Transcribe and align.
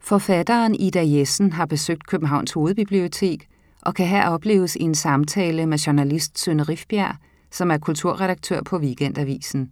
Forfatteren 0.00 0.74
Ida 0.74 1.02
Jessen 1.06 1.52
har 1.52 1.66
besøgt 1.66 2.06
Københavns 2.06 2.52
Hovedbibliotek 2.52 3.48
og 3.82 3.94
kan 3.94 4.06
her 4.06 4.28
opleves 4.28 4.76
i 4.76 4.82
en 4.82 4.94
samtale 4.94 5.66
med 5.66 5.78
journalist 5.78 6.38
Sønne 6.38 6.62
Rifbjerg, 6.62 7.16
som 7.50 7.70
er 7.70 7.78
kulturredaktør 7.78 8.62
på 8.62 8.78
Weekendavisen. 8.78 9.70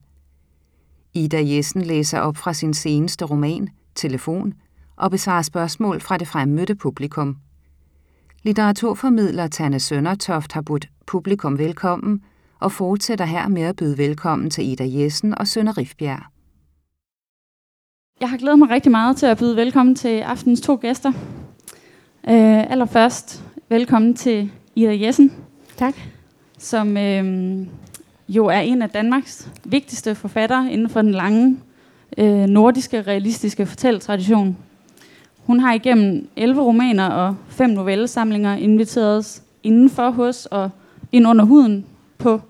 Ida 1.14 1.42
Jessen 1.44 1.82
læser 1.82 2.20
op 2.20 2.36
fra 2.36 2.52
sin 2.52 2.74
seneste 2.74 3.24
roman, 3.24 3.68
Telefon, 3.94 4.54
og 4.96 5.10
besvarer 5.10 5.42
spørgsmål 5.42 6.00
fra 6.00 6.16
det 6.16 6.28
fremmødte 6.28 6.74
publikum. 6.74 7.36
Litteraturformidler 8.42 9.48
Tanne 9.48 9.80
Søndertoft 9.80 10.52
har 10.52 10.62
budt 10.62 10.88
publikum 11.06 11.58
velkommen 11.58 12.22
og 12.60 12.72
fortsætter 12.72 13.24
her 13.24 13.48
med 13.48 13.62
at 13.62 13.76
byde 13.76 13.98
velkommen 13.98 14.50
til 14.50 14.68
Ida 14.68 14.84
Jessen 14.86 15.38
og 15.38 15.48
Sønne 15.48 15.72
Rifbjerg. 15.72 16.22
Jeg 18.20 18.30
har 18.30 18.36
glædet 18.36 18.58
mig 18.58 18.70
rigtig 18.70 18.90
meget 18.90 19.16
til 19.16 19.26
at 19.26 19.38
byde 19.38 19.56
velkommen 19.56 19.94
til 19.94 20.20
aftens 20.20 20.60
to 20.60 20.78
gæster. 20.80 21.12
Uh, 22.28 22.72
allerførst 22.72 23.44
velkommen 23.68 24.14
til 24.14 24.50
Ida 24.74 24.96
Jessen. 25.00 25.32
Tak. 25.76 25.94
Som 26.58 26.88
uh, 26.88 27.66
jo 28.28 28.46
er 28.46 28.58
en 28.58 28.82
af 28.82 28.90
Danmarks 28.90 29.48
vigtigste 29.64 30.14
forfattere 30.14 30.72
inden 30.72 30.88
for 30.88 31.02
den 31.02 31.12
lange 31.12 31.56
uh, 32.18 32.24
nordiske 32.24 33.02
realistiske 33.02 33.66
fortælletradition. 33.66 34.56
Hun 35.46 35.60
har 35.60 35.72
igennem 35.72 36.28
11 36.36 36.62
romaner 36.62 37.08
og 37.08 37.36
fem 37.48 37.70
novellesamlinger 37.70 38.56
inviteret 38.56 39.16
os 39.18 39.42
indenfor 39.62 40.10
hos 40.10 40.46
og 40.46 40.70
ind 41.12 41.26
under 41.26 41.44
huden 41.44 41.84
på 42.18 42.40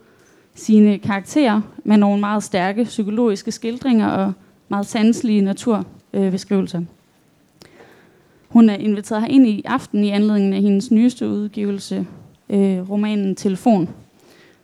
sine 0.55 0.99
karakterer 0.99 1.61
med 1.85 1.97
nogle 1.97 2.21
meget 2.21 2.43
stærke 2.43 2.85
psykologiske 2.85 3.53
skildringer 3.53 4.09
og 4.09 4.33
meget 4.69 4.87
sanselige 4.87 5.41
naturbeskrivelser. 5.41 6.83
Hun 8.49 8.71
er 8.71 8.75
inviteret 8.75 9.23
her 9.23 9.29
ind 9.29 9.47
i 9.47 9.63
aften 9.65 10.05
i 10.05 10.11
anledning 10.11 10.55
af 10.55 10.63
hendes 10.63 10.91
nyeste 10.91 11.29
udgivelse, 11.29 12.07
øh, 12.51 12.91
romanen 12.91 13.37
Telefon, 13.37 13.89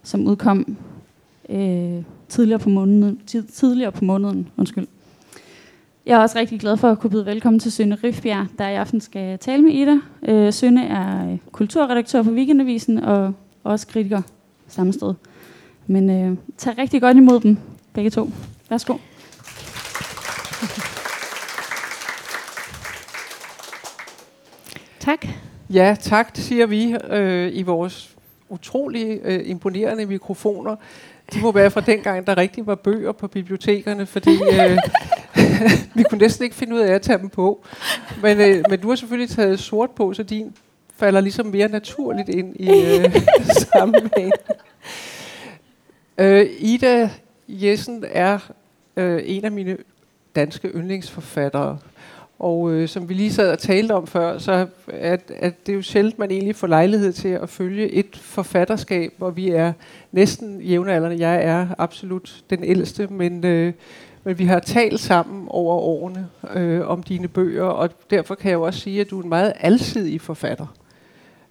som 0.02 0.26
udkom 0.26 0.76
øh, 1.48 2.02
tidligere 2.28 2.58
på 2.58 2.68
måneden. 2.68 3.20
Tid, 3.26 3.42
tidligere 3.42 3.92
på 3.92 4.04
måneden 4.04 4.48
undskyld. 4.56 4.86
Jeg 6.06 6.14
er 6.14 6.22
også 6.22 6.38
rigtig 6.38 6.60
glad 6.60 6.76
for 6.76 6.90
at 6.90 6.98
kunne 6.98 7.10
byde 7.10 7.26
velkommen 7.26 7.60
til 7.60 7.72
Sønne 7.72 7.98
Rifbjerg, 8.04 8.46
der 8.58 8.68
i 8.68 8.74
aften 8.74 9.00
skal 9.00 9.38
tale 9.38 9.62
med 9.62 9.72
Ida. 9.72 9.96
Øh, 10.22 10.52
Sønne 10.52 10.86
er 10.86 11.32
øh, 11.32 11.38
kulturredaktør 11.52 12.22
på 12.22 12.30
Weekendavisen 12.30 12.98
og 12.98 13.32
også 13.64 13.86
kritiker 13.86 14.22
samme 14.68 14.92
sted. 14.92 15.14
Men 15.86 16.10
øh, 16.10 16.36
tag 16.56 16.78
rigtig 16.78 17.00
godt 17.00 17.16
imod 17.16 17.40
dem, 17.40 17.56
begge 17.92 18.10
to. 18.10 18.30
Værsgo. 18.70 18.94
Tak. 25.04 25.26
Ja, 25.70 25.96
tak, 26.00 26.30
siger 26.34 26.66
vi 26.66 26.96
øh, 27.10 27.50
i 27.56 27.62
vores 27.62 28.16
utrolig 28.48 29.20
øh, 29.24 29.40
imponerende 29.44 30.06
mikrofoner. 30.06 30.76
De 31.34 31.40
må 31.40 31.52
være 31.52 31.70
fra 31.70 31.80
dengang, 31.80 32.26
der 32.26 32.36
rigtig 32.36 32.66
var 32.66 32.74
bøger 32.74 33.12
på 33.12 33.28
bibliotekerne, 33.28 34.06
fordi 34.06 34.30
øh, 34.30 34.78
vi 35.94 36.04
kunne 36.10 36.18
næsten 36.18 36.44
ikke 36.44 36.56
finde 36.56 36.74
ud 36.74 36.80
af 36.80 36.92
at 36.92 37.02
tage 37.02 37.18
dem 37.18 37.28
på. 37.28 37.64
Men, 38.22 38.40
øh, 38.40 38.64
men 38.70 38.80
du 38.80 38.88
har 38.88 38.96
selvfølgelig 38.96 39.30
taget 39.30 39.60
sort 39.60 39.90
på, 39.90 40.14
så 40.14 40.22
din 40.22 40.56
falder 40.96 41.20
ligesom 41.20 41.46
mere 41.46 41.68
naturligt 41.68 42.28
ind 42.28 42.56
i 42.56 42.68
øh, 42.70 43.16
sammenhæng. 43.72 44.32
Øh, 46.18 46.46
Ida 46.58 47.10
Jessen 47.48 48.04
er 48.10 48.38
øh, 48.96 49.22
en 49.24 49.44
af 49.44 49.52
mine 49.52 49.76
danske 50.36 50.68
yndlingsforfattere. 50.68 51.78
Og 52.38 52.70
øh, 52.70 52.88
som 52.88 53.08
vi 53.08 53.14
lige 53.14 53.32
sad 53.32 53.52
og 53.52 53.58
talte 53.58 53.92
om 53.92 54.06
før, 54.06 54.38
så 54.38 54.66
er, 54.88 55.16
at 55.36 55.66
det 55.66 55.74
jo 55.74 55.82
sjældent, 55.82 56.18
man 56.18 56.30
egentlig 56.30 56.56
får 56.56 56.66
lejlighed 56.66 57.12
til 57.12 57.28
at 57.28 57.48
følge 57.48 57.90
et 57.90 58.16
forfatterskab, 58.16 59.12
hvor 59.18 59.30
vi 59.30 59.50
er 59.50 59.72
næsten 60.12 60.60
jævnaldrende. 60.60 61.28
Jeg 61.28 61.44
er 61.44 61.66
absolut 61.78 62.44
den 62.50 62.64
ældste, 62.64 63.06
men, 63.06 63.44
øh, 63.46 63.72
men 64.24 64.38
vi 64.38 64.44
har 64.44 64.60
talt 64.60 65.00
sammen 65.00 65.46
over 65.48 65.74
årene 65.74 66.28
øh, 66.54 66.88
om 66.88 67.02
dine 67.02 67.28
bøger, 67.28 67.64
og 67.64 67.90
derfor 68.10 68.34
kan 68.34 68.50
jeg 68.50 68.56
jo 68.56 68.62
også 68.62 68.80
sige, 68.80 69.00
at 69.00 69.10
du 69.10 69.18
er 69.18 69.22
en 69.22 69.28
meget 69.28 69.52
alsidig 69.60 70.20
forfatter. 70.20 70.66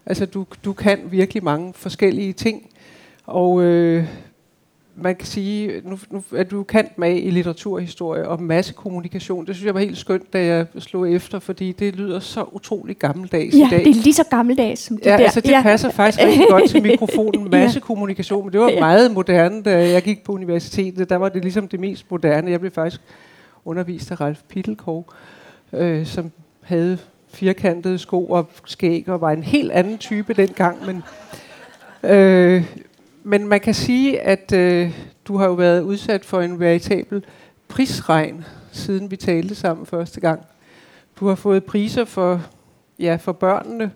Altså, 0.05 0.25
du, 0.25 0.45
du 0.65 0.73
kan 0.73 0.99
virkelig 1.11 1.43
mange 1.43 1.73
forskellige 1.73 2.33
ting, 2.33 2.69
og 3.25 3.63
øh, 3.63 4.07
man 4.95 5.15
kan 5.15 5.27
sige, 5.27 5.81
nu, 5.83 5.97
nu 6.09 6.23
er 6.35 6.43
du 6.43 6.63
kendt 6.63 6.97
med 6.97 7.15
i 7.23 7.29
litteraturhistorie 7.29 8.27
og 8.27 8.41
massekommunikation. 8.41 9.45
Det 9.45 9.55
synes 9.55 9.65
jeg 9.65 9.73
var 9.73 9.79
helt 9.79 9.97
skønt, 9.97 10.33
da 10.33 10.45
jeg 10.45 10.65
slog 10.79 11.11
efter, 11.11 11.39
fordi 11.39 11.71
det 11.71 11.95
lyder 11.95 12.19
så 12.19 12.43
utrolig 12.51 12.97
gammeldags 12.97 13.55
ja, 13.55 13.67
i 13.67 13.69
dag. 13.69 13.79
det 13.79 13.87
er 13.89 13.93
lige 14.03 14.13
så 14.13 14.23
gammeldags 14.29 14.81
som 14.81 14.97
det 14.97 15.05
ja, 15.05 15.11
der. 15.11 15.17
altså 15.17 15.41
det 15.41 15.49
ja. 15.49 15.61
passer 15.61 15.89
faktisk 15.91 16.23
rigtig 16.23 16.45
godt 16.49 16.69
til 16.69 16.81
mikrofonen. 16.81 17.49
Massekommunikation, 17.51 18.43
men 18.45 18.53
det 18.53 18.61
var 18.61 18.69
Ja. 18.69 18.79
meget 18.79 19.11
moderne, 19.11 19.61
da 19.63 19.89
jeg 19.89 20.01
gik 20.01 20.23
på 20.23 20.31
universitetet. 20.31 21.09
Der 21.09 21.15
var 21.15 21.29
det 21.29 21.41
ligesom 21.41 21.67
det 21.67 21.79
mest 21.79 22.11
moderne. 22.11 22.51
Jeg 22.51 22.59
blev 22.59 22.71
faktisk 22.71 23.01
undervist 23.65 24.11
af 24.11 24.21
Ralf 24.21 24.39
Pittelkov, 24.49 25.05
øh, 25.73 26.05
som 26.05 26.31
havde 26.61 26.97
firkantede 27.33 27.97
sko 27.97 28.25
og 28.25 28.49
skæg 28.65 29.09
og 29.09 29.21
var 29.21 29.31
en 29.31 29.43
helt 29.43 29.71
anden 29.71 29.97
type 29.97 30.33
dengang, 30.33 30.77
men 30.85 31.03
øh, 32.11 32.63
men 33.23 33.47
man 33.47 33.59
kan 33.59 33.73
sige, 33.73 34.21
at 34.21 34.53
øh, 34.53 34.91
du 35.25 35.37
har 35.37 35.45
jo 35.45 35.53
været 35.53 35.81
udsat 35.81 36.25
for 36.25 36.41
en 36.41 36.59
veritabel 36.59 37.25
prisregn, 37.67 38.45
siden 38.71 39.11
vi 39.11 39.15
talte 39.15 39.55
sammen 39.55 39.85
første 39.85 40.21
gang. 40.21 40.45
Du 41.19 41.27
har 41.27 41.35
fået 41.35 41.63
priser 41.63 42.05
for, 42.05 42.41
ja, 42.99 43.15
for 43.15 43.31
børnene, 43.31 43.91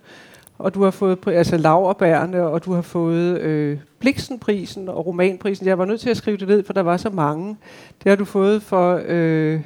og 0.57 0.73
du 0.73 0.83
har 0.83 0.91
fået 0.91 1.19
altså 1.27 1.57
laverbærene, 1.57 2.43
og 2.43 2.65
du 2.65 2.73
har 2.73 2.81
fået 2.81 3.39
øh, 3.39 3.79
Bliksenprisen 3.99 4.89
og 4.89 5.05
Romanprisen. 5.05 5.67
Jeg 5.67 5.77
var 5.77 5.85
nødt 5.85 6.01
til 6.01 6.09
at 6.09 6.17
skrive 6.17 6.37
det 6.37 6.47
ned, 6.47 6.63
for 6.63 6.73
der 6.73 6.81
var 6.81 6.97
så 6.97 7.09
mange. 7.09 7.57
Det 8.03 8.09
har 8.09 8.15
du 8.15 8.25
fået 8.25 8.63
for 8.63 9.01
øh, 9.05 9.61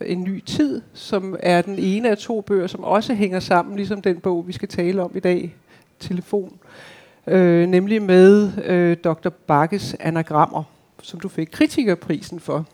En 0.00 0.24
ny 0.24 0.44
tid, 0.44 0.82
som 0.92 1.36
er 1.40 1.62
den 1.62 1.78
ene 1.78 2.10
af 2.10 2.18
to 2.18 2.40
bøger, 2.40 2.66
som 2.66 2.84
også 2.84 3.14
hænger 3.14 3.40
sammen, 3.40 3.76
ligesom 3.76 4.02
den 4.02 4.20
bog, 4.20 4.48
vi 4.48 4.52
skal 4.52 4.68
tale 4.68 5.02
om 5.02 5.12
i 5.14 5.20
dag, 5.20 5.56
Telefon 6.00 6.52
øh, 6.62 6.91
nemlig 7.26 8.02
med 8.02 8.50
øh, 8.64 8.96
Dr. 8.96 9.28
Bakkes 9.28 9.96
anagrammer, 10.00 10.62
som 11.02 11.20
du 11.20 11.28
fik 11.28 11.48
kritikerprisen 11.52 12.40
for. 12.40 12.66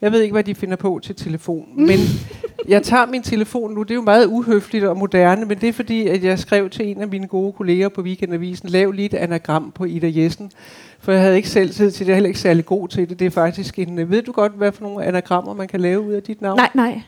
Jeg 0.00 0.12
ved 0.12 0.20
ikke, 0.20 0.32
hvad 0.32 0.44
de 0.44 0.54
finder 0.54 0.76
på 0.76 1.00
til 1.02 1.14
telefon, 1.14 1.68
men 1.88 1.98
jeg 2.68 2.82
tager 2.82 3.06
min 3.06 3.22
telefon 3.22 3.74
nu. 3.74 3.82
Det 3.82 3.90
er 3.90 3.94
jo 3.94 4.02
meget 4.02 4.26
uhøfligt 4.26 4.84
og 4.84 4.96
moderne, 4.96 5.46
men 5.46 5.60
det 5.60 5.68
er 5.68 5.72
fordi, 5.72 6.08
at 6.08 6.24
jeg 6.24 6.38
skrev 6.38 6.70
til 6.70 6.86
en 6.86 7.00
af 7.00 7.08
mine 7.08 7.26
gode 7.26 7.52
kolleger 7.52 7.88
på 7.88 8.02
Weekendavisen, 8.02 8.68
lav 8.68 8.90
lige 8.90 9.06
et 9.06 9.14
anagram 9.14 9.72
på 9.74 9.84
Ida 9.84 10.10
Jessen, 10.14 10.52
for 10.98 11.12
jeg 11.12 11.20
havde 11.20 11.36
ikke 11.36 11.48
selv 11.48 11.70
tid 11.70 11.90
til 11.90 12.06
det, 12.06 12.08
jeg 12.08 12.12
er 12.12 12.16
heller 12.16 12.28
ikke 12.28 12.40
særlig 12.40 12.66
god 12.66 12.88
til 12.88 13.08
det. 13.08 13.18
Det 13.18 13.26
er 13.26 13.30
faktisk 13.30 13.78
en, 13.78 13.98
øh, 13.98 14.10
ved 14.10 14.22
du 14.22 14.32
godt, 14.32 14.52
hvad 14.52 14.72
for 14.72 14.82
nogle 14.82 15.04
anagrammer, 15.04 15.54
man 15.54 15.68
kan 15.68 15.80
lave 15.80 16.00
ud 16.00 16.12
af 16.12 16.22
dit 16.22 16.42
navn? 16.42 16.56
Nej, 16.56 16.70
nej. 16.74 17.00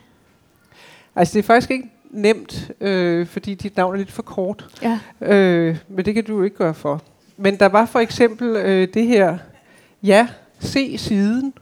Altså, 1.15 1.33
det 1.33 1.39
er 1.39 1.43
faktisk 1.43 1.71
ikke 1.71 1.89
nemt, 2.11 2.71
øh, 2.81 3.27
fordi 3.27 3.55
dit 3.55 3.77
navn 3.77 3.93
er 3.93 3.97
lidt 3.97 4.11
for 4.11 4.21
kort. 4.21 4.65
Ja. 4.81 4.99
Øh, 5.21 5.77
men 5.87 6.05
det 6.05 6.13
kan 6.13 6.23
du 6.23 6.43
ikke 6.43 6.55
gøre 6.55 6.73
for. 6.73 7.01
Men 7.37 7.59
der 7.59 7.65
var 7.65 7.85
for 7.85 7.99
eksempel 7.99 8.55
øh, 8.55 8.87
det 8.93 9.07
her, 9.07 9.37
ja, 10.03 10.27
se 10.59 10.97
siden, 10.97 11.53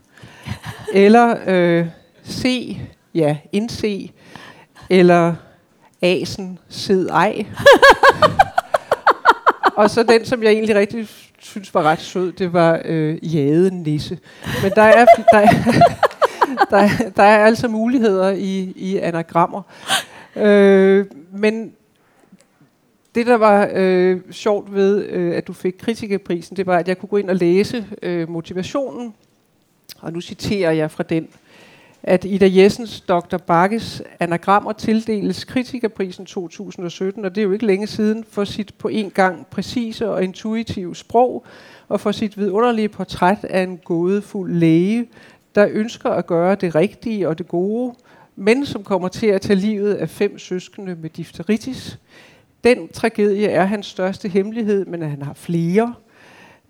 eller 0.94 1.36
øh, 1.48 1.88
se, 2.24 2.82
ja, 3.14 3.38
indse, 3.52 4.12
eller 4.90 5.36
asen, 6.02 6.60
sid 6.70 7.10
ej. 7.10 7.46
Og 9.78 9.90
så 9.90 10.04
den, 10.04 10.26
som 10.26 10.44
jeg 10.44 10.52
egentlig 10.52 10.76
rigtig 10.76 11.08
synes 11.40 11.74
var 11.74 11.84
ret 11.84 12.02
sød, 12.02 12.32
det 12.32 12.54
var 12.54 12.82
øh, 12.86 13.36
jade 13.36 13.84
nisse. 13.84 14.18
Men 14.64 14.72
der 14.76 14.82
er, 14.82 15.06
der, 15.32 15.40
er, 15.40 15.48
der, 16.72 16.78
er, 16.78 16.90
der 17.18 17.24
er 17.24 17.46
altså 17.46 17.68
muligheder 17.68 18.30
i, 18.30 18.74
i 18.76 18.98
anagrammer. 18.98 19.62
Øh, 20.36 21.06
men 21.32 21.74
det, 23.16 23.28
der 23.28 23.38
var 23.38 23.70
øh, 23.74 24.22
sjovt 24.32 24.74
ved, 24.74 25.06
øh, 25.06 25.38
at 25.38 25.48
du 25.48 25.54
fik 25.54 25.76
kritikerprisen, 25.80 26.58
det 26.58 26.66
var, 26.66 26.78
at 26.78 26.88
jeg 26.88 26.98
kunne 26.98 27.10
gå 27.10 27.18
ind 27.18 27.30
og 27.30 27.36
læse 27.36 27.86
øh, 28.02 28.30
motivationen. 28.30 29.14
Og 30.02 30.14
nu 30.14 30.22
citerer 30.22 30.72
jeg 30.72 30.92
fra 30.92 31.04
den, 31.04 31.28
at 32.04 32.26
Ida 32.26 32.50
Jessens 32.54 33.02
Dr. 33.02 33.38
Bakkes 33.38 34.02
anagrammer 34.20 34.74
tildeles 34.74 35.44
kritikerprisen 35.44 36.26
2017, 36.26 37.26
og 37.26 37.36
det 37.36 37.42
er 37.42 37.46
jo 37.46 37.52
ikke 37.52 37.66
længe 37.66 37.88
siden, 37.88 38.26
for 38.30 38.44
sit 38.44 38.74
på 38.78 38.88
en 38.88 39.10
gang 39.10 39.48
præcise 39.48 40.10
og 40.10 40.24
intuitive 40.24 40.96
sprog, 40.96 41.46
og 41.88 42.02
for 42.02 42.12
sit 42.12 42.38
vidunderlige 42.38 42.90
portræt 42.90 43.44
af 43.44 43.62
en 43.62 43.78
gådefuld 43.78 44.54
læge, 44.54 45.08
der 45.56 45.68
ønsker 45.72 46.10
at 46.10 46.28
gøre 46.28 46.56
det 46.56 46.76
rigtige 46.76 47.30
og 47.30 47.38
det 47.38 47.48
gode, 47.48 47.94
men 48.36 48.66
som 48.66 48.84
kommer 48.84 49.08
til 49.08 49.28
at 49.28 49.42
tage 49.42 49.60
livet 49.60 49.94
af 49.94 50.10
fem 50.10 50.40
søskende 50.40 50.96
med 50.96 51.10
difteritis. 51.10 52.00
Den 52.64 52.88
tragedie 52.88 53.48
er 53.48 53.66
hans 53.66 53.86
største 53.86 54.30
hemmelighed, 54.30 54.86
men 54.86 55.02
han 55.02 55.22
har 55.22 55.34
flere. 55.34 55.94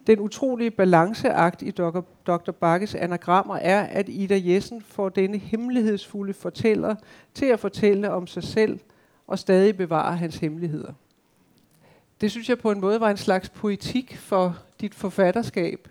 den 0.07 0.19
utrolige 0.19 0.71
balanceakt 0.71 1.62
i 1.62 1.71
Dr. 1.71 2.01
Dr. 2.27 2.51
Bakkes 2.51 2.95
anagrammer 2.95 3.56
er, 3.56 3.81
at 3.81 4.09
Ida 4.09 4.41
Jessen 4.44 4.81
får 4.81 5.09
denne 5.09 5.38
hemmelighedsfulde 5.38 6.33
fortæller 6.33 6.95
til 7.33 7.45
at 7.45 7.59
fortælle 7.59 8.12
om 8.12 8.27
sig 8.27 8.44
selv 8.44 8.79
og 9.27 9.39
stadig 9.39 9.77
bevare 9.77 10.17
hans 10.17 10.38
hemmeligheder. 10.38 10.94
Det 12.21 12.31
synes 12.31 12.50
jeg 12.50 12.59
på 12.59 12.71
en 12.71 12.81
måde 12.81 13.00
var 13.00 13.09
en 13.09 13.17
slags 13.17 13.50
poetik 13.50 14.17
for 14.17 14.57
dit 14.81 14.95
forfatterskab. 14.95 15.88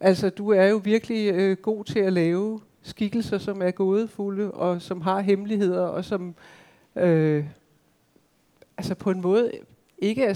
Altså, 0.00 0.30
du 0.30 0.48
er 0.48 0.64
jo 0.64 0.80
virkelig 0.84 1.32
øh, 1.34 1.56
god 1.56 1.84
til 1.84 1.98
at 1.98 2.12
lave 2.12 2.60
skikkelser, 2.82 3.38
som 3.38 3.62
er 3.62 3.70
gådefulde 3.70 4.50
og 4.50 4.82
som 4.82 5.00
har 5.00 5.20
hemmeligheder 5.20 5.82
og 5.86 6.04
som 6.04 6.34
øh, 6.96 7.44
altså 8.76 8.94
på 8.94 9.10
en 9.10 9.20
måde 9.20 9.50
ikke 9.98 10.24
er 10.24 10.28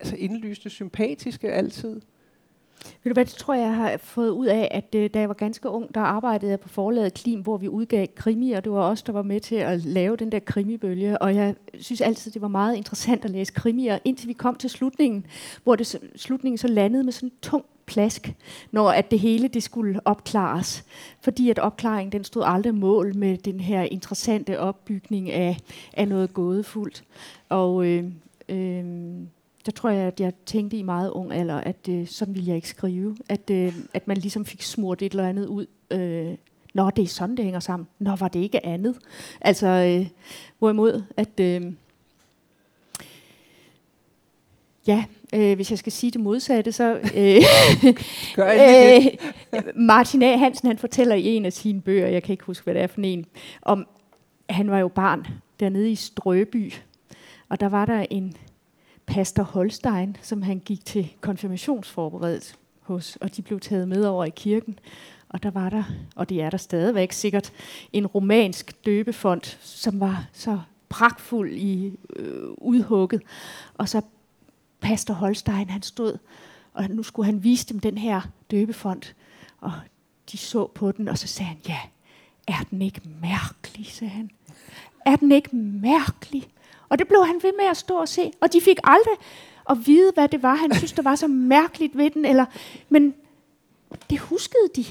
altså 0.00 0.16
indlysende 0.16 0.70
sympatiske 0.70 1.52
altid. 1.52 2.00
Ved 3.02 3.10
du 3.10 3.12
hvad, 3.12 3.24
det 3.24 3.34
tror 3.34 3.54
jeg, 3.54 3.62
jeg 3.62 3.74
har 3.74 3.96
fået 3.96 4.30
ud 4.30 4.46
af, 4.46 4.68
at 4.70 4.94
øh, 4.94 5.10
da 5.14 5.20
jeg 5.20 5.28
var 5.28 5.34
ganske 5.34 5.68
ung, 5.68 5.94
der 5.94 6.00
arbejdede 6.00 6.50
jeg 6.50 6.60
på 6.60 6.68
forlaget 6.68 7.14
Klim, 7.14 7.40
hvor 7.40 7.56
vi 7.56 7.68
udgav 7.68 8.06
krimi, 8.16 8.52
og 8.52 8.64
det 8.64 8.72
var 8.72 8.90
os, 8.90 9.02
der 9.02 9.12
var 9.12 9.22
med 9.22 9.40
til 9.40 9.54
at 9.54 9.84
lave 9.84 10.16
den 10.16 10.32
der 10.32 10.38
krimibølge. 10.38 11.22
Og 11.22 11.34
jeg 11.34 11.54
synes 11.80 12.00
altid, 12.00 12.32
det 12.32 12.42
var 12.42 12.48
meget 12.48 12.76
interessant 12.76 13.24
at 13.24 13.30
læse 13.30 13.52
krimier, 13.52 13.98
indtil 14.04 14.28
vi 14.28 14.32
kom 14.32 14.54
til 14.54 14.70
slutningen, 14.70 15.26
hvor 15.64 15.76
det, 15.76 16.00
slutningen 16.16 16.58
så 16.58 16.68
landede 16.68 17.04
med 17.04 17.12
sådan 17.12 17.28
en 17.28 17.32
tung 17.42 17.64
plask, 17.90 18.34
når 18.70 18.90
at 18.90 19.10
det 19.10 19.18
hele 19.18 19.48
det 19.48 19.62
skulle 19.62 20.00
opklares. 20.04 20.84
Fordi 21.20 21.50
at 21.50 21.58
opklaringen 21.58 22.12
den 22.12 22.24
stod 22.24 22.42
aldrig 22.46 22.74
mål 22.74 23.16
med 23.16 23.38
den 23.38 23.60
her 23.60 23.82
interessante 23.82 24.60
opbygning 24.60 25.30
af, 25.30 25.56
af 25.92 26.08
noget 26.08 26.34
gådefuldt. 26.34 27.04
Og 27.48 27.86
øh, 27.86 28.04
øh, 28.48 28.84
der 29.66 29.72
tror 29.74 29.90
jeg, 29.90 30.06
at 30.06 30.20
jeg 30.20 30.32
tænkte 30.46 30.76
i 30.76 30.82
meget 30.82 31.10
ung 31.10 31.32
alder, 31.32 31.56
at 31.56 31.88
øh, 31.88 32.06
sådan 32.06 32.34
ville 32.34 32.48
jeg 32.48 32.56
ikke 32.56 32.68
skrive. 32.68 33.16
At, 33.28 33.50
øh, 33.50 33.74
at 33.94 34.08
man 34.08 34.16
ligesom 34.16 34.44
fik 34.44 34.62
smurt 34.62 35.02
et 35.02 35.10
eller 35.10 35.28
andet 35.28 35.46
ud. 35.46 35.66
Øh, 35.90 36.34
Nå, 36.74 36.90
det 36.90 37.02
er 37.02 37.08
sådan, 37.08 37.36
det 37.36 37.44
hænger 37.44 37.60
sammen. 37.60 37.88
Nå, 37.98 38.16
var 38.16 38.28
det 38.28 38.40
ikke 38.40 38.66
andet? 38.66 38.96
Altså, 39.40 39.66
øh, 39.66 40.06
hvorimod, 40.58 41.02
at... 41.16 41.40
Øh, 41.40 41.72
ja, 44.86 45.04
øh, 45.34 45.54
hvis 45.54 45.70
jeg 45.70 45.78
skal 45.78 45.92
sige 45.92 46.10
det 46.10 46.20
modsatte, 46.20 46.72
så... 46.72 46.94
Øh, 47.16 47.42
øh, 49.54 49.62
Martin 49.74 50.22
A. 50.22 50.36
Hansen, 50.36 50.68
han 50.68 50.78
fortæller 50.78 51.14
i 51.14 51.26
en 51.26 51.44
af 51.46 51.52
sine 51.52 51.80
bøger, 51.80 52.08
jeg 52.08 52.22
kan 52.22 52.32
ikke 52.32 52.44
huske, 52.44 52.64
hvad 52.64 52.74
det 52.74 52.82
er 52.82 52.86
for 52.86 53.00
en, 53.00 53.26
om, 53.62 53.86
han 54.50 54.70
var 54.70 54.78
jo 54.78 54.88
barn 54.88 55.26
dernede 55.60 55.90
i 55.90 55.94
Strøby, 55.94 56.72
og 57.48 57.60
der 57.60 57.68
var 57.68 57.86
der 57.86 58.06
en 58.10 58.34
pastor 59.06 59.42
Holstein, 59.42 60.16
som 60.22 60.42
han 60.42 60.58
gik 60.58 60.84
til 60.84 61.12
konfirmationsforberedelse 61.20 62.54
hos, 62.80 63.18
og 63.20 63.36
de 63.36 63.42
blev 63.42 63.60
taget 63.60 63.88
med 63.88 64.04
over 64.04 64.24
i 64.24 64.30
kirken. 64.36 64.78
Og 65.28 65.42
der 65.42 65.50
var 65.50 65.70
der, 65.70 65.84
og 66.16 66.28
det 66.28 66.42
er 66.42 66.50
der 66.50 66.56
stadigvæk 66.56 67.12
sikkert, 67.12 67.52
en 67.92 68.06
romansk 68.06 68.84
døbefond, 68.84 69.42
som 69.60 70.00
var 70.00 70.28
så 70.32 70.58
pragtfuld 70.88 71.52
i 71.52 71.92
øh, 72.16 72.48
udhugget. 72.58 73.22
Og 73.74 73.88
så 73.88 74.02
pastor 74.80 75.14
Holstein, 75.14 75.70
han 75.70 75.82
stod, 75.82 76.18
og 76.74 76.90
nu 76.90 77.02
skulle 77.02 77.26
han 77.26 77.44
vise 77.44 77.66
dem 77.66 77.80
den 77.80 77.98
her 77.98 78.20
døbefond. 78.50 79.02
Og 79.60 79.72
de 80.32 80.38
så 80.38 80.66
på 80.66 80.92
den, 80.92 81.08
og 81.08 81.18
så 81.18 81.26
sagde 81.26 81.48
han, 81.48 81.58
ja, 81.68 81.78
er 82.48 82.64
den 82.70 82.82
ikke 82.82 83.00
mærkelig, 83.20 83.86
sagde 83.86 84.10
han. 84.10 84.30
Er 85.06 85.16
den 85.16 85.32
ikke 85.32 85.56
mærkelig? 85.56 86.48
Og 86.88 86.98
det 86.98 87.08
blev 87.08 87.26
han 87.26 87.40
ved 87.42 87.52
med 87.58 87.64
at 87.70 87.76
stå 87.76 87.94
og 87.94 88.08
se. 88.08 88.32
Og 88.40 88.52
de 88.52 88.60
fik 88.60 88.78
aldrig 88.84 89.14
at 89.70 89.86
vide, 89.86 90.12
hvad 90.14 90.28
det 90.28 90.42
var, 90.42 90.54
han 90.54 90.74
synes, 90.74 90.92
der 90.92 91.02
var 91.02 91.14
så 91.14 91.28
mærkeligt 91.28 91.96
ved 91.96 92.10
den. 92.10 92.24
Eller, 92.24 92.44
men 92.88 93.14
det 94.10 94.18
huskede 94.18 94.68
de, 94.76 94.84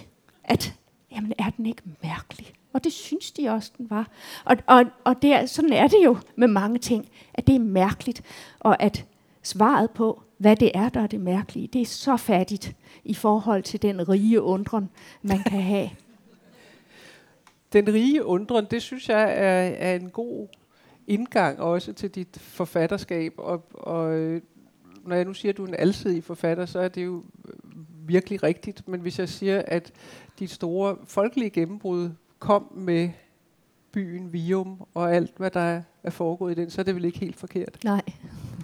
at 0.43 0.73
jamen, 1.11 1.33
er 1.37 1.49
den 1.49 1.65
ikke 1.65 1.81
mærkelig? 2.03 2.53
Og 2.73 2.83
det 2.83 2.93
synes 2.93 3.31
de 3.31 3.49
også, 3.49 3.71
den 3.77 3.89
var. 3.89 4.07
Og, 4.45 4.57
og, 4.67 4.85
og 5.03 5.21
det 5.21 5.33
er, 5.33 5.45
sådan 5.45 5.73
er 5.73 5.87
det 5.87 5.97
jo 6.05 6.17
med 6.35 6.47
mange 6.47 6.79
ting, 6.79 7.09
at 7.33 7.47
det 7.47 7.55
er 7.55 7.59
mærkeligt. 7.59 8.21
Og 8.59 8.81
at 8.83 9.05
svaret 9.49 9.91
på, 9.91 10.23
hvad 10.37 10.55
det 10.55 10.71
er, 10.73 10.89
der 10.89 11.01
er 11.01 11.07
det 11.07 11.21
mærkelige, 11.21 11.67
det 11.67 11.81
er 11.81 11.85
så 11.85 12.17
fattigt 12.17 12.75
i 13.03 13.13
forhold 13.13 13.63
til 13.63 13.81
den 13.81 14.09
rige 14.09 14.41
undren, 14.41 14.89
man 15.21 15.43
kan 15.43 15.61
have. 15.61 15.89
Den 17.73 17.93
rige 17.93 18.25
undren, 18.25 18.65
det 18.71 18.81
synes 18.81 19.09
jeg 19.09 19.23
er, 19.23 19.69
er 19.89 19.95
en 19.95 20.09
god 20.09 20.47
indgang 21.07 21.59
også 21.59 21.93
til 21.93 22.09
dit 22.09 22.37
forfatterskab. 22.39 23.33
Og, 23.37 23.65
og 23.73 24.11
når 25.05 25.15
jeg 25.15 25.25
nu 25.25 25.33
siger, 25.33 25.51
at 25.51 25.57
du 25.57 25.63
er 25.63 25.67
en 25.67 25.75
alsidig 25.79 26.23
forfatter, 26.23 26.65
så 26.65 26.79
er 26.79 26.87
det 26.87 27.05
jo 27.05 27.23
virkelig 28.05 28.43
rigtigt. 28.43 28.87
Men 28.87 29.01
hvis 29.01 29.19
jeg 29.19 29.29
siger, 29.29 29.61
at 29.67 29.91
dit 30.39 30.51
store 30.51 30.97
folkelige 31.03 31.49
gennembrud 31.49 32.09
kom 32.39 32.71
med 32.75 33.09
byen 33.91 34.33
Vium 34.33 34.81
og 34.93 35.15
alt, 35.15 35.31
hvad 35.37 35.51
der 35.51 35.81
er 36.03 36.09
foregået 36.09 36.57
i 36.57 36.61
den, 36.61 36.69
så 36.69 36.81
er 36.81 36.85
det 36.85 36.95
vel 36.95 37.05
ikke 37.05 37.19
helt 37.19 37.35
forkert? 37.35 37.77
Nej, 37.83 38.01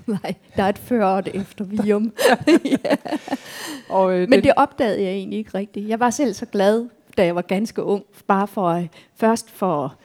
nej. 0.24 0.36
Der 0.56 0.64
er 0.64 0.70
et 0.70 0.78
før 0.78 1.06
og 1.06 1.20
et 1.20 1.28
efter 1.34 1.66
Vium. 1.66 2.14
ja. 2.66 2.96
og, 3.98 4.14
øh, 4.14 4.20
Men 4.20 4.32
den 4.32 4.44
det 4.44 4.54
opdagede 4.58 5.04
jeg 5.04 5.12
egentlig 5.12 5.40
ikke 5.40 5.58
rigtigt. 5.58 5.88
Jeg 5.90 6.00
var 6.00 6.10
selv 6.10 6.34
så 6.34 6.46
glad, 6.46 6.90
da 7.18 7.26
jeg 7.26 7.36
var 7.36 7.42
ganske 7.42 7.84
ung, 7.84 8.04
bare 8.28 8.48
for 8.48 8.68
øh, 8.68 8.88
først 9.16 9.50
for 9.50 9.96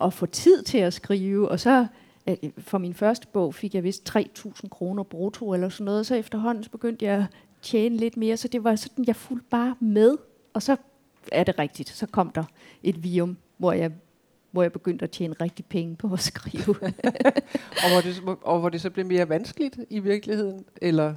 at 0.00 0.12
få 0.12 0.26
tid 0.26 0.62
til 0.62 0.78
at 0.78 0.94
skrive, 0.94 1.48
og 1.48 1.60
så 1.60 1.86
øh, 2.26 2.36
for 2.58 2.78
min 2.78 2.94
første 2.94 3.26
bog 3.32 3.54
fik 3.54 3.74
jeg 3.74 3.84
vist 3.84 4.16
3.000 4.16 4.68
kroner 4.68 5.02
brutto 5.02 5.54
eller 5.54 5.68
sådan 5.68 5.84
noget, 5.84 6.06
så 6.06 6.14
efterhånden 6.14 6.64
så 6.64 6.70
begyndte 6.70 7.04
jeg 7.04 7.14
at 7.18 7.24
tjene 7.62 7.96
lidt 7.96 8.16
mere, 8.16 8.36
så 8.36 8.48
det 8.48 8.64
var 8.64 8.76
sådan, 8.76 9.04
jeg 9.06 9.16
fulgte 9.16 9.46
bare 9.50 9.74
med, 9.80 10.16
og 10.54 10.62
så 10.62 10.76
er 11.32 11.44
det 11.44 11.58
rigtigt, 11.58 11.88
så 11.88 12.06
kom 12.06 12.30
der 12.30 12.44
et 12.82 13.04
vium, 13.04 13.36
hvor 13.56 13.72
jeg 13.72 13.90
hvor 14.50 14.62
jeg 14.62 14.72
begyndte 14.72 15.02
at 15.02 15.10
tjene 15.10 15.34
rigtig 15.40 15.64
penge 15.64 15.96
på 15.96 16.10
at 16.12 16.20
skrive. 16.20 16.76
og, 17.84 17.90
hvor 17.92 18.00
det, 18.00 18.38
og 18.42 18.60
hvor 18.60 18.68
det 18.68 18.80
så 18.80 18.90
blev 18.90 19.06
mere 19.06 19.28
vanskeligt 19.28 19.78
i 19.90 19.98
virkeligheden? 19.98 20.64
Eller? 20.82 21.14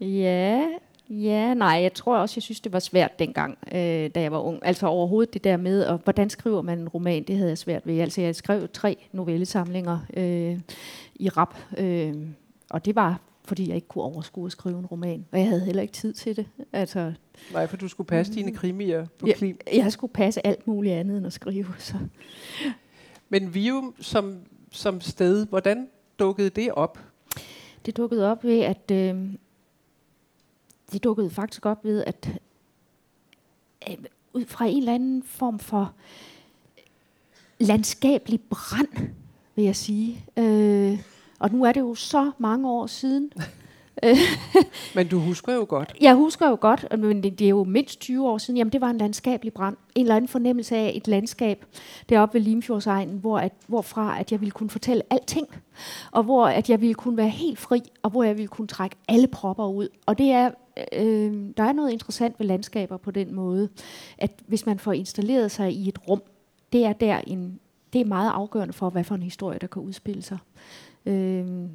Ja, 0.00 0.66
Ja, 1.10 1.54
nej, 1.54 1.78
jeg 1.82 1.94
tror 1.94 2.16
også, 2.16 2.32
jeg 2.36 2.42
synes, 2.42 2.60
det 2.60 2.72
var 2.72 2.78
svært 2.78 3.18
dengang, 3.18 3.58
øh, 3.72 4.10
da 4.14 4.20
jeg 4.20 4.32
var 4.32 4.40
ung. 4.40 4.58
Altså 4.62 4.86
overhovedet 4.86 5.34
det 5.34 5.44
der 5.44 5.56
med, 5.56 5.84
og 5.84 6.00
hvordan 6.04 6.30
skriver 6.30 6.62
man 6.62 6.78
en 6.78 6.88
roman, 6.88 7.22
det 7.22 7.36
havde 7.36 7.48
jeg 7.48 7.58
svært 7.58 7.86
ved. 7.86 8.00
Altså 8.00 8.20
jeg 8.20 8.36
skrev 8.36 8.68
tre 8.72 9.06
novellesamlinger 9.12 9.98
øh, 10.16 10.58
i 11.14 11.28
rap, 11.28 11.54
øh, 11.78 12.14
og 12.70 12.84
det 12.84 12.94
var, 12.96 13.20
fordi 13.48 13.68
jeg 13.68 13.74
ikke 13.76 13.88
kunne 13.88 14.04
overskue 14.04 14.46
at 14.46 14.52
skrive 14.52 14.78
en 14.78 14.86
roman. 14.86 15.26
Og 15.32 15.38
jeg 15.38 15.48
havde 15.48 15.64
heller 15.64 15.82
ikke 15.82 15.94
tid 15.94 16.12
til 16.12 16.36
det. 16.36 16.46
Altså, 16.72 17.12
nej, 17.52 17.66
for 17.66 17.76
du 17.76 17.88
skulle 17.88 18.06
passe 18.06 18.32
dine 18.32 18.54
krimier 18.54 19.06
på 19.18 19.26
ja, 19.26 19.32
klim. 19.32 19.58
Jeg 19.72 19.92
skulle 19.92 20.12
passe 20.12 20.46
alt 20.46 20.66
muligt 20.66 20.94
andet 20.94 21.16
end 21.16 21.26
at 21.26 21.32
skrive. 21.32 21.66
Så. 21.78 21.94
Men 23.28 23.54
Vium 23.54 23.94
som, 24.00 24.38
som 24.70 25.00
sted, 25.00 25.46
hvordan 25.46 25.88
dukkede 26.18 26.50
det 26.50 26.72
op? 26.72 26.98
Det 27.86 27.96
dukkede 27.96 28.30
op 28.30 28.44
ved, 28.44 28.60
at... 28.60 28.90
Øh, 28.92 29.34
det 30.92 31.04
dukkede 31.04 31.30
faktisk 31.30 31.66
op 31.66 31.84
ved, 31.84 32.04
at 32.04 32.40
øh, 33.90 33.96
ud 34.32 34.44
fra 34.46 34.66
en 34.66 34.78
eller 34.78 34.94
anden 34.94 35.22
form 35.22 35.58
for 35.58 35.92
landskabelig 37.58 38.40
brand, 38.40 39.08
vil 39.54 39.64
jeg 39.64 39.76
sige. 39.76 40.24
Øh, 40.36 40.98
og 41.38 41.52
nu 41.52 41.64
er 41.64 41.72
det 41.72 41.80
jo 41.80 41.94
så 41.94 42.30
mange 42.38 42.70
år 42.70 42.86
siden. 42.86 43.32
men 44.94 45.08
du 45.08 45.18
husker 45.18 45.54
jo 45.54 45.66
godt. 45.68 45.94
Jeg 46.00 46.14
husker 46.14 46.48
jo 46.48 46.58
godt, 46.60 46.98
men 46.98 47.22
det, 47.22 47.38
det 47.38 47.44
er 47.44 47.48
jo 47.48 47.64
mindst 47.64 48.00
20 48.00 48.28
år 48.28 48.38
siden. 48.38 48.56
Jamen, 48.58 48.72
det 48.72 48.80
var 48.80 48.90
en 48.90 48.98
landskabelig 48.98 49.52
brand. 49.52 49.76
En 49.94 50.00
eller 50.00 50.16
anden 50.16 50.28
fornemmelse 50.28 50.76
af 50.76 50.92
et 50.94 51.08
landskab 51.08 51.64
deroppe 52.08 52.34
ved 52.34 52.40
Limfjordsegnen, 52.40 53.18
hvor 53.18 53.38
at, 53.38 53.52
hvorfra 53.66 54.20
at 54.20 54.32
jeg 54.32 54.40
ville 54.40 54.50
kunne 54.50 54.70
fortælle 54.70 55.02
alting. 55.10 55.46
Og 56.12 56.22
hvor 56.22 56.46
at 56.46 56.70
jeg 56.70 56.80
ville 56.80 56.94
kunne 56.94 57.16
være 57.16 57.28
helt 57.28 57.58
fri, 57.58 57.80
og 58.02 58.10
hvor 58.10 58.22
jeg 58.22 58.36
ville 58.36 58.48
kunne 58.48 58.68
trække 58.68 58.96
alle 59.08 59.26
propper 59.26 59.66
ud. 59.66 59.88
Og 60.06 60.18
det 60.18 60.30
er 60.30 60.50
øh, 60.92 61.32
der 61.56 61.62
er 61.62 61.72
noget 61.72 61.90
interessant 61.90 62.34
ved 62.38 62.46
landskaber 62.46 62.96
på 62.96 63.10
den 63.10 63.34
måde, 63.34 63.68
at 64.18 64.30
hvis 64.46 64.66
man 64.66 64.78
får 64.78 64.92
installeret 64.92 65.50
sig 65.50 65.72
i 65.72 65.88
et 65.88 66.08
rum, 66.08 66.22
det 66.72 66.84
er 66.84 66.92
der 66.92 67.20
en, 67.26 67.60
det 67.92 68.00
er 68.00 68.04
meget 68.04 68.30
afgørende 68.30 68.72
for, 68.72 68.90
hvad 68.90 69.04
for 69.04 69.14
en 69.14 69.22
historie, 69.22 69.58
der 69.58 69.66
kan 69.66 69.82
udspille 69.82 70.22
sig. 70.22 70.38
Øh, 71.08 71.68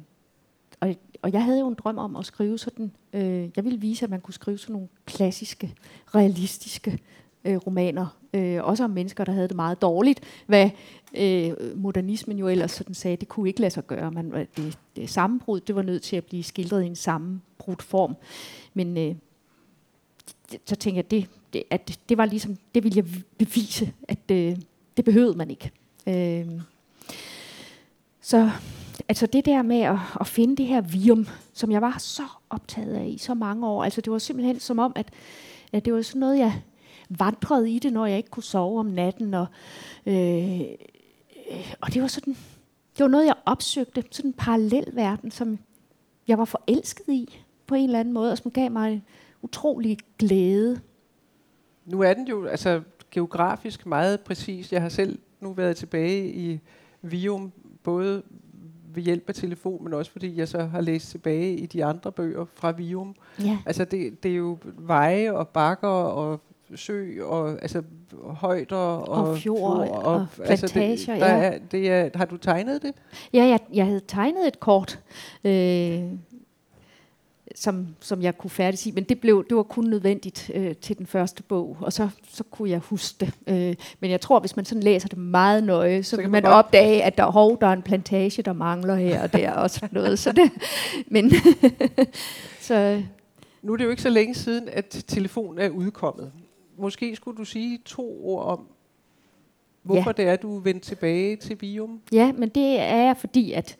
og, 0.80 0.94
og 1.22 1.32
jeg 1.32 1.44
havde 1.44 1.60
jo 1.60 1.68
en 1.68 1.74
drøm 1.74 1.98
om 1.98 2.16
at 2.16 2.26
skrive 2.26 2.58
sådan, 2.58 2.92
øh, 3.12 3.48
jeg 3.56 3.64
ville 3.64 3.80
vise, 3.80 4.04
at 4.04 4.10
man 4.10 4.20
kunne 4.20 4.34
skrive 4.34 4.58
sådan 4.58 4.72
nogle 4.72 4.88
klassiske, 5.06 5.74
realistiske 6.14 6.98
øh, 7.44 7.56
romaner, 7.56 8.06
øh, 8.34 8.64
også 8.64 8.84
om 8.84 8.90
mennesker, 8.90 9.24
der 9.24 9.32
havde 9.32 9.48
det 9.48 9.56
meget 9.56 9.82
dårligt, 9.82 10.20
hvad 10.46 10.70
øh, 11.16 11.52
modernismen 11.76 12.38
jo 12.38 12.48
ellers 12.48 12.70
sådan 12.70 12.94
sagde, 12.94 13.16
det 13.16 13.28
kunne 13.28 13.48
ikke 13.48 13.60
lade 13.60 13.70
sig 13.70 13.86
gøre. 13.86 14.10
Man, 14.10 14.32
øh, 14.32 14.46
det, 14.56 14.78
det 14.96 15.10
sammenbrud, 15.10 15.60
det 15.60 15.74
var 15.74 15.82
nødt 15.82 16.02
til 16.02 16.16
at 16.16 16.24
blive 16.24 16.42
skildret 16.42 16.82
i 16.82 16.86
en 16.86 16.96
sammenbrudt 16.96 17.82
form. 17.82 18.16
Men 18.74 18.98
øh, 18.98 19.14
så 20.66 20.76
tænkte 20.76 20.96
jeg, 20.96 21.10
det, 21.10 21.28
det, 21.52 21.62
at 21.70 21.98
det 22.08 22.18
var 22.18 22.26
ligesom, 22.26 22.56
det 22.74 22.84
ville 22.84 22.96
jeg 22.96 23.06
bevise, 23.38 23.92
at 24.08 24.30
øh, 24.30 24.56
det 24.96 25.04
behøvede 25.04 25.38
man 25.38 25.50
ikke. 25.50 25.70
Øh, 26.06 26.60
så 28.20 28.50
altså 29.08 29.26
det 29.26 29.44
der 29.44 29.62
med 29.62 29.80
at, 29.80 29.98
at 30.20 30.26
finde 30.26 30.56
det 30.56 30.66
her 30.66 30.80
vium, 30.80 31.26
som 31.52 31.70
jeg 31.70 31.82
var 31.82 31.98
så 31.98 32.22
optaget 32.50 32.94
af 32.94 33.06
i 33.06 33.18
så 33.18 33.34
mange 33.34 33.66
år. 33.66 33.84
Altså 33.84 34.00
det 34.00 34.12
var 34.12 34.18
simpelthen 34.18 34.60
som 34.60 34.78
om, 34.78 34.92
at, 34.96 35.10
at 35.72 35.84
det 35.84 35.92
var 35.92 36.02
sådan 36.02 36.20
noget, 36.20 36.38
jeg 36.38 36.62
vandrede 37.08 37.70
i 37.70 37.78
det, 37.78 37.92
når 37.92 38.06
jeg 38.06 38.16
ikke 38.16 38.30
kunne 38.30 38.42
sove 38.42 38.80
om 38.80 38.86
natten. 38.86 39.34
Og, 39.34 39.46
øh, 40.06 40.60
og 41.80 41.94
det 41.94 42.02
var 42.02 42.08
sådan, 42.08 42.36
det 42.96 43.04
var 43.04 43.08
noget, 43.08 43.26
jeg 43.26 43.34
opsøgte. 43.46 44.04
Sådan 44.10 44.28
en 44.28 44.34
parallel 44.38 44.86
verden, 44.92 45.30
som 45.30 45.58
jeg 46.28 46.38
var 46.38 46.44
forelsket 46.44 47.08
i 47.08 47.40
på 47.66 47.74
en 47.74 47.84
eller 47.84 48.00
anden 48.00 48.14
måde, 48.14 48.32
og 48.32 48.38
som 48.38 48.50
gav 48.50 48.70
mig 48.70 48.92
en 48.92 49.02
utrolig 49.42 49.98
glæde. 50.18 50.80
Nu 51.84 52.00
er 52.00 52.14
den 52.14 52.28
jo 52.28 52.46
altså 52.46 52.82
geografisk 53.10 53.86
meget 53.86 54.20
præcis. 54.20 54.72
Jeg 54.72 54.82
har 54.82 54.88
selv 54.88 55.18
nu 55.40 55.52
været 55.52 55.76
tilbage 55.76 56.32
i 56.32 56.60
Vium, 57.02 57.52
både 57.82 58.22
ved 58.94 59.02
hjælp 59.02 59.28
af 59.28 59.34
telefon, 59.34 59.84
men 59.84 59.94
også 59.94 60.10
fordi 60.10 60.38
jeg 60.38 60.48
så 60.48 60.64
har 60.64 60.80
læst 60.80 61.10
tilbage 61.10 61.56
i 61.56 61.66
de 61.66 61.84
andre 61.84 62.12
bøger 62.12 62.44
fra 62.54 62.70
Vium. 62.70 63.14
Ja. 63.40 63.58
Altså 63.66 63.84
det, 63.84 64.22
det 64.22 64.30
er 64.30 64.36
jo 64.36 64.58
veje 64.62 65.32
og 65.32 65.48
bakker 65.48 65.88
og 65.88 66.40
sø 66.74 67.24
og 67.24 67.50
altså 67.50 67.82
højder 68.26 68.76
og, 68.76 69.28
Og 69.28 69.38
fjord 69.38 69.86
fjord, 69.86 70.04
og 70.04 70.26
altså 70.44 70.72
plantager, 70.72 71.14
det, 71.14 71.20
der 71.20 71.36
ja. 71.36 71.42
er, 71.42 71.58
det 71.70 71.90
er, 71.90 72.10
har 72.14 72.24
du 72.24 72.36
tegnet 72.36 72.82
det? 72.82 72.92
Ja, 73.32 73.44
jeg, 73.44 73.60
jeg 73.72 73.86
havde 73.86 74.00
tegnet 74.08 74.46
et 74.46 74.60
kort, 74.60 75.00
øh, 75.44 76.02
som, 77.54 77.86
som 78.00 78.22
jeg 78.22 78.38
kunne 78.38 78.50
færdig 78.50 78.86
i, 78.86 78.90
men 78.90 79.04
det, 79.04 79.20
blev, 79.20 79.44
det 79.48 79.56
var 79.56 79.62
kun 79.62 79.84
nødvendigt 79.84 80.50
øh, 80.54 80.76
til 80.76 80.98
den 80.98 81.06
første 81.06 81.42
bog, 81.42 81.76
og 81.80 81.92
så, 81.92 82.08
så 82.28 82.44
kunne 82.50 82.70
jeg 82.70 82.78
huske 82.78 83.16
det. 83.20 83.32
Øh, 83.46 83.76
men 84.00 84.10
jeg 84.10 84.20
tror, 84.20 84.40
hvis 84.40 84.56
man 84.56 84.64
sådan 84.64 84.82
læser 84.82 85.08
det 85.08 85.18
meget 85.18 85.64
nøje, 85.64 86.02
så, 86.02 86.10
så 86.10 86.16
kan 86.16 86.30
man, 86.30 86.42
man 86.42 86.52
opdage, 86.52 87.02
at 87.02 87.18
der, 87.18 87.24
hov, 87.24 87.60
der 87.60 87.66
er 87.66 87.72
en 87.72 87.82
plantage, 87.82 88.42
der 88.42 88.52
mangler 88.52 88.94
her 88.94 89.22
og 89.22 89.32
der 89.32 89.52
og 89.52 89.70
sådan 89.70 89.88
noget. 89.92 90.18
Så 90.18 90.32
det, 90.32 90.50
men 91.06 91.32
så, 92.60 93.02
Nu 93.62 93.72
er 93.72 93.76
det 93.76 93.84
jo 93.84 93.90
ikke 93.90 94.02
så 94.02 94.08
længe 94.08 94.34
siden, 94.34 94.68
at 94.68 95.04
telefonen 95.06 95.58
er 95.58 95.68
udkommet. 95.68 96.32
Måske 96.78 97.16
skulle 97.16 97.36
du 97.36 97.44
sige 97.44 97.78
to 97.84 98.20
ord 98.24 98.44
om, 98.44 98.66
hvorfor 99.82 100.14
ja. 100.18 100.22
det 100.22 100.30
er, 100.30 100.36
du 100.36 100.56
er 100.56 100.60
vendt 100.60 100.82
tilbage 100.82 101.36
til 101.36 101.60
Vium. 101.60 102.00
Ja, 102.12 102.32
men 102.32 102.48
det 102.48 102.80
er 102.80 103.14
fordi, 103.14 103.52
at, 103.52 103.76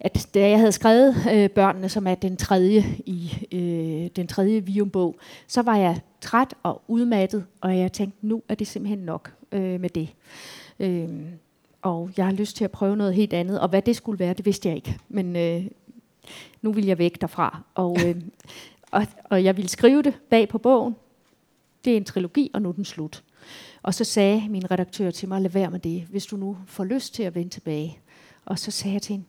at 0.00 0.28
da 0.34 0.48
jeg 0.48 0.58
havde 0.58 0.72
skrevet 0.72 1.16
øh, 1.32 1.50
Børnene, 1.50 1.88
som 1.88 2.06
er 2.06 2.14
den 2.14 2.36
tredje 2.36 2.84
i 3.06 3.46
øh, 3.52 4.10
den 4.16 4.26
tredje 4.26 4.60
Vium-bog, 4.60 5.16
så 5.46 5.62
var 5.62 5.76
jeg 5.76 6.00
træt 6.20 6.54
og 6.62 6.82
udmattet, 6.88 7.44
og 7.60 7.78
jeg 7.78 7.92
tænkte, 7.92 8.26
nu 8.26 8.42
er 8.48 8.54
det 8.54 8.66
simpelthen 8.66 8.98
nok 8.98 9.32
øh, 9.52 9.80
med 9.80 9.90
det. 9.90 10.08
Øh, 10.80 11.08
og 11.82 12.10
jeg 12.16 12.24
har 12.24 12.32
lyst 12.32 12.56
til 12.56 12.64
at 12.64 12.70
prøve 12.70 12.96
noget 12.96 13.14
helt 13.14 13.32
andet, 13.32 13.60
og 13.60 13.68
hvad 13.68 13.82
det 13.82 13.96
skulle 13.96 14.18
være, 14.18 14.34
det 14.34 14.46
vidste 14.46 14.68
jeg 14.68 14.76
ikke. 14.76 14.98
Men 15.08 15.36
øh, 15.36 15.64
nu 16.62 16.72
vil 16.72 16.86
jeg 16.86 16.98
væk 16.98 17.20
derfra, 17.20 17.62
og, 17.74 17.96
øh, 18.06 18.16
og, 18.92 19.06
og 19.24 19.44
jeg 19.44 19.56
ville 19.56 19.68
skrive 19.68 20.02
det 20.02 20.14
bag 20.30 20.48
på 20.48 20.58
bogen. 20.58 20.96
Det 21.84 21.92
er 21.92 21.96
en 21.96 22.04
trilogi, 22.04 22.50
og 22.54 22.62
nu 22.62 22.68
er 22.68 22.72
den 22.72 22.84
slut. 22.84 23.24
Og 23.82 23.94
så 23.94 24.04
sagde 24.04 24.48
min 24.48 24.70
redaktør 24.70 25.10
til 25.10 25.28
mig, 25.28 25.42
lad 25.42 25.50
være 25.50 25.70
med 25.70 25.80
det, 25.80 26.02
hvis 26.10 26.26
du 26.26 26.36
nu 26.36 26.56
får 26.66 26.84
lyst 26.84 27.14
til 27.14 27.22
at 27.22 27.34
vende 27.34 27.50
tilbage. 27.50 27.98
Og 28.44 28.58
så 28.58 28.70
sagde 28.70 28.94
jeg 28.94 29.02
til 29.02 29.12
hende, 29.12 29.26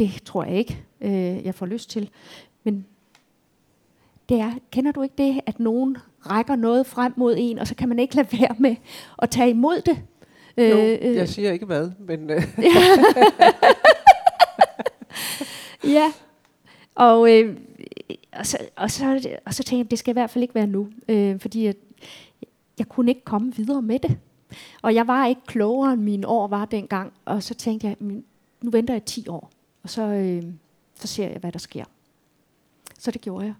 det 0.00 0.22
tror 0.24 0.44
jeg 0.44 0.56
ikke, 0.58 0.84
øh, 1.00 1.44
jeg 1.44 1.54
får 1.54 1.66
lyst 1.66 1.90
til. 1.90 2.10
Men 2.64 2.86
det 4.28 4.40
er, 4.40 4.52
kender 4.70 4.92
du 4.92 5.02
ikke 5.02 5.14
det, 5.18 5.40
at 5.46 5.60
nogen 5.60 5.96
rækker 6.20 6.56
noget 6.56 6.86
frem 6.86 7.12
mod 7.16 7.34
en, 7.38 7.58
og 7.58 7.66
så 7.66 7.74
kan 7.74 7.88
man 7.88 7.98
ikke 7.98 8.16
lade 8.16 8.28
være 8.40 8.54
med 8.58 8.76
at 9.22 9.30
tage 9.30 9.50
imod 9.50 9.80
det? 9.86 9.98
Jo, 10.58 10.78
øh, 10.78 11.16
jeg 11.16 11.28
siger 11.28 11.52
ikke 11.52 11.66
hvad, 11.66 11.90
men 11.98 12.30
øh, 12.30 12.42
Ja. 15.84 16.12
Og, 16.94 17.32
øh, 17.32 17.56
og, 18.32 18.46
så, 18.46 18.58
og, 18.76 18.90
så, 18.90 19.28
og 19.46 19.54
så 19.54 19.62
tænkte 19.62 19.78
jeg, 19.84 19.90
det 19.90 19.98
skal 19.98 20.12
i 20.12 20.18
hvert 20.18 20.30
fald 20.30 20.42
ikke 20.42 20.54
være 20.54 20.66
nu, 20.66 20.88
øh, 21.08 21.40
fordi 21.40 21.64
jeg, 21.64 21.74
jeg 22.78 22.88
kunne 22.88 23.10
ikke 23.10 23.24
komme 23.24 23.54
videre 23.56 23.82
med 23.82 23.98
det. 23.98 24.18
Og 24.82 24.94
jeg 24.94 25.06
var 25.06 25.26
ikke 25.26 25.40
klogere, 25.46 25.92
end 25.92 26.02
mine 26.02 26.26
år 26.26 26.46
var 26.46 26.64
dengang. 26.64 27.12
Og 27.24 27.42
så 27.42 27.54
tænkte 27.54 27.86
jeg, 27.86 27.96
"Men 27.98 28.24
nu 28.62 28.70
venter 28.70 28.94
jeg 28.94 29.04
10 29.04 29.28
år, 29.28 29.50
og 29.82 29.90
så, 29.90 30.02
øh, 30.02 30.42
så 30.94 31.06
ser 31.06 31.28
jeg, 31.28 31.38
hvad 31.38 31.52
der 31.52 31.58
sker. 31.58 31.84
Så 32.98 33.10
det 33.10 33.20
gjorde 33.20 33.46
jeg. 33.46 33.54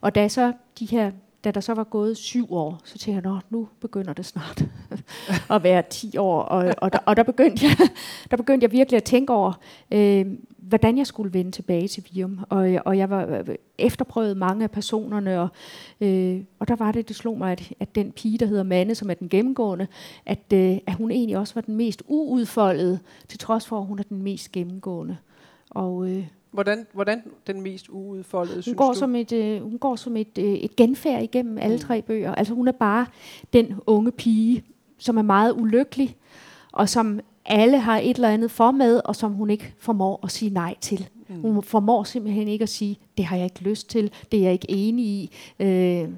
Og 0.00 0.14
da, 0.14 0.28
så 0.28 0.52
de 0.78 0.86
her, 0.86 1.12
da 1.44 1.50
der 1.50 1.60
så 1.60 1.74
var 1.74 1.84
gået 1.84 2.16
syv 2.16 2.52
år, 2.52 2.80
så 2.84 2.98
tænkte 2.98 3.30
jeg, 3.30 3.40
nu 3.50 3.68
begynder 3.80 4.12
det 4.12 4.26
snart 4.26 4.64
at 5.54 5.62
være 5.62 5.82
10 5.90 6.16
år. 6.16 6.42
Og, 6.42 6.74
og, 6.78 6.92
der, 6.92 6.98
og 7.06 7.16
der, 7.16 7.22
begyndte 7.22 7.66
jeg, 7.66 7.88
der 8.30 8.36
begyndte 8.36 8.64
jeg 8.64 8.72
virkelig 8.72 8.96
at 8.96 9.04
tænke 9.04 9.32
over, 9.32 9.52
øh, 9.90 10.26
hvordan 10.56 10.98
jeg 10.98 11.06
skulle 11.06 11.32
vende 11.32 11.50
tilbage 11.50 11.88
til 11.88 12.04
Virum. 12.12 12.40
Og, 12.48 12.78
og 12.84 12.98
jeg 12.98 13.10
var 13.10 13.44
efterprøvet 13.78 14.36
mange 14.36 14.64
af 14.64 14.70
personerne, 14.70 15.40
og, 15.40 15.48
øh, 16.00 16.40
og 16.58 16.68
der 16.68 16.76
var 16.76 16.92
det, 16.92 17.08
det 17.08 17.16
slog 17.16 17.38
mig, 17.38 17.52
at, 17.52 17.72
at 17.80 17.94
den 17.94 18.12
pige, 18.12 18.38
der 18.38 18.46
hedder 18.46 18.62
Manne, 18.62 18.94
som 18.94 19.10
er 19.10 19.14
den 19.14 19.28
gennemgående, 19.28 19.86
at, 20.26 20.52
øh, 20.52 20.78
at 20.86 20.94
hun 20.94 21.10
egentlig 21.10 21.38
også 21.38 21.54
var 21.54 21.60
den 21.60 21.76
mest 21.76 22.02
uudfoldede, 22.06 22.98
til 23.28 23.38
trods 23.38 23.66
for, 23.66 23.78
at 23.78 23.86
hun 23.86 23.98
er 23.98 24.02
den 24.02 24.22
mest 24.22 24.52
gennemgående. 24.52 25.16
Og 25.70 26.10
øh, 26.10 26.26
hvordan, 26.54 26.86
hvordan 26.92 27.22
den 27.46 27.60
mest 27.60 27.88
uudfoldede, 27.88 28.56
hun, 28.56 28.62
synes 28.62 28.76
går 28.76 28.92
du? 28.92 28.98
som 28.98 29.14
et, 29.14 29.32
øh, 29.32 29.62
hun 29.62 29.78
går 29.78 29.96
som 29.96 30.16
et, 30.16 30.38
øh, 30.38 30.44
et 30.44 30.76
genfærd 30.76 31.22
igennem 31.22 31.58
alle 31.58 31.78
tre 31.78 32.02
bøger. 32.02 32.34
Altså 32.34 32.54
hun 32.54 32.68
er 32.68 32.72
bare 32.72 33.06
den 33.52 33.74
unge 33.86 34.12
pige, 34.12 34.64
som 34.98 35.16
er 35.16 35.22
meget 35.22 35.52
ulykkelig, 35.52 36.16
og 36.72 36.88
som 36.88 37.20
alle 37.44 37.78
har 37.78 37.98
et 37.98 38.14
eller 38.14 38.28
andet 38.28 38.50
for 38.50 38.70
med, 38.70 39.00
og 39.04 39.16
som 39.16 39.32
hun 39.32 39.50
ikke 39.50 39.74
formår 39.78 40.20
at 40.24 40.30
sige 40.30 40.50
nej 40.50 40.74
til. 40.80 41.08
Mm. 41.28 41.40
Hun 41.40 41.62
formår 41.62 42.04
simpelthen 42.04 42.48
ikke 42.48 42.62
at 42.62 42.68
sige, 42.68 42.98
det 43.16 43.24
har 43.24 43.36
jeg 43.36 43.44
ikke 43.44 43.62
lyst 43.62 43.90
til, 43.90 44.10
det 44.32 44.38
er 44.38 44.42
jeg 44.42 44.52
ikke 44.52 44.70
enig 44.70 45.04
i, 45.04 45.30
øh, 45.60 46.08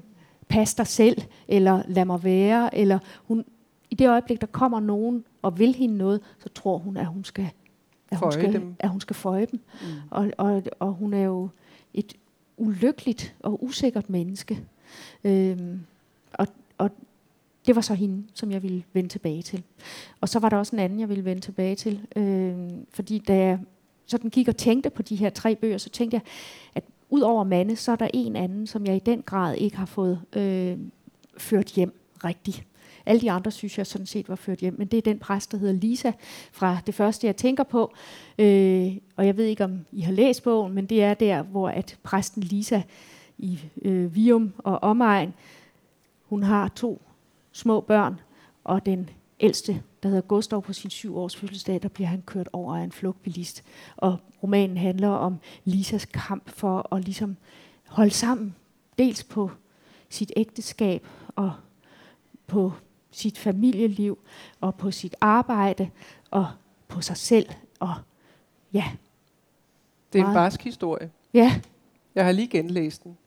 pas 0.49 0.75
dig 0.75 0.87
selv, 0.87 1.21
eller 1.47 1.81
lad 1.87 2.05
mig 2.05 2.23
være, 2.23 2.77
eller 2.77 2.99
hun, 3.27 3.45
i 3.89 3.95
det 3.95 4.09
øjeblik, 4.09 4.41
der 4.41 4.47
kommer 4.47 4.79
nogen 4.79 5.23
og 5.41 5.59
vil 5.59 5.75
hende 5.75 5.97
noget, 5.97 6.21
så 6.39 6.49
tror 6.49 6.77
hun, 6.77 6.97
at 6.97 7.05
hun 7.05 7.23
skal, 7.23 7.49
at 8.09 8.17
hun 8.17 8.31
Føje 8.31 8.41
skal, 8.43 8.53
dem. 8.53 8.75
at 8.79 8.89
hun 8.89 9.01
skal 9.01 9.15
føje 9.15 9.45
dem. 9.51 9.59
Mm. 9.81 9.87
Og, 10.09 10.31
og, 10.37 10.63
og 10.79 10.93
hun 10.93 11.13
er 11.13 11.23
jo 11.23 11.49
et 11.93 12.13
ulykkeligt 12.57 13.35
og 13.39 13.63
usikkert 13.63 14.09
menneske. 14.09 14.63
Øhm, 15.23 15.79
og, 16.33 16.47
og 16.77 16.91
det 17.67 17.75
var 17.75 17.81
så 17.81 17.93
hende, 17.93 18.23
som 18.33 18.51
jeg 18.51 18.63
ville 18.63 18.83
vende 18.93 19.09
tilbage 19.09 19.41
til. 19.41 19.63
Og 20.21 20.29
så 20.29 20.39
var 20.39 20.49
der 20.49 20.57
også 20.57 20.75
en 20.75 20.79
anden, 20.79 20.99
jeg 20.99 21.09
ville 21.09 21.25
vende 21.25 21.41
tilbage 21.41 21.75
til. 21.75 22.01
Øhm, 22.15 22.85
fordi 22.89 23.19
da 23.19 23.35
jeg 23.35 23.59
sådan 24.05 24.29
gik 24.29 24.47
og 24.47 24.57
tænkte 24.57 24.89
på 24.89 25.01
de 25.01 25.15
her 25.15 25.29
tre 25.29 25.55
bøger, 25.55 25.77
så 25.77 25.89
tænkte 25.89 26.15
jeg, 26.15 26.21
at 26.75 26.83
ud 27.09 27.21
over 27.21 27.43
Manne, 27.43 27.75
så 27.75 27.91
er 27.91 27.95
der 27.95 28.07
en 28.13 28.35
anden, 28.35 28.67
som 28.67 28.85
jeg 28.85 28.95
i 28.95 28.99
den 28.99 29.21
grad 29.21 29.55
ikke 29.55 29.77
har 29.77 29.85
fået 29.85 30.21
øh, 30.35 30.77
ført 31.37 31.67
hjem 31.67 31.99
rigtigt. 32.23 32.63
Alle 33.07 33.21
de 33.21 33.31
andre 33.31 33.51
synes 33.51 33.77
jeg 33.77 33.87
sådan 33.87 34.05
set 34.05 34.29
var 34.29 34.35
ført 34.35 34.59
hjem, 34.59 34.75
men 34.77 34.87
det 34.87 34.97
er 34.97 35.01
den 35.01 35.19
præst, 35.19 35.51
der 35.51 35.57
hedder 35.57 35.73
Lisa, 35.73 36.11
fra 36.51 36.77
det 36.85 36.95
første, 36.95 37.27
jeg 37.27 37.35
tænker 37.35 37.63
på. 37.63 37.93
Øh, 38.39 38.97
og 39.15 39.25
jeg 39.25 39.37
ved 39.37 39.45
ikke, 39.45 39.63
om 39.63 39.85
I 39.91 40.01
har 40.01 40.11
læst 40.11 40.43
bogen, 40.43 40.73
men 40.73 40.85
det 40.85 41.03
er 41.03 41.13
der, 41.13 41.41
hvor 41.41 41.69
at 41.69 41.97
præsten 42.03 42.43
Lisa 42.43 42.81
i 43.37 43.59
øh, 43.81 44.15
Vium 44.15 44.53
og 44.57 44.83
omegn, 44.83 45.33
hun 46.23 46.43
har 46.43 46.67
to 46.67 47.01
små 47.51 47.81
børn, 47.81 48.19
og 48.63 48.85
den 48.85 49.09
ældste, 49.39 49.81
der 50.03 50.09
hedder 50.09 50.21
Gustav 50.21 50.61
på 50.61 50.73
sin 50.73 50.89
syv 50.89 51.17
års 51.17 51.35
fødselsdag, 51.35 51.79
der 51.83 51.89
bliver 51.89 52.07
han 52.07 52.21
kørt 52.25 52.49
over 52.53 52.77
af 52.77 52.83
en 52.83 52.91
flugtbilist. 52.91 53.63
Og 53.97 54.17
romanen 54.43 54.77
handler 54.77 55.09
om 55.09 55.37
Lisas 55.65 56.05
kamp 56.05 56.49
for 56.49 56.95
at 56.95 57.03
ligesom 57.03 57.37
holde 57.87 58.11
sammen, 58.11 58.55
dels 58.97 59.23
på 59.23 59.51
sit 60.09 60.31
ægteskab 60.35 61.07
og 61.35 61.51
på 62.47 62.71
sit 63.11 63.37
familieliv 63.37 64.17
og 64.61 64.75
på 64.75 64.91
sit 64.91 65.15
arbejde 65.21 65.89
og 66.31 66.47
på 66.87 67.01
sig 67.01 67.17
selv. 67.17 67.49
Og 67.79 67.93
ja, 68.73 68.83
Det 70.13 70.21
er 70.21 70.27
en 70.27 70.33
barsk 70.33 70.61
historie. 70.61 71.11
ja, 71.33 71.61
Jeg 72.15 72.25
har 72.25 72.31
lige 72.31 72.47
genlæst 72.47 73.03
den. 73.03 73.17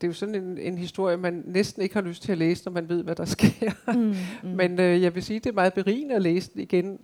Det 0.00 0.06
er 0.06 0.08
jo 0.08 0.14
sådan 0.14 0.34
en, 0.34 0.58
en 0.58 0.78
historie, 0.78 1.16
man 1.16 1.42
næsten 1.46 1.82
ikke 1.82 1.94
har 1.94 2.02
lyst 2.02 2.22
til 2.22 2.32
at 2.32 2.38
læse, 2.38 2.64
når 2.64 2.72
man 2.72 2.88
ved, 2.88 3.02
hvad 3.04 3.14
der 3.16 3.24
sker. 3.36 3.92
mm, 3.94 4.14
mm. 4.50 4.56
Men 4.56 4.80
øh, 4.80 5.02
jeg 5.02 5.14
vil 5.14 5.22
sige, 5.22 5.38
det 5.40 5.50
er 5.50 5.54
meget 5.54 5.74
berigende 5.74 6.14
at 6.14 6.22
læse 6.22 6.50
den 6.52 6.60
igen 6.60 6.98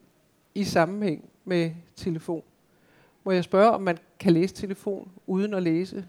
i 0.55 0.65
sammenhæng 0.65 1.25
med 1.45 1.71
telefon. 1.97 2.43
Må 3.25 3.33
jeg 3.33 3.45
spørge, 3.45 3.71
om 3.71 3.81
man 3.83 3.99
kan 4.21 4.33
læse 4.33 4.55
telefon 4.55 5.09
uden 5.27 5.55
at 5.55 5.63
læse? 5.63 6.05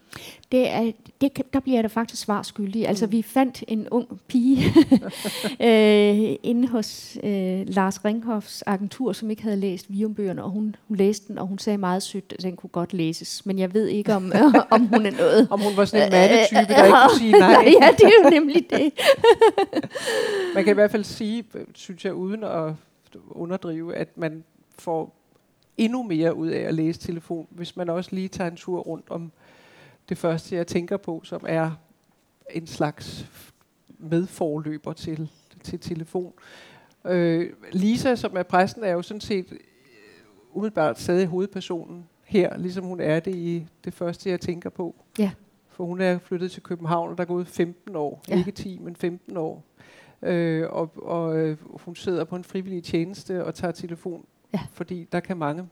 Det 0.51 0.69
er, 0.69 0.91
det, 1.21 1.53
der 1.53 1.59
bliver 1.59 1.81
da 1.81 1.87
faktisk 1.87 2.21
svar 2.21 2.41
skyldig. 2.43 2.87
Altså, 2.87 3.05
Mm. 3.05 3.11
vi 3.11 3.21
fandt 3.21 3.63
en 3.67 3.87
ung 3.89 4.19
pige 4.27 4.63
øh, 5.67 6.35
inde 6.43 6.67
hos 6.67 7.17
øh, 7.23 7.61
Lars 7.67 8.05
Ringhoffs 8.05 8.63
agentur, 8.67 9.13
som 9.13 9.29
ikke 9.29 9.43
havde 9.43 9.57
læst 9.57 9.85
Viumbøgerne, 9.91 10.43
og 10.43 10.49
hun, 10.49 10.75
hun 10.87 10.97
læste 10.97 11.27
den, 11.27 11.37
og 11.37 11.47
hun 11.47 11.57
sagde 11.57 11.77
meget 11.77 12.03
sødt, 12.03 12.33
at 12.37 12.43
den 12.43 12.55
kunne 12.55 12.69
godt 12.69 12.93
læses. 12.93 13.45
Men 13.45 13.59
jeg 13.59 13.73
ved 13.73 13.87
ikke, 13.87 14.13
om, 14.13 14.31
om 14.71 14.81
hun 14.87 15.05
er 15.05 15.11
noget. 15.11 15.47
Om 15.51 15.59
hun 15.61 15.71
var 15.77 15.85
sådan 15.85 16.05
en 16.07 16.11
mandetype, 16.11 16.73
der 16.73 16.83
ikke 16.85 16.97
kunne 17.09 17.17
sige 17.19 17.31
nej. 17.31 17.73
ja, 17.81 17.87
det 17.97 18.03
er 18.05 18.23
jo 18.23 18.29
nemlig 18.29 18.65
det. 18.69 18.91
Man 20.55 20.63
kan 20.63 20.71
i 20.71 20.73
hvert 20.73 20.91
fald 20.91 21.03
sige, 21.03 21.43
øh, 21.55 21.65
synes 21.73 22.05
jeg, 22.05 22.13
uden 22.13 22.43
at 22.43 22.73
underdrive, 23.29 23.95
at 23.95 24.17
man 24.17 24.43
får 24.79 25.22
endnu 25.77 26.03
mere 26.03 26.35
ud 26.35 26.47
af 26.47 26.59
at 26.59 26.73
læse 26.73 26.99
telefon, 26.99 27.47
hvis 27.49 27.75
man 27.75 27.89
også 27.89 28.09
lige 28.15 28.27
tager 28.27 28.49
en 28.49 28.55
tur 28.55 28.79
rundt 28.79 29.05
om 29.09 29.31
det 30.09 30.17
første, 30.17 30.55
jeg 30.55 30.67
tænker 30.67 30.97
på, 30.97 31.21
som 31.23 31.41
er 31.47 31.71
en 32.51 32.67
slags 32.67 33.25
medforløber 33.99 34.93
til, 34.93 35.29
til 35.63 35.79
telefon. 35.79 36.33
Øh, 37.05 37.49
Lisa, 37.71 38.15
som 38.15 38.37
er 38.37 38.43
præsten, 38.43 38.83
er 38.83 38.91
jo 38.91 39.01
sådan 39.01 39.21
set 39.21 39.51
øh, 39.51 39.59
umiddelbart 40.51 40.99
stadig 40.99 41.27
hovedpersonen 41.27 42.05
her, 42.23 42.57
ligesom 42.57 42.83
hun 42.83 42.99
er 42.99 43.19
det 43.19 43.35
i 43.35 43.67
det 43.83 43.93
første, 43.93 44.29
jeg 44.29 44.41
tænker 44.41 44.69
på. 44.69 44.95
Ja. 45.19 45.31
For 45.69 45.85
hun 45.85 46.01
er 46.01 46.17
flyttet 46.17 46.51
til 46.51 46.63
København, 46.63 47.09
og 47.09 47.17
der 47.17 47.23
er 47.23 47.27
gået 47.27 47.47
15 47.47 47.95
år. 47.95 48.23
Ja. 48.29 48.37
Ikke 48.37 48.51
10, 48.51 48.79
men 48.81 48.95
15 48.95 49.37
år. 49.37 49.63
Øh, 50.21 50.69
og 50.69 50.91
og 50.95 51.37
øh, 51.37 51.57
hun 51.63 51.95
sidder 51.95 52.23
på 52.23 52.35
en 52.35 52.43
frivillig 52.43 52.83
tjeneste 52.83 53.45
og 53.45 53.55
tager 53.55 53.71
telefon, 53.71 54.25
Ja. 54.53 54.59
fordi 54.71 55.07
der 55.11 55.19
kan 55.19 55.37
mange 55.37 55.67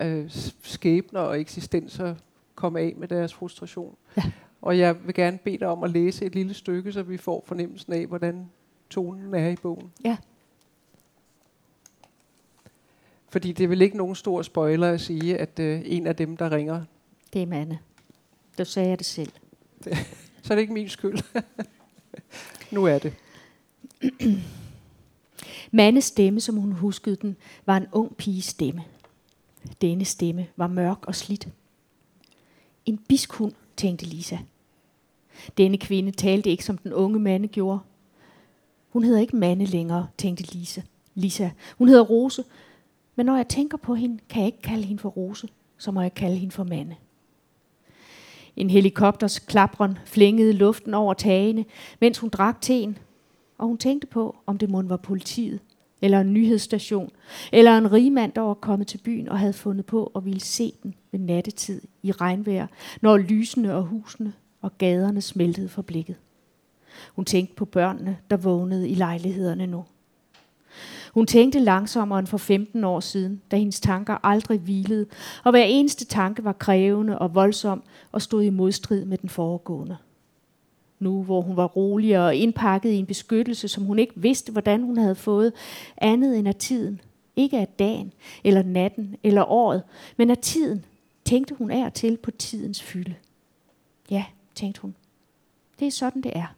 øh, 0.00 0.30
skæbner 0.62 1.20
og 1.20 1.40
eksistenser 1.40 2.14
komme 2.54 2.80
af 2.80 2.94
med 2.96 3.08
deres 3.08 3.34
frustration. 3.34 3.96
Ja. 4.16 4.22
Og 4.62 4.78
jeg 4.78 5.06
vil 5.06 5.14
gerne 5.14 5.38
bede 5.38 5.58
dig 5.58 5.66
om 5.68 5.84
at 5.84 5.90
læse 5.90 6.24
et 6.24 6.34
lille 6.34 6.54
stykke, 6.54 6.92
så 6.92 7.02
vi 7.02 7.16
får 7.16 7.44
fornemmelsen 7.46 7.92
af, 7.92 8.06
hvordan 8.06 8.50
tonen 8.90 9.34
er 9.34 9.48
i 9.48 9.56
bogen. 9.56 9.92
Ja. 10.04 10.16
Fordi 13.28 13.52
det 13.52 13.64
er 13.64 13.68
vel 13.68 13.82
ikke 13.82 13.96
nogen 13.96 14.14
stor 14.14 14.42
spoiler 14.42 14.90
at 14.90 15.00
sige, 15.00 15.38
at 15.38 15.58
øh, 15.58 15.82
en 15.84 16.06
af 16.06 16.16
dem, 16.16 16.36
der 16.36 16.52
ringer, 16.52 16.84
Det 17.32 17.42
er 17.42 17.46
Manne. 17.46 17.78
Der 18.58 18.64
sagde 18.64 18.88
jeg 18.88 18.98
det 18.98 19.06
selv. 19.06 19.32
så 20.42 20.52
er 20.52 20.54
det 20.54 20.60
ikke 20.60 20.72
min 20.72 20.88
skyld. 20.88 21.18
nu 22.72 22.84
er 22.84 22.98
det. 22.98 23.14
Mandes 25.70 26.04
stemme, 26.04 26.40
som 26.40 26.56
hun 26.56 26.72
huskede 26.72 27.16
den, 27.16 27.36
var 27.66 27.76
en 27.76 27.86
ung 27.92 28.16
piges 28.16 28.44
stemme. 28.44 28.84
Denne 29.80 30.04
stemme 30.04 30.46
var 30.56 30.66
mørk 30.66 31.06
og 31.06 31.14
slidt. 31.14 31.48
En 32.86 32.98
biskhund, 32.98 33.52
tænkte 33.76 34.06
Lisa. 34.06 34.38
Denne 35.58 35.78
kvinde 35.78 36.10
talte 36.10 36.50
ikke, 36.50 36.64
som 36.64 36.78
den 36.78 36.92
unge 36.92 37.18
mand 37.18 37.46
gjorde. 37.46 37.78
Hun 38.88 39.04
hedder 39.04 39.20
ikke 39.20 39.36
Mande 39.36 39.64
længere, 39.64 40.08
tænkte 40.18 40.52
Lisa. 40.54 40.80
Lisa. 41.14 41.50
Hun 41.78 41.88
hedder 41.88 42.04
Rose, 42.04 42.44
men 43.16 43.26
når 43.26 43.36
jeg 43.36 43.48
tænker 43.48 43.78
på 43.78 43.94
hende, 43.94 44.18
kan 44.28 44.40
jeg 44.40 44.46
ikke 44.46 44.62
kalde 44.62 44.84
hende 44.84 45.00
for 45.00 45.08
Rose, 45.08 45.48
så 45.78 45.90
må 45.90 46.00
jeg 46.00 46.14
kalde 46.14 46.36
hende 46.36 46.52
for 46.52 46.64
Mande. 46.64 46.96
En 48.56 48.70
helikopters 48.70 49.38
klapren 49.38 49.98
flængede 50.06 50.52
luften 50.52 50.94
over 50.94 51.14
tagene, 51.14 51.64
mens 52.00 52.18
hun 52.18 52.30
drak 52.30 52.60
teen, 52.60 52.98
og 53.58 53.66
hun 53.66 53.78
tænkte 53.78 54.06
på, 54.06 54.36
om 54.46 54.58
det 54.58 54.70
måtte 54.70 54.90
var 54.90 54.96
politiet, 54.96 55.60
eller 56.02 56.20
en 56.20 56.32
nyhedsstation, 56.32 57.10
eller 57.52 57.78
en 57.78 57.92
rigmand, 57.92 58.32
der 58.32 58.40
var 58.40 58.54
kommet 58.54 58.86
til 58.86 58.98
byen 58.98 59.28
og 59.28 59.38
havde 59.38 59.52
fundet 59.52 59.86
på 59.86 60.12
at 60.16 60.24
ville 60.24 60.40
se 60.40 60.72
den 60.82 60.94
ved 61.12 61.20
nattetid 61.20 61.82
i 62.02 62.12
regnvejr, 62.12 62.66
når 63.00 63.16
lysene 63.16 63.74
og 63.74 63.82
husene 63.82 64.32
og 64.62 64.78
gaderne 64.78 65.20
smeltede 65.20 65.68
for 65.68 65.82
blikket. 65.82 66.16
Hun 67.16 67.24
tænkte 67.24 67.54
på 67.54 67.64
børnene, 67.64 68.16
der 68.30 68.36
vågnede 68.36 68.88
i 68.88 68.94
lejlighederne 68.94 69.66
nu. 69.66 69.84
Hun 71.14 71.26
tænkte 71.26 71.58
langsommere 71.58 72.18
end 72.18 72.26
for 72.26 72.38
15 72.38 72.84
år 72.84 73.00
siden, 73.00 73.42
da 73.50 73.56
hendes 73.56 73.80
tanker 73.80 74.16
aldrig 74.26 74.58
hvilede, 74.58 75.06
og 75.44 75.50
hver 75.50 75.64
eneste 75.64 76.04
tanke 76.04 76.44
var 76.44 76.52
krævende 76.52 77.18
og 77.18 77.34
voldsom 77.34 77.82
og 78.12 78.22
stod 78.22 78.42
i 78.42 78.50
modstrid 78.50 79.04
med 79.04 79.18
den 79.18 79.28
foregående. 79.28 79.96
Nu 80.98 81.22
hvor 81.22 81.40
hun 81.40 81.56
var 81.56 81.66
rolig 81.66 82.18
og 82.18 82.34
indpakket 82.34 82.90
i 82.90 82.96
en 82.96 83.06
beskyttelse, 83.06 83.68
som 83.68 83.84
hun 83.84 83.98
ikke 83.98 84.12
vidste, 84.16 84.52
hvordan 84.52 84.82
hun 84.82 84.96
havde 84.96 85.14
fået, 85.14 85.52
andet 85.96 86.38
end 86.38 86.48
af 86.48 86.54
tiden. 86.54 87.00
Ikke 87.36 87.58
af 87.58 87.68
dagen, 87.78 88.12
eller 88.44 88.62
natten, 88.62 89.16
eller 89.22 89.44
året, 89.44 89.82
men 90.16 90.30
af 90.30 90.38
tiden, 90.38 90.84
tænkte 91.24 91.54
hun 91.54 91.70
af 91.70 91.84
og 91.84 91.94
til 91.94 92.16
på 92.16 92.30
tidens 92.30 92.82
fylde. 92.82 93.14
Ja, 94.10 94.24
tænkte 94.54 94.80
hun. 94.80 94.94
Det 95.78 95.86
er 95.86 95.90
sådan, 95.90 96.22
det 96.22 96.32
er. 96.36 96.54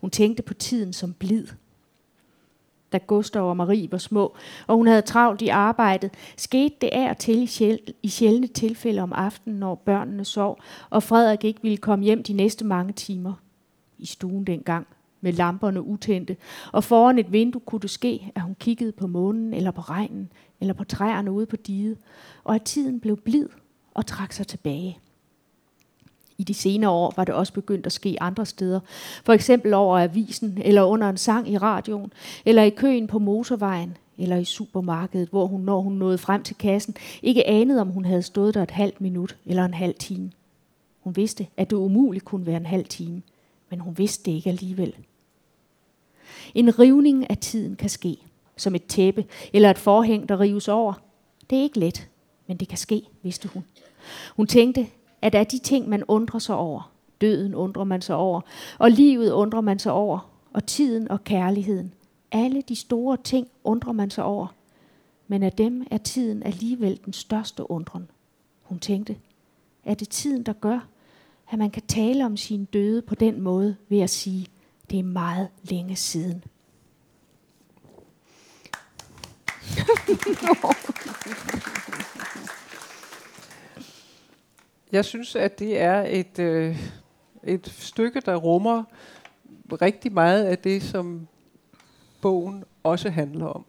Hun 0.00 0.10
tænkte 0.10 0.42
på 0.42 0.54
tiden 0.54 0.92
som 0.92 1.12
blid. 1.12 1.46
Da 2.92 2.98
Gustav 2.98 3.48
og 3.48 3.56
Marie 3.56 3.92
var 3.92 3.98
små, 3.98 4.34
og 4.66 4.76
hun 4.76 4.86
havde 4.86 5.02
travlt 5.02 5.42
i 5.42 5.48
arbejdet, 5.48 6.10
skete 6.36 6.74
det 6.80 6.90
af 6.92 7.10
og 7.10 7.18
til 7.18 7.42
i, 7.42 7.46
sjæl- 7.46 7.92
i 8.02 8.08
sjældne 8.08 8.46
tilfælde 8.46 9.02
om 9.02 9.12
aftenen, 9.12 9.58
når 9.58 9.74
børnene 9.74 10.24
sov, 10.24 10.60
og 10.90 11.02
Frederik 11.02 11.44
ikke 11.44 11.62
ville 11.62 11.76
komme 11.76 12.04
hjem 12.04 12.22
de 12.22 12.32
næste 12.32 12.64
mange 12.64 12.92
timer. 12.92 13.32
I 13.98 14.06
stuen 14.06 14.44
dengang, 14.44 14.86
med 15.20 15.32
lamperne 15.32 15.82
utændte, 15.82 16.36
og 16.72 16.84
foran 16.84 17.18
et 17.18 17.32
vindue 17.32 17.60
kunne 17.60 17.80
det 17.80 17.90
ske, 17.90 18.32
at 18.34 18.42
hun 18.42 18.56
kiggede 18.60 18.92
på 18.92 19.06
månen, 19.06 19.54
eller 19.54 19.70
på 19.70 19.80
regnen, 19.80 20.32
eller 20.60 20.74
på 20.74 20.84
træerne 20.84 21.32
ude 21.32 21.46
på 21.46 21.56
diget, 21.56 21.98
og 22.44 22.54
at 22.54 22.62
tiden 22.62 23.00
blev 23.00 23.16
blid 23.16 23.48
og 23.94 24.06
trak 24.06 24.32
sig 24.32 24.46
tilbage. 24.46 24.98
I 26.38 26.44
de 26.44 26.54
senere 26.54 26.90
år 26.90 27.12
var 27.16 27.24
det 27.24 27.34
også 27.34 27.52
begyndt 27.52 27.86
at 27.86 27.92
ske 27.92 28.16
andre 28.20 28.46
steder. 28.46 28.80
For 29.24 29.32
eksempel 29.32 29.74
over 29.74 29.98
avisen, 29.98 30.58
eller 30.64 30.82
under 30.82 31.08
en 31.08 31.16
sang 31.16 31.50
i 31.50 31.58
radioen, 31.58 32.12
eller 32.44 32.62
i 32.62 32.70
køen 32.70 33.06
på 33.06 33.18
motorvejen, 33.18 33.96
eller 34.18 34.36
i 34.36 34.44
supermarkedet, 34.44 35.28
hvor 35.28 35.46
hun, 35.46 35.60
når 35.60 35.80
hun 35.80 35.92
nåede 35.92 36.18
frem 36.18 36.42
til 36.42 36.56
kassen, 36.56 36.94
ikke 37.22 37.46
anede, 37.46 37.80
om 37.80 37.88
hun 37.88 38.04
havde 38.04 38.22
stået 38.22 38.54
der 38.54 38.62
et 38.62 38.70
halvt 38.70 39.00
minut 39.00 39.36
eller 39.46 39.64
en 39.64 39.74
halv 39.74 39.94
time. 39.94 40.30
Hun 41.00 41.16
vidste, 41.16 41.46
at 41.56 41.70
det 41.70 41.76
umuligt 41.76 42.24
kunne 42.24 42.46
være 42.46 42.56
en 42.56 42.66
halv 42.66 42.84
time, 42.84 43.22
men 43.68 43.80
hun 43.80 43.98
vidste 43.98 44.30
det 44.30 44.36
ikke 44.36 44.50
alligevel. 44.50 44.96
En 46.54 46.78
rivning 46.78 47.30
af 47.30 47.38
tiden 47.38 47.76
kan 47.76 47.90
ske, 47.90 48.16
som 48.56 48.74
et 48.74 48.86
tæppe 48.86 49.24
eller 49.52 49.70
et 49.70 49.78
forhæng, 49.78 50.28
der 50.28 50.40
rives 50.40 50.68
over. 50.68 50.92
Det 51.50 51.58
er 51.58 51.62
ikke 51.62 51.78
let, 51.78 52.08
men 52.46 52.56
det 52.56 52.68
kan 52.68 52.78
ske, 52.78 53.02
vidste 53.22 53.48
hun. 53.48 53.64
Hun 54.36 54.46
tænkte, 54.46 54.86
at 55.22 55.34
af 55.34 55.46
de 55.46 55.58
ting, 55.58 55.88
man 55.88 56.04
undrer 56.04 56.38
sig 56.38 56.56
over, 56.56 56.92
døden 57.20 57.54
undrer 57.54 57.84
man 57.84 58.02
sig 58.02 58.16
over, 58.16 58.40
og 58.78 58.90
livet 58.90 59.32
undrer 59.32 59.60
man 59.60 59.78
sig 59.78 59.92
over, 59.92 60.30
og 60.52 60.66
tiden 60.66 61.10
og 61.10 61.24
kærligheden, 61.24 61.94
alle 62.32 62.62
de 62.62 62.76
store 62.76 63.16
ting 63.16 63.48
undrer 63.64 63.92
man 63.92 64.10
sig 64.10 64.24
over. 64.24 64.46
Men 65.28 65.42
af 65.42 65.52
dem 65.52 65.86
er 65.90 65.98
tiden 65.98 66.42
alligevel 66.42 67.00
den 67.04 67.12
største 67.12 67.70
undren. 67.70 68.08
Hun 68.62 68.78
tænkte, 68.78 69.16
er 69.84 69.94
det 69.94 70.08
tiden, 70.08 70.42
der 70.42 70.52
gør, 70.52 70.86
at 71.50 71.58
man 71.58 71.70
kan 71.70 71.82
tale 71.82 72.26
om 72.26 72.36
sin 72.36 72.64
døde 72.64 73.02
på 73.02 73.14
den 73.14 73.40
måde 73.40 73.76
ved 73.88 74.00
at 74.00 74.10
sige, 74.10 74.46
det 74.90 74.98
er 74.98 75.02
meget 75.02 75.48
længe 75.62 75.96
siden. 75.96 76.44
Jeg 84.92 85.04
synes, 85.04 85.36
at 85.36 85.58
det 85.58 85.80
er 85.80 86.02
et, 86.08 86.38
øh, 86.38 86.78
et 87.44 87.68
stykke, 87.68 88.20
der 88.20 88.36
rummer 88.36 88.84
rigtig 89.72 90.12
meget 90.12 90.44
af 90.44 90.58
det, 90.58 90.82
som 90.82 91.28
bogen 92.22 92.64
også 92.82 93.10
handler 93.10 93.46
om. 93.46 93.64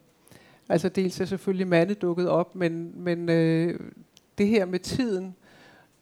Altså 0.68 0.88
dels 0.88 1.20
er 1.20 1.24
selvfølgelig 1.24 1.68
Mande 1.68 1.94
dukket 1.94 2.28
op, 2.28 2.54
men, 2.54 2.92
men 3.04 3.28
øh, 3.28 3.80
det 4.38 4.48
her 4.48 4.64
med 4.64 4.78
tiden, 4.78 5.34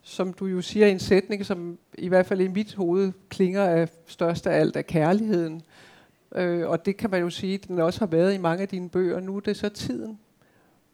som 0.08 0.32
du 0.32 0.46
jo 0.46 0.62
siger 0.62 0.86
en 0.86 0.98
sætning, 0.98 1.46
som 1.46 1.78
i 1.98 2.08
hvert 2.08 2.26
fald 2.26 2.40
i 2.40 2.48
mit 2.48 2.74
hoved 2.74 3.12
klinger 3.28 3.62
af 3.62 3.88
størst 4.06 4.46
af 4.46 4.60
alt 4.60 4.76
af 4.76 4.86
kærligheden. 4.86 5.62
Øh, 6.34 6.68
og 6.68 6.86
det 6.86 6.96
kan 6.96 7.10
man 7.10 7.20
jo 7.20 7.30
sige, 7.30 7.58
den 7.58 7.78
også 7.78 7.98
har 7.98 8.06
været 8.06 8.34
i 8.34 8.38
mange 8.38 8.62
af 8.62 8.68
dine 8.68 8.88
bøger. 8.88 9.20
Nu 9.20 9.36
er 9.36 9.40
det 9.40 9.56
så 9.56 9.68
tiden. 9.68 10.18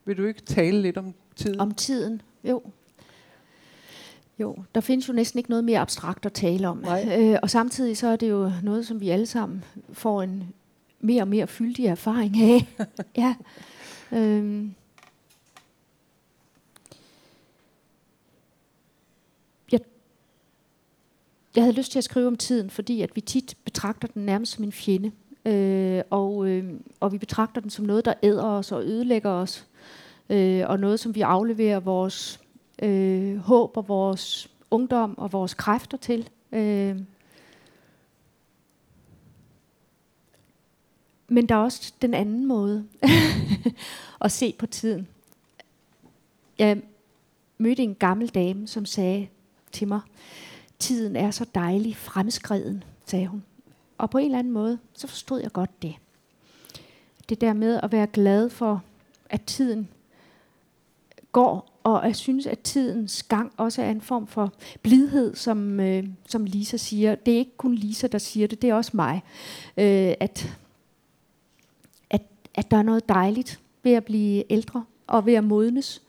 Vil 0.05 0.17
du 0.17 0.25
ikke 0.25 0.41
tale 0.41 0.81
lidt 0.81 0.97
om 0.97 1.13
tiden? 1.35 1.59
Om 1.59 1.73
tiden, 1.73 2.21
jo. 2.43 2.61
Jo, 4.39 4.55
der 4.75 4.81
findes 4.81 5.07
jo 5.07 5.13
næsten 5.13 5.37
ikke 5.37 5.49
noget 5.49 5.63
mere 5.63 5.79
abstrakt 5.79 6.25
at 6.25 6.33
tale 6.33 6.67
om. 6.67 6.77
Nej. 6.77 7.17
Øh, 7.19 7.39
og 7.41 7.49
samtidig 7.49 7.97
så 7.97 8.07
er 8.07 8.15
det 8.15 8.29
jo 8.29 8.51
noget, 8.63 8.87
som 8.87 9.01
vi 9.01 9.09
alle 9.09 9.25
sammen 9.25 9.63
får 9.91 10.21
en 10.21 10.53
mere 10.99 11.21
og 11.21 11.27
mere 11.27 11.47
fyldig 11.47 11.85
erfaring 11.85 12.41
af. 12.41 12.67
ja. 13.17 13.35
Øhm. 14.11 14.73
Jeg 21.55 21.63
havde 21.63 21.75
lyst 21.75 21.91
til 21.91 21.99
at 21.99 22.03
skrive 22.03 22.27
om 22.27 22.35
tiden, 22.35 22.69
fordi 22.69 23.01
at 23.01 23.15
vi 23.15 23.21
tit 23.21 23.57
betragter 23.65 24.07
den 24.07 24.25
nærmest 24.25 24.51
som 24.51 24.63
en 24.63 24.71
fjende. 24.71 25.11
Øh, 25.45 26.01
og, 26.09 26.47
øh, 26.47 26.73
og 26.99 27.11
vi 27.11 27.17
betragter 27.17 27.61
den 27.61 27.69
som 27.69 27.85
noget, 27.85 28.05
der 28.05 28.13
æder 28.23 28.45
os 28.45 28.71
og 28.71 28.83
ødelægger 28.83 29.29
os. 29.29 29.67
Øh, 30.29 30.63
og 30.67 30.79
noget, 30.79 30.99
som 30.99 31.15
vi 31.15 31.21
afleverer 31.21 31.79
vores 31.79 32.39
øh, 32.81 33.37
håb 33.37 33.77
og 33.77 33.87
vores 33.87 34.49
ungdom 34.71 35.17
og 35.17 35.33
vores 35.33 35.53
kræfter 35.53 35.97
til. 35.97 36.29
Øh. 36.51 36.99
Men 41.27 41.49
der 41.49 41.55
er 41.55 41.59
også 41.59 41.93
den 42.01 42.13
anden 42.13 42.45
måde 42.45 42.85
at 44.21 44.31
se 44.31 44.55
på 44.59 44.65
tiden. 44.65 45.07
Jeg 46.59 46.81
mødte 47.57 47.83
en 47.83 47.95
gammel 47.95 48.27
dame, 48.27 48.67
som 48.67 48.85
sagde 48.85 49.27
til 49.71 49.87
mig, 49.87 50.01
tiden 50.83 51.15
er 51.15 51.31
så 51.31 51.45
dejlig 51.55 51.95
fremskreden, 51.95 52.83
sagde 53.05 53.27
hun. 53.27 53.43
Og 53.97 54.09
på 54.09 54.17
en 54.17 54.25
eller 54.25 54.39
anden 54.39 54.53
måde, 54.53 54.79
så 54.93 55.07
forstod 55.07 55.41
jeg 55.41 55.51
godt 55.51 55.81
det. 55.81 55.95
Det 57.29 57.41
der 57.41 57.53
med 57.53 57.79
at 57.83 57.91
være 57.91 58.07
glad 58.07 58.49
for, 58.49 58.83
at 59.29 59.41
tiden 59.41 59.87
går, 61.31 61.79
og 61.83 62.05
jeg 62.05 62.15
synes, 62.15 62.45
at 62.45 62.59
tidens 62.59 63.23
gang 63.23 63.51
også 63.57 63.81
er 63.81 63.91
en 63.91 64.01
form 64.01 64.27
for 64.27 64.53
blidhed, 64.81 65.35
som, 65.35 65.79
øh, 65.79 66.07
som 66.27 66.45
Lisa 66.45 66.77
siger. 66.77 67.15
Det 67.15 67.33
er 67.33 67.37
ikke 67.37 67.57
kun 67.57 67.75
Lisa, 67.75 68.07
der 68.07 68.17
siger 68.17 68.47
det, 68.47 68.61
det 68.61 68.69
er 68.69 68.75
også 68.75 68.91
mig. 68.93 69.23
Øh, 69.77 70.13
at, 70.19 70.57
at, 72.09 72.21
at 72.55 72.71
der 72.71 72.77
er 72.77 72.83
noget 72.83 73.09
dejligt 73.09 73.59
ved 73.83 73.91
at 73.91 74.05
blive 74.05 74.43
ældre 74.51 74.85
og 75.07 75.25
ved 75.25 75.33
at 75.33 75.43
modnes. 75.43 76.01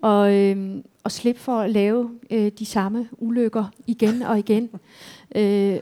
Og, 0.00 0.34
øh, 0.34 0.82
og 1.04 1.12
slippe 1.12 1.40
for 1.40 1.58
at 1.58 1.70
lave 1.70 2.10
øh, 2.30 2.52
de 2.58 2.66
samme 2.66 3.08
ulykker 3.18 3.64
igen 3.86 4.22
og 4.22 4.38
igen. 4.38 4.70
øh, 5.36 5.80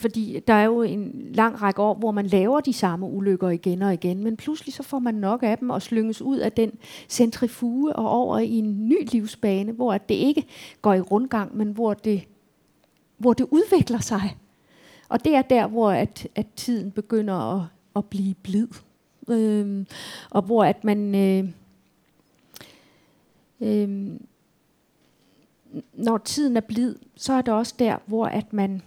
fordi 0.00 0.40
der 0.46 0.54
er 0.54 0.64
jo 0.64 0.82
en 0.82 1.30
lang 1.34 1.62
række 1.62 1.82
år, 1.82 1.94
hvor 1.94 2.10
man 2.10 2.26
laver 2.26 2.60
de 2.60 2.72
samme 2.72 3.06
ulykker 3.06 3.48
igen 3.48 3.82
og 3.82 3.92
igen, 3.92 4.24
men 4.24 4.36
pludselig 4.36 4.74
så 4.74 4.82
får 4.82 4.98
man 4.98 5.14
nok 5.14 5.42
af 5.42 5.58
dem 5.58 5.70
og 5.70 5.82
slynges 5.82 6.22
ud 6.22 6.38
af 6.38 6.52
den 6.52 6.72
centrifuge 7.08 7.92
og 7.96 8.10
over 8.10 8.38
i 8.38 8.50
en 8.50 8.88
ny 8.88 9.10
livsbane, 9.10 9.72
hvor 9.72 9.98
det 9.98 10.14
ikke 10.14 10.44
går 10.82 10.94
i 10.94 11.00
rundgang, 11.00 11.56
men 11.56 11.70
hvor 11.70 11.94
det, 11.94 12.22
hvor 13.18 13.32
det 13.32 13.46
udvikler 13.50 13.98
sig. 13.98 14.36
Og 15.08 15.24
det 15.24 15.34
er 15.34 15.42
der, 15.42 15.66
hvor 15.66 15.90
at, 15.90 16.28
at 16.34 16.46
tiden 16.56 16.90
begynder 16.90 17.56
at, 17.56 17.62
at 17.96 18.04
blive 18.04 18.34
blid. 18.34 18.68
Øhm, 19.28 19.86
og 20.30 20.42
hvor 20.42 20.64
at 20.64 20.84
man... 20.84 21.14
Øh, 21.14 21.50
øh, 23.60 24.10
når 25.92 26.18
tiden 26.18 26.56
er 26.56 26.60
blid, 26.60 26.96
så 27.16 27.32
er 27.32 27.42
det 27.42 27.54
også 27.54 27.74
der, 27.78 27.96
hvor 28.06 28.26
at 28.26 28.52
man 28.52 28.82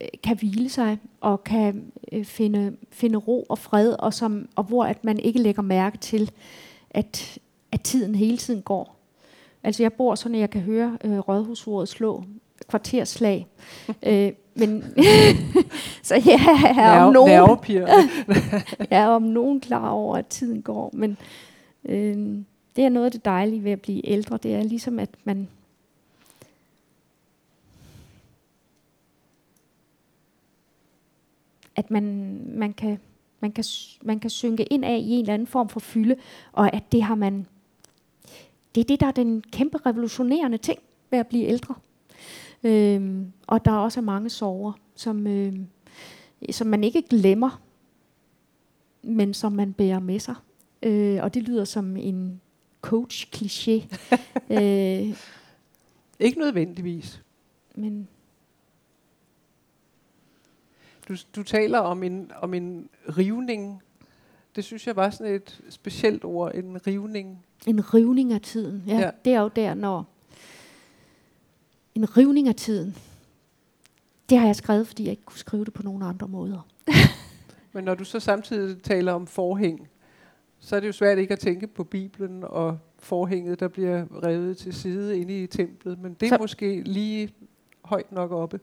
Øh, 0.00 0.08
kan 0.22 0.36
hvile 0.36 0.68
sig 0.68 0.98
og 1.20 1.44
kan 1.44 1.92
øh, 2.12 2.24
finde, 2.24 2.76
finde 2.90 3.18
ro 3.18 3.46
og 3.48 3.58
fred, 3.58 3.92
og, 3.98 4.14
som, 4.14 4.48
og 4.56 4.64
hvor 4.64 4.84
at 4.84 5.04
man 5.04 5.18
ikke 5.18 5.42
lægger 5.42 5.62
mærke 5.62 5.98
til, 5.98 6.30
at, 6.90 7.38
at 7.72 7.80
tiden 7.80 8.14
hele 8.14 8.36
tiden 8.36 8.62
går. 8.62 8.96
Altså 9.62 9.82
jeg 9.82 9.92
bor 9.92 10.14
sådan, 10.14 10.34
at 10.34 10.40
jeg 10.40 10.50
kan 10.50 10.60
høre 10.60 10.98
øh, 11.04 11.18
rådhusordet 11.18 11.88
slå 11.88 12.24
kvarterslag. 12.68 13.46
øh, 14.06 14.32
men 14.54 14.84
så 16.02 16.14
jeg 16.14 16.74
er 16.78 17.00
om 17.00 17.12
nogen, 17.12 17.30
jeg 18.90 19.02
er 19.02 19.06
om 19.06 19.22
nogen 19.22 19.60
klar 19.60 19.88
over, 19.90 20.16
at 20.16 20.26
tiden 20.26 20.62
går. 20.62 20.90
Men 20.92 21.16
øh, 21.84 22.38
det 22.78 22.84
er 22.84 22.88
noget 22.88 23.04
af 23.06 23.12
det 23.12 23.24
dejlige 23.24 23.64
ved 23.64 23.72
at 23.72 23.80
blive 23.80 24.08
ældre. 24.08 24.38
Det 24.42 24.54
er 24.54 24.62
ligesom, 24.62 24.98
at 24.98 25.10
man 25.24 25.48
at 31.76 31.90
man, 31.90 32.04
man, 32.54 32.72
kan, 32.72 32.98
man, 33.40 33.52
kan, 33.52 33.64
man 34.02 34.20
kan 34.20 34.30
synke 34.30 34.64
ind 34.64 34.84
af 34.84 34.98
i 34.98 35.10
en 35.10 35.20
eller 35.20 35.34
anden 35.34 35.46
form 35.46 35.68
for 35.68 35.80
fylde, 35.80 36.16
og 36.52 36.74
at 36.74 36.92
det 36.92 37.02
har 37.02 37.14
man, 37.14 37.46
det 38.74 38.80
er 38.80 38.84
det, 38.84 39.00
der 39.00 39.06
er 39.06 39.12
den 39.12 39.42
kæmpe 39.52 39.78
revolutionerende 39.86 40.58
ting 40.58 40.78
ved 41.10 41.18
at 41.18 41.26
blive 41.26 41.44
ældre. 41.44 41.74
Øhm, 42.62 43.32
og 43.46 43.64
der 43.64 43.70
er 43.70 43.78
også 43.78 44.00
mange 44.00 44.30
sorger, 44.30 44.72
som, 44.94 45.26
øhm, 45.26 45.66
som 46.50 46.66
man 46.66 46.84
ikke 46.84 47.02
glemmer, 47.02 47.60
men 49.02 49.34
som 49.34 49.52
man 49.52 49.72
bærer 49.72 50.00
med 50.00 50.18
sig. 50.18 50.34
Øh, 50.82 51.22
og 51.22 51.34
det 51.34 51.42
lyder 51.42 51.64
som 51.64 51.96
en 51.96 52.40
coach-kliché. 52.86 53.96
øh, 54.56 55.16
ikke 56.18 56.38
nødvendigvis. 56.38 57.22
Men 57.74 58.08
du, 61.08 61.16
du 61.36 61.42
taler 61.42 61.78
om 61.78 62.02
en, 62.02 62.32
om 62.40 62.54
en 62.54 62.88
rivning. 63.16 63.82
Det 64.56 64.64
synes 64.64 64.86
jeg 64.86 64.96
var 64.96 65.10
sådan 65.10 65.34
et 65.34 65.60
specielt 65.68 66.24
ord, 66.24 66.54
en 66.54 66.86
rivning. 66.86 67.44
En 67.66 67.94
rivning 67.94 68.32
af 68.32 68.40
tiden, 68.40 68.84
ja. 68.86 68.98
ja. 68.98 69.10
Det 69.24 69.32
er 69.32 69.40
jo 69.40 69.48
der, 69.48 69.74
når... 69.74 70.06
En 71.94 72.16
rivning 72.16 72.48
af 72.48 72.54
tiden. 72.54 72.96
Det 74.28 74.38
har 74.38 74.46
jeg 74.46 74.56
skrevet, 74.56 74.86
fordi 74.86 75.02
jeg 75.02 75.10
ikke 75.10 75.22
kunne 75.22 75.38
skrive 75.38 75.64
det 75.64 75.72
på 75.72 75.82
nogen 75.82 76.02
andre 76.02 76.28
måder. 76.28 76.66
Men 77.72 77.84
når 77.84 77.94
du 77.94 78.04
så 78.04 78.20
samtidig 78.20 78.82
taler 78.82 79.12
om 79.12 79.26
forhæng, 79.26 79.88
så 80.60 80.76
er 80.76 80.80
det 80.80 80.86
jo 80.86 80.92
svært 80.92 81.18
ikke 81.18 81.32
at 81.32 81.38
tænke 81.38 81.66
på 81.66 81.84
Bibelen 81.84 82.44
og 82.44 82.78
forhænget, 82.98 83.60
der 83.60 83.68
bliver 83.68 84.04
revet 84.24 84.56
til 84.56 84.72
side 84.72 85.18
inde 85.18 85.42
i 85.42 85.46
templet. 85.46 85.98
Men 85.98 86.14
det 86.14 86.26
er 86.26 86.36
så 86.36 86.38
måske 86.40 86.82
lige 86.82 87.34
højt 87.84 88.12
nok 88.12 88.32
oppe. 88.32 88.60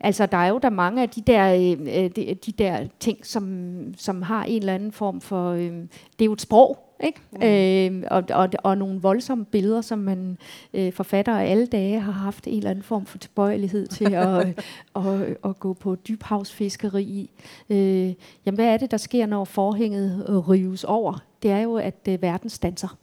Altså, 0.00 0.26
der 0.26 0.36
er 0.36 0.48
jo 0.48 0.58
der 0.58 0.70
mange 0.70 1.02
af 1.02 1.08
de 1.08 1.20
der, 1.20 1.54
øh, 1.54 2.04
øh, 2.04 2.10
de, 2.16 2.36
de 2.46 2.52
der 2.52 2.86
ting, 3.00 3.26
som, 3.26 3.94
som 3.96 4.22
har 4.22 4.44
en 4.44 4.58
eller 4.58 4.74
anden 4.74 4.92
form 4.92 5.20
for... 5.20 5.50
Øh, 5.50 5.60
det 5.60 6.20
er 6.20 6.24
jo 6.24 6.32
et 6.32 6.40
sprog, 6.40 6.86
ikke? 7.04 7.20
Mm. 7.32 8.02
Øh, 8.02 8.08
og, 8.10 8.24
og, 8.30 8.48
og 8.64 8.78
nogle 8.78 9.00
voldsomme 9.00 9.44
billeder, 9.44 9.80
som 9.80 9.98
man 9.98 10.38
øh, 10.74 10.92
forfatter 10.92 11.38
alle 11.38 11.66
dage 11.66 12.00
har 12.00 12.12
haft 12.12 12.46
en 12.46 12.56
eller 12.56 12.70
anden 12.70 12.84
form 12.84 13.06
for 13.06 13.18
tilbøjelighed 13.18 13.86
til 13.86 14.14
at, 14.14 14.64
og, 14.94 15.20
at 15.44 15.60
gå 15.60 15.72
på 15.72 15.94
dybhavsfiskeri 16.08 17.02
i. 17.02 17.30
Øh, 17.70 18.14
jamen, 18.46 18.56
hvad 18.56 18.66
er 18.66 18.76
det, 18.76 18.90
der 18.90 18.96
sker, 18.96 19.26
når 19.26 19.44
forhænget 19.44 20.24
rives 20.48 20.84
over? 20.84 21.18
Det 21.42 21.50
er 21.50 21.60
jo, 21.60 21.76
at 21.76 22.08
øh, 22.08 22.22
verden 22.22 22.50
stanser. 22.50 22.96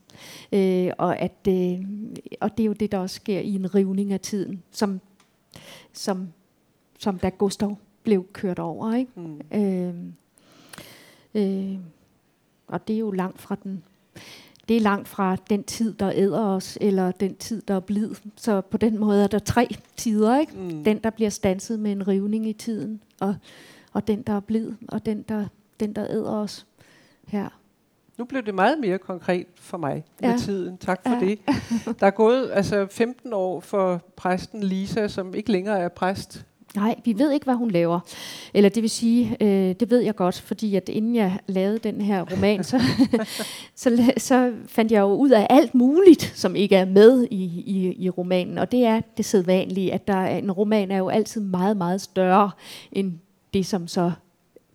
Øh, 0.51 0.91
og, 0.97 1.19
at, 1.19 1.47
øh, 1.47 1.79
og 2.41 2.57
det 2.57 2.63
er 2.63 2.67
jo 2.67 2.73
det, 2.73 2.91
der 2.91 2.97
også 2.97 3.15
sker 3.15 3.39
i 3.39 3.55
en 3.55 3.75
rivning 3.75 4.13
af 4.13 4.19
tiden, 4.19 4.63
som, 4.71 5.01
som 5.93 6.27
som 7.03 7.19
da 7.19 7.29
Gustav 7.29 7.77
blev 8.03 8.25
kørt 8.33 8.59
over. 8.59 8.93
Ikke? 8.93 9.11
Mm. 9.15 9.41
Øh, 9.53 9.93
øh, 11.33 11.77
og 12.67 12.87
det 12.87 12.93
er 12.93 12.99
jo 12.99 13.11
langt 13.11 13.41
fra 13.41 13.55
den 13.63 13.83
det 14.67 14.77
er 14.77 14.81
langt 14.81 15.07
fra 15.07 15.35
den 15.49 15.63
tid, 15.63 15.93
der 15.93 16.11
æder 16.15 16.45
os, 16.45 16.77
eller 16.81 17.11
den 17.11 17.35
tid, 17.35 17.61
der 17.67 17.75
er 17.75 17.79
blid. 17.79 18.09
Så 18.35 18.61
på 18.61 18.77
den 18.77 18.99
måde 18.99 19.23
er 19.23 19.27
der 19.27 19.39
tre 19.39 19.67
tider. 19.97 20.39
Ikke? 20.39 20.53
Mm. 20.57 20.83
Den, 20.83 20.97
der 20.97 21.09
bliver 21.09 21.29
stanset 21.29 21.79
med 21.79 21.91
en 21.91 22.07
rivning 22.07 22.47
i 22.47 22.53
tiden, 22.53 23.01
og, 23.19 23.35
og 23.93 24.07
den, 24.07 24.21
der 24.21 24.33
er 24.33 24.39
blid, 24.39 24.71
og 24.87 25.05
den, 25.05 25.21
der, 25.21 25.45
den, 25.79 25.93
der 25.93 26.07
æder 26.09 26.31
os 26.31 26.65
her. 27.27 27.49
Nu 28.17 28.25
blev 28.25 28.43
det 28.43 28.55
meget 28.55 28.79
mere 28.79 28.97
konkret 28.97 29.47
for 29.55 29.77
mig 29.77 30.03
ja. 30.21 30.31
med 30.31 30.39
tiden. 30.39 30.77
Tak 30.77 31.01
for 31.03 31.13
ja. 31.13 31.19
det. 31.19 31.39
Der 31.99 32.07
er 32.07 32.11
gået 32.11 32.49
altså 32.53 32.87
15 32.91 33.33
år 33.33 33.59
for 33.59 34.01
præsten 34.15 34.63
Lisa, 34.63 35.07
som 35.07 35.33
ikke 35.33 35.51
længere 35.51 35.79
er 35.79 35.89
præst 35.89 36.45
Nej, 36.75 36.95
vi 37.05 37.17
ved 37.17 37.31
ikke, 37.31 37.43
hvad 37.43 37.55
hun 37.55 37.71
laver. 37.71 37.99
Eller 38.53 38.69
det 38.69 38.83
vil 38.83 38.89
sige, 38.89 39.37
øh, 39.41 39.75
det 39.79 39.91
ved 39.91 39.99
jeg 39.99 40.15
godt, 40.15 40.41
fordi 40.41 40.75
at 40.75 40.89
inden 40.89 41.15
jeg 41.15 41.39
lavede 41.47 41.77
den 41.77 42.01
her 42.01 42.25
roman, 42.31 42.63
så, 42.63 42.81
så, 43.75 44.11
så 44.17 44.53
fandt 44.67 44.91
jeg 44.91 44.99
jo 44.99 45.13
ud 45.13 45.29
af 45.29 45.47
alt 45.49 45.75
muligt, 45.75 46.31
som 46.35 46.55
ikke 46.55 46.75
er 46.75 46.85
med 46.85 47.27
i, 47.31 47.43
i, 47.65 47.95
i 48.05 48.09
romanen. 48.09 48.57
Og 48.57 48.71
det 48.71 48.85
er 48.85 49.01
det 49.17 49.25
sædvanlige, 49.25 49.93
at 49.93 50.07
der 50.07 50.15
er, 50.15 50.37
en 50.37 50.51
roman 50.51 50.91
er 50.91 50.97
jo 50.97 51.09
altid 51.09 51.41
meget, 51.41 51.77
meget 51.77 52.01
større 52.01 52.51
end 52.91 53.13
det, 53.53 53.65
som 53.65 53.87
så 53.87 54.11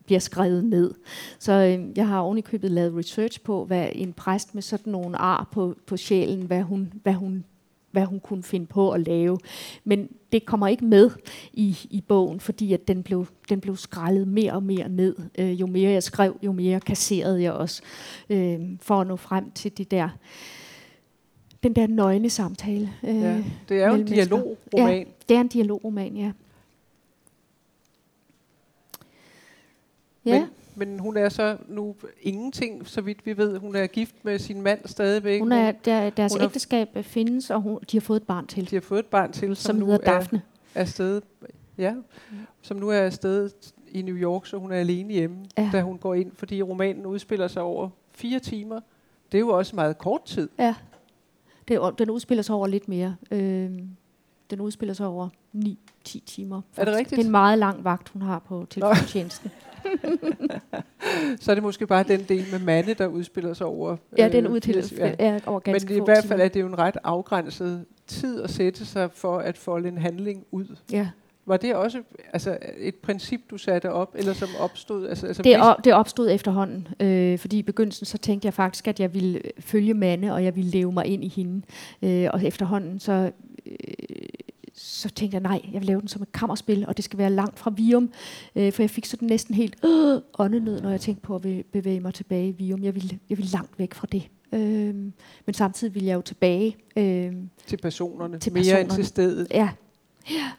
bliver 0.04 0.20
skrevet 0.20 0.64
ned. 0.64 0.94
Så 1.38 1.52
øh, 1.52 1.96
jeg 1.96 2.08
har 2.08 2.20
ovenikøbet 2.20 2.70
lavet 2.70 2.96
research 2.96 3.40
på, 3.40 3.64
hvad 3.64 3.88
en 3.92 4.12
præst 4.12 4.54
med 4.54 4.62
sådan 4.62 4.92
nogle 4.92 5.16
ar 5.16 5.48
på, 5.52 5.74
på 5.86 5.96
sjælen, 5.96 6.42
hvad 6.42 6.62
hun, 6.62 6.92
hvad 7.02 7.12
hun 7.12 7.44
hvad 7.90 8.04
hun 8.04 8.20
kunne 8.20 8.42
finde 8.42 8.66
på 8.66 8.90
at 8.90 9.00
lave. 9.00 9.38
Men 9.84 10.08
det 10.32 10.46
kommer 10.46 10.68
ikke 10.68 10.84
med 10.84 11.10
i, 11.52 11.78
i 11.90 12.04
bogen, 12.08 12.40
fordi 12.40 12.72
at 12.72 12.88
den, 12.88 13.02
blev, 13.02 13.26
den 13.48 13.60
blev 13.60 13.76
skrællet 13.76 14.28
mere 14.28 14.52
og 14.52 14.62
mere 14.62 14.88
ned. 14.88 15.16
Øh, 15.38 15.60
jo 15.60 15.66
mere 15.66 15.90
jeg 15.90 16.02
skrev, 16.02 16.38
jo 16.42 16.52
mere 16.52 16.80
kasserede 16.80 17.42
jeg 17.42 17.52
også, 17.52 17.82
øh, 18.30 18.60
for 18.80 19.00
at 19.00 19.06
nå 19.06 19.16
frem 19.16 19.50
til 19.50 19.78
det 19.78 19.90
der 19.90 20.08
den 21.62 21.72
der 21.72 21.86
nøgne 21.86 22.30
samtale. 22.30 22.90
Øh, 23.02 23.16
ja, 23.16 23.44
det 23.68 23.82
er 23.82 23.88
jo 23.88 23.94
en 23.94 24.04
dialogroman. 24.04 24.56
Ja, 24.76 25.04
det 25.28 25.36
er 25.36 25.40
en 25.40 25.48
dialogroman, 25.48 26.16
ja. 26.16 26.32
Ja. 30.24 30.40
Men, 30.40 30.48
men 30.78 30.98
hun 30.98 31.16
er 31.16 31.28
så 31.28 31.56
nu 31.68 31.96
ingenting, 32.22 32.88
så 32.88 33.00
vidt 33.00 33.26
vi 33.26 33.36
ved. 33.36 33.58
Hun 33.58 33.76
er 33.76 33.86
gift 33.86 34.14
med 34.22 34.38
sin 34.38 34.62
mand 34.62 34.80
stadigvæk. 34.84 35.40
Hun 35.40 35.52
er, 35.52 35.72
der, 35.72 36.10
deres 36.10 36.32
hun 36.32 36.42
ægteskab 36.42 36.88
er, 36.94 37.02
findes, 37.02 37.50
og 37.50 37.60
hun, 37.60 37.78
de 37.92 37.96
har 37.96 38.00
fået 38.00 38.20
et 38.20 38.26
barn 38.26 38.46
til. 38.46 38.70
De 38.70 38.76
har 38.76 38.80
fået 38.80 38.98
et 38.98 39.06
barn 39.06 39.32
til, 39.32 39.56
som, 39.56 39.56
som 39.56 39.76
nu 39.76 39.86
hedder 39.86 40.12
Daphne. 40.12 40.42
Er 40.74 40.80
afsted, 40.80 41.22
ja, 41.78 41.92
mm. 41.92 42.02
som 42.62 42.76
nu 42.76 42.88
er 42.88 42.98
afsted 42.98 43.50
i 43.90 44.02
New 44.02 44.16
York, 44.16 44.46
så 44.46 44.56
hun 44.56 44.72
er 44.72 44.76
alene 44.76 45.12
hjemme, 45.12 45.36
ja. 45.58 45.70
da 45.72 45.82
hun 45.82 45.98
går 45.98 46.14
ind, 46.14 46.32
fordi 46.34 46.62
romanen 46.62 47.06
udspiller 47.06 47.48
sig 47.48 47.62
over 47.62 47.88
fire 48.12 48.38
timer. 48.38 48.80
Det 49.32 49.38
er 49.38 49.40
jo 49.40 49.48
også 49.48 49.76
meget 49.76 49.98
kort 49.98 50.24
tid. 50.24 50.48
Ja, 50.58 50.74
det, 51.68 51.80
den 51.98 52.10
udspiller 52.10 52.42
sig 52.42 52.54
over 52.54 52.66
lidt 52.66 52.88
mere. 52.88 53.16
Øh, 53.30 53.70
den 54.50 54.60
udspiller 54.60 54.94
sig 54.94 55.06
over 55.06 55.28
9-10 55.56 56.24
timer. 56.26 56.60
Faktisk. 56.60 56.80
Er 56.80 56.84
det 56.84 56.94
rigtigt? 56.94 57.10
Det 57.10 57.18
er 57.18 57.24
en 57.24 57.30
meget 57.30 57.58
lang 57.58 57.84
vagt, 57.84 58.08
hun 58.08 58.22
har 58.22 58.38
på 58.38 58.66
telefontjenesten. 58.70 59.50
så 61.40 61.50
er 61.50 61.54
det 61.54 61.62
måske 61.62 61.86
bare 61.86 62.02
den 62.02 62.24
del 62.28 62.44
med 62.52 62.58
mande, 62.58 62.94
der 62.94 63.06
udspiller 63.06 63.54
sig 63.54 63.66
over... 63.66 63.96
Ja, 64.18 64.28
den 64.28 64.46
øh, 64.46 64.52
udspiller 64.52 64.84
ja. 64.98 65.14
ja, 65.18 65.38
over 65.46 65.60
ganske 65.60 65.94
Men 65.94 66.02
i 66.02 66.04
hvert 66.04 66.24
fald 66.24 66.40
er 66.40 66.48
det 66.48 66.60
jo 66.60 66.66
en 66.66 66.78
ret 66.78 66.96
afgrænset 67.04 67.84
tid 68.06 68.42
at 68.42 68.50
sætte 68.50 68.86
sig 68.86 69.10
for 69.12 69.38
at 69.38 69.58
folde 69.58 69.88
en 69.88 69.98
handling 69.98 70.44
ud. 70.50 70.76
Ja. 70.92 71.08
Var 71.48 71.56
det 71.56 71.74
også 71.74 72.02
altså, 72.32 72.58
et 72.78 72.94
princip, 72.94 73.40
du 73.50 73.58
satte 73.58 73.92
op, 73.92 74.14
eller 74.18 74.32
som 74.32 74.48
opstod? 74.60 75.08
Altså, 75.08 75.26
altså 75.26 75.42
det, 75.42 75.60
op, 75.60 75.84
det 75.84 75.94
opstod 75.94 76.30
efterhånden, 76.30 76.88
øh, 77.00 77.38
fordi 77.38 77.58
i 77.58 77.62
begyndelsen 77.62 78.06
så 78.06 78.18
tænkte 78.18 78.46
jeg 78.46 78.54
faktisk, 78.54 78.88
at 78.88 79.00
jeg 79.00 79.14
ville 79.14 79.40
følge 79.60 79.94
Manne, 79.94 80.34
og 80.34 80.44
jeg 80.44 80.56
ville 80.56 80.70
leve 80.70 80.92
mig 80.92 81.06
ind 81.06 81.24
i 81.24 81.28
hende. 81.28 81.62
Øh, 82.02 82.28
og 82.32 82.44
efterhånden 82.44 83.00
så, 83.00 83.30
øh, 83.66 83.72
så 84.78 85.08
tænkte 85.08 85.34
jeg, 85.34 85.42
nej, 85.42 85.60
jeg 85.72 85.80
vil 85.80 85.86
lave 85.86 86.00
den 86.00 86.08
som 86.08 86.22
et 86.22 86.32
kammerspil, 86.32 86.84
og 86.88 86.96
det 86.96 87.04
skal 87.04 87.18
være 87.18 87.30
langt 87.30 87.58
fra 87.58 87.70
Vium, 87.76 88.10
øh, 88.56 88.72
for 88.72 88.82
jeg 88.82 88.90
fik 88.90 89.06
sådan 89.06 89.28
næsten 89.28 89.54
helt 89.54 89.84
øh, 89.84 90.20
åndenød, 90.38 90.80
når 90.80 90.90
jeg 90.90 91.00
tænkte 91.00 91.22
på 91.22 91.34
at 91.36 91.42
bevæge 91.72 92.00
mig 92.00 92.14
tilbage 92.14 92.48
i 92.48 92.52
Vium. 92.52 92.82
Jeg 92.82 92.94
ville, 92.94 93.18
jeg 93.30 93.38
ville 93.38 93.50
langt 93.50 93.78
væk 93.78 93.94
fra 93.94 94.06
det. 94.12 94.28
Øh, 94.52 94.94
men 95.46 95.54
samtidig 95.54 95.94
ville 95.94 96.08
jeg 96.08 96.14
jo 96.14 96.20
tilbage. 96.20 96.76
Øh, 96.96 97.32
til 97.66 97.76
personerne, 97.76 98.38
til 98.38 98.52
mere 98.52 98.62
personerne. 98.62 98.84
end 98.84 98.90
til 98.90 99.06
stedet. 99.06 99.46
Ja. 99.50 99.68
ja. 100.30 100.52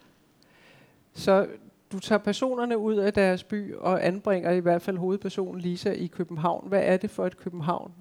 Så 1.14 1.48
du 1.92 2.00
tager 2.00 2.20
personerne 2.20 2.78
ud 2.78 2.96
af 2.96 3.14
deres 3.14 3.44
by 3.44 3.76
og 3.76 4.08
anbringer 4.08 4.52
i 4.52 4.60
hvert 4.60 4.82
fald 4.82 4.98
hovedpersonen 4.98 5.62
Lisa 5.62 5.92
i 5.92 6.08
København. 6.08 6.68
Hvad 6.68 6.82
er 6.84 6.98
det 6.98 7.10
for 7.10 7.26
et 7.26 7.38
København, 7.38 7.92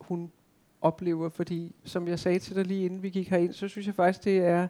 hun 0.00 0.30
oplever? 0.80 1.28
Fordi, 1.28 1.74
som 1.84 2.08
jeg 2.08 2.18
sagde 2.18 2.38
til 2.38 2.56
dig 2.56 2.66
lige 2.66 2.84
inden 2.84 3.02
vi 3.02 3.10
gik 3.10 3.30
herind, 3.30 3.52
så 3.52 3.68
synes 3.68 3.86
jeg 3.86 3.94
faktisk, 3.94 4.24
det 4.24 4.38
er 4.38 4.68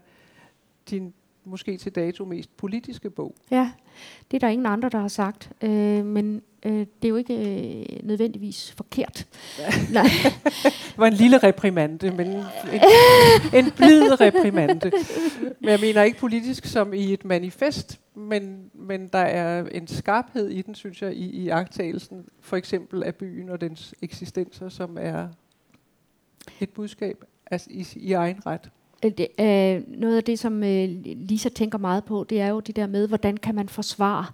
din 0.91 1.15
måske 1.47 1.77
til 1.77 1.93
dato 1.93 2.25
mest 2.25 2.57
politiske 2.57 3.11
bog. 3.11 3.35
Ja, 3.51 3.71
det 4.31 4.37
er 4.37 4.39
der 4.39 4.49
ingen 4.49 4.67
andre, 4.67 4.89
der 4.89 4.99
har 4.99 5.09
sagt. 5.09 5.51
Øh, 5.63 6.05
men 6.05 6.43
øh, 6.67 6.73
det 6.73 7.05
er 7.05 7.09
jo 7.09 7.17
ikke 7.17 7.35
øh, 7.35 8.07
nødvendigvis 8.07 8.73
forkert. 8.73 9.27
Ja. 9.59 9.69
Nej. 10.01 10.07
det 10.65 10.99
var 10.99 11.07
en 11.07 11.13
lille 11.13 11.39
reprimande, 11.39 12.11
men 12.11 12.27
en, 12.27 12.45
en 13.55 13.71
blid 13.77 14.21
reprimande. 14.21 14.93
Men 15.61 15.71
jeg 15.71 15.81
mener 15.81 16.03
ikke 16.03 16.19
politisk 16.19 16.65
som 16.65 16.93
i 16.93 17.13
et 17.13 17.25
manifest, 17.25 18.01
men, 18.15 18.71
men 18.75 19.09
der 19.09 19.19
er 19.19 19.67
en 19.67 19.87
skarphed 19.87 20.49
i 20.49 20.63
den, 20.63 20.75
synes 20.75 21.03
jeg, 21.03 21.15
i, 21.15 21.31
i 21.31 21.49
agtagelsen, 21.49 22.25
for 22.41 22.57
eksempel 22.57 23.03
af 23.03 23.15
byen 23.15 23.49
og 23.49 23.61
dens 23.61 23.95
eksistenser, 24.03 24.69
som 24.69 24.97
er 25.01 25.29
et 26.61 26.71
budskab 26.71 27.25
altså 27.51 27.71
i, 27.71 27.87
i 27.97 28.13
egen 28.13 28.47
ret. 28.47 28.71
Det, 29.03 29.29
øh, 29.41 29.99
noget 30.01 30.17
af 30.17 30.25
det, 30.25 30.39
som 30.39 30.63
øh, 30.63 30.89
Lisa 31.05 31.49
tænker 31.49 31.79
meget 31.79 32.05
på, 32.05 32.27
det 32.29 32.41
er 32.41 32.49
jo 32.49 32.61
det 32.61 32.77
der 32.77 32.87
med, 32.87 33.09
hvordan 33.09 33.37
kan 33.37 33.55
man 33.55 33.69
forsvare, 33.69 34.27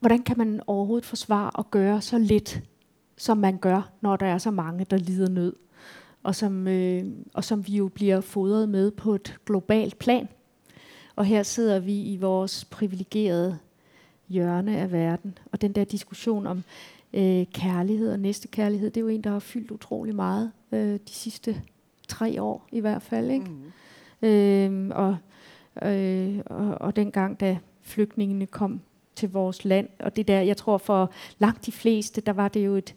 hvordan 0.00 0.22
kan 0.22 0.38
man 0.38 0.60
overhovedet 0.66 1.04
forsvare 1.06 1.50
at 1.58 1.70
gøre 1.70 2.00
så 2.00 2.18
lidt, 2.18 2.62
som 3.16 3.38
man 3.38 3.58
gør, 3.58 3.90
når 4.00 4.16
der 4.16 4.26
er 4.26 4.38
så 4.38 4.50
mange, 4.50 4.86
der 4.90 4.96
lider 4.96 5.28
nød, 5.28 5.56
og 6.22 6.34
som, 6.34 6.68
øh, 6.68 7.04
og 7.34 7.44
som 7.44 7.66
vi 7.66 7.76
jo 7.76 7.88
bliver 7.88 8.20
fodret 8.20 8.68
med 8.68 8.90
på 8.90 9.14
et 9.14 9.38
globalt 9.46 9.98
plan. 9.98 10.28
Og 11.16 11.24
her 11.24 11.42
sidder 11.42 11.78
vi 11.78 12.02
i 12.02 12.16
vores 12.16 12.64
privilegerede 12.64 13.58
hjørne 14.28 14.78
af 14.78 14.92
verden, 14.92 15.38
og 15.52 15.60
den 15.60 15.72
der 15.72 15.84
diskussion 15.84 16.46
om 16.46 16.64
øh, 17.12 17.46
kærlighed 17.46 18.12
og 18.12 18.20
næstekærlighed, 18.20 18.90
det 18.90 18.96
er 18.96 19.04
jo 19.04 19.08
en, 19.08 19.24
der 19.24 19.30
har 19.30 19.38
fyldt 19.38 19.70
utrolig 19.70 20.14
meget 20.14 20.52
øh, 20.72 20.92
de 21.08 21.12
sidste 21.12 21.62
tre 22.08 22.42
år 22.42 22.66
i 22.72 22.80
hvert 22.80 23.02
fald. 23.02 23.30
Ikke? 23.30 23.46
Mm. 24.20 24.28
Øhm, 24.28 24.90
og, 24.94 25.16
øh, 25.82 26.38
og, 26.46 26.80
og 26.80 26.96
dengang, 26.96 27.40
da 27.40 27.58
flygtningene 27.82 28.46
kom 28.46 28.80
til 29.16 29.32
vores 29.32 29.64
land, 29.64 29.88
og 30.00 30.16
det 30.16 30.28
der, 30.28 30.40
jeg 30.40 30.56
tror 30.56 30.78
for 30.78 31.10
langt 31.38 31.66
de 31.66 31.72
fleste, 31.72 32.20
der 32.20 32.32
var 32.32 32.48
det 32.48 32.66
jo 32.66 32.74
et 32.74 32.94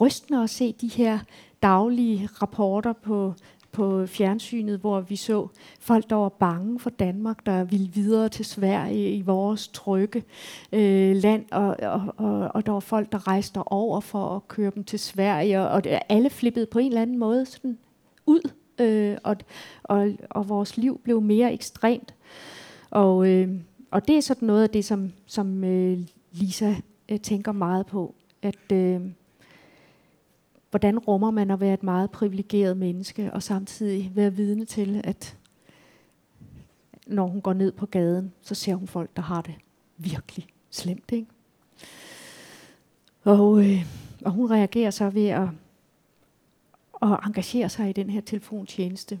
rystende 0.00 0.42
at 0.42 0.50
se 0.50 0.72
de 0.72 0.88
her 0.88 1.18
daglige 1.62 2.28
rapporter 2.42 2.92
på, 2.92 3.34
på 3.72 4.06
fjernsynet, 4.06 4.78
hvor 4.78 5.00
vi 5.00 5.16
så 5.16 5.48
folk, 5.80 6.10
der 6.10 6.16
var 6.16 6.28
bange 6.28 6.80
for 6.80 6.90
Danmark, 6.90 7.46
der 7.46 7.64
ville 7.64 7.88
videre 7.88 8.28
til 8.28 8.44
Sverige 8.44 9.14
i 9.14 9.22
vores 9.22 9.68
trygge 9.68 10.24
øh, 10.72 11.16
land, 11.16 11.44
og, 11.52 11.76
og, 11.82 12.14
og, 12.16 12.50
og 12.54 12.66
der 12.66 12.72
var 12.72 12.80
folk, 12.80 13.12
der 13.12 13.28
rejste 13.28 13.58
over 13.66 14.00
for 14.00 14.36
at 14.36 14.48
køre 14.48 14.72
dem 14.74 14.84
til 14.84 14.98
Sverige, 14.98 15.60
og, 15.60 15.68
og 15.68 15.82
alle 16.08 16.30
flippede 16.30 16.66
på 16.66 16.78
en 16.78 16.86
eller 16.86 17.02
anden 17.02 17.18
måde 17.18 17.46
sådan 17.46 17.78
ud, 18.26 18.50
øh, 18.80 19.16
og, 19.24 19.36
og, 19.82 20.10
og 20.30 20.48
vores 20.48 20.76
liv 20.76 21.00
blev 21.04 21.20
mere 21.20 21.52
ekstremt. 21.52 22.14
Og, 22.90 23.30
øh, 23.30 23.48
og 23.90 24.08
det 24.08 24.16
er 24.16 24.20
sådan 24.20 24.46
noget 24.46 24.62
af 24.62 24.70
det, 24.70 24.84
som, 24.84 25.12
som 25.26 25.64
øh, 25.64 25.98
Lisa 26.32 26.74
øh, 27.08 27.20
tænker 27.20 27.52
meget 27.52 27.86
på, 27.86 28.14
at 28.42 28.72
øh, 28.72 29.00
hvordan 30.70 30.98
rummer 30.98 31.30
man 31.30 31.50
at 31.50 31.60
være 31.60 31.74
et 31.74 31.82
meget 31.82 32.10
privilegeret 32.10 32.76
menneske, 32.76 33.32
og 33.32 33.42
samtidig 33.42 34.12
være 34.14 34.34
vidne 34.34 34.64
til, 34.64 35.00
at 35.04 35.36
når 37.06 37.26
hun 37.26 37.40
går 37.40 37.52
ned 37.52 37.72
på 37.72 37.86
gaden, 37.86 38.32
så 38.42 38.54
ser 38.54 38.74
hun 38.74 38.88
folk, 38.88 39.16
der 39.16 39.22
har 39.22 39.42
det 39.42 39.54
virkelig 39.96 40.46
slemt. 40.70 41.12
Ikke? 41.12 41.26
Og, 43.22 43.64
øh, 43.64 43.86
og 44.24 44.32
hun 44.32 44.50
reagerer 44.50 44.90
så 44.90 45.10
ved 45.10 45.26
at 45.26 45.48
at 47.12 47.18
engagere 47.26 47.68
sig 47.68 47.90
i 47.90 47.92
den 47.92 48.10
her 48.10 48.20
telefontjeneste. 48.20 49.18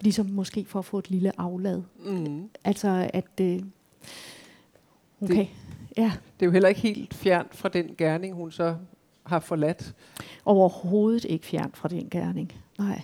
Ligesom 0.00 0.26
måske 0.26 0.64
for 0.64 0.78
at 0.78 0.84
få 0.84 0.98
et 0.98 1.10
lille 1.10 1.40
aflad. 1.40 1.82
Mm. 2.04 2.50
Altså 2.64 3.10
at 3.14 3.40
øh, 3.40 3.60
hun 5.18 5.28
det, 5.28 5.36
kan... 5.36 5.46
Ja. 5.96 6.12
Det 6.40 6.42
er 6.42 6.46
jo 6.46 6.52
heller 6.52 6.68
ikke 6.68 6.80
helt 6.80 7.14
fjernt 7.14 7.54
fra 7.54 7.68
den 7.68 7.94
gerning, 7.98 8.34
hun 8.34 8.52
så 8.52 8.76
har 9.26 9.40
forladt. 9.40 9.94
Overhovedet 10.44 11.24
ikke 11.24 11.46
fjernt 11.46 11.76
fra 11.76 11.88
den 11.88 12.08
gerning. 12.10 12.52
Nej. 12.78 13.02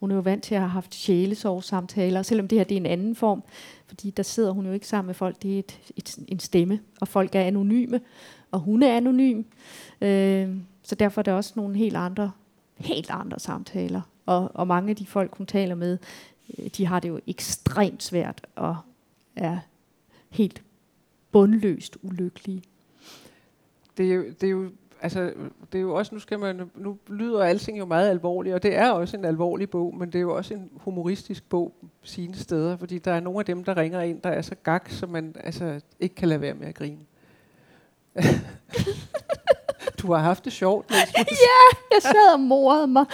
Hun 0.00 0.10
er 0.10 0.14
jo 0.14 0.20
vant 0.20 0.44
til 0.44 0.54
at 0.54 0.60
have 0.60 0.70
haft 0.70 0.94
sjælesorgssamtaler, 0.94 2.22
selvom 2.22 2.48
det 2.48 2.58
her 2.58 2.64
det 2.64 2.74
er 2.74 2.80
en 2.80 2.86
anden 2.86 3.14
form, 3.14 3.42
fordi 3.86 4.10
der 4.10 4.22
sidder 4.22 4.50
hun 4.50 4.66
jo 4.66 4.72
ikke 4.72 4.86
sammen 4.86 5.06
med 5.06 5.14
folk, 5.14 5.42
det 5.42 5.54
er 5.54 5.58
et, 5.58 5.80
et, 5.96 6.18
en 6.28 6.38
stemme, 6.38 6.80
og 7.00 7.08
folk 7.08 7.34
er 7.34 7.40
anonyme, 7.40 8.00
og 8.50 8.60
hun 8.60 8.82
er 8.82 8.96
anonym. 8.96 9.42
Øh, 10.00 10.56
så 10.82 10.94
derfor 10.94 11.20
er 11.20 11.22
der 11.22 11.32
også 11.32 11.52
nogle 11.56 11.76
helt 11.76 11.96
andre 11.96 12.30
helt 12.76 13.10
andre 13.10 13.38
samtaler. 13.38 14.00
Og, 14.26 14.50
og 14.54 14.66
mange 14.66 14.90
af 14.90 14.96
de 14.96 15.06
folk, 15.06 15.36
hun 15.36 15.46
taler 15.46 15.74
med, 15.74 15.98
øh, 16.58 16.66
de 16.66 16.86
har 16.86 17.00
det 17.00 17.08
jo 17.08 17.20
ekstremt 17.26 18.02
svært 18.02 18.46
og 18.56 18.76
er 19.36 19.58
helt 20.30 20.62
bundløst 21.32 21.98
ulykkelige. 22.02 22.62
Det 23.96 24.10
er 24.10 24.14
jo, 24.14 24.24
det 24.40 24.46
er 24.46 24.50
jo 24.50 24.70
altså, 25.02 25.32
det 25.72 25.78
er 25.78 25.82
jo 25.82 25.94
også, 25.94 26.14
nu 26.14 26.18
skal 26.18 26.38
man, 26.38 26.70
nu 26.74 26.98
lyder 27.08 27.42
alting 27.42 27.78
jo 27.78 27.84
meget 27.84 28.10
alvorligt, 28.10 28.54
og 28.54 28.62
det 28.62 28.76
er 28.76 28.90
også 28.90 29.16
en 29.16 29.24
alvorlig 29.24 29.70
bog, 29.70 29.96
men 29.96 30.08
det 30.08 30.18
er 30.18 30.22
jo 30.22 30.36
også 30.36 30.54
en 30.54 30.70
humoristisk 30.76 31.48
bog 31.48 31.74
sine 32.02 32.36
steder, 32.36 32.76
fordi 32.76 32.98
der 32.98 33.12
er 33.12 33.20
nogle 33.20 33.38
af 33.38 33.44
dem, 33.44 33.64
der 33.64 33.76
ringer 33.76 34.00
ind, 34.00 34.20
der 34.22 34.30
er 34.30 34.42
så 34.42 34.54
gak, 34.62 34.90
så 34.90 35.06
man 35.06 35.34
altså 35.40 35.80
ikke 36.00 36.14
kan 36.14 36.28
lade 36.28 36.40
være 36.40 36.54
med 36.54 36.66
at 36.66 36.74
grine. 36.74 37.00
Du 40.02 40.12
har 40.12 40.18
haft 40.18 40.44
det 40.44 40.52
sjovt. 40.52 40.90
ja, 40.90 41.60
jeg 41.90 42.02
sad 42.02 42.34
og 42.34 42.40
morede 42.40 42.86
mig. 42.86 43.06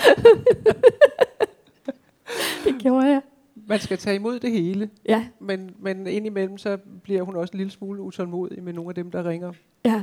det 2.65 2.75
gjorde 2.79 3.07
jeg. 3.07 3.21
Man 3.67 3.81
skal 3.81 3.99
tage 3.99 4.17
imod 4.17 4.41
det 4.41 4.51
hele. 4.51 4.91
Ja. 5.09 5.27
Men, 5.41 5.71
men 5.79 6.07
indimellem 6.07 6.59
så 6.59 6.79
bliver 7.03 7.23
hun 7.23 7.37
også 7.37 7.53
en 7.53 7.59
lille 7.59 7.71
smule 7.71 8.03
utålmodig 8.03 8.63
med 8.63 8.73
nogle 8.73 8.89
af 8.89 8.95
dem, 8.95 9.11
der 9.11 9.29
ringer. 9.29 9.53
Ja, 9.85 10.03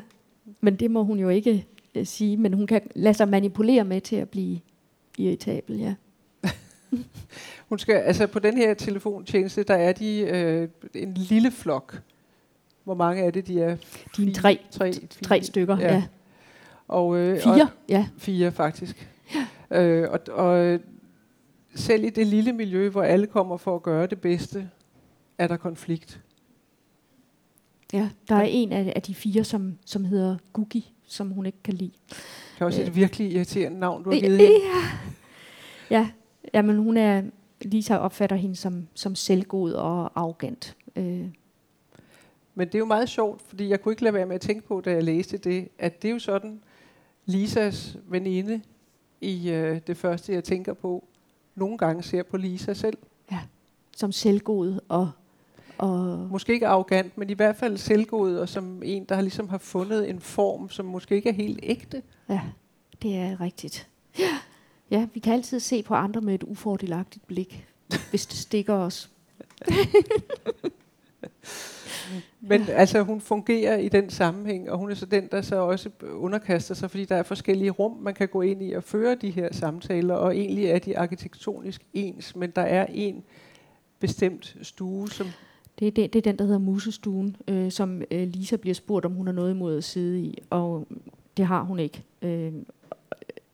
men 0.62 0.76
det 0.76 0.92
må 0.92 1.04
hun 1.04 1.20
jo 1.20 1.30
ikke 1.30 1.66
uh, 1.96 2.04
sige. 2.04 2.38
Men 2.38 2.54
hun 2.54 2.68
kan 2.68 2.82
lade 2.96 3.14
sig 3.14 3.30
manipulere 3.30 3.84
med 3.84 4.02
til 4.02 4.16
at 4.16 4.30
blive 4.30 4.60
irritabel, 5.18 5.80
ja. 5.80 5.96
hun 7.70 7.80
skal, 7.80 7.96
altså 7.96 8.28
på 8.28 8.40
den 8.40 8.58
her 8.58 8.74
telefontjeneste, 8.74 9.64
der 9.64 9.76
er 9.76 9.92
de 9.92 10.20
øh, 10.20 10.70
en 10.94 11.14
lille 11.14 11.52
flok. 11.52 12.02
Hvor 12.84 12.94
mange 12.94 13.24
er 13.24 13.32
det, 13.32 13.48
de 13.48 13.62
er? 13.62 13.78
De 14.18 14.30
er 14.30 14.34
tre, 14.34 14.60
tre, 14.72 14.94
tre 15.24 15.44
stykker, 15.44 15.78
ja. 15.80 15.94
ja. 15.94 16.04
Og, 16.88 17.18
øh, 17.18 17.40
fire, 17.42 17.62
og, 17.64 17.70
ja. 17.90 18.08
Fire, 18.18 18.52
faktisk. 18.52 19.10
Ja. 19.72 19.82
Øh, 19.82 20.12
og, 20.12 20.20
og 20.32 20.80
selv 21.76 22.04
i 22.04 22.10
det 22.10 22.28
lille 22.28 22.54
miljø, 22.54 22.90
hvor 22.90 23.04
alle 23.04 23.28
kommer 23.28 23.58
for 23.58 23.76
at 23.76 23.84
gøre 23.84 24.08
det 24.08 24.22
bedste, 24.22 24.70
er 25.38 25.48
der 25.48 25.58
konflikt. 25.58 26.22
Ja, 27.94 28.10
der 28.30 28.36
er 28.36 28.48
en 28.50 28.72
af, 28.72 28.94
af 28.96 29.02
de 29.02 29.16
fire, 29.16 29.44
som, 29.44 29.78
som 29.86 30.06
hedder 30.06 30.38
Gugi, 30.54 30.94
som 31.08 31.30
hun 31.30 31.46
ikke 31.46 31.64
kan 31.64 31.74
lide. 31.74 31.92
Det 32.10 32.62
er 32.62 32.66
også 32.66 32.82
et 32.82 32.88
øh. 32.88 32.96
virkelig 32.96 33.32
irriterende 33.32 33.80
navn, 33.80 34.04
du 34.04 34.12
har 34.12 34.20
givet 34.20 34.38
hende. 34.38 34.54
Ja, 35.90 36.10
ja 36.54 36.62
men 36.62 36.78
hun 36.78 36.98
er, 36.98 37.24
Lisa 37.62 37.98
opfatter 37.98 38.36
hende 38.36 38.56
som, 38.56 38.88
som 38.94 39.16
selvgod 39.16 39.74
og 39.74 40.12
arrogant. 40.16 40.76
Øh. 40.96 41.28
Men 42.56 42.68
det 42.68 42.76
er 42.76 42.80
jo 42.80 42.86
meget 42.86 43.10
sjovt, 43.10 43.42
fordi 43.42 43.70
jeg 43.70 43.82
kunne 43.82 43.92
ikke 43.92 44.04
lade 44.04 44.14
være 44.14 44.26
med 44.26 44.36
at 44.36 44.42
tænke 44.42 44.68
på, 44.68 44.82
da 44.82 44.92
jeg 44.92 45.04
læste 45.04 45.38
det, 45.38 45.68
at 45.80 46.02
det 46.02 46.08
er 46.08 46.12
jo 46.12 46.20
sådan, 46.20 46.60
Lisas 47.26 47.98
veninde 48.08 48.62
i 49.22 49.50
øh, 49.50 49.82
det 49.88 49.98
første, 49.98 50.34
jeg 50.34 50.44
tænker 50.44 50.74
på, 50.74 51.08
nogle 51.56 51.78
gange 51.78 52.04
ser 52.04 52.24
på 52.24 52.38
Lisa 52.38 52.74
selv. 52.74 52.98
Ja, 53.32 53.40
som 53.98 54.12
selvgod 54.12 54.80
og, 54.90 55.12
og... 55.78 56.20
Måske 56.32 56.54
ikke 56.54 56.68
arrogant, 56.68 57.18
men 57.18 57.30
i 57.30 57.34
hvert 57.34 57.56
fald 57.56 57.78
selvgod, 57.78 58.36
og 58.36 58.50
som 58.50 58.84
en, 58.86 59.06
der 59.06 59.16
har 59.16 59.22
ligesom 59.22 59.50
har 59.50 59.58
fundet 59.58 60.10
en 60.10 60.20
form, 60.20 60.70
som 60.70 60.86
måske 60.86 61.16
ikke 61.16 61.30
er 61.30 61.34
helt 61.34 61.60
ægte. 61.64 62.02
Ja, 62.30 62.42
det 63.02 63.16
er 63.16 63.42
rigtigt. 63.42 63.88
Ja, 64.20 64.40
ja 64.92 65.08
vi 65.14 65.20
kan 65.20 65.34
altid 65.34 65.60
se 65.60 65.84
på 65.84 65.94
andre 65.94 66.22
med 66.22 66.36
et 66.36 66.44
ufordelagtigt 66.44 67.28
blik, 67.28 67.68
hvis 68.10 68.26
det 68.26 68.38
stikker 68.38 68.74
os. 68.74 69.12
Men 72.42 72.62
altså, 72.70 73.02
hun 73.02 73.22
fungerer 73.22 73.78
i 73.78 73.90
den 73.90 74.10
sammenhæng, 74.10 74.72
og 74.72 74.78
hun 74.78 74.92
er 74.92 74.96
så 74.96 75.06
den, 75.06 75.28
der 75.32 75.42
så 75.42 75.56
også 75.56 75.90
underkaster 76.14 76.76
sig, 76.76 76.92
fordi 76.92 77.06
der 77.06 77.16
er 77.16 77.24
forskellige 77.24 77.72
rum, 77.72 77.98
man 78.02 78.14
kan 78.14 78.28
gå 78.28 78.42
ind 78.42 78.64
i 78.64 78.74
og 78.74 78.84
føre 78.84 79.16
de 79.16 79.32
her 79.32 79.50
samtaler, 79.52 80.16
og 80.16 80.38
egentlig 80.38 80.66
er 80.66 80.80
de 80.80 80.98
arkitektonisk 80.98 81.82
ens, 81.94 82.36
men 82.36 82.52
der 82.52 82.62
er 82.62 82.86
en 82.90 83.24
bestemt 84.00 84.58
stue, 84.62 85.10
som 85.10 85.28
det 85.80 85.88
er, 85.88 85.92
det, 85.92 86.14
det 86.14 86.20
er 86.20 86.32
den, 86.32 86.40
der 86.40 86.46
hedder 86.46 86.60
Musestuen, 86.60 87.38
øh, 87.48 87.72
som 87.72 88.02
øh, 88.12 88.28
Lisa 88.28 88.56
bliver 88.56 88.74
spurgt, 88.74 89.06
om 89.06 89.12
hun 89.12 89.28
har 89.28 89.34
noget 89.34 89.52
imod 89.52 89.78
at 89.78 89.84
sidde 89.84 90.20
i, 90.22 90.38
og 90.50 90.88
det 91.38 91.46
har 91.46 91.64
hun 91.64 91.80
ikke. 91.80 92.04
Øh, 92.22 92.54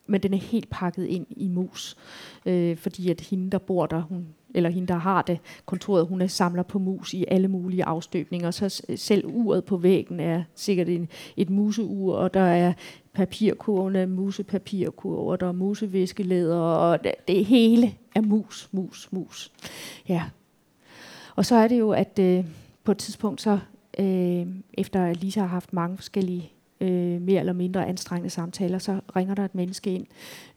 men 0.08 0.24
den 0.24 0.34
er 0.34 0.38
helt 0.38 0.70
pakket 0.70 1.06
ind 1.06 1.26
i 1.30 1.48
mus, 1.48 1.98
øh, 2.46 2.78
fordi 2.78 3.10
at 3.10 3.22
hende, 3.22 3.52
der 3.52 3.58
bor 3.58 3.86
der, 3.86 4.02
hun, 4.02 4.28
eller 4.56 4.70
hende, 4.70 4.88
der 4.88 4.98
har 4.98 5.22
det, 5.22 5.40
kontoret, 5.66 6.08
hun 6.08 6.22
er 6.22 6.28
samler 6.28 6.64
på 6.64 6.80
mus 6.80 7.14
i 7.14 7.26
alle 7.28 7.48
mulige 7.48 7.86
afstøbninger, 7.86 8.52
så 8.52 8.82
selv 8.96 9.26
uret 9.26 9.66
på 9.66 9.78
væggen 9.78 10.20
er 10.20 10.44
sikkert 10.56 10.90
en, 10.90 11.08
et 11.38 11.50
museur, 11.50 12.16
og 12.16 12.34
der 12.34 12.40
er 12.40 12.74
papirkurvene, 13.14 14.06
musepapirkurver, 14.06 15.36
der 15.36 15.48
er 15.48 15.52
museviskelæder, 15.52 16.60
og 16.60 17.04
det, 17.04 17.12
det 17.28 17.46
hele 17.46 17.94
er 18.16 18.22
mus, 18.22 18.70
mus, 18.72 19.10
mus. 19.12 19.52
Ja. 20.10 20.24
Og 21.36 21.46
så 21.46 21.56
er 21.56 21.68
det 21.68 21.80
jo, 21.80 21.92
at 21.92 22.20
øh, 22.20 22.46
på 22.84 22.92
et 22.92 22.98
tidspunkt 22.98 23.42
så, 23.42 23.60
øh, 24.00 24.48
efter 24.74 25.06
at 25.06 25.22
Lisa 25.22 25.40
har 25.40 25.48
haft 25.48 25.74
mange 25.74 25.98
forskellige 25.98 26.52
øh, 26.82 27.22
mere 27.22 27.40
eller 27.40 27.54
mindre 27.54 27.88
anstrengende 27.88 28.30
samtaler, 28.30 28.78
så 28.78 29.00
ringer 29.16 29.36
der 29.36 29.46
et 29.46 29.56
menneske 29.56 29.94
ind, 29.94 30.08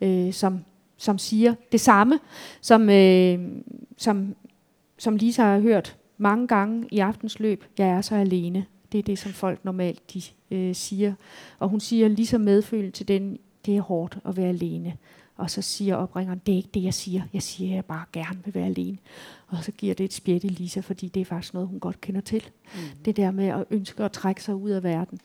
øh, 0.01 0.33
som, 0.33 0.65
som 1.05 1.19
siger 1.19 1.55
det 1.73 1.81
samme, 1.81 2.19
som, 2.61 2.91
øh, 2.91 3.39
som, 3.97 4.35
som 4.99 5.17
Lisa 5.17 5.43
har 5.43 5.61
hørt 5.61 5.97
mange 6.19 6.49
gange 6.49 6.89
i 6.91 6.99
aftens 6.99 7.39
løb. 7.39 7.65
Jeg 7.79 7.89
er 7.89 8.01
så 8.01 8.15
alene. 8.15 8.67
Det 8.93 8.99
er 8.99 9.03
det, 9.03 9.19
som 9.19 9.33
folk 9.33 9.65
normalt 9.65 10.15
de, 10.15 10.23
øh, 10.51 10.75
siger. 10.75 11.15
Og 11.59 11.69
hun 11.69 11.81
siger 11.81 12.09
lige 12.09 12.27
så 12.27 12.39
medfølende 12.39 12.91
til 12.91 13.09
den, 13.09 13.39
det 13.67 13.77
er 13.77 13.81
hårdt 13.81 14.19
at 14.25 14.37
være 14.37 14.49
alene. 14.49 14.97
Og 15.37 15.51
så 15.51 15.63
siger 15.63 15.97
opringeren, 15.97 16.41
det 16.47 16.53
er 16.53 16.57
ikke 16.57 16.71
det, 16.75 16.83
jeg 16.83 16.95
siger. 16.95 17.23
Jeg 17.33 17.43
siger, 17.43 17.71
at 17.71 17.77
jeg 17.77 17.85
bare 17.85 18.05
gerne 18.13 18.39
vil 18.45 18.55
være 18.55 18.67
alene. 18.67 18.99
Og 19.47 19.65
så 19.65 19.73
giver 19.73 19.95
det 19.95 20.05
et 20.05 20.13
spjæt 20.13 20.45
i 20.45 20.49
Lisa, 20.49 20.81
fordi 20.81 21.09
det 21.09 21.21
er 21.21 21.25
faktisk 21.25 21.55
noget, 21.55 21.69
hun 21.69 21.81
godt 21.81 22.01
kender 22.01 22.21
til. 22.21 22.45
Mm. 22.65 22.81
Det 23.05 23.17
der 23.17 23.31
med 23.31 23.47
at 23.47 23.65
ønske 23.71 24.05
at 24.05 24.13
trække 24.13 24.43
sig 24.43 24.55
ud 24.55 24.71
af 24.71 24.83
verden. 24.83 25.19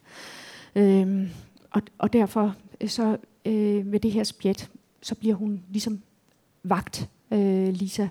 Øhm, 0.75 1.29
og, 1.71 1.81
og 1.97 2.13
derfor 2.13 2.55
øh, 2.81 2.89
så 2.89 3.17
øh, 3.45 3.85
med 3.85 3.99
det 3.99 4.11
her 4.11 4.23
spjæt, 4.23 4.69
så 5.01 5.15
bliver 5.15 5.35
hun 5.35 5.63
ligesom 5.69 6.01
vagt, 6.63 7.09
øh, 7.31 7.67
Lisa, 7.67 8.07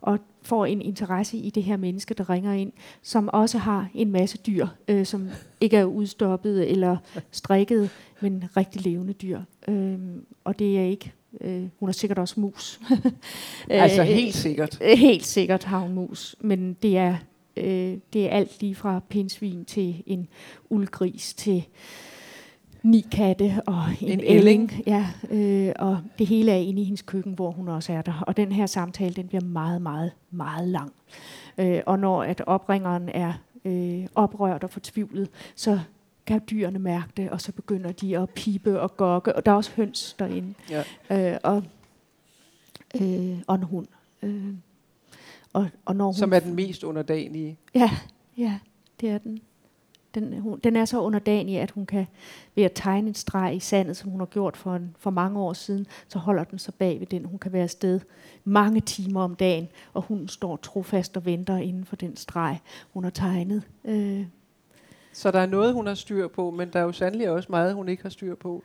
og 0.00 0.18
får 0.42 0.66
en 0.66 0.82
interesse 0.82 1.36
i 1.36 1.50
det 1.50 1.62
her 1.62 1.76
menneske, 1.76 2.14
der 2.14 2.30
ringer 2.30 2.52
ind, 2.52 2.72
som 3.02 3.28
også 3.32 3.58
har 3.58 3.88
en 3.94 4.12
masse 4.12 4.38
dyr, 4.38 4.66
øh, 4.88 5.06
som 5.06 5.28
ikke 5.60 5.76
er 5.76 5.84
udstoppet 5.84 6.70
eller 6.70 6.96
strikket, 7.30 7.90
men 8.20 8.44
rigtig 8.56 8.82
levende 8.82 9.12
dyr. 9.12 9.40
Øhm, 9.68 10.26
og 10.44 10.58
det 10.58 10.78
er 10.78 10.84
ikke 10.84 11.12
Øh, 11.40 11.68
hun 11.78 11.88
har 11.88 11.92
sikkert 11.92 12.18
også 12.18 12.40
mus. 12.40 12.80
altså 13.70 14.02
øh, 14.02 14.08
helt 14.08 14.34
sikkert? 14.34 14.78
Øh, 14.82 14.98
helt 14.98 15.26
sikkert 15.26 15.64
har 15.64 15.78
hun 15.78 15.94
mus, 15.94 16.36
men 16.40 16.76
det 16.82 16.96
er, 16.96 17.16
øh, 17.56 17.98
det 18.12 18.26
er 18.26 18.28
alt 18.28 18.60
lige 18.60 18.74
fra 18.74 19.00
pinsvin 19.08 19.64
til 19.64 20.02
en 20.06 20.28
uldgris 20.70 21.34
til 21.34 21.64
ni 22.86 23.00
katte 23.12 23.62
og 23.66 23.82
en, 24.00 24.08
en 24.08 24.20
elling. 24.20 24.72
Ja, 24.86 25.06
øh, 25.30 25.72
og 25.78 25.98
det 26.18 26.26
hele 26.26 26.52
er 26.52 26.56
inde 26.56 26.82
i 26.82 26.84
hendes 26.84 27.02
køkken, 27.02 27.32
hvor 27.32 27.50
hun 27.50 27.68
også 27.68 27.92
er 27.92 28.02
der. 28.02 28.24
Og 28.26 28.36
den 28.36 28.52
her 28.52 28.66
samtale, 28.66 29.14
den 29.14 29.28
bliver 29.28 29.44
meget, 29.44 29.82
meget, 29.82 30.12
meget 30.30 30.68
lang. 30.68 30.92
Øh, 31.58 31.80
og 31.86 31.98
når 31.98 32.22
at 32.22 32.42
opringeren 32.46 33.08
er 33.08 33.32
øh, 33.64 34.06
oprørt 34.14 34.64
og 34.64 34.70
fortvivlet, 34.70 35.28
så 35.54 35.80
kan 36.26 36.40
dyrene 36.50 36.78
mærke 36.78 37.08
det, 37.16 37.30
og 37.30 37.40
så 37.40 37.52
begynder 37.52 37.92
de 37.92 38.18
at 38.18 38.30
pipe 38.30 38.80
og 38.80 38.96
gokke, 38.96 39.36
og 39.36 39.46
der 39.46 39.52
er 39.52 39.56
også 39.56 39.70
høns 39.76 40.16
derinde, 40.18 40.54
ja. 40.70 41.32
øh, 41.32 41.38
og, 41.42 41.62
øh, 43.00 43.38
og 43.46 43.54
en 43.54 43.62
hund. 43.62 43.86
Øh, 44.22 44.54
og, 45.52 45.68
og 45.84 45.96
når 45.96 46.04
hun 46.04 46.14
Som 46.14 46.32
er 46.32 46.38
den 46.38 46.54
mest 46.54 46.84
underdanige. 46.84 47.58
Ja, 47.74 47.90
ja, 48.36 48.58
det 49.00 49.10
er 49.10 49.18
den. 49.18 49.40
Den, 50.16 50.40
hun, 50.40 50.58
den 50.64 50.76
er 50.76 50.84
så 50.84 51.00
underdanig, 51.00 51.60
at 51.60 51.70
hun 51.70 51.86
kan 51.86 52.06
ved 52.54 52.64
at 52.64 52.72
tegne 52.74 53.08
en 53.08 53.14
streg 53.14 53.56
i 53.56 53.60
sandet, 53.60 53.96
som 53.96 54.10
hun 54.10 54.20
har 54.20 54.26
gjort 54.26 54.56
for, 54.56 54.74
en, 54.74 54.96
for 54.98 55.10
mange 55.10 55.40
år 55.40 55.52
siden, 55.52 55.86
så 56.08 56.18
holder 56.18 56.44
den 56.44 56.58
sig 56.58 56.74
bag 56.74 57.00
ved 57.00 57.06
den. 57.06 57.24
Hun 57.24 57.38
kan 57.38 57.52
være 57.52 57.62
afsted 57.62 58.00
mange 58.44 58.80
timer 58.80 59.22
om 59.22 59.34
dagen, 59.34 59.68
og 59.94 60.02
hun 60.02 60.28
står 60.28 60.56
trofast 60.56 61.16
og 61.16 61.26
venter 61.26 61.56
inden 61.56 61.84
for 61.84 61.96
den 61.96 62.16
streg, 62.16 62.58
hun 62.92 63.04
har 63.04 63.10
tegnet. 63.10 63.62
Øh, 63.84 64.26
så 65.12 65.30
der 65.30 65.40
er 65.40 65.46
noget, 65.46 65.74
hun 65.74 65.86
har 65.86 65.94
styr 65.94 66.28
på, 66.28 66.50
men 66.50 66.72
der 66.72 66.80
er 66.80 66.84
jo 66.84 66.92
sandelig 66.92 67.30
også 67.30 67.46
meget, 67.50 67.74
hun 67.74 67.88
ikke 67.88 68.02
har 68.02 68.10
styr 68.10 68.34
på. 68.34 68.64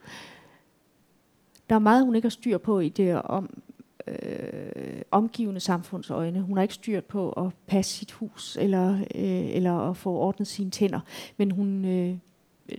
Der 1.70 1.76
er 1.76 1.80
meget, 1.80 2.06
hun 2.06 2.16
ikke 2.16 2.26
har 2.26 2.30
styr 2.30 2.58
på 2.58 2.80
i 2.80 2.90
det 2.90 3.22
om, 3.22 3.62
øh, 4.08 5.02
omgivende 5.12 5.60
samfundsøjne. 5.60 6.42
Hun 6.42 6.58
har 6.58 6.62
ikke 6.62 6.74
styr 6.74 7.02
på 7.02 7.32
at 7.32 7.54
passe 7.68 7.98
sit 7.98 8.12
hus, 8.12 8.58
eller, 8.62 8.94
øh, 9.16 9.56
eller 9.56 9.90
at 9.90 9.98
få 9.98 10.12
ordnet 10.12 10.48
sine 10.48 10.72
tænder. 10.72 11.00
Men 11.38 11.52
hun, 11.52 11.86
øh, 11.86 12.18
øh 12.70 12.78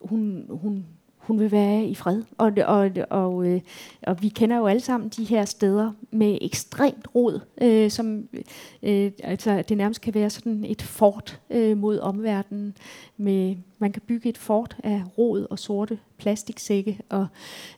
hun, 0.00 0.46
hun 0.50 0.86
hun 1.30 1.40
vil 1.40 1.52
være 1.52 1.84
i 1.84 1.94
fred. 1.94 2.22
Og, 2.38 2.52
og, 2.66 2.90
og, 3.10 3.46
øh, 3.46 3.60
og 4.02 4.22
vi 4.22 4.28
kender 4.28 4.56
jo 4.56 4.66
alle 4.66 4.80
sammen 4.80 5.08
de 5.08 5.24
her 5.24 5.44
steder 5.44 5.92
med 6.10 6.38
ekstremt 6.40 7.08
rod, 7.14 7.40
øh, 7.62 7.90
som 7.90 8.28
øh, 8.82 9.12
altså, 9.22 9.62
det 9.68 9.76
nærmest 9.76 10.00
kan 10.00 10.14
være 10.14 10.30
sådan 10.30 10.64
et 10.64 10.82
fort 10.82 11.40
øh, 11.50 11.76
mod 11.76 11.98
omverdenen. 11.98 12.76
Med, 13.16 13.56
man 13.78 13.92
kan 13.92 14.02
bygge 14.06 14.28
et 14.28 14.38
fort 14.38 14.76
af 14.84 15.02
rod 15.18 15.46
og 15.50 15.58
sorte 15.58 15.98
plastiksække, 16.18 16.98
og 17.08 17.26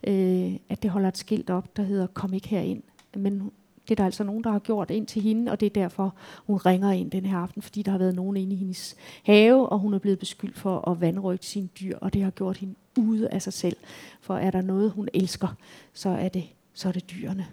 øh, 0.06 0.52
at 0.68 0.82
det 0.82 0.90
holder 0.90 1.08
et 1.08 1.18
skilt 1.18 1.50
op, 1.50 1.76
der 1.76 1.82
hedder 1.82 2.06
kom 2.06 2.34
ikke 2.34 2.48
herind. 2.48 2.82
Men 3.16 3.50
det 3.88 3.90
er 3.90 3.94
der 3.94 4.04
altså 4.04 4.24
nogen, 4.24 4.44
der 4.44 4.50
har 4.50 4.58
gjort 4.58 4.90
ind 4.90 5.06
til 5.06 5.22
hende, 5.22 5.52
og 5.52 5.60
det 5.60 5.66
er 5.66 5.70
derfor, 5.70 6.14
hun 6.46 6.56
ringer 6.56 6.90
ind 6.90 7.10
den 7.10 7.26
her 7.26 7.38
aften, 7.38 7.62
fordi 7.62 7.82
der 7.82 7.90
har 7.90 7.98
været 7.98 8.14
nogen 8.14 8.36
inde 8.36 8.54
i 8.54 8.58
hendes 8.58 8.96
have, 9.22 9.68
og 9.68 9.78
hun 9.78 9.94
er 9.94 9.98
blevet 9.98 10.18
beskyldt 10.18 10.58
for 10.58 10.90
at 10.90 11.00
vandrygte 11.00 11.46
sine 11.46 11.68
dyr, 11.80 11.98
og 12.00 12.14
det 12.14 12.22
har 12.22 12.30
gjort 12.30 12.56
hende 12.56 12.74
ude 12.98 13.28
af 13.28 13.42
sig 13.42 13.52
selv. 13.52 13.76
For 14.20 14.36
er 14.36 14.50
der 14.50 14.62
noget, 14.62 14.90
hun 14.90 15.08
elsker, 15.14 15.48
så 15.92 16.08
er 16.08 16.28
det, 16.28 16.44
så 16.74 16.88
er 16.88 16.92
det 16.92 17.10
dyrene. 17.10 17.46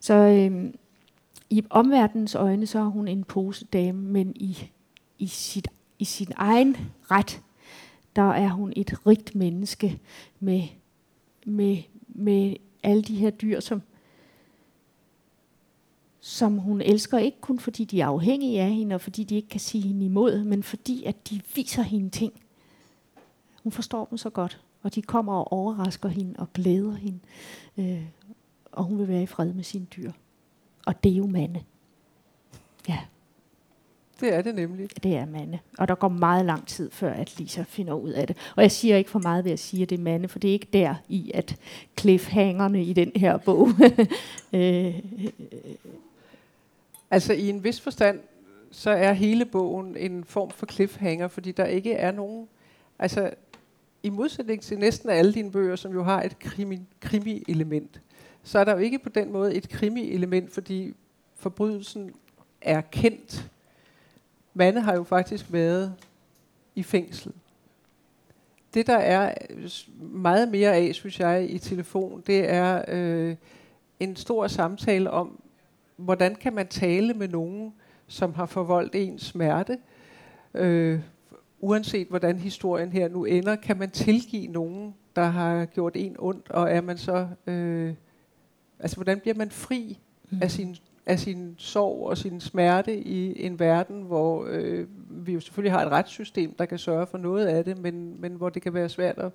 Så 0.00 0.14
øh, 0.14 0.72
i 1.50 1.62
omverdenens 1.70 2.34
øjne, 2.34 2.66
så 2.66 2.78
er 2.78 2.84
hun 2.84 3.08
en 3.08 3.24
posedame, 3.24 4.02
men 4.02 4.32
i, 4.36 4.70
i, 5.18 5.26
sit, 5.26 5.68
i 5.98 6.04
sin 6.04 6.32
egen 6.36 6.76
ret, 7.10 7.42
der 8.16 8.30
er 8.30 8.48
hun 8.48 8.72
et 8.76 9.06
rigt 9.06 9.34
menneske 9.34 10.00
med, 10.40 10.62
med, 11.46 11.76
med 12.08 12.56
alle 12.82 13.02
de 13.02 13.16
her 13.16 13.30
dyr, 13.30 13.60
som 13.60 13.82
som 16.24 16.58
hun 16.58 16.80
elsker, 16.80 17.18
ikke 17.18 17.40
kun 17.40 17.58
fordi 17.58 17.84
de 17.84 18.00
er 18.00 18.06
afhængige 18.06 18.60
af 18.60 18.70
hende, 18.70 18.94
og 18.94 19.00
fordi 19.00 19.24
de 19.24 19.36
ikke 19.36 19.48
kan 19.48 19.60
sige 19.60 19.82
hende 19.82 20.04
imod, 20.04 20.44
men 20.44 20.62
fordi 20.62 21.04
at 21.04 21.30
de 21.30 21.40
viser 21.54 21.82
hende 21.82 22.10
ting. 22.10 22.32
Hun 23.64 23.72
forstår 23.72 24.04
dem 24.04 24.18
så 24.18 24.30
godt, 24.30 24.60
og 24.82 24.94
de 24.94 25.02
kommer 25.02 25.32
og 25.32 25.52
overrasker 25.52 26.08
hende 26.08 26.34
og 26.38 26.52
glæder 26.52 26.94
hende, 26.94 27.18
øh, 27.78 28.02
og 28.72 28.84
hun 28.84 28.98
vil 28.98 29.08
være 29.08 29.22
i 29.22 29.26
fred 29.26 29.52
med 29.52 29.64
sine 29.64 29.86
dyr. 29.96 30.12
Og 30.86 31.04
det 31.04 31.12
er 31.12 31.16
jo 31.16 31.26
mande. 31.26 31.62
Ja. 32.88 32.98
Det 34.20 34.34
er 34.34 34.42
det 34.42 34.54
nemlig. 34.54 35.02
Det 35.02 35.16
er 35.16 35.26
mande. 35.26 35.58
Og 35.78 35.88
der 35.88 35.94
går 35.94 36.08
meget 36.08 36.46
lang 36.46 36.66
tid, 36.66 36.90
før 36.90 37.12
at 37.12 37.38
Lisa 37.38 37.62
finder 37.62 37.94
ud 37.94 38.10
af 38.10 38.26
det. 38.26 38.36
Og 38.56 38.62
jeg 38.62 38.72
siger 38.72 38.96
ikke 38.96 39.10
for 39.10 39.18
meget 39.18 39.44
ved 39.44 39.52
at 39.52 39.58
sige, 39.58 39.82
at 39.82 39.90
det 39.90 39.98
er 39.98 40.02
mande, 40.02 40.28
for 40.28 40.38
det 40.38 40.48
er 40.48 40.52
ikke 40.52 40.68
der 40.72 40.94
i, 41.08 41.30
at 41.34 41.56
cliffhangerne 42.00 42.84
i 42.84 42.92
den 42.92 43.12
her 43.16 43.36
bog 43.36 43.68
øh, 44.52 45.00
Altså 47.10 47.32
i 47.32 47.48
en 47.48 47.64
vis 47.64 47.80
forstand, 47.80 48.20
så 48.70 48.90
er 48.90 49.12
hele 49.12 49.44
bogen 49.44 49.96
en 49.96 50.24
form 50.24 50.50
for 50.50 50.66
cliffhanger, 50.66 51.28
fordi 51.28 51.52
der 51.52 51.64
ikke 51.64 51.92
er 51.92 52.10
nogen... 52.10 52.48
Altså 52.98 53.30
i 54.04 54.10
modsætning 54.10 54.62
til 54.62 54.78
næsten 54.78 55.10
alle 55.10 55.32
dine 55.32 55.50
bøger, 55.50 55.76
som 55.76 55.92
jo 55.92 56.02
har 56.02 56.22
et 56.22 56.38
krimi, 56.38 56.80
krimi-element, 57.00 58.00
så 58.42 58.58
er 58.58 58.64
der 58.64 58.72
jo 58.72 58.78
ikke 58.78 58.98
på 58.98 59.08
den 59.08 59.32
måde 59.32 59.54
et 59.54 59.68
krimi-element, 59.68 60.52
fordi 60.52 60.94
forbrydelsen 61.34 62.10
er 62.60 62.80
kendt. 62.80 63.50
Mande 64.54 64.80
har 64.80 64.94
jo 64.94 65.04
faktisk 65.04 65.52
været 65.52 65.94
i 66.74 66.82
fængsel. 66.82 67.32
Det, 68.74 68.86
der 68.86 68.96
er 68.96 69.34
meget 69.98 70.48
mere 70.48 70.74
af, 70.74 70.94
synes 70.94 71.20
jeg, 71.20 71.50
i 71.50 71.58
telefon, 71.58 72.22
det 72.26 72.50
er 72.50 72.84
øh, 72.88 73.36
en 74.00 74.16
stor 74.16 74.46
samtale 74.46 75.10
om, 75.10 75.40
hvordan 75.96 76.34
kan 76.34 76.54
man 76.54 76.68
tale 76.68 77.14
med 77.14 77.28
nogen, 77.28 77.74
som 78.06 78.34
har 78.34 78.46
forvoldt 78.46 78.94
en 78.94 79.18
smerte? 79.18 79.78
Øh, 80.54 81.00
uanset 81.64 82.08
hvordan 82.08 82.38
historien 82.38 82.92
her 82.92 83.08
nu 83.08 83.24
ender, 83.24 83.56
kan 83.56 83.78
man 83.78 83.90
tilgive 83.90 84.46
nogen, 84.46 84.94
der 85.16 85.24
har 85.24 85.64
gjort 85.64 85.92
en 85.94 86.16
ondt, 86.18 86.50
og 86.50 86.70
er 86.70 86.80
man 86.80 86.98
så, 86.98 87.28
øh, 87.46 87.94
altså 88.78 88.96
hvordan 88.96 89.20
bliver 89.20 89.34
man 89.34 89.50
fri 89.50 89.98
mm. 90.30 90.38
af 90.42 90.50
sin 90.50 90.76
af 91.06 91.18
sin 91.18 91.54
sorg 91.58 92.06
og 92.06 92.18
sin 92.18 92.40
smerte 92.40 92.96
i 92.96 93.44
en 93.46 93.58
verden, 93.58 94.02
hvor 94.02 94.46
øh, 94.50 94.86
vi 95.10 95.32
jo 95.32 95.40
selvfølgelig 95.40 95.72
har 95.72 95.86
et 95.86 95.92
retssystem, 95.92 96.54
der 96.54 96.66
kan 96.66 96.78
sørge 96.78 97.06
for 97.06 97.18
noget 97.18 97.46
af 97.46 97.64
det, 97.64 97.78
men, 97.78 98.20
men 98.20 98.32
hvor 98.32 98.48
det 98.48 98.62
kan 98.62 98.74
være 98.74 98.88
svært 98.88 99.18
at, 99.18 99.32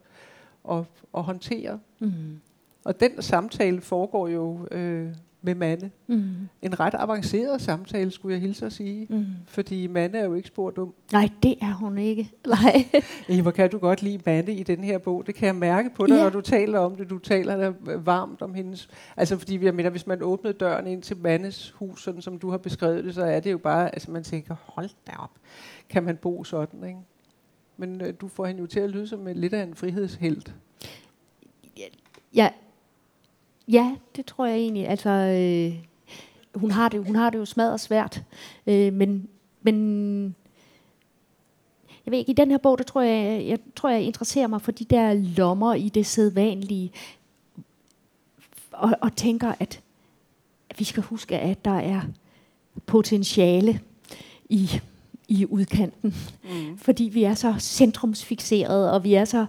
at, 0.71 0.84
at 1.17 1.23
håndtere. 1.23 1.80
Mm. 1.99 2.11
Og 2.86 2.99
den 2.99 3.21
samtale 3.21 3.82
foregår 3.82 4.27
jo 4.27 4.67
øh, 4.71 5.07
med 5.41 5.55
Manne. 5.55 5.91
Mm. 6.07 6.33
En 6.61 6.79
ret 6.79 6.93
avanceret 6.97 7.61
samtale, 7.61 8.11
skulle 8.11 8.33
jeg 8.33 8.41
hilse 8.41 8.65
at 8.65 8.73
sige. 8.73 9.07
Mm. 9.09 9.25
Fordi 9.45 9.87
Manne 9.87 10.17
er 10.17 10.25
jo 10.25 10.33
ikke 10.33 10.47
spor 10.47 10.69
dum. 10.69 10.93
Nej, 11.11 11.29
det 11.43 11.55
er 11.61 11.73
hun 11.73 11.97
ikke. 11.97 12.31
Nej. 12.47 12.85
Ej, 13.29 13.41
hvor 13.41 13.51
kan 13.51 13.69
du 13.69 13.77
godt 13.77 14.01
lide 14.01 14.19
Manne 14.25 14.53
i 14.53 14.63
den 14.63 14.83
her 14.83 14.97
bog. 14.97 15.27
Det 15.27 15.35
kan 15.35 15.45
jeg 15.45 15.55
mærke 15.55 15.89
på 15.95 16.05
dig, 16.05 16.15
ja. 16.15 16.23
når 16.23 16.29
du 16.29 16.41
taler 16.41 16.79
om 16.79 16.95
det. 16.95 17.09
Du 17.09 17.17
taler 17.17 17.57
der 17.57 17.97
varmt 17.97 18.41
om 18.41 18.53
hendes... 18.53 18.89
Altså 19.17 19.37
fordi, 19.37 19.65
jeg 19.65 19.75
mener, 19.75 19.89
hvis 19.89 20.07
man 20.07 20.21
åbnede 20.21 20.53
døren 20.53 20.87
ind 20.87 21.01
til 21.01 21.17
Mannes 21.17 21.71
hus, 21.71 22.03
sådan 22.03 22.21
som 22.21 22.39
du 22.39 22.49
har 22.49 22.57
beskrevet 22.57 23.03
det, 23.03 23.15
så 23.15 23.23
er 23.23 23.39
det 23.39 23.51
jo 23.51 23.57
bare... 23.57 23.95
Altså 23.95 24.11
man 24.11 24.23
tænker, 24.23 24.55
hold 24.63 24.89
da 25.07 25.11
op. 25.19 25.31
Kan 25.89 26.03
man 26.03 26.17
bo 26.17 26.43
sådan, 26.43 26.83
ikke? 26.83 26.99
Men 27.77 28.01
øh, 28.01 28.13
du 28.21 28.27
får 28.27 28.45
hende 28.45 28.61
jo 28.61 28.67
til 28.67 28.79
at 28.79 28.89
lyde 28.89 29.07
som 29.07 29.27
en, 29.27 29.37
lidt 29.37 29.53
af 29.53 29.63
en 29.63 29.75
frihedshelt. 29.75 30.55
Ja, 32.35 32.49
Ja, 33.70 33.95
det 34.15 34.26
tror 34.26 34.45
jeg 34.45 34.57
egentlig. 34.57 34.88
Altså, 34.88 35.09
øh, 35.09 35.84
hun, 36.55 36.72
har 36.72 36.89
det, 36.89 37.05
hun 37.05 37.15
har 37.15 37.30
det 37.30 37.38
jo 37.38 37.45
smadret 37.45 37.80
svært. 37.80 38.24
Øh, 38.67 38.93
men, 38.93 39.28
men 39.61 40.36
jeg 42.05 42.11
ved 42.11 42.20
ikke, 42.20 42.32
i 42.32 42.36
den 42.36 42.51
her 42.51 42.57
bog, 42.57 42.78
der 42.78 42.84
tror 42.84 43.01
jeg, 43.01 43.47
jeg 43.47 43.59
tror, 43.76 43.89
jeg 43.89 44.01
interesserer 44.01 44.47
mig 44.47 44.61
for 44.61 44.72
de 44.72 44.86
der 44.86 45.13
lommer 45.13 45.74
i 45.74 45.89
det 45.89 46.05
sædvanlige. 46.05 46.91
Og, 48.72 48.93
og 49.01 49.15
tænker, 49.15 49.53
at, 49.59 49.82
vi 50.78 50.84
skal 50.84 51.03
huske, 51.03 51.38
at 51.38 51.65
der 51.65 51.80
er 51.80 52.01
potentiale 52.86 53.80
i, 54.49 54.82
i 55.28 55.45
udkanten. 55.45 56.15
Mm. 56.43 56.78
Fordi 56.78 57.03
vi 57.03 57.24
er 57.24 57.34
så 57.34 57.55
centrumsfixerede, 57.59 58.93
og 58.93 59.03
vi 59.03 59.13
er 59.13 59.26
så... 59.26 59.45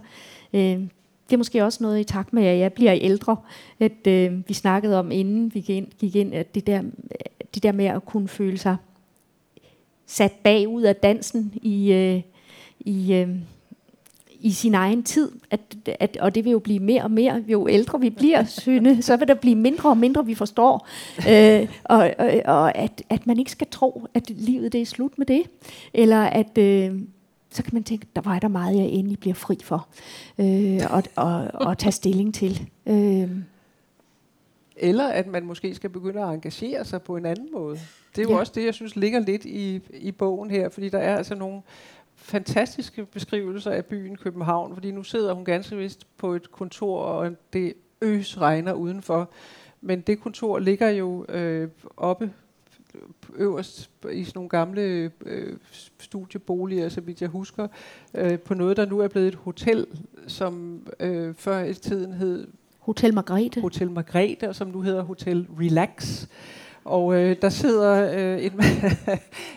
Øh, 0.53 0.87
det 1.31 1.35
er 1.35 1.37
måske 1.37 1.63
også 1.65 1.83
noget 1.83 1.99
i 1.99 2.03
takt 2.03 2.33
med, 2.33 2.45
at 2.45 2.59
jeg 2.59 2.73
bliver 2.73 2.93
ældre, 2.95 3.37
at 3.79 4.07
øh, 4.07 4.47
vi 4.47 4.53
snakkede 4.53 4.99
om, 4.99 5.11
inden 5.11 5.51
vi 5.53 5.59
gik 5.59 5.69
ind, 5.69 5.87
gik 5.99 6.15
ind 6.15 6.33
at 6.33 6.55
det 6.55 6.67
der, 6.67 6.81
det 7.55 7.63
der 7.63 7.71
med 7.71 7.85
at 7.85 8.05
kunne 8.05 8.27
føle 8.27 8.57
sig 8.57 8.77
sat 10.05 10.31
bagud 10.31 10.81
af 10.81 10.95
dansen 10.95 11.53
i, 11.61 11.93
øh, 11.93 12.21
i, 12.79 13.13
øh, 13.13 13.29
i 14.39 14.51
sin 14.51 14.75
egen 14.75 15.03
tid, 15.03 15.31
at, 15.51 15.59
at, 15.99 16.17
og 16.17 16.35
det 16.35 16.45
vil 16.45 16.51
jo 16.51 16.59
blive 16.59 16.79
mere 16.79 17.03
og 17.03 17.11
mere, 17.11 17.43
jo 17.47 17.67
ældre 17.67 17.99
vi 17.99 18.09
bliver, 18.09 18.43
Sønne, 18.43 19.01
så 19.07 19.17
vil 19.17 19.27
der 19.27 19.33
blive 19.33 19.55
mindre 19.55 19.89
og 19.89 19.97
mindre, 19.97 20.25
vi 20.25 20.35
forstår, 20.35 20.87
øh, 21.29 21.67
og, 21.83 22.11
og, 22.17 22.41
og 22.45 22.77
at, 22.77 23.03
at 23.09 23.27
man 23.27 23.39
ikke 23.39 23.51
skal 23.51 23.67
tro, 23.71 24.07
at 24.13 24.29
livet 24.29 24.73
det 24.73 24.81
er 24.81 24.85
slut 24.85 25.17
med 25.17 25.25
det, 25.25 25.43
eller 25.93 26.21
at... 26.21 26.57
Øh, 26.57 26.99
så 27.51 27.63
kan 27.63 27.73
man 27.73 27.83
tænke, 27.83 28.07
der 28.15 28.21
var 28.21 28.39
der 28.39 28.47
meget, 28.47 28.77
jeg 28.77 28.85
endelig 28.85 29.19
bliver 29.19 29.33
fri 29.33 29.57
for 29.63 29.87
øh, 30.39 30.79
og, 30.89 31.03
og, 31.15 31.47
og 31.53 31.77
tage 31.77 31.91
stilling 31.91 32.33
til. 32.33 32.69
Øh. 32.85 33.29
Eller 34.75 35.07
at 35.07 35.27
man 35.27 35.45
måske 35.45 35.75
skal 35.75 35.89
begynde 35.89 36.21
at 36.21 36.33
engagere 36.33 36.85
sig 36.85 37.01
på 37.01 37.17
en 37.17 37.25
anden 37.25 37.51
måde. 37.51 37.79
Det 38.15 38.17
er 38.17 38.23
jo 38.23 38.31
ja. 38.31 38.39
også 38.39 38.51
det, 38.55 38.65
jeg 38.65 38.73
synes 38.73 38.95
ligger 38.95 39.19
lidt 39.19 39.45
i, 39.45 39.81
i 39.93 40.11
bogen 40.11 40.51
her, 40.51 40.69
fordi 40.69 40.89
der 40.89 40.99
er 40.99 41.17
altså 41.17 41.35
nogle 41.35 41.61
fantastiske 42.15 43.05
beskrivelser 43.05 43.71
af 43.71 43.85
byen 43.85 44.15
København, 44.15 44.73
fordi 44.73 44.91
nu 44.91 45.03
sidder 45.03 45.33
hun 45.33 45.45
ganske 45.45 45.77
vist 45.77 46.07
på 46.17 46.33
et 46.33 46.51
kontor, 46.51 46.99
og 46.99 47.31
det 47.53 47.73
øs 48.01 48.41
regner 48.41 48.73
udenfor. 48.73 49.29
Men 49.81 50.01
det 50.01 50.19
kontor 50.19 50.59
ligger 50.59 50.89
jo 50.89 51.25
øh, 51.29 51.69
oppe 51.97 52.31
øverst 53.35 53.89
i 54.11 54.23
sådan 54.23 54.31
nogle 54.35 54.49
gamle 54.49 55.11
øh, 55.25 55.57
studieboliger, 55.99 56.89
så 56.89 57.01
vidt 57.01 57.21
jeg 57.21 57.29
husker, 57.29 57.67
øh, 58.13 58.39
på 58.39 58.53
noget, 58.53 58.77
der 58.77 58.85
nu 58.85 58.99
er 58.99 59.07
blevet 59.07 59.27
et 59.27 59.35
hotel, 59.35 59.87
som 60.27 60.85
øh, 60.99 61.35
før 61.35 61.63
i 61.63 61.73
tiden 61.73 62.13
hed 62.13 62.47
Hotel 62.79 63.13
Margrethe. 63.13 63.61
Hotel 63.61 63.91
Margrethe, 63.91 64.49
og 64.49 64.55
som 64.55 64.67
nu 64.67 64.81
hedder 64.81 65.03
Hotel 65.03 65.47
Relax. 65.59 66.25
Og 66.83 67.15
øh, 67.15 67.35
der 67.41 67.49
sidder 67.49 68.13
øh, 68.13 68.45
en, 68.45 68.51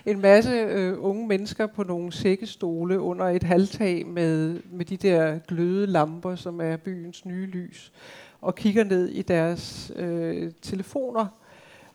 en 0.14 0.20
masse 0.20 0.50
øh, 0.50 0.94
unge 0.98 1.28
mennesker 1.28 1.66
på 1.66 1.82
nogle 1.82 2.12
sækkestole 2.12 3.00
under 3.00 3.24
et 3.24 3.42
halvtag 3.42 4.06
med, 4.06 4.60
med 4.70 4.84
de 4.84 4.96
der 4.96 5.38
gløde 5.38 5.86
lamper, 5.86 6.34
som 6.34 6.60
er 6.60 6.76
byens 6.76 7.24
nye 7.24 7.46
lys, 7.46 7.92
og 8.40 8.54
kigger 8.54 8.84
ned 8.84 9.08
i 9.08 9.22
deres 9.22 9.92
øh, 9.96 10.52
telefoner 10.62 11.26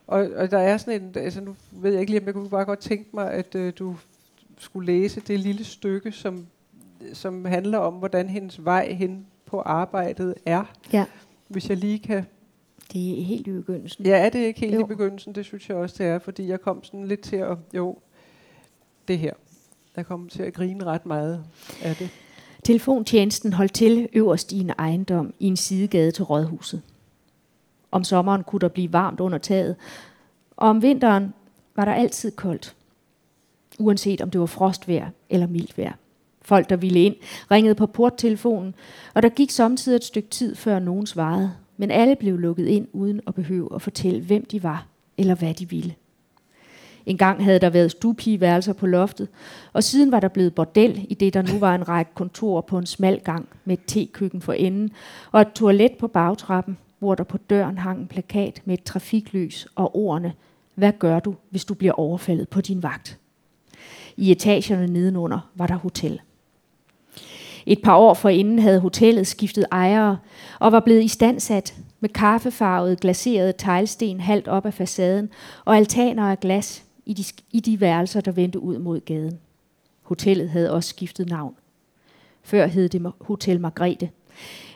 og, 0.09 0.29
og 0.35 0.51
der 0.51 0.57
er 0.57 0.77
sådan 0.77 1.01
en, 1.01 1.11
altså 1.15 1.41
nu 1.41 1.55
ved 1.71 1.91
jeg 1.91 1.99
ikke 2.01 2.11
lige, 2.11 2.21
om 2.21 2.25
jeg 2.25 2.33
kunne 2.33 2.49
bare 2.49 2.65
godt 2.65 2.79
tænke 2.79 3.09
mig, 3.13 3.31
at 3.31 3.55
øh, 3.55 3.73
du 3.79 3.95
skulle 4.57 4.85
læse 4.85 5.19
det 5.19 5.39
lille 5.39 5.63
stykke, 5.63 6.11
som, 6.11 6.45
som 7.13 7.45
handler 7.45 7.77
om, 7.77 7.93
hvordan 7.93 8.29
hendes 8.29 8.65
vej 8.65 8.93
hen 8.93 9.25
på 9.45 9.61
arbejdet 9.61 10.33
er. 10.45 10.63
Ja. 10.93 11.05
Hvis 11.47 11.69
jeg 11.69 11.77
lige 11.77 11.99
kan... 11.99 12.25
Det 12.93 13.19
er 13.19 13.23
helt 13.23 13.47
i 13.47 13.51
begyndelsen. 13.51 14.05
Ja, 14.05 14.17
er 14.17 14.29
det 14.29 14.39
ikke 14.39 14.59
helt 14.59 14.75
jo. 14.75 14.81
i 14.81 14.87
begyndelsen? 14.87 15.35
Det 15.35 15.45
synes 15.45 15.69
jeg 15.69 15.77
også, 15.77 15.95
det 15.97 16.05
er, 16.05 16.19
fordi 16.19 16.47
jeg 16.47 16.61
kom 16.61 16.83
sådan 16.83 17.07
lidt 17.07 17.21
til 17.21 17.35
at... 17.35 17.57
Jo, 17.73 17.97
det 19.07 19.19
her. 19.19 19.33
Jeg 19.95 20.05
kom 20.05 20.29
til 20.29 20.43
at 20.43 20.53
grine 20.53 20.83
ret 20.83 21.05
meget 21.05 21.43
af 21.81 21.95
det. 21.95 22.09
Telefontjenesten 22.63 23.53
holdt 23.53 23.73
til 23.73 24.09
øverst 24.13 24.51
i 24.51 24.59
en 24.59 24.69
ejendom 24.69 25.33
i 25.39 25.47
en 25.47 25.57
sidegade 25.57 26.11
til 26.11 26.23
rådhuset. 26.23 26.81
Om 27.91 28.03
sommeren 28.03 28.43
kunne 28.43 28.59
der 28.59 28.67
blive 28.67 28.93
varmt 28.93 29.19
under 29.19 29.37
taget, 29.37 29.75
og 30.57 30.69
om 30.69 30.81
vinteren 30.81 31.33
var 31.75 31.85
der 31.85 31.93
altid 31.93 32.31
koldt. 32.31 32.75
Uanset 33.79 34.21
om 34.21 34.29
det 34.29 34.39
var 34.39 34.45
frostvejr 34.45 35.09
eller 35.29 35.47
mildt 35.47 35.77
vejr. 35.77 35.93
Folk, 36.41 36.69
der 36.69 36.75
ville 36.75 37.03
ind, 37.03 37.15
ringede 37.51 37.75
på 37.75 37.85
porttelefonen, 37.85 38.75
og 39.13 39.23
der 39.23 39.29
gik 39.29 39.51
samtidig 39.51 39.95
et 39.95 40.03
stykke 40.03 40.29
tid, 40.29 40.55
før 40.55 40.79
nogen 40.79 41.05
svarede. 41.05 41.51
Men 41.77 41.91
alle 41.91 42.15
blev 42.15 42.37
lukket 42.37 42.67
ind, 42.67 42.87
uden 42.93 43.21
at 43.27 43.35
behøve 43.35 43.69
at 43.75 43.81
fortælle, 43.81 44.21
hvem 44.21 44.45
de 44.45 44.63
var, 44.63 44.85
eller 45.17 45.35
hvad 45.35 45.53
de 45.53 45.69
ville. 45.69 45.95
En 47.05 47.17
gang 47.17 47.43
havde 47.43 47.59
der 47.59 47.69
været 47.69 47.91
stupigeværelser 47.91 48.73
på 48.73 48.87
loftet, 48.87 49.27
og 49.73 49.83
siden 49.83 50.11
var 50.11 50.19
der 50.19 50.27
blevet 50.27 50.55
bordel 50.55 51.05
i 51.09 51.13
det, 51.13 51.33
der 51.33 51.41
nu 51.41 51.59
var 51.59 51.75
en 51.75 51.89
række 51.89 52.11
kontorer 52.15 52.61
på 52.61 52.77
en 52.77 52.85
smal 52.85 53.19
gang 53.19 53.49
med 53.65 53.77
et 53.77 53.83
tekøkken 53.87 54.41
for 54.41 54.53
enden, 54.53 54.91
og 55.31 55.41
et 55.41 55.51
toilet 55.55 55.91
på 55.99 56.07
bagtrappen, 56.07 56.77
hvor 56.99 57.15
der 57.15 57.23
på 57.23 57.37
døren 57.37 57.77
hang 57.77 57.99
en 57.99 58.07
plakat 58.07 58.61
med 58.65 58.77
et 58.77 58.83
trafiklys 58.83 59.67
og 59.75 59.95
ordene, 59.95 60.33
hvad 60.75 60.91
gør 60.99 61.19
du, 61.19 61.35
hvis 61.49 61.65
du 61.65 61.73
bliver 61.73 61.93
overfaldet 61.93 62.49
på 62.49 62.61
din 62.61 62.83
vagt? 62.83 63.19
I 64.17 64.31
etagerne 64.31 64.87
nedenunder 64.87 65.49
var 65.55 65.67
der 65.67 65.75
hotel. 65.75 66.21
Et 67.65 67.81
par 67.83 67.95
år 67.95 68.13
forinden 68.13 68.59
havde 68.59 68.79
hotellet 68.79 69.27
skiftet 69.27 69.65
ejere 69.71 70.17
og 70.59 70.71
var 70.71 70.79
blevet 70.79 71.03
istandsat 71.03 71.75
med 71.99 72.09
kaffefarvede 72.09 72.95
glaserede 72.95 73.53
teglsten 73.57 74.19
halvt 74.19 74.47
op 74.47 74.65
af 74.65 74.73
facaden 74.73 75.29
og 75.65 75.77
altaner 75.77 76.23
af 76.23 76.39
glas 76.39 76.83
i 77.05 77.13
de, 77.13 77.23
i 77.51 77.59
de 77.59 77.81
værelser, 77.81 78.21
der 78.21 78.31
vendte 78.31 78.59
ud 78.59 78.77
mod 78.77 78.99
gaden. 78.99 79.39
Hotellet 80.01 80.49
havde 80.49 80.71
også 80.71 80.89
skiftet 80.89 81.29
navn. 81.29 81.55
Før 82.43 82.67
hed 82.67 82.89
det 82.89 83.11
Hotel 83.21 83.59
Margrethe 83.59 84.11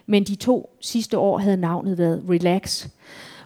men 0.05 0.23
de 0.23 0.35
to 0.35 0.77
sidste 0.81 1.17
år 1.17 1.37
havde 1.37 1.57
navnet 1.57 1.97
været 1.97 2.23
Relax. 2.29 2.87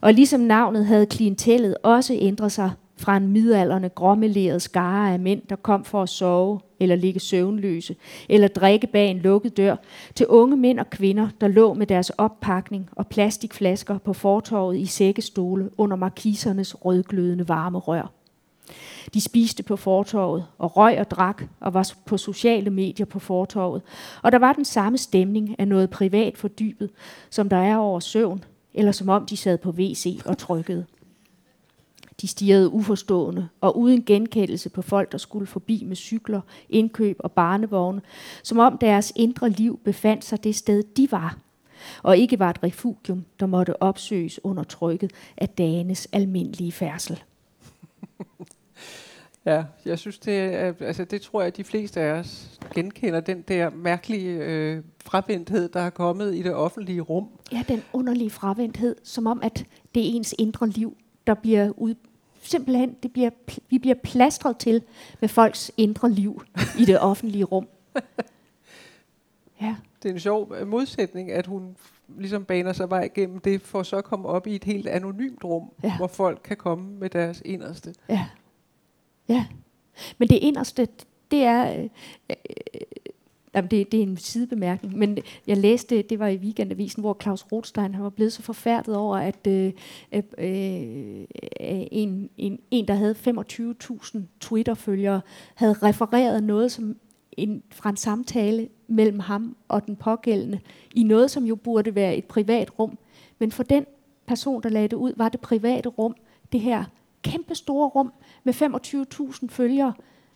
Og 0.01 0.14
ligesom 0.14 0.39
navnet 0.39 0.86
havde 0.86 1.05
klientellet 1.05 1.76
også 1.84 2.14
ændret 2.20 2.51
sig 2.51 2.72
fra 2.97 3.18
en 3.18 3.28
midalderne 3.28 3.89
gråmeleret 3.89 4.62
skare 4.62 5.14
af 5.14 5.20
mænd, 5.20 5.41
der 5.49 5.55
kom 5.55 5.84
for 5.84 6.03
at 6.03 6.10
sove 6.10 6.60
eller 6.80 6.95
ligge 6.95 7.20
søvnløse, 7.20 7.95
eller 8.30 8.47
drikke 8.47 8.88
bag 8.88 9.12
en 9.12 9.18
lukket 9.18 9.58
dør, 9.58 9.76
til 10.16 10.28
unge 10.28 10.58
mænd 10.58 10.80
og 10.80 10.89
kvinder, 10.89 11.28
der 11.41 11.47
lå 11.47 11.74
med 11.74 11.88
deres 11.88 12.10
oppakning 12.10 12.89
og 12.91 13.08
plastikflasker 13.08 13.97
på 13.97 14.14
fortorvet 14.14 14.78
i 14.78 14.86
sækkestole 14.86 15.70
under 15.78 15.97
markisernes 15.97 16.86
rødglødende 16.86 17.47
varme 17.47 17.78
rør. 17.78 18.16
De 19.13 19.22
spiste 19.22 19.63
på 19.63 19.76
fortorvet 19.76 20.45
og 20.57 20.78
røg 20.78 20.99
og 20.99 21.11
drak 21.11 21.43
og 21.59 21.74
var 21.74 21.93
på 22.05 22.18
sociale 22.18 22.70
medier 22.70 23.05
på 23.05 23.20
fortorvet. 23.20 23.82
Og 24.24 24.32
der 24.32 24.38
var 24.38 24.53
den 24.53 24.65
samme 24.65 24.97
stemning 24.97 25.59
af 25.59 25.68
noget 25.68 25.89
privat 25.89 26.38
fordybet, 26.38 26.89
som 27.30 27.49
der 27.49 27.57
er 27.57 27.78
over 27.78 27.99
søvn, 27.99 28.43
eller 28.74 28.91
som 28.91 29.09
om 29.09 29.26
de 29.26 29.38
sad 29.38 29.57
på 29.57 29.70
WC 29.70 30.22
og 30.26 30.38
trykkede. 30.38 30.86
De 32.22 32.28
stirrede 32.28 32.70
uforstående 32.70 33.47
og 33.61 33.78
uden 33.78 34.03
genkendelse 34.03 34.70
på 34.70 34.82
folk, 34.82 35.11
der 35.11 35.18
skulle 35.18 35.47
forbi 35.47 35.84
med 35.86 35.95
cykler, 35.95 36.41
indkøb 36.70 37.18
og 37.20 37.32
barnevogne, 37.32 38.01
som 38.43 38.59
om 38.59 38.78
deres 38.78 39.13
indre 39.15 39.49
liv 39.49 39.80
befandt 39.86 40.26
sig 40.26 40.43
det 40.43 40.55
sted, 40.55 40.84
de 40.84 41.11
var, 41.11 41.38
og 42.03 42.18
ikke 42.18 42.39
var 42.39 42.49
et 42.49 42.63
refugium, 42.63 43.26
der 43.39 43.45
måtte 43.45 43.82
opsøges 43.82 44.39
under 44.43 44.63
trykket 44.63 45.11
af 45.38 45.49
dagens 45.49 46.07
almindelige 46.11 46.72
færdsel. 46.72 47.24
Ja, 49.48 49.64
jeg 49.86 50.00
synes, 50.00 50.20
det, 50.20 50.38
er, 50.38 50.74
altså, 50.80 51.06
det 51.06 51.22
tror 51.22 51.41
jeg, 51.41 51.48
at 51.48 51.58
de 51.58 51.64
fleste 51.64 52.02
af 52.02 52.12
os 52.12 52.60
genkender, 52.74 53.20
den 53.20 53.41
der 53.41 53.70
mærkelige 53.70 54.38
øh, 54.43 54.84
fravendthed, 55.06 55.70
der 55.70 55.80
er 55.80 55.89
kommet 55.89 56.36
i 56.36 56.41
det 56.41 56.54
offentlige 56.54 57.02
rum. 57.02 57.28
Ja, 57.52 57.64
den 57.68 57.84
underlige 57.93 58.30
fravendthed, 58.30 58.95
som 59.04 59.28
om, 59.28 59.39
at 59.43 59.66
det 59.95 60.06
er 60.06 60.16
ens 60.16 60.36
indre 60.39 60.70
liv, 60.70 60.98
der 61.28 61.34
bliver 61.34 61.72
ud, 61.78 61.95
simpelthen, 62.41 62.95
det 63.04 63.14
bliver, 63.14 63.30
vi 63.70 63.80
bliver 63.80 63.95
plastret 64.04 64.58
til 64.58 64.82
med 65.20 65.30
folks 65.30 65.72
indre 65.78 66.12
liv 66.12 66.41
i 66.80 66.86
det 66.86 67.00
offentlige 67.00 67.43
rum. 67.43 67.68
Ja. 69.62 69.76
Det 70.04 70.10
er 70.10 70.14
en 70.14 70.20
sjov 70.20 70.54
øh, 70.60 70.68
modsætning, 70.68 71.32
at 71.32 71.48
hun 71.48 71.78
ligesom 72.08 72.45
baner 72.45 72.74
sig 72.74 72.89
vej 72.89 73.04
igennem 73.04 73.39
det, 73.39 73.62
for 73.62 73.84
så 73.84 73.95
at 73.95 74.04
komme 74.04 74.28
op 74.28 74.48
i 74.48 74.56
et 74.56 74.64
helt 74.64 74.88
anonymt 74.88 75.43
rum, 75.43 75.70
ja. 75.84 75.98
hvor 75.98 76.08
folk 76.08 76.41
kan 76.43 76.58
komme 76.58 76.91
med 77.00 77.10
deres 77.10 77.41
inderste. 77.45 77.93
Ja. 78.10 78.26
Ja. 79.30 79.46
Men 80.18 80.30
det 80.30 80.36
inderste, 80.36 80.88
det 81.32 81.44
er... 81.44 81.80
Øh, 81.80 81.90
øh, 82.30 82.36
Jamen, 83.56 83.72
det, 83.72 83.92
det 83.92 83.98
er 84.00 84.04
en 84.04 84.18
sidebemærkning, 84.18 84.98
men 84.98 85.18
jeg 85.48 85.58
læste, 85.58 86.02
det 86.02 86.20
var 86.20 86.28
i 86.28 86.38
weekendavisen, 86.38 87.02
hvor 87.02 87.18
Claus 87.22 87.46
Rothstein 87.52 87.96
han 87.96 88.04
var 88.04 88.10
blevet 88.10 88.34
så 88.34 88.42
forfærdet 88.42 88.96
over, 88.96 89.18
at 89.18 89.48
øh, 89.48 89.74
øh, 90.12 90.24
øh 90.40 91.26
en, 91.92 92.30
en, 92.38 92.60
en, 92.72 92.88
der 92.88 92.94
havde 92.94 93.16
25.000 94.14 94.20
Twitter-følgere, 94.40 95.22
havde 95.56 95.74
refereret 95.74 96.44
noget 96.44 96.72
som 96.72 96.96
en, 97.32 97.64
fra 97.72 97.90
en 97.90 97.98
samtale 97.98 98.70
mellem 98.88 99.20
ham 99.20 99.56
og 99.68 99.86
den 99.88 99.96
pågældende, 99.96 100.60
i 100.96 101.04
noget, 101.04 101.32
som 101.32 101.44
jo 101.44 101.56
burde 101.56 101.96
være 101.96 102.16
et 102.16 102.26
privat 102.26 102.80
rum. 102.80 102.98
Men 103.40 103.52
for 103.52 103.64
den 103.64 103.86
person, 104.28 104.64
der 104.64 104.70
lagde 104.70 104.88
det 104.88 104.96
ud, 104.96 105.14
var 105.16 105.30
det 105.30 105.40
private 105.40 105.90
rum, 105.90 106.16
det 106.52 106.60
her 106.60 106.84
kæmpe 107.22 107.56
store 107.56 107.88
rum 107.88 108.12
med 108.48 108.54
25.000 109.41 109.48
følgere. 109.50 109.93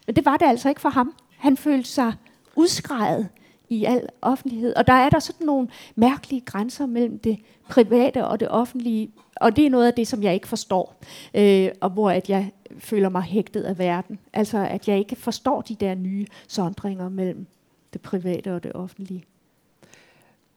Men 0.07 0.15
det 0.15 0.25
var 0.25 0.37
det 0.37 0.45
altså 0.45 0.69
ikke 0.69 0.81
for 0.81 0.89
ham. 0.89 1.13
Han 1.37 1.57
følte 1.57 1.89
sig 1.89 2.13
udskrejet 2.55 3.29
i 3.69 3.85
al 3.85 4.07
offentlighed. 4.21 4.73
Og 4.73 4.87
der 4.87 4.93
er 4.93 5.09
der 5.09 5.19
sådan 5.19 5.45
nogle 5.45 5.67
mærkelige 5.95 6.41
grænser 6.41 6.85
mellem 6.85 7.19
det 7.19 7.39
private 7.69 8.27
og 8.27 8.39
det 8.39 8.49
offentlige, 8.49 9.11
og 9.35 9.55
det 9.55 9.65
er 9.65 9.69
noget 9.69 9.87
af 9.87 9.93
det, 9.93 10.07
som 10.07 10.23
jeg 10.23 10.33
ikke 10.33 10.47
forstår, 10.47 11.01
øh, 11.33 11.69
og 11.81 11.89
hvor 11.89 12.09
at 12.09 12.29
jeg 12.29 12.51
føler 12.79 13.09
mig 13.09 13.21
hægtet 13.21 13.61
af 13.63 13.79
verden. 13.79 14.19
Altså 14.33 14.57
at 14.57 14.87
jeg 14.87 14.99
ikke 14.99 15.15
forstår 15.15 15.61
de 15.61 15.75
der 15.75 15.95
nye 15.95 16.25
sondringer 16.47 17.09
mellem 17.09 17.45
det 17.93 18.01
private 18.01 18.53
og 18.53 18.63
det 18.63 18.73
offentlige. 18.73 19.23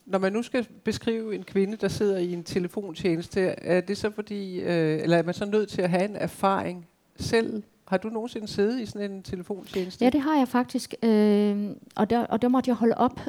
Når 0.07 0.19
man 0.19 0.33
nu 0.33 0.43
skal 0.43 0.67
beskrive 0.85 1.35
en 1.35 1.43
kvinde, 1.43 1.77
der 1.77 1.89
sidder 1.89 2.19
i 2.19 2.33
en 2.33 2.45
telefontjeneste, 2.45 3.41
er 3.41 3.81
det 3.81 3.99
så 3.99 4.11
fordi, 4.11 4.61
øh, 4.61 5.03
eller 5.03 5.17
er 5.17 5.23
man 5.23 5.35
så 5.35 5.45
nødt 5.45 5.69
til 5.69 5.83
at 5.83 5.91
have 5.91 6.05
en 6.05 6.17
erfaring 6.17 6.87
selv 7.17 7.63
har 7.85 7.97
du 7.97 8.09
nogensinde 8.09 8.49
siddet 8.49 8.81
i 8.81 8.87
sådan 8.87 9.11
en 9.11 9.23
telefontjeneste? 9.23 10.05
Ja, 10.05 10.11
det 10.11 10.21
har 10.21 10.39
jeg 10.39 10.49
faktisk, 10.49 10.95
øh, 11.03 11.71
og, 11.97 12.11
der, 12.11 12.27
og 12.27 12.43
der 12.43 12.49
måtte 12.49 12.69
jeg 12.69 12.77
holde 12.77 12.95
op, 12.97 13.21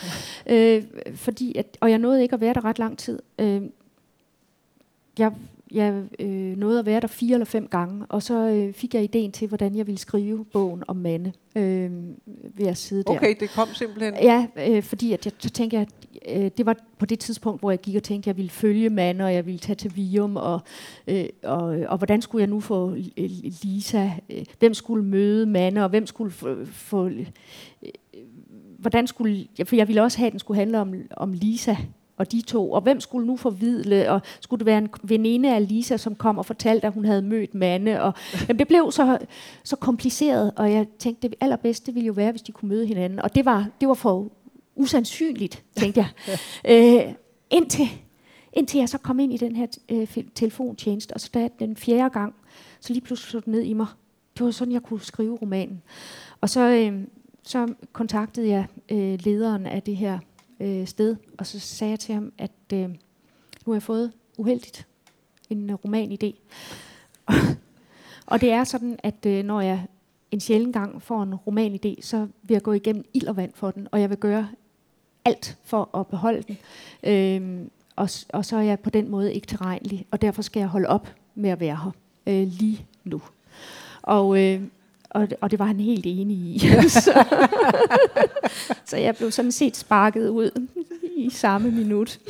øh, 0.52 0.84
fordi 1.14 1.56
at, 1.58 1.78
og 1.80 1.90
jeg 1.90 1.98
nåede 1.98 2.22
ikke 2.22 2.34
at 2.34 2.40
være 2.40 2.54
der 2.54 2.64
ret 2.64 2.78
lang 2.78 2.98
tid. 2.98 3.18
Øh, 3.38 3.62
jeg 5.18 5.32
jeg 5.72 6.02
øh, 6.18 6.56
nåede 6.56 6.78
at 6.78 6.86
være 6.86 7.00
der 7.00 7.06
fire 7.06 7.32
eller 7.32 7.44
fem 7.44 7.66
gange, 7.66 8.06
og 8.08 8.22
så 8.22 8.34
øh, 8.34 8.72
fik 8.72 8.94
jeg 8.94 9.02
ideen 9.02 9.32
til, 9.32 9.48
hvordan 9.48 9.74
jeg 9.74 9.86
ville 9.86 9.98
skrive 9.98 10.44
bogen 10.44 10.82
om 10.88 10.96
Mande 10.96 11.32
øh, 11.56 11.90
ved 12.54 12.66
at 12.66 12.76
sidde 12.76 13.02
der. 13.02 13.10
Okay, 13.10 13.34
det 13.40 13.50
kom 13.50 13.68
simpelthen? 13.74 14.14
Ja, 14.14 14.46
øh, 14.68 14.82
fordi 14.82 15.12
at 15.12 15.24
jeg, 15.26 15.32
så 15.38 15.50
tænkte 15.50 15.76
jeg, 15.76 15.86
at 16.22 16.42
øh, 16.42 16.50
det 16.56 16.66
var 16.66 16.76
på 16.98 17.06
det 17.06 17.18
tidspunkt, 17.18 17.60
hvor 17.60 17.70
jeg 17.70 17.80
gik 17.80 17.96
og 17.96 18.02
tænkte, 18.02 18.30
at 18.30 18.34
jeg 18.34 18.36
ville 18.36 18.50
følge 18.50 18.90
Mande, 18.90 19.24
og 19.24 19.34
jeg 19.34 19.46
ville 19.46 19.58
tage 19.58 19.76
til 19.76 19.96
Vium, 19.96 20.36
og, 20.36 20.60
øh, 21.06 21.24
og, 21.42 21.62
og 21.62 21.98
hvordan 21.98 22.22
skulle 22.22 22.40
jeg 22.42 22.48
nu 22.48 22.60
få 22.60 22.94
Lisa, 23.62 24.10
øh, 24.30 24.44
hvem 24.58 24.74
skulle 24.74 25.04
møde 25.04 25.46
Mande, 25.46 25.82
og 25.82 25.90
hvem 25.90 26.06
skulle 26.06 26.30
få... 26.30 26.64
få 26.64 27.08
øh, 27.08 27.26
hvordan 28.78 29.06
skulle, 29.06 29.46
for 29.64 29.76
jeg 29.76 29.88
ville 29.88 30.02
også 30.02 30.18
have, 30.18 30.26
at 30.26 30.32
den 30.32 30.40
skulle 30.40 30.58
handle 30.58 30.78
om, 30.78 30.94
om 31.10 31.32
Lisa, 31.32 31.76
og 32.20 32.32
de 32.32 32.40
to, 32.40 32.72
og 32.72 32.80
hvem 32.80 33.00
skulle 33.00 33.26
nu 33.26 33.36
forvidle, 33.36 34.10
og 34.10 34.20
skulle 34.40 34.58
det 34.58 34.66
være 34.66 34.78
en 34.78 34.88
veninde 35.02 35.54
af 35.54 35.68
Lisa, 35.68 35.96
som 35.96 36.14
kom 36.14 36.38
og 36.38 36.46
fortalte, 36.46 36.86
at 36.86 36.92
hun 36.92 37.04
havde 37.04 37.22
mødt 37.22 37.54
Mande, 37.54 38.02
og 38.02 38.12
jamen, 38.48 38.58
det 38.58 38.68
blev 38.68 38.92
så, 38.92 39.18
så 39.64 39.76
kompliceret, 39.76 40.52
og 40.56 40.72
jeg 40.72 40.86
tænkte, 40.98 41.28
det 41.28 41.36
allerbedste 41.40 41.94
ville 41.94 42.06
jo 42.06 42.12
være, 42.12 42.30
hvis 42.30 42.42
de 42.42 42.52
kunne 42.52 42.68
møde 42.68 42.86
hinanden, 42.86 43.18
og 43.18 43.34
det 43.34 43.44
var, 43.44 43.68
det 43.80 43.88
var 43.88 43.94
for 43.94 44.32
usandsynligt, 44.76 45.64
tænkte 45.76 46.00
jeg. 46.00 46.38
øh, 47.06 47.14
indtil, 47.50 47.88
indtil 48.52 48.78
jeg 48.78 48.88
så 48.88 48.98
kom 48.98 49.20
ind 49.20 49.32
i 49.32 49.36
den 49.36 49.56
her 49.56 49.66
øh, 49.88 50.24
telefontjeneste, 50.34 51.12
og 51.12 51.20
så 51.20 51.30
da 51.34 51.48
den 51.58 51.76
fjerde 51.76 52.10
gang, 52.10 52.34
så 52.80 52.92
lige 52.92 53.04
pludselig 53.04 53.30
slog 53.30 53.44
det 53.44 53.52
ned 53.52 53.62
i 53.62 53.72
mig. 53.72 53.86
Det 54.38 54.44
var 54.44 54.50
sådan, 54.50 54.72
jeg 54.72 54.82
kunne 54.82 55.00
skrive 55.00 55.36
romanen. 55.36 55.82
Og 56.40 56.48
så, 56.48 56.60
øh, 56.60 57.02
så 57.42 57.74
kontaktede 57.92 58.48
jeg 58.48 58.66
øh, 58.90 59.18
lederen 59.24 59.66
af 59.66 59.82
det 59.82 59.96
her 59.96 60.18
øh, 60.60 60.86
sted, 60.86 61.16
og 61.38 61.46
så 61.46 61.58
sagde 61.58 61.90
jeg 61.90 61.98
til 61.98 62.14
ham, 62.14 62.32
at 62.38 62.50
øh, 62.72 62.88
nu 62.88 62.96
har 63.66 63.74
jeg 63.74 63.82
fået 63.82 64.12
uheldigt 64.38 64.86
en 65.50 65.70
øh, 65.70 65.76
romanidé. 65.86 66.32
og 68.32 68.40
det 68.40 68.50
er 68.50 68.64
sådan, 68.64 68.98
at 69.02 69.26
øh, 69.26 69.44
når 69.44 69.60
jeg 69.60 69.86
en 70.30 70.40
sjælden 70.40 70.72
gang 70.72 71.02
får 71.02 71.22
en 71.22 71.34
romanidé, 71.34 72.02
så 72.02 72.28
vil 72.42 72.54
jeg 72.54 72.62
gå 72.62 72.72
igennem 72.72 73.04
ild 73.14 73.26
og 73.26 73.36
vand 73.36 73.52
for 73.54 73.70
den, 73.70 73.88
og 73.92 74.00
jeg 74.00 74.10
vil 74.10 74.18
gøre 74.18 74.48
alt 75.24 75.58
for 75.64 75.98
at 75.98 76.06
beholde 76.06 76.42
den. 76.42 76.58
Øh, 77.02 77.66
og, 77.96 78.08
og 78.32 78.44
så 78.44 78.56
er 78.56 78.60
jeg 78.60 78.80
på 78.80 78.90
den 78.90 79.08
måde 79.08 79.34
ikke 79.34 79.46
tilregnelig, 79.46 80.06
og 80.10 80.22
derfor 80.22 80.42
skal 80.42 80.60
jeg 80.60 80.68
holde 80.68 80.88
op 80.88 81.14
med 81.34 81.50
at 81.50 81.60
være 81.60 81.76
her 81.76 81.90
øh, 82.26 82.48
lige 82.48 82.86
nu. 83.04 83.22
Og 84.02 84.42
øh, 84.42 84.62
og, 85.10 85.28
og 85.40 85.50
det 85.50 85.58
var 85.58 85.64
han 85.64 85.80
helt 85.80 86.06
enig 86.06 86.36
i. 86.36 86.58
så, 86.88 87.24
så 88.84 88.96
jeg 88.96 89.16
blev 89.16 89.30
sådan 89.30 89.52
set 89.52 89.76
sparket 89.76 90.28
ud 90.28 90.68
i 91.16 91.30
samme 91.30 91.70
minut. 91.70 92.20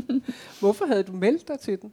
Hvorfor 0.60 0.86
havde 0.86 1.02
du 1.02 1.12
meldt 1.12 1.48
dig 1.48 1.60
til 1.60 1.80
den? 1.82 1.92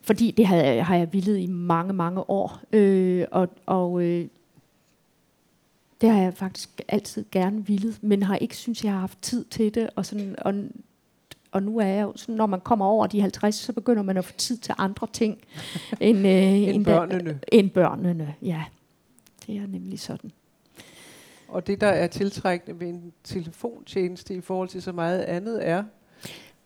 Fordi 0.00 0.30
det 0.30 0.46
havde, 0.46 0.82
har 0.82 0.96
jeg 0.96 1.12
villet 1.12 1.38
i 1.38 1.46
mange, 1.46 1.92
mange 1.92 2.30
år. 2.30 2.60
Øh, 2.72 3.24
og 3.30 3.48
og 3.66 4.02
øh, 4.02 4.26
det 6.00 6.10
har 6.10 6.22
jeg 6.22 6.34
faktisk 6.34 6.80
altid 6.88 7.24
gerne 7.32 7.66
villet, 7.66 7.98
men 8.02 8.22
har 8.22 8.36
ikke 8.36 8.56
synes 8.56 8.84
jeg 8.84 8.92
har 8.92 9.00
haft 9.00 9.22
tid 9.22 9.44
til 9.44 9.74
det. 9.74 9.90
Og, 9.96 10.06
sådan, 10.06 10.34
og, 10.38 10.54
og 11.52 11.62
nu 11.62 11.78
er 11.78 11.86
jeg 11.86 12.02
jo 12.02 12.12
sådan, 12.16 12.34
når 12.34 12.46
man 12.46 12.60
kommer 12.60 12.86
over 12.86 13.06
de 13.06 13.20
50, 13.20 13.54
så 13.54 13.72
begynder 13.72 14.02
man 14.02 14.16
at 14.16 14.24
få 14.24 14.32
tid 14.32 14.56
til 14.56 14.74
andre 14.78 15.06
ting 15.12 15.38
end, 16.00 16.18
øh, 16.18 16.74
end 16.74 16.84
børnene. 16.84 17.32
Da, 17.32 17.38
end 17.52 17.70
børnene, 17.70 18.34
ja. 18.42 18.64
Det 19.48 19.56
er 19.56 19.66
nemlig 19.66 20.00
sådan. 20.00 20.32
Og 21.48 21.66
det, 21.66 21.80
der 21.80 21.86
er 21.86 22.06
tiltrækkende 22.06 22.80
ved 22.80 22.88
en 22.88 23.12
telefontjeneste 23.24 24.34
i 24.34 24.40
forhold 24.40 24.68
til 24.68 24.82
så 24.82 24.92
meget 24.92 25.20
andet, 25.20 25.68
er? 25.68 25.84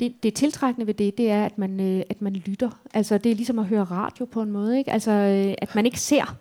Det, 0.01 0.23
det 0.23 0.35
tiltrækkende 0.35 0.87
ved 0.87 0.95
det, 0.95 1.19
det 1.19 1.31
er, 1.31 1.45
at 1.45 1.59
man, 1.59 1.81
øh, 1.81 2.03
at 2.11 2.23
man 2.23 2.33
lytter. 2.33 2.81
Altså, 2.95 3.19
det 3.19 3.33
er 3.33 3.37
ligesom 3.37 3.59
at 3.59 3.67
høre 3.67 3.85
radio 3.85 4.25
på 4.25 4.43
en 4.43 4.51
måde, 4.51 4.79
ikke? 4.79 4.93
Altså, 4.93 5.11
øh, 5.11 5.55
at 5.59 5.75
man 5.75 5.87
ikke 5.87 6.01
ser. 6.01 6.37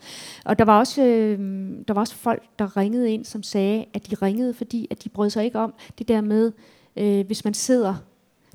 Og 0.45 0.59
der 0.59 0.65
var, 0.65 0.79
også, 0.79 1.03
øh, 1.03 1.39
der 1.87 1.93
var 1.93 2.01
også 2.01 2.15
folk, 2.15 2.43
der 2.59 2.77
ringede 2.77 3.11
ind, 3.11 3.25
som 3.25 3.43
sagde, 3.43 3.85
at 3.93 4.09
de 4.09 4.15
ringede, 4.15 4.53
fordi 4.53 4.87
at 4.91 5.03
de 5.03 5.09
brød 5.09 5.29
sig 5.29 5.45
ikke 5.45 5.59
om 5.59 5.73
det 5.97 6.07
der 6.07 6.21
med, 6.21 6.51
øh, 6.95 7.25
hvis 7.25 7.45
man 7.45 7.53
sidder 7.53 7.95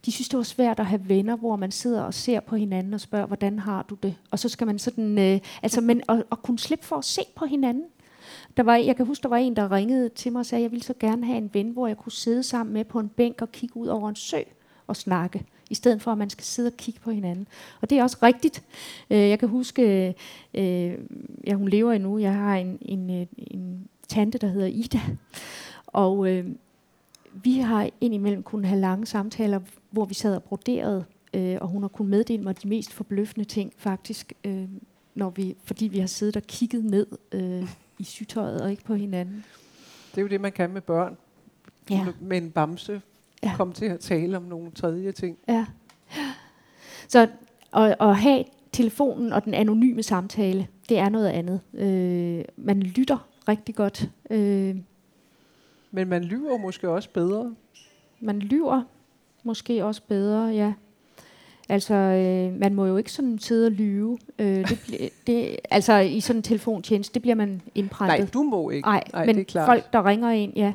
de 0.07 0.13
synes, 0.13 0.29
det 0.29 0.37
var 0.37 0.43
svært 0.43 0.81
at 0.81 0.87
have 0.87 1.09
venner, 1.09 1.37
hvor 1.37 1.57
man 1.57 1.71
sidder 1.71 2.03
og 2.03 2.15
ser 2.15 2.41
på 2.41 2.57
hinanden 2.57 2.95
og 2.95 3.01
spørger, 3.01 3.27
hvordan 3.27 3.59
har 3.59 3.83
du 3.83 3.95
det? 3.95 4.15
Og 4.31 4.39
så 4.39 4.49
skal 4.49 4.67
man 4.67 4.79
sådan, 4.79 5.19
øh, 5.19 5.41
altså, 5.63 5.81
men 5.81 6.03
at, 6.09 6.23
at 6.33 6.43
kunne 6.43 6.59
slippe 6.59 6.85
for 6.85 6.97
at 6.97 7.05
se 7.05 7.21
på 7.37 7.45
hinanden. 7.45 7.85
Der 8.57 8.63
var, 8.63 8.77
jeg 8.77 8.97
kan 8.97 9.07
huske, 9.07 9.23
der 9.23 9.29
var 9.29 9.37
en, 9.37 9.57
der 9.57 9.73
ringede 9.73 10.09
til 10.09 10.33
mig 10.33 10.39
og 10.39 10.47
sagde, 10.47 10.61
at 10.61 10.63
jeg 10.63 10.71
ville 10.71 10.85
så 10.85 10.95
gerne 11.01 11.27
have 11.27 11.39
en 11.39 11.51
ven, 11.53 11.71
hvor 11.71 11.87
jeg 11.87 11.97
kunne 11.97 12.13
sidde 12.13 12.43
sammen 12.43 12.73
med 12.73 12.85
på 12.85 13.01
en 13.01 13.09
bænk 13.09 13.43
og 13.43 13.53
kigge 13.53 13.77
ud 13.77 13.87
over 13.87 14.09
en 14.09 14.17
sø 14.17 14.39
og 14.87 14.97
snakke, 14.97 15.45
i 15.71 15.75
stedet 15.75 16.03
for 16.03 16.13
at 16.13 16.19
man 16.19 16.31
skal 16.31 16.45
sidde 16.45 16.67
og 16.67 16.77
kigge 16.77 17.01
på 17.01 17.11
hinanden. 17.11 17.49
Og 17.81 17.91
det 17.91 17.99
er 17.99 18.03
også 18.03 18.19
rigtigt. 18.23 18.65
Øh, 19.11 19.19
jeg 19.19 19.39
kan 19.39 19.49
huske, 19.49 20.09
øh, 20.09 20.15
øh, 20.55 20.99
ja, 21.47 21.55
hun 21.55 21.69
lever 21.69 21.93
endnu, 21.93 22.19
jeg 22.19 22.35
har 22.35 22.57
en, 22.57 22.79
en, 22.83 23.29
en 23.37 23.89
tante, 24.09 24.39
der 24.39 24.49
hedder 24.49 24.67
Ida, 24.67 25.01
og 25.87 26.33
øh, 26.33 26.47
vi 27.43 27.59
har 27.59 27.91
indimellem 28.01 28.43
kunnet 28.43 28.67
have 28.67 28.81
lange 28.81 29.07
samtaler, 29.07 29.61
hvor 29.91 30.05
vi 30.05 30.15
sad 30.15 30.35
og 30.37 30.43
broderede, 30.43 31.05
øh, 31.35 31.59
og 31.61 31.69
hun 31.69 31.83
har 31.83 31.89
kunnet 31.89 32.11
meddele 32.11 32.43
mig 32.43 32.63
de 32.63 32.69
mest 32.69 32.93
forbløffende 32.93 33.45
ting 33.45 33.73
faktisk, 33.77 34.33
øh, 34.45 34.69
når 35.15 35.31
vi, 35.31 35.57
fordi 35.65 35.87
vi 35.87 35.99
har 35.99 36.07
siddet 36.07 36.37
og 36.37 36.43
kigget 36.43 36.85
ned 36.85 37.07
øh, 37.33 37.69
i 37.99 38.05
sygtøjet 38.05 38.61
og 38.61 38.71
ikke 38.71 38.85
på 38.85 38.95
hinanden. 38.95 39.45
Det 40.11 40.19
er 40.19 40.23
jo 40.23 40.29
det, 40.29 40.41
man 40.41 40.53
kan 40.53 40.73
med 40.73 40.81
børn. 40.81 41.17
Ja. 41.91 42.07
Med 42.21 42.39
en 42.39 42.51
bamse 42.51 43.01
ja. 43.43 43.53
komme 43.57 43.75
til 43.75 43.85
at 43.85 44.01
tale 44.01 44.37
om 44.37 44.43
nogle 44.43 44.71
tredje 44.71 45.13
ting. 45.13 45.39
Ja. 45.49 45.67
Så 47.09 47.29
at, 47.73 47.97
at 48.01 48.17
have 48.17 48.45
telefonen 48.73 49.33
og 49.33 49.45
den 49.45 49.55
anonyme 49.55 50.03
samtale, 50.03 50.67
det 50.89 50.99
er 50.99 51.09
noget 51.09 51.29
andet. 51.29 51.61
Øh, 51.75 52.45
man 52.57 52.81
lytter 52.81 53.29
rigtig 53.49 53.75
godt. 53.75 54.11
Øh, 54.31 54.77
men 55.97 56.09
man 56.09 56.25
lyver 56.25 56.57
måske 56.57 56.89
også 56.89 57.11
bedre. 57.11 57.55
Man 58.21 58.39
lyver 58.39 58.83
måske 59.43 59.85
også 59.85 60.03
bedre, 60.09 60.47
ja. 60.47 60.73
Altså, 61.69 61.95
øh, 61.95 62.61
man 62.61 62.75
må 62.75 62.87
jo 62.87 62.97
ikke 62.97 63.13
sådan 63.13 63.39
sidde 63.39 63.67
og 63.67 63.73
lyve. 63.73 64.19
Øh, 64.39 64.69
det, 64.69 65.11
det, 65.27 65.57
altså, 65.71 65.99
i 65.99 66.21
sådan 66.21 66.39
en 66.39 66.43
telefontjeneste, 66.43 67.15
det 67.15 67.23
bliver 67.23 67.35
man 67.35 67.63
indprættet. 67.75 68.19
Nej, 68.19 68.29
du 68.33 68.43
må 68.43 68.71
ikke. 68.71 68.87
Nej, 68.89 69.05
nej 69.13 69.27
men 69.27 69.35
det 69.35 69.41
er 69.41 69.45
klart. 69.45 69.67
folk, 69.67 69.93
der 69.93 70.07
ringer 70.07 70.31
ind, 70.31 70.53
ja, 70.57 70.73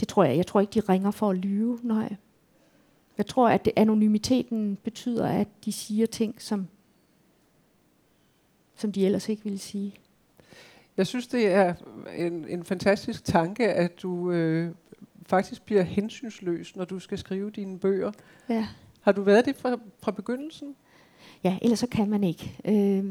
det 0.00 0.08
tror 0.08 0.24
jeg. 0.24 0.36
Jeg 0.36 0.46
tror 0.46 0.60
ikke, 0.60 0.80
de 0.80 0.80
ringer 0.80 1.10
for 1.10 1.30
at 1.30 1.36
lyve, 1.36 1.78
nej. 1.82 2.16
Jeg 3.18 3.26
tror, 3.26 3.48
at 3.48 3.64
det, 3.64 3.72
anonymiteten 3.76 4.78
betyder, 4.84 5.28
at 5.28 5.48
de 5.64 5.72
siger 5.72 6.06
ting, 6.06 6.42
som 6.42 6.68
som 8.76 8.92
de 8.92 9.06
ellers 9.06 9.28
ikke 9.28 9.44
ville 9.44 9.58
sige. 9.58 9.94
Jeg 10.96 11.06
synes, 11.06 11.26
det 11.26 11.46
er 11.46 11.74
en, 12.16 12.48
en 12.48 12.64
fantastisk 12.64 13.24
tanke, 13.24 13.68
at 13.68 14.02
du 14.02 14.30
øh, 14.30 14.74
faktisk 15.26 15.62
bliver 15.62 15.82
hensynsløs, 15.82 16.76
når 16.76 16.84
du 16.84 16.98
skal 16.98 17.18
skrive 17.18 17.50
dine 17.50 17.78
bøger. 17.78 18.12
Ja. 18.48 18.66
Har 19.00 19.12
du 19.12 19.22
været 19.22 19.44
det 19.44 19.56
fra, 19.56 19.78
fra 20.02 20.10
begyndelsen? 20.10 20.76
Ja, 21.44 21.58
ellers 21.62 21.78
så 21.78 21.86
kan 21.86 22.10
man 22.10 22.24
ikke. 22.24 22.58
Øh, 22.64 23.04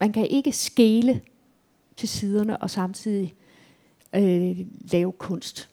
man 0.00 0.12
kan 0.12 0.26
ikke 0.26 0.52
skele 0.52 1.20
til 1.96 2.08
siderne 2.08 2.56
og 2.56 2.70
samtidig 2.70 3.34
øh, 4.14 4.58
lave 4.92 5.12
kunst. 5.12 5.68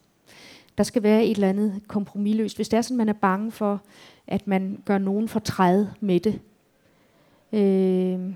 Der 0.77 0.83
skal 0.83 1.03
være 1.03 1.25
et 1.25 1.31
eller 1.31 1.49
andet 1.49 1.81
kompromilløst. 1.87 2.55
Hvis 2.55 2.69
det 2.69 2.77
er 2.77 2.81
sådan, 2.81 2.97
man 2.97 3.09
er 3.09 3.13
bange 3.13 3.51
for, 3.51 3.81
at 4.27 4.47
man 4.47 4.81
gør 4.85 4.97
nogen 4.97 5.27
fortræd 5.27 5.85
med 5.99 6.19
det, 6.19 6.39
øh, 7.53 8.33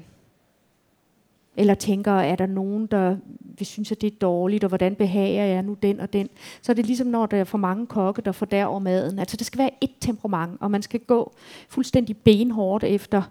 eller 1.60 1.74
tænker, 1.74 2.12
er 2.12 2.36
der 2.36 2.46
nogen, 2.46 2.88
der 2.88 3.16
vil 3.58 3.66
synes, 3.66 3.92
at 3.92 4.02
det 4.02 4.14
er 4.14 4.18
dårligt, 4.22 4.64
og 4.64 4.68
hvordan 4.68 4.96
behager 4.96 5.46
jeg 5.46 5.64
nu 5.64 5.78
den 5.84 6.00
og 6.00 6.14
den, 6.14 6.30
så 6.62 6.72
er 6.72 6.74
det 6.74 6.86
ligesom, 6.86 7.08
når 7.08 7.26
der 7.26 7.38
er 7.38 7.44
for 7.44 7.58
mange 7.58 7.88
kokke, 7.88 8.22
der 8.22 8.32
fordærver 8.32 8.80
maden. 8.80 9.20
Altså, 9.20 9.38
det 9.38 9.48
skal 9.48 9.60
være 9.60 9.70
et 9.82 9.92
temperament, 10.00 10.58
og 10.60 10.72
man 10.72 10.82
skal 10.82 11.00
gå 11.00 11.34
fuldstændig 11.70 12.18
benhårdt 12.18 12.84
efter 12.84 13.22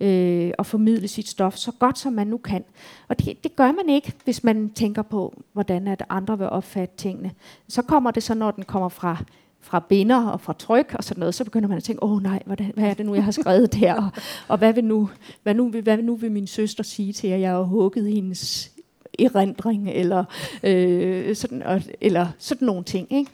øh, 0.00 0.50
at 0.58 0.66
formidle 0.66 1.08
sit 1.08 1.28
stof 1.28 1.56
så 1.56 1.72
godt, 1.78 1.98
som 1.98 2.12
man 2.12 2.26
nu 2.26 2.36
kan. 2.36 2.64
Og 3.08 3.18
det, 3.18 3.44
det 3.44 3.56
gør 3.56 3.72
man 3.72 3.88
ikke, 3.88 4.12
hvis 4.24 4.44
man 4.44 4.70
tænker 4.70 5.02
på, 5.02 5.42
hvordan 5.52 5.88
at 5.88 6.04
andre 6.08 6.38
vil 6.38 6.48
opfatte 6.48 6.96
tingene. 6.96 7.30
Så 7.68 7.82
kommer 7.82 8.10
det 8.10 8.22
så, 8.22 8.34
når 8.34 8.50
den 8.50 8.64
kommer 8.64 8.88
fra 8.88 9.24
fra 9.60 9.84
binder 9.88 10.26
og 10.26 10.40
fra 10.40 10.52
tryk 10.52 10.94
og 10.94 11.04
sådan 11.04 11.20
noget, 11.20 11.34
så 11.34 11.44
begynder 11.44 11.68
man 11.68 11.76
at 11.76 11.84
tænke, 11.84 12.02
åh 12.02 12.12
oh, 12.12 12.22
nej, 12.22 12.42
hvordan, 12.46 12.72
hvad 12.74 12.84
er 12.84 12.94
det 12.94 13.06
nu, 13.06 13.14
jeg 13.14 13.24
har 13.24 13.30
skrevet 13.30 13.74
der? 13.74 13.94
Og, 13.94 14.10
og 14.48 14.58
hvad, 14.58 14.72
vil 14.72 14.84
nu, 14.84 15.10
hvad, 15.42 15.54
nu, 15.54 15.70
hvad 15.70 15.98
nu 15.98 16.14
vil 16.16 16.32
min 16.32 16.46
søster 16.46 16.84
sige 16.84 17.12
til, 17.12 17.28
at 17.28 17.40
jeg 17.40 17.50
har 17.50 17.62
hugget 17.62 18.12
hendes 18.12 18.72
erindring, 19.18 19.90
eller, 19.90 20.24
øh, 20.62 21.36
sådan, 21.36 21.62
og, 21.62 21.82
eller 22.00 22.26
sådan 22.38 22.66
nogle 22.66 22.84
ting. 22.84 23.12
Ikke? 23.12 23.30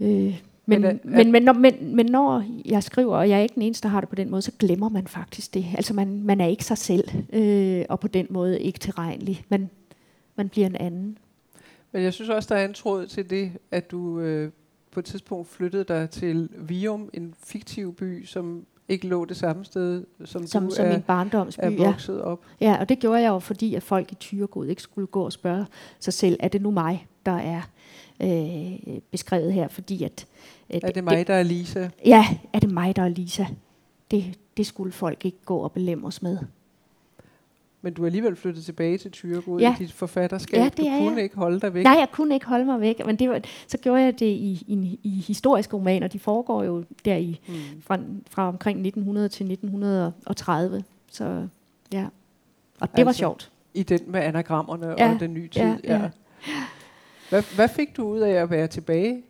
Øh, 0.00 0.40
men, 0.66 0.80
men, 0.80 1.00
men, 1.04 1.32
men, 1.32 1.42
når, 1.42 1.52
men, 1.52 1.96
men 1.96 2.06
når 2.06 2.44
jeg 2.64 2.82
skriver, 2.82 3.16
og 3.16 3.28
jeg 3.28 3.38
er 3.38 3.42
ikke 3.42 3.54
den 3.54 3.62
eneste, 3.62 3.82
der 3.82 3.88
har 3.88 4.00
det 4.00 4.08
på 4.08 4.14
den 4.14 4.30
måde, 4.30 4.42
så 4.42 4.52
glemmer 4.58 4.88
man 4.88 5.06
faktisk 5.06 5.54
det. 5.54 5.66
Altså 5.74 5.94
man, 5.94 6.22
man 6.22 6.40
er 6.40 6.46
ikke 6.46 6.64
sig 6.64 6.78
selv, 6.78 7.08
øh, 7.32 7.84
og 7.88 8.00
på 8.00 8.08
den 8.08 8.26
måde 8.30 8.60
ikke 8.60 8.78
tilregnelig. 8.78 9.44
Man, 9.48 9.70
man 10.36 10.48
bliver 10.48 10.66
en 10.66 10.76
anden. 10.76 11.18
Men 11.94 12.02
jeg 12.02 12.12
synes 12.12 12.30
også, 12.30 12.54
der 12.54 12.60
er 12.60 12.64
en 12.64 12.74
tråd 12.74 13.06
til 13.06 13.30
det, 13.30 13.52
at 13.70 13.90
du 13.90 14.20
øh, 14.20 14.50
på 14.90 15.00
et 15.00 15.06
tidspunkt 15.06 15.48
flyttede 15.48 15.84
dig 15.84 16.10
til 16.10 16.48
Vium, 16.58 17.10
en 17.12 17.34
fiktiv 17.44 17.94
by, 17.94 18.24
som 18.24 18.66
ikke 18.88 19.06
lå 19.06 19.24
det 19.24 19.36
samme 19.36 19.64
sted, 19.64 20.04
som, 20.24 20.46
som 20.46 20.64
du 20.64 20.74
som 20.74 20.86
er, 20.86 20.92
min 20.92 21.02
barndomsby, 21.02 21.60
er 21.64 21.84
vokset 21.84 22.16
ja. 22.16 22.20
op. 22.20 22.40
Ja, 22.60 22.76
og 22.80 22.88
det 22.88 22.98
gjorde 22.98 23.20
jeg 23.20 23.28
jo, 23.28 23.38
fordi 23.38 23.74
at 23.74 23.82
folk 23.82 24.12
i 24.12 24.14
Tyregod 24.14 24.66
ikke 24.66 24.82
skulle 24.82 25.06
gå 25.06 25.24
og 25.24 25.32
spørge 25.32 25.66
sig 26.00 26.12
selv, 26.12 26.36
er 26.40 26.48
det 26.48 26.62
nu 26.62 26.70
mig, 26.70 27.06
der 27.26 27.32
er 27.32 27.62
øh, 28.22 28.98
beskrevet 29.10 29.52
her, 29.52 29.68
fordi 29.68 30.04
at... 30.04 30.26
Øh, 30.70 30.80
er 30.82 30.90
det 30.90 31.04
mig, 31.04 31.16
det, 31.16 31.26
der 31.26 31.34
er 31.34 31.42
Lisa? 31.42 31.88
Ja, 32.06 32.26
er 32.52 32.58
det 32.58 32.70
mig, 32.70 32.96
der 32.96 33.02
er 33.02 33.08
Lisa? 33.08 33.44
Det, 34.10 34.38
det 34.56 34.66
skulle 34.66 34.92
folk 34.92 35.24
ikke 35.24 35.38
gå 35.44 35.56
og 35.56 35.72
belemme 35.72 36.06
os 36.06 36.22
med. 36.22 36.38
Men 37.84 37.92
du 37.92 38.02
er 38.02 38.06
alligevel 38.06 38.36
flyttet 38.36 38.64
tilbage 38.64 38.98
til 38.98 39.10
Tyregod 39.10 39.60
ja. 39.60 39.74
i 39.74 39.78
dit 39.78 39.92
forfatterskab. 39.92 40.58
Ja, 40.58 40.64
det 40.64 40.76
du 40.76 40.82
kunne 40.82 41.14
jeg. 41.14 41.22
ikke 41.22 41.36
holde 41.36 41.60
dig 41.60 41.74
væk. 41.74 41.84
Nej, 41.84 41.96
jeg 41.98 42.08
kunne 42.12 42.34
ikke 42.34 42.46
holde 42.46 42.64
mig 42.64 42.80
væk. 42.80 43.06
Men 43.06 43.16
det 43.16 43.30
var, 43.30 43.40
så 43.66 43.78
gjorde 43.78 44.02
jeg 44.02 44.20
det 44.20 44.26
i, 44.26 44.64
i, 44.66 45.00
i 45.02 45.08
historiske 45.08 45.76
romaner. 45.76 46.08
De 46.08 46.18
foregår 46.18 46.64
jo 46.64 46.84
der 47.04 47.16
i, 47.16 47.40
mm. 47.48 47.54
fra, 47.80 47.98
fra 48.30 48.48
omkring 48.48 48.78
1900 48.78 49.28
til 49.28 49.52
1930. 49.52 50.84
Så 51.10 51.48
ja, 51.92 52.06
og 52.80 52.90
det 52.90 52.98
altså, 52.98 53.04
var 53.04 53.12
sjovt. 53.12 53.50
I 53.74 53.82
den 53.82 54.00
med 54.06 54.20
anagrammerne 54.20 54.94
ja, 54.98 55.14
og 55.14 55.20
den 55.20 55.34
nye 55.34 55.48
tid. 55.48 55.62
Ja, 55.62 55.76
ja. 55.84 56.00
Ja. 56.02 56.10
Hvad, 57.30 57.42
hvad 57.54 57.68
fik 57.68 57.96
du 57.96 58.08
ud 58.08 58.20
af 58.20 58.32
at 58.32 58.50
være 58.50 58.66
tilbage? 58.66 59.22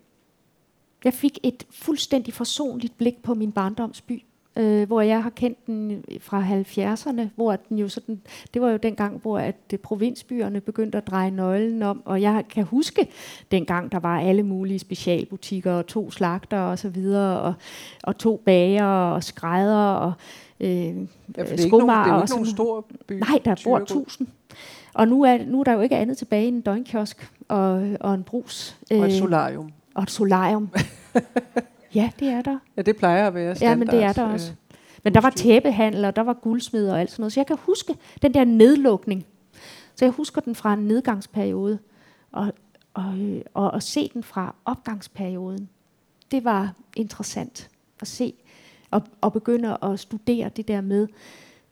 Jeg 1.04 1.14
fik 1.14 1.38
et 1.42 1.66
fuldstændig 1.70 2.34
forsonligt 2.34 2.98
blik 2.98 3.22
på 3.22 3.34
min 3.34 3.52
barndomsby 3.52 4.22
øh, 4.56 4.86
hvor 4.86 5.00
jeg 5.00 5.22
har 5.22 5.30
kendt 5.30 5.66
den 5.66 6.04
fra 6.20 6.42
70'erne, 6.42 7.22
hvor 7.36 7.56
den 7.56 7.78
jo 7.78 7.88
sådan, 7.88 8.20
det 8.54 8.62
var 8.62 8.70
jo 8.70 8.76
den 8.76 8.94
gang, 8.94 9.20
hvor 9.22 9.38
at 9.38 9.56
øh, 9.72 9.78
provinsbyerne 9.78 10.60
begyndte 10.60 10.98
at 10.98 11.06
dreje 11.06 11.30
nøglen 11.30 11.82
om, 11.82 12.02
og 12.04 12.22
jeg 12.22 12.44
kan 12.50 12.64
huske 12.64 13.08
dengang, 13.50 13.92
der 13.92 13.98
var 13.98 14.20
alle 14.20 14.42
mulige 14.42 14.78
specialbutikker, 14.78 15.72
og 15.72 15.86
to 15.86 16.10
slagter 16.10 16.58
og 16.58 16.78
så 16.78 16.88
videre, 16.88 17.40
og, 17.40 17.54
og 18.02 18.18
to 18.18 18.42
bager 18.44 18.86
og 18.86 19.24
skrædder 19.24 19.92
og 19.94 20.12
øh, 20.60 20.68
ja, 20.68 20.82
det 20.92 20.96
er 21.36 21.68
nogen, 21.70 21.88
det 21.88 21.94
er 21.94 22.20
ikke 22.20 22.30
nogen 22.30 22.46
stor 22.46 22.86
by. 23.06 23.12
Nej, 23.12 23.40
der 23.44 23.54
bor 23.64 23.78
tusind. 23.78 24.28
Og 24.94 25.08
nu 25.08 25.22
er, 25.22 25.38
nu 25.46 25.60
er 25.60 25.64
der 25.64 25.72
jo 25.72 25.80
ikke 25.80 25.96
andet 25.96 26.18
tilbage 26.18 26.48
end 26.48 26.56
en 26.56 26.62
døgnkiosk 26.62 27.32
og, 27.48 27.88
og 28.00 28.14
en 28.14 28.22
brus. 28.22 28.76
Og 28.90 28.96
et 28.96 29.04
øh, 29.04 29.12
solarium. 29.12 29.70
Og 29.94 30.02
et 30.02 30.10
solarium. 30.10 30.70
Ja, 31.94 32.10
det 32.18 32.28
er 32.28 32.42
der. 32.42 32.58
Ja, 32.76 32.82
det 32.82 32.96
plejer 32.96 33.26
at 33.26 33.34
være 33.34 33.56
standard. 33.56 33.78
Ja, 33.78 33.78
men 33.78 33.88
det 33.88 34.02
er 34.02 34.12
der 34.12 34.32
også. 34.32 34.50
Øh, 34.50 34.56
men 35.04 35.14
der 35.14 35.20
var 35.20 35.30
tæppehandler, 35.30 36.10
der 36.10 36.22
var 36.22 36.32
guldsmeder 36.32 36.92
og 36.92 37.00
alt 37.00 37.10
sådan 37.10 37.22
noget. 37.22 37.32
Så 37.32 37.40
jeg 37.40 37.46
kan 37.46 37.56
huske 37.60 37.94
den 38.22 38.34
der 38.34 38.44
nedlukning. 38.44 39.26
Så 39.94 40.04
jeg 40.04 40.12
husker 40.12 40.40
den 40.40 40.54
fra 40.54 40.74
en 40.74 40.78
nedgangsperiode. 40.78 41.78
Og, 42.32 42.52
og, 42.94 43.14
og 43.54 43.76
at 43.76 43.82
se 43.82 44.10
den 44.14 44.22
fra 44.22 44.54
opgangsperioden, 44.64 45.68
det 46.30 46.44
var 46.44 46.74
interessant 46.96 47.70
at 48.00 48.08
se. 48.08 48.34
Og, 48.90 49.02
og 49.20 49.32
begynde 49.32 49.78
at 49.82 50.00
studere 50.00 50.48
det 50.48 50.68
der 50.68 50.80
med, 50.80 51.08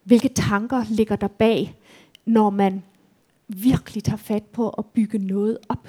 hvilke 0.05 0.29
tanker 0.29 0.85
ligger 0.89 1.17
der 1.17 1.29
bag, 1.29 1.75
når 2.27 2.51
man 2.51 2.83
virkelig 3.49 4.05
tager 4.05 4.17
fat 4.17 4.45
på 4.45 4.69
at 4.69 4.87
bygge 4.87 5.19
noget 5.19 5.59
op. 5.69 5.89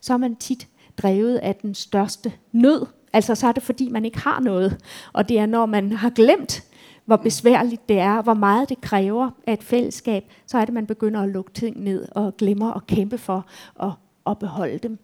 Så 0.00 0.12
er 0.12 0.16
man 0.16 0.36
tit 0.36 0.68
drevet 0.98 1.36
af 1.36 1.54
den 1.56 1.74
største 1.74 2.32
nød, 2.52 2.86
Altså 3.12 3.34
så 3.34 3.46
er 3.46 3.52
det 3.52 3.62
fordi, 3.62 3.88
man 3.88 4.04
ikke 4.04 4.18
har 4.18 4.40
noget. 4.40 4.80
Og 5.12 5.28
det 5.28 5.38
er, 5.38 5.46
når 5.46 5.66
man 5.66 5.92
har 5.92 6.10
glemt, 6.10 6.64
hvor 7.04 7.16
besværligt 7.16 7.88
det 7.88 7.98
er, 7.98 8.22
hvor 8.22 8.34
meget 8.34 8.68
det 8.68 8.80
kræver 8.80 9.30
af 9.46 9.52
et 9.52 9.62
fællesskab, 9.62 10.24
så 10.46 10.58
er 10.58 10.64
det, 10.64 10.74
man 10.74 10.86
begynder 10.86 11.20
at 11.22 11.28
lukke 11.28 11.52
ting 11.52 11.82
ned 11.82 12.08
og 12.10 12.36
glemmer 12.36 12.72
at 12.72 12.86
kæmpe 12.86 13.18
for 13.18 13.46
at, 13.82 13.90
at 14.26 14.38
beholde 14.38 14.78
dem. 14.78 14.98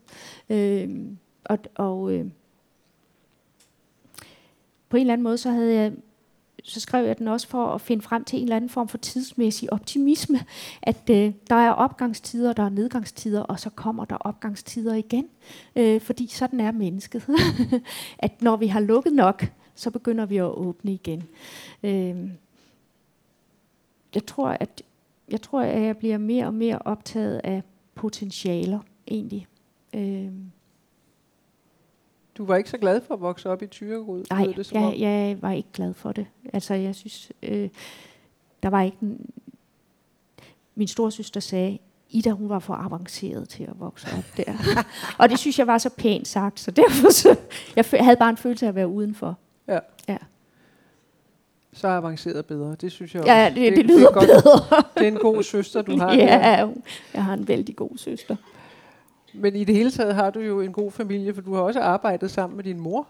Øh, 0.51 0.89
og 1.45 1.59
og 1.75 2.13
øh, 2.13 2.25
på 4.89 4.97
en 4.97 5.01
eller 5.01 5.13
anden 5.13 5.23
måde, 5.23 5.39
så 5.39 5.51
havde 5.51 5.75
jeg 5.75 5.93
så 6.65 6.81
skrev 6.81 7.07
jeg 7.07 7.19
den 7.19 7.29
også 7.29 7.49
for 7.49 7.67
at 7.67 7.81
finde 7.81 8.03
frem 8.03 8.25
til 8.25 8.37
en 8.37 8.43
eller 8.43 8.57
anden 8.57 8.71
form 8.71 8.89
for 8.89 8.99
tidsmæssig 8.99 9.73
optimisme, 9.73 10.39
at 10.83 11.11
øh, 11.11 11.33
der 11.51 11.57
er 11.57 11.71
opgangstider, 11.71 12.53
der 12.53 12.63
er 12.63 12.69
nedgangstider, 12.69 13.43
og 13.43 13.61
så 13.61 13.71
kommer 13.71 14.05
der 14.05 14.17
opgangstider 14.17 14.95
igen, 14.95 15.29
øh, 15.77 16.01
fordi 16.01 16.27
sådan 16.27 16.61
er 16.61 16.73
mennesket. 16.73 17.23
at 18.19 18.43
når 18.43 18.57
vi 18.57 18.67
har 18.67 18.81
lukket 18.81 19.13
nok, 19.13 19.45
så 19.75 19.91
begynder 19.91 20.27
vi 20.27 20.37
at 20.37 20.45
åbne 20.45 20.93
igen. 20.93 21.23
Øh, 21.83 22.31
jeg 24.15 24.27
tror, 24.27 24.49
at 24.49 24.83
jeg 25.31 25.43
tror, 25.43 25.61
at 25.61 25.83
jeg 25.83 25.97
bliver 25.97 26.19
mere 26.19 26.47
og 26.47 26.55
mere 26.55 26.79
optaget 26.79 27.41
af 27.45 27.63
potentialer, 27.95 28.79
egentlig. 29.09 29.47
Øh, 29.95 30.33
du 32.39 32.45
var 32.45 32.57
ikke 32.57 32.71
så 32.71 32.79
glad 32.79 33.01
for 33.07 33.15
at 33.15 33.21
vokse 33.21 33.51
op 33.51 33.63
i 33.63 33.67
Tyregod? 33.67 34.25
Nej, 34.31 34.53
det, 34.57 34.73
jeg, 34.73 34.95
jeg 34.99 35.39
var 35.43 35.53
ikke 35.53 35.69
glad 35.73 35.95
for 35.95 36.13
det. 36.13 36.27
Altså, 36.53 36.75
jeg 36.75 36.95
synes, 36.95 37.33
øh, 37.43 37.69
der 38.63 38.69
var 38.69 38.83
ikke... 38.83 38.97
En, 39.01 39.31
min 40.75 40.89
storsøster 40.89 41.41
sagde, 41.41 41.79
Ida, 42.11 42.31
hun 42.31 42.49
var 42.49 42.59
for 42.59 42.75
avanceret 42.75 43.49
til 43.49 43.63
at 43.65 43.81
vokse 43.81 44.07
op 44.19 44.37
der. 44.37 44.53
og 45.19 45.29
det 45.29 45.39
synes 45.39 45.59
jeg 45.59 45.67
var 45.67 45.79
så 45.79 45.91
pænt 45.91 46.29
sagt, 46.29 46.61
så 46.61 46.71
derfor 46.71 47.13
så, 47.13 47.37
jeg 47.77 47.85
havde 48.05 48.17
bare 48.17 48.31
en 48.31 48.37
følelse 48.37 48.67
af 48.67 48.69
at 48.69 48.75
være 48.75 48.89
udenfor. 48.89 49.39
Ja. 49.69 49.79
ja. 50.09 50.17
Så 51.73 51.89
avanceret 51.89 52.47
bedre, 52.47 52.77
det 52.81 52.93
synes 52.93 53.15
jeg 53.15 53.23
også. 53.23 53.33
Ja, 53.33 53.49
det, 53.49 53.57
det, 53.57 53.77
det 53.77 53.85
lyder 53.87 53.99
det 53.99 54.07
er 54.09 54.13
godt. 54.13 54.27
bedre. 54.27 54.83
det 54.95 55.03
er 55.03 55.09
en 55.09 55.19
god 55.19 55.43
søster, 55.43 55.83
du 55.83 55.99
har. 56.01 56.13
Ja, 56.13 56.27
der. 56.27 56.73
jeg 57.15 57.25
har 57.25 57.35
en 57.35 57.49
vældig 57.49 57.77
god 57.77 57.97
søster. 57.97 58.37
Men 59.35 59.57
i 59.57 59.65
det 59.65 59.75
hele 59.75 59.91
taget 59.91 60.15
har 60.15 60.31
du 60.31 60.41
jo 60.41 60.61
en 60.61 60.73
god 60.73 60.91
familie, 60.91 61.35
for 61.35 61.43
du 61.43 61.55
har 61.55 61.61
også 61.61 61.81
arbejdet 61.81 62.31
sammen 62.31 62.57
med 62.57 62.65
din 62.65 62.81
mor, 62.81 63.07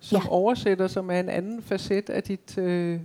som 0.00 0.22
ja. 0.24 0.30
oversætter, 0.30 0.86
som 0.86 1.10
er 1.10 1.20
en 1.20 1.28
anden 1.28 1.62
facet 1.62 2.10
af 2.10 2.22
dit 2.22 2.58
øh, 2.58 3.00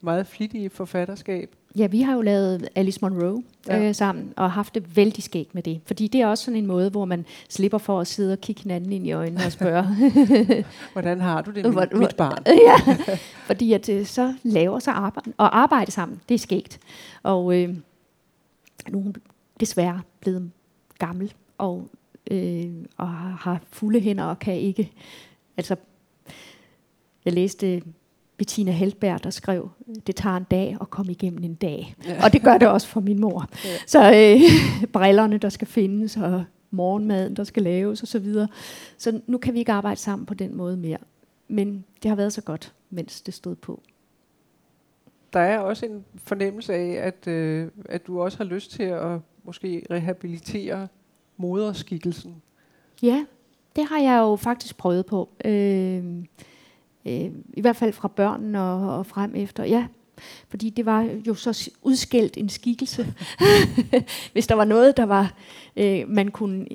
meget 0.00 0.26
flittige 0.26 0.70
forfatterskab. 0.70 1.54
Ja, 1.76 1.86
vi 1.86 2.00
har 2.00 2.14
jo 2.14 2.20
lavet 2.20 2.68
Alice 2.74 2.98
Monroe 3.02 3.42
ja. 3.68 3.88
øh, 3.88 3.94
sammen, 3.94 4.32
og 4.36 4.52
haft 4.52 4.74
det 4.74 4.96
vældig 4.96 5.24
skægt 5.24 5.54
med 5.54 5.62
det. 5.62 5.80
Fordi 5.86 6.08
det 6.08 6.20
er 6.20 6.26
også 6.26 6.44
sådan 6.44 6.58
en 6.58 6.66
måde, 6.66 6.90
hvor 6.90 7.04
man 7.04 7.24
slipper 7.48 7.78
for 7.78 8.00
at 8.00 8.06
sidde 8.06 8.32
og 8.32 8.38
kigge 8.40 8.62
hinanden 8.62 8.92
ind 8.92 9.06
i 9.06 9.12
øjnene 9.12 9.44
og 9.46 9.52
spørge. 9.52 9.86
Hvordan 10.92 11.20
har 11.20 11.42
du 11.42 11.50
det 11.50 11.64
med 11.64 11.72
mit, 11.72 11.98
mit 11.98 12.16
barn? 12.16 12.42
ja, 12.68 12.96
fordi 13.48 13.72
at 13.72 13.88
øh, 13.88 14.06
så 14.06 14.34
laver 14.42 14.78
sig 14.78 14.94
arbejde, 14.94 15.32
og 15.36 15.58
arbejde 15.58 15.90
sammen, 15.90 16.20
det 16.28 16.34
er 16.34 16.38
skægt. 16.38 16.78
Og 17.22 17.56
øh, 17.56 17.68
nu 18.88 18.98
er 18.98 19.02
hun 19.02 19.14
desværre 19.60 20.00
blevet 20.20 20.50
gammel, 20.98 21.32
og, 21.58 21.88
øh, 22.30 22.70
og 22.96 23.08
har 23.08 23.60
fulde 23.70 24.00
hænder 24.00 24.24
og 24.24 24.38
kan 24.38 24.54
ikke. 24.54 24.92
Altså, 25.56 25.76
jeg 27.24 27.32
læste 27.32 27.82
Bettina 28.36 28.70
Heltberg, 28.70 29.24
der 29.24 29.30
skrev, 29.30 29.70
det 30.06 30.16
tager 30.16 30.36
en 30.36 30.44
dag 30.44 30.76
at 30.80 30.90
komme 30.90 31.12
igennem 31.12 31.44
en 31.44 31.54
dag. 31.54 31.94
Ja. 32.06 32.24
Og 32.24 32.32
det 32.32 32.42
gør 32.42 32.58
det 32.58 32.68
også 32.68 32.86
for 32.86 33.00
min 33.00 33.20
mor. 33.20 33.48
Ja. 33.64 33.68
Så 33.86 34.12
øh, 34.12 34.40
brillerne, 34.96 35.38
der 35.38 35.48
skal 35.48 35.66
findes, 35.66 36.16
og 36.16 36.44
morgenmaden, 36.70 37.36
der 37.36 37.44
skal 37.44 37.62
laves 37.62 38.02
osv. 38.02 38.06
Så, 38.06 38.18
videre. 38.18 38.48
så 38.98 39.20
nu 39.26 39.38
kan 39.38 39.54
vi 39.54 39.58
ikke 39.58 39.72
arbejde 39.72 40.00
sammen 40.00 40.26
på 40.26 40.34
den 40.34 40.56
måde 40.56 40.76
mere. 40.76 40.98
Men 41.48 41.84
det 42.02 42.08
har 42.08 42.16
været 42.16 42.32
så 42.32 42.42
godt, 42.42 42.74
mens 42.90 43.20
det 43.20 43.34
stod 43.34 43.54
på. 43.54 43.82
Der 45.32 45.40
er 45.40 45.58
også 45.58 45.86
en 45.86 46.04
fornemmelse 46.24 46.74
af, 46.74 46.90
at, 47.06 47.26
øh, 47.26 47.68
at 47.84 48.06
du 48.06 48.22
også 48.22 48.38
har 48.38 48.44
lyst 48.44 48.70
til 48.70 48.82
at 48.82 49.18
måske 49.44 49.86
rehabilitere 49.90 50.88
moderskikkelsen. 51.38 52.42
Ja, 53.02 53.24
det 53.76 53.84
har 53.84 53.98
jeg 53.98 54.18
jo 54.18 54.36
faktisk 54.36 54.76
prøvet 54.76 55.06
på. 55.06 55.28
Øh, 55.44 56.04
øh, 57.06 57.30
I 57.54 57.60
hvert 57.60 57.76
fald 57.76 57.92
fra 57.92 58.08
børnene 58.08 58.62
og, 58.62 58.98
og 58.98 59.06
frem 59.06 59.34
efter. 59.34 59.64
Ja, 59.64 59.86
fordi 60.48 60.70
det 60.70 60.86
var 60.86 61.08
jo 61.26 61.34
så 61.34 61.70
udskældt 61.82 62.36
en 62.36 62.48
skikkelse. 62.48 63.14
Hvis 64.32 64.46
der 64.46 64.54
var 64.54 64.64
noget, 64.64 64.96
der 64.96 65.06
var, 65.06 65.34
øh, 65.76 66.08
man 66.08 66.28
kunne, 66.28 66.66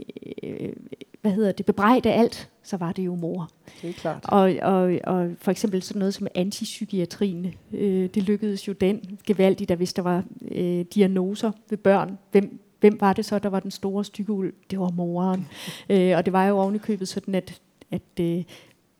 øh, 0.43 0.73
hvad 1.21 1.31
hedder 1.31 1.51
det, 1.51 1.65
bebrejde 1.65 2.11
alt, 2.11 2.49
så 2.63 2.77
var 2.77 2.91
det 2.91 3.05
jo 3.05 3.15
mor. 3.15 3.49
Det 3.81 3.89
er 3.89 3.93
klart. 3.93 4.25
Og, 4.27 4.55
og, 4.61 4.99
og 5.03 5.31
for 5.37 5.51
eksempel 5.51 5.81
sådan 5.81 5.99
noget 5.99 6.13
som 6.13 6.27
antipsykiatrien, 6.35 7.53
øh, 7.73 8.09
det 8.09 8.23
lykkedes 8.23 8.67
jo 8.67 8.73
den 8.73 9.19
gevaldigt, 9.25 9.71
at 9.71 9.77
hvis 9.77 9.93
der 9.93 10.01
var 10.01 10.23
øh, 10.51 10.85
diagnoser 10.95 11.51
ved 11.69 11.77
børn, 11.77 12.17
hvem, 12.31 12.59
hvem 12.83 13.01
var 13.01 13.13
det 13.13 13.25
så, 13.25 13.39
der 13.39 13.49
var 13.49 13.59
den 13.59 13.71
store 13.71 14.05
stykke 14.05 14.31
uld? 14.31 14.53
Det 14.69 14.79
var 14.79 14.89
moren. 14.89 15.47
øh, 15.89 16.17
og 16.17 16.25
det 16.25 16.33
var 16.33 16.45
jo 16.45 16.57
ovenikøbet 16.57 17.07
sådan, 17.07 17.35
at, 17.35 17.61
at 17.91 18.19
øh, 18.19 18.43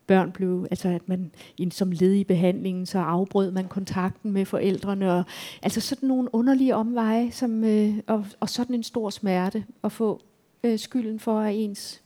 børn 0.07 0.31
blev, 0.31 0.67
altså 0.71 0.89
at 0.89 1.09
man 1.09 1.31
som 1.71 1.91
led 1.91 2.13
i 2.13 2.23
behandlingen, 2.23 2.85
så 2.85 2.99
afbrød 2.99 3.51
man 3.51 3.67
kontakten 3.67 4.31
med 4.31 4.45
forældrene, 4.45 5.11
og 5.11 5.23
altså 5.61 5.81
sådan 5.81 6.09
nogle 6.09 6.35
underlige 6.35 6.75
omveje, 6.75 7.31
som, 7.31 7.63
øh, 7.63 7.97
og, 8.07 8.25
og 8.39 8.49
sådan 8.49 8.75
en 8.75 8.83
stor 8.83 9.09
smerte 9.09 9.65
at 9.83 9.91
få 9.91 10.21
øh, 10.63 10.79
skylden 10.79 11.19
for, 11.19 11.39
at 11.39 11.55
ens 11.55 12.01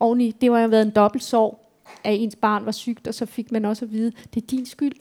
oveni, 0.00 0.30
det 0.40 0.50
var 0.50 0.60
jo 0.60 0.68
været 0.68 0.86
en 0.86 0.92
dobbelt 0.92 1.24
sorg, 1.24 1.66
at 2.04 2.14
ens 2.14 2.36
barn 2.36 2.64
var 2.66 2.72
sygt, 2.72 3.08
og 3.08 3.14
så 3.14 3.26
fik 3.26 3.52
man 3.52 3.64
også 3.64 3.84
at 3.84 3.92
vide, 3.92 4.12
det 4.34 4.42
er 4.42 4.46
din 4.46 4.66
skyld. 4.66 4.94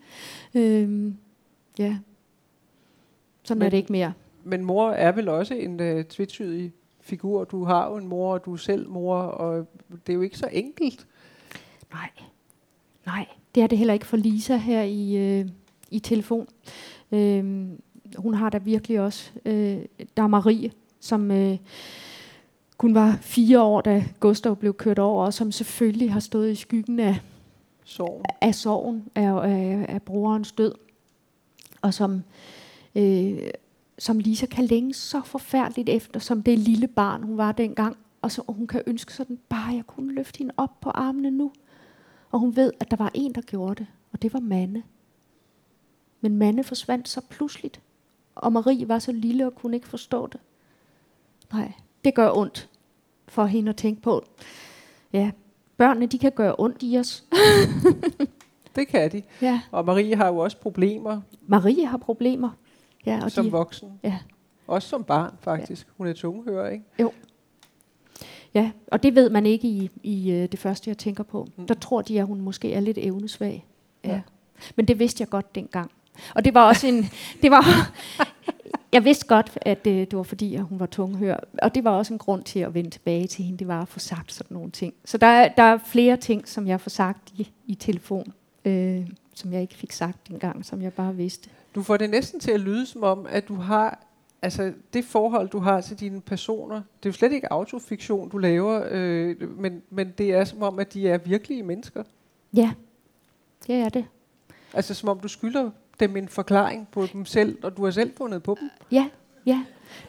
Øh, 0.54 1.14
ja, 1.80 1.98
sådan 3.44 3.60
men, 3.60 3.66
er 3.66 3.70
det 3.70 3.78
ikke 3.78 3.92
mere. 3.92 4.14
Men 4.44 4.66
mor 4.66 4.92
er 4.92 5.12
vel 5.12 5.30
også 5.30 5.54
en 5.54 5.80
uh, 5.80 6.04
tvetydig 6.04 6.74
figur. 7.02 7.44
Du 7.44 7.64
har 7.64 7.90
jo 7.90 7.96
en 7.96 8.08
mor, 8.08 8.34
og 8.34 8.46
du 8.46 8.54
er 8.54 8.58
selv 8.58 8.90
mor, 8.90 9.18
og 9.18 9.68
det 10.08 10.14
er 10.14 10.16
jo 10.16 10.22
ikke 10.22 10.38
så 10.38 10.50
enkelt. 10.52 11.08
Nej, 11.94 12.10
Nej, 13.06 13.28
det 13.56 13.64
er 13.64 13.68
det 13.68 13.78
heller 13.78 13.94
ikke 13.94 14.06
for 14.06 14.18
Lisa 14.18 14.58
her 14.58 14.82
i, 14.82 15.16
øh, 15.16 15.46
i 15.92 16.00
telefon. 16.00 16.48
Øh, 17.12 17.68
hun 18.16 18.34
har 18.34 18.50
da 18.50 18.58
virkelig 18.58 19.00
også, 19.02 19.32
øh, 19.46 19.80
der 20.18 20.24
er 20.24 20.28
Marie, 20.28 20.72
som 21.00 21.32
øh, 21.32 21.58
kun 22.78 22.96
var 22.96 23.18
fire 23.22 23.62
år, 23.62 23.82
da 23.82 24.06
Gustav 24.20 24.56
blev 24.56 24.74
kørt 24.74 25.00
over, 25.00 25.26
og 25.26 25.34
som 25.34 25.52
selvfølgelig 25.52 26.14
har 26.14 26.20
stået 26.20 26.52
i 26.52 26.56
skyggen 26.56 27.00
af 27.00 27.20
sorgen, 27.84 28.26
af, 28.42 28.56
sorgen, 28.56 29.06
af, 29.16 29.34
af, 29.34 29.86
af 29.90 30.02
brorens 30.02 30.52
død, 30.52 30.74
og 31.82 31.94
som, 31.94 32.24
øh, 32.96 33.40
som 34.02 34.20
Lisa 34.20 34.46
kan 34.46 34.66
længe 34.66 34.94
så 34.94 35.22
forfærdeligt 35.26 35.90
efter, 35.90 36.20
som 36.20 36.44
det 36.44 36.60
lille 36.60 36.88
barn, 36.88 37.24
hun 37.24 37.38
var 37.38 37.52
dengang, 37.52 37.98
og 38.22 38.32
så 38.32 38.44
hun 38.48 38.68
kan 38.68 38.84
ønske 38.88 39.14
sådan, 39.14 39.40
bare 39.50 39.76
jeg 39.76 39.84
kunne 39.88 40.14
løfte 40.14 40.38
hende 40.38 40.54
op 40.58 40.80
på 40.80 40.90
armene 40.90 41.32
nu. 41.32 41.52
Og 42.32 42.40
hun 42.40 42.56
ved, 42.56 42.72
at 42.80 42.92
der 42.92 42.98
var 42.98 43.12
en, 43.14 43.36
der 43.36 43.42
gjorde 43.42 43.76
det, 43.76 43.88
og 44.12 44.22
det 44.22 44.34
var 44.34 44.40
Manne. 44.40 44.84
Men 46.22 46.38
Manne 46.38 46.64
forsvandt 46.64 47.10
så 47.10 47.22
pludseligt, 47.30 47.82
og 48.36 48.54
Marie 48.54 48.88
var 48.88 49.00
så 49.00 49.12
lille 49.12 49.46
og 49.46 49.56
kunne 49.56 49.78
ikke 49.78 49.88
forstå 49.88 50.28
det. 50.28 50.40
Nej, 51.52 51.72
det 52.04 52.16
gør 52.16 52.32
ondt 52.32 52.70
for 53.28 53.46
hende 53.46 53.70
at 53.70 53.76
tænke 53.76 54.02
på. 54.02 54.26
Ja, 55.14 55.32
børnene, 55.78 56.06
de 56.06 56.20
kan 56.20 56.32
gøre 56.32 56.56
ondt 56.58 56.78
i 56.82 56.98
os. 56.98 57.24
det 58.76 58.88
kan 58.88 59.12
de. 59.12 59.24
Ja. 59.42 59.62
Og 59.72 59.86
Marie 59.86 60.16
har 60.16 60.28
jo 60.28 60.38
også 60.38 60.58
problemer. 60.58 61.22
Marie 61.48 61.86
har 61.86 61.98
problemer. 61.98 62.50
Ja, 63.06 63.20
og 63.24 63.32
som 63.32 63.46
de, 63.46 63.52
voksen. 63.52 64.00
Ja. 64.04 64.18
Også 64.68 64.90
som 64.90 65.04
barn, 65.04 65.36
faktisk. 65.40 65.88
Ja. 65.88 65.92
Hun 65.98 66.08
er 66.08 66.14
tunghører, 66.14 66.70
ikke? 66.70 66.86
Jo. 67.00 67.12
Ja, 68.54 68.72
og 68.88 69.04
det 69.04 69.16
ved 69.16 69.30
man 69.30 69.46
ikke 69.46 69.68
i, 69.68 69.90
i 70.04 70.32
øh, 70.32 70.52
det 70.52 70.60
første, 70.60 70.90
jeg 70.90 70.98
tænker 70.98 71.24
på. 71.24 71.48
Mm. 71.58 71.68
Der 71.68 71.74
tror 71.74 72.02
de, 72.02 72.20
at 72.20 72.26
hun 72.26 72.42
måske 72.42 72.74
er 72.74 72.80
lidt 72.80 72.98
evnesvag. 73.02 73.66
Ja. 74.04 74.14
ja. 74.14 74.22
Men 74.76 74.86
det 74.86 75.00
vidste 75.00 75.22
jeg 75.22 75.30
godt 75.30 75.56
dengang. 75.56 75.92
Og 76.36 76.46
det 76.46 76.54
var 76.54 76.68
også 76.68 76.88
en... 76.88 77.06
det 77.42 77.52
var, 77.52 77.92
jeg 78.94 79.06
vidste 79.06 79.28
godt, 79.28 79.58
at 79.62 79.86
det, 79.86 80.12
det 80.12 80.18
var 80.18 80.24
fordi, 80.24 80.56
at 80.56 80.64
hun 80.64 80.80
var 80.80 80.86
tunghør. 80.86 81.38
Og 81.62 81.76
det 81.76 81.84
var 81.84 81.92
også 81.92 82.14
en 82.14 82.20
grund 82.20 82.44
til 82.44 82.60
at 82.60 82.74
vende 82.74 82.90
tilbage 82.90 83.28
til 83.28 83.46
hende. 83.46 83.60
Det 83.60 83.68
var 83.68 83.82
at 83.82 83.88
få 83.88 84.00
sagt 84.00 84.34
sådan 84.34 84.56
nogle 84.56 84.72
ting. 84.72 84.94
Så 85.06 85.18
der, 85.18 85.48
der 85.48 85.64
er 85.64 85.78
flere 85.86 86.18
ting, 86.18 86.48
som 86.48 86.68
jeg 86.68 86.82
får 86.82 86.90
sagt 86.90 87.32
i, 87.34 87.52
i 87.68 87.76
telefon, 87.76 88.34
øh, 88.66 89.08
som 89.36 89.54
jeg 89.54 89.62
ikke 89.62 89.76
fik 89.76 89.92
sagt 89.92 90.28
dengang, 90.28 90.66
som 90.66 90.82
jeg 90.82 90.94
bare 90.94 91.16
vidste. 91.16 91.50
Du 91.76 91.84
får 91.84 91.98
det 91.98 92.10
næsten 92.10 92.40
til 92.40 92.52
at 92.52 92.60
lyde 92.60 92.86
som 92.86 93.04
om, 93.04 93.26
at 93.30 93.48
du 93.48 93.56
har 93.56 94.08
altså 94.42 94.74
det 94.94 95.06
forhold, 95.06 95.50
du 95.50 95.60
har 95.60 95.82
til 95.82 96.00
dine 96.00 96.22
personer, 96.22 96.76
det 96.76 97.06
er 97.06 97.10
jo 97.10 97.14
slet 97.14 97.32
ikke 97.32 97.54
autofiktion, 97.54 98.30
du 98.30 98.38
laver, 98.38 98.88
øh, 98.92 99.60
men, 99.60 99.82
men 99.90 100.14
det 100.18 100.34
er 100.34 100.44
som 100.44 100.64
om, 100.64 100.80
at 100.80 100.94
de 100.94 101.10
er 101.10 101.18
virkelige 101.18 101.64
mennesker. 101.64 102.04
Ja, 102.54 102.72
det 103.68 103.76
er 103.76 103.90
det. 103.90 104.06
Altså 104.74 104.94
som 104.94 105.10
om 105.10 105.20
du 105.20 105.28
skylder 105.28 105.72
dem 106.00 106.18
en 106.18 106.28
forklaring 106.28 106.88
på 106.92 107.06
dem 107.14 107.26
selv, 107.26 107.58
og 107.64 107.78
du 107.78 107.84
har 107.84 107.92
selv 107.92 108.14
fundet 108.18 108.44
på 108.44 108.58
dem. 108.60 108.70
Ja, 108.92 109.10
ja. 109.46 109.62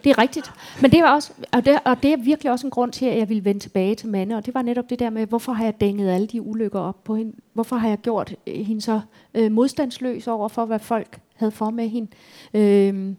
Det 0.05 0.11
er 0.11 0.19
rigtigt. 0.19 0.53
Men 0.81 0.91
det 0.91 0.99
er 0.99 1.09
også, 1.09 1.33
og 1.53 1.65
det, 1.65 1.79
og 1.85 2.03
det 2.03 2.13
er 2.13 2.17
virkelig 2.17 2.53
også 2.53 2.67
en 2.67 2.71
grund 2.71 2.93
til, 2.93 3.07
at 3.07 3.19
jeg 3.19 3.29
ville 3.29 3.45
vende 3.45 3.61
tilbage 3.61 3.95
til 3.95 4.09
Manne, 4.09 4.37
og 4.37 4.47
det 4.47 4.55
var 4.55 4.63
netop 4.63 4.91
det 4.91 4.99
der 4.99 5.11
med, 5.11 5.27
hvorfor 5.27 5.53
har 5.53 5.65
jeg 5.65 5.81
dænget 5.81 6.11
alle 6.11 6.27
de 6.27 6.43
ulykker 6.43 6.81
op 6.81 7.05
på 7.05 7.17
hende? 7.17 7.33
Hvorfor 7.53 7.77
har 7.77 7.89
jeg 7.89 7.99
gjort 7.99 8.35
øh, 8.47 8.55
hende 8.55 8.83
så 8.83 9.01
øh, 9.35 9.53
modstandsløs 9.53 10.29
over 10.29 10.49
for, 10.49 10.65
hvad 10.65 10.79
folk 10.79 11.21
havde 11.35 11.53
for 11.53 11.71
med 11.71 11.89
hende? 11.89 12.11
Øh, 12.55 13.15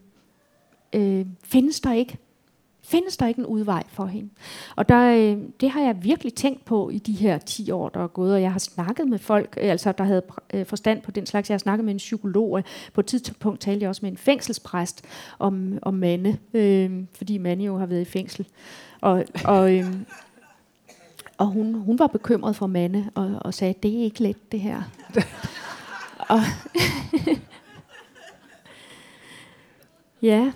øh, 0.94 1.26
findes 1.44 1.80
der 1.80 1.94
ikke 1.94 2.18
findes 2.84 3.18
der 3.18 3.28
ikke 3.28 3.40
en 3.40 3.46
udvej 3.46 3.84
for 3.88 4.06
hende. 4.06 4.30
Og 4.76 4.90
der, 4.90 5.16
øh, 5.16 5.38
det 5.60 5.70
har 5.70 5.82
jeg 5.82 6.04
virkelig 6.04 6.34
tænkt 6.34 6.66
på 6.66 6.90
i 6.90 6.98
de 6.98 7.14
her 7.14 7.38
10 7.38 7.72
år, 7.72 7.90
der 7.90 8.04
er 8.04 8.08
gået, 8.08 8.34
og 8.34 8.42
jeg 8.42 8.52
har 8.52 8.60
snakket 8.60 9.08
med 9.08 9.20
folk, 9.20 9.58
øh, 9.62 9.72
altså 9.72 9.92
der 9.92 10.04
havde 10.04 10.22
øh, 10.54 10.66
forstand 10.66 11.02
på 11.02 11.12
den 11.12 11.26
slags. 11.26 11.50
Jeg 11.50 11.54
har 11.54 11.60
snakket 11.60 11.86
med 11.86 11.94
en 11.94 11.98
psykolog, 11.98 12.52
og 12.52 12.64
på 12.94 13.02
et 13.02 13.06
tidspunkt 13.06 13.62
talte 13.62 13.84
jeg 13.84 13.90
også 13.90 14.00
med 14.04 14.12
en 14.12 14.18
fængselspræst 14.18 15.06
om, 15.40 15.80
om 15.82 15.94
Mande, 15.94 16.38
øh, 16.54 16.92
fordi 17.18 17.38
Mande 17.38 17.66
jo 17.66 17.78
har 17.78 17.86
været 17.86 18.02
i 18.02 18.06
fængsel. 18.06 18.48
Og, 19.02 19.26
og, 19.46 19.76
øh, 19.76 19.86
og 21.38 21.48
hun, 21.48 21.74
hun 21.74 22.00
var 22.00 22.08
bekymret 22.08 22.56
for 22.56 22.68
Mande, 22.68 23.10
og, 23.16 23.38
og 23.42 23.54
sagde, 23.54 23.74
det 23.84 24.00
er 24.00 24.04
ikke 24.04 24.24
let 24.24 24.52
det 24.52 24.60
her. 24.60 24.82
og 26.30 26.40
ja, 30.22 30.52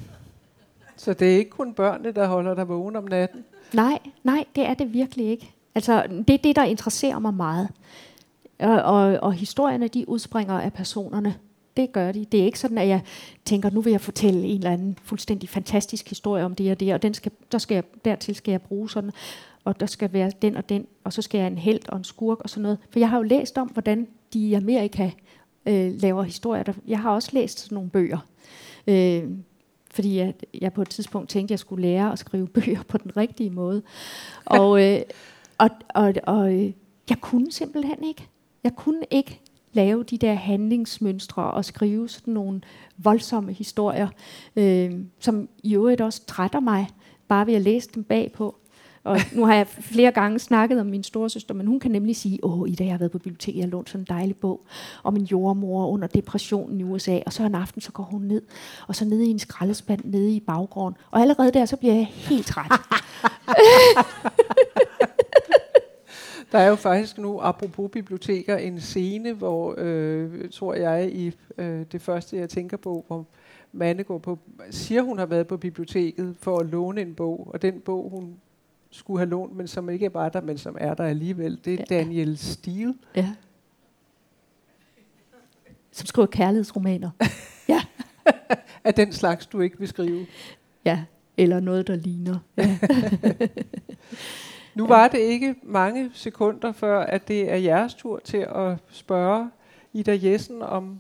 så 0.97 1.13
det 1.13 1.33
er 1.33 1.37
ikke 1.37 1.51
kun 1.51 1.73
børnene, 1.73 2.11
der 2.11 2.27
holder 2.27 2.55
dig 2.55 2.67
vågen 2.67 2.95
om 2.95 3.03
natten? 3.03 3.43
Nej, 3.73 3.99
nej, 4.23 4.45
det 4.55 4.65
er 4.65 4.73
det 4.73 4.93
virkelig 4.93 5.25
ikke. 5.25 5.53
Altså, 5.75 6.03
det 6.27 6.29
er 6.29 6.37
det, 6.37 6.55
der 6.55 6.63
interesserer 6.63 7.19
mig 7.19 7.33
meget. 7.33 7.69
Og, 8.59 8.81
og, 8.81 9.19
og 9.21 9.33
historierne, 9.33 9.87
de 9.87 10.09
udspringer 10.09 10.59
af 10.59 10.73
personerne. 10.73 11.35
Det 11.77 11.91
gør 11.91 12.11
de. 12.11 12.25
Det 12.31 12.39
er 12.39 12.45
ikke 12.45 12.59
sådan, 12.59 12.77
at 12.77 12.87
jeg 12.87 13.01
tænker, 13.45 13.69
nu 13.69 13.81
vil 13.81 13.91
jeg 13.91 14.01
fortælle 14.01 14.43
en 14.43 14.57
eller 14.57 14.71
anden 14.71 14.97
fuldstændig 15.03 15.49
fantastisk 15.49 16.09
historie 16.09 16.45
om 16.45 16.55
det 16.55 16.71
og 16.71 16.79
det, 16.79 16.93
og 16.93 17.01
den 17.01 17.13
skal, 17.13 17.31
der 17.51 17.57
skal 17.57 17.75
jeg, 17.75 17.83
dertil 18.05 18.35
skal 18.35 18.51
jeg 18.51 18.61
bruge 18.61 18.89
sådan, 18.89 19.11
og 19.63 19.79
der 19.79 19.85
skal 19.85 20.13
være 20.13 20.31
den 20.41 20.57
og 20.57 20.69
den, 20.69 20.87
og 21.03 21.13
så 21.13 21.21
skal 21.21 21.37
jeg 21.37 21.47
en 21.47 21.57
held 21.57 21.89
og 21.89 21.97
en 21.97 22.03
skurk 22.03 22.41
og 22.41 22.49
sådan 22.49 22.61
noget. 22.61 22.77
For 22.89 22.99
jeg 22.99 23.09
har 23.09 23.17
jo 23.17 23.23
læst 23.23 23.57
om, 23.57 23.67
hvordan 23.67 24.07
de 24.33 24.39
i 24.39 24.53
Amerika 24.53 25.11
øh, 25.65 25.91
laver 26.01 26.23
historier. 26.23 26.63
Jeg 26.87 26.99
har 26.99 27.11
også 27.11 27.29
læst 27.33 27.59
sådan 27.59 27.75
nogle 27.75 27.89
bøger. 27.89 28.19
Øh, 28.87 29.23
fordi 29.91 30.17
jeg, 30.17 30.33
jeg 30.61 30.73
på 30.73 30.81
et 30.81 30.89
tidspunkt 30.89 31.29
tænkte, 31.29 31.51
at 31.51 31.51
jeg 31.51 31.59
skulle 31.59 31.81
lære 31.81 32.11
at 32.11 32.19
skrive 32.19 32.47
bøger 32.57 32.83
på 32.87 32.97
den 32.97 33.17
rigtige 33.17 33.49
måde. 33.49 33.81
Og, 34.45 34.83
øh, 34.83 35.01
og, 35.57 35.69
og, 35.89 36.13
og 36.23 36.53
øh, 36.53 36.73
jeg 37.09 37.21
kunne 37.21 37.51
simpelthen 37.51 38.03
ikke. 38.03 38.27
Jeg 38.63 38.75
kunne 38.75 39.03
ikke 39.11 39.41
lave 39.73 40.03
de 40.03 40.17
der 40.17 40.33
handlingsmønstre 40.33 41.51
og 41.51 41.65
skrive 41.65 42.09
sådan 42.09 42.33
nogle 42.33 42.61
voldsomme 42.97 43.53
historier, 43.53 44.07
øh, 44.55 44.91
som 45.19 45.49
i 45.63 45.75
øvrigt 45.75 46.01
også 46.01 46.25
trætter 46.25 46.59
mig, 46.59 46.87
bare 47.27 47.47
ved 47.47 47.53
at 47.53 47.61
læse 47.61 47.89
dem 47.95 48.03
bagpå. 48.03 48.55
Og 49.03 49.19
nu 49.31 49.45
har 49.45 49.53
jeg 49.53 49.67
flere 49.67 50.11
gange 50.11 50.39
snakket 50.39 50.79
om 50.79 50.85
min 50.85 51.03
storesøster, 51.03 51.53
men 51.53 51.67
hun 51.67 51.79
kan 51.79 51.91
nemlig 51.91 52.15
sige, 52.15 52.39
åh, 52.43 52.69
i 52.69 52.75
dag 52.75 52.85
jeg 52.85 52.93
har 52.93 52.99
været 52.99 53.11
på 53.11 53.19
biblioteket, 53.19 53.59
jeg 53.59 53.67
lånt 53.67 53.89
sådan 53.89 54.01
en 54.01 54.07
dejlig 54.09 54.35
bog 54.35 54.61
om 55.03 55.15
en 55.15 55.23
jordmor 55.23 55.87
under 55.87 56.07
depressionen 56.07 56.79
i 56.79 56.83
USA, 56.83 57.19
og 57.25 57.33
så 57.33 57.43
en 57.43 57.55
aften, 57.55 57.81
så 57.81 57.91
går 57.91 58.03
hun 58.03 58.21
ned, 58.21 58.41
og 58.87 58.95
så 58.95 59.05
nede 59.05 59.27
i 59.27 59.29
en 59.29 59.39
skraldespand 59.39 60.01
nede 60.03 60.35
i 60.35 60.39
baggården. 60.39 60.97
Og 61.11 61.21
allerede 61.21 61.51
der, 61.51 61.65
så 61.65 61.77
bliver 61.77 61.93
jeg 61.93 62.05
helt 62.05 62.45
træt. 62.45 62.71
Der 66.51 66.57
er 66.57 66.67
jo 66.67 66.75
faktisk 66.75 67.17
nu, 67.17 67.39
apropos 67.39 67.91
biblioteker, 67.91 68.57
en 68.57 68.81
scene, 68.81 69.33
hvor, 69.33 69.75
øh, 69.77 70.49
tror 70.49 70.73
jeg, 70.73 71.11
i 71.13 71.31
øh, 71.57 71.85
det 71.91 72.01
første, 72.01 72.37
jeg 72.37 72.49
tænker 72.49 72.77
på, 72.77 73.03
hvor 73.07 73.25
Mande 73.71 74.03
går 74.03 74.17
på, 74.17 74.39
siger, 74.69 75.01
hun 75.01 75.19
har 75.19 75.25
været 75.25 75.47
på 75.47 75.57
biblioteket 75.57 76.35
for 76.39 76.57
at 76.57 76.65
låne 76.65 77.01
en 77.01 77.15
bog, 77.15 77.47
og 77.53 77.61
den 77.61 77.79
bog, 77.79 78.09
hun 78.09 78.35
skulle 78.91 79.19
have 79.19 79.29
lånt, 79.29 79.55
men 79.55 79.67
som 79.67 79.89
ikke 79.89 80.13
var 80.13 80.29
der, 80.29 80.41
men 80.41 80.57
som 80.57 80.77
er 80.79 80.93
der 80.93 81.03
alligevel, 81.03 81.59
det 81.65 81.73
er 81.73 81.85
ja. 81.89 81.95
Daniel 81.95 82.37
Steele. 82.37 82.95
Ja. 83.15 83.33
Som 85.91 86.05
skriver 86.05 86.25
kærlighedsromaner. 86.25 87.09
ja. 87.69 87.81
af 88.83 88.93
den 88.93 89.11
slags, 89.11 89.45
du 89.45 89.61
ikke 89.61 89.79
vil 89.79 89.87
skrive. 89.87 90.25
Ja, 90.85 91.03
eller 91.37 91.59
noget, 91.59 91.87
der 91.87 91.95
ligner. 91.95 92.39
Ja. 92.57 92.77
nu 94.75 94.87
var 94.87 95.07
det 95.07 95.19
ikke 95.19 95.55
mange 95.63 96.11
sekunder 96.13 96.71
før, 96.71 96.99
at 96.99 97.27
det 97.27 97.51
er 97.51 97.55
jeres 97.55 97.93
tur 97.93 98.19
til 98.19 98.37
at 98.37 98.77
spørge 98.89 99.49
Ida 99.93 100.19
Jessen 100.21 100.61
om 100.61 100.99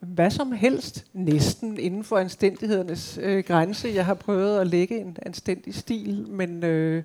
hvad 0.00 0.30
som 0.30 0.52
helst, 0.52 1.06
næsten 1.12 1.78
inden 1.78 2.04
for 2.04 2.16
anstændighedernes 2.16 3.18
øh, 3.22 3.44
grænse. 3.44 3.88
Jeg 3.94 4.06
har 4.06 4.14
prøvet 4.14 4.58
at 4.58 4.66
lægge 4.66 5.00
en 5.00 5.16
anstændig 5.26 5.74
stil, 5.74 6.26
men, 6.28 6.64
øh, 6.64 7.02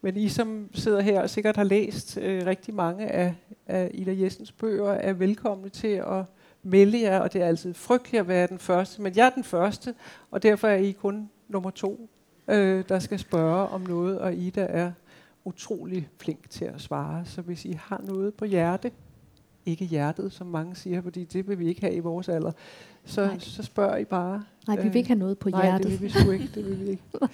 men 0.00 0.16
I 0.16 0.28
som 0.28 0.68
sidder 0.74 1.00
her 1.00 1.20
og 1.20 1.30
sikkert 1.30 1.56
har 1.56 1.64
læst 1.64 2.18
øh, 2.22 2.46
rigtig 2.46 2.74
mange 2.74 3.06
af, 3.06 3.34
af 3.66 3.90
Ida 3.94 4.14
Jessens 4.22 4.52
bøger, 4.52 4.90
er 4.90 5.12
velkomne 5.12 5.68
til 5.68 5.88
at 5.88 6.24
melde 6.62 7.00
jer, 7.00 7.20
og 7.20 7.32
det 7.32 7.42
er 7.42 7.46
altid 7.46 7.74
frygteligt 7.74 8.20
at 8.20 8.28
være 8.28 8.46
den 8.46 8.58
første, 8.58 9.02
men 9.02 9.16
jeg 9.16 9.26
er 9.26 9.30
den 9.30 9.44
første, 9.44 9.94
og 10.30 10.42
derfor 10.42 10.68
er 10.68 10.76
I 10.76 10.92
kun 10.92 11.30
nummer 11.48 11.70
to, 11.70 12.08
øh, 12.48 12.84
der 12.88 12.98
skal 12.98 13.18
spørge 13.18 13.68
om 13.68 13.80
noget, 13.80 14.18
og 14.18 14.34
Ida 14.34 14.66
er 14.70 14.92
utrolig 15.44 16.08
flink 16.20 16.50
til 16.50 16.64
at 16.64 16.80
svare. 16.80 17.24
Så 17.24 17.42
hvis 17.42 17.64
I 17.64 17.72
har 17.72 18.00
noget 18.04 18.34
på 18.34 18.44
hjerte, 18.44 18.90
ikke 19.70 19.84
hjertet, 19.84 20.32
som 20.32 20.46
mange 20.46 20.74
siger, 20.74 21.02
fordi 21.02 21.24
det 21.24 21.48
vil 21.48 21.58
vi 21.58 21.68
ikke 21.68 21.80
have 21.80 21.94
i 21.94 21.98
vores 21.98 22.28
alder, 22.28 22.52
så, 23.04 23.36
så 23.38 23.62
spørger 23.62 23.96
I 23.96 24.04
bare. 24.04 24.44
Nej, 24.66 24.76
vi 24.76 24.88
vil 24.88 24.96
ikke 24.96 25.08
have 25.08 25.18
noget 25.18 25.38
på 25.38 25.48
nej, 25.48 25.62
hjertet. 25.62 25.84
Nej, 25.84 25.92
det 25.92 26.00
vil 26.00 26.14
vi 26.14 26.20
sgu 26.20 26.30
ikke. 26.30 26.48
Det 26.54 26.64
vil 26.64 26.80
vi 26.80 26.90
ikke. 26.90 27.02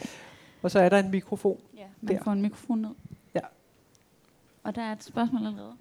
Og 0.62 0.70
så 0.70 0.78
er 0.78 0.88
der 0.88 0.98
en 0.98 1.10
mikrofon. 1.10 1.60
Ja, 1.76 1.84
man 2.00 2.16
der. 2.16 2.22
får 2.22 2.32
en 2.32 2.42
mikrofon 2.42 2.78
ned. 2.78 2.90
Ja. 3.34 3.40
Og 4.62 4.74
der 4.74 4.82
er 4.82 4.92
et 4.92 5.04
spørgsmål 5.04 5.46
allerede. 5.46 5.72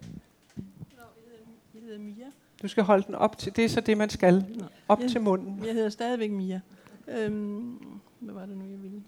Jeg 1.73 1.81
hedder 1.81 1.99
Mia. 1.99 2.25
Du 2.61 2.67
skal 2.67 2.83
holde 2.83 3.03
den 3.07 3.15
op 3.15 3.37
til, 3.37 3.55
det 3.55 3.65
er 3.65 3.69
så 3.69 3.81
det, 3.81 3.97
man 3.97 4.09
skal. 4.09 4.45
Op 4.87 4.99
jeg, 5.01 5.09
til 5.09 5.21
munden. 5.21 5.65
Jeg 5.65 5.73
hedder 5.73 5.89
stadigvæk 5.89 6.31
Mia. 6.31 6.61
Øhm, 7.07 7.77
hvad 8.19 8.33
var 8.33 8.45
det 8.45 8.57
nu, 8.57 8.65
jeg 8.69 8.83
ville? 8.83 9.03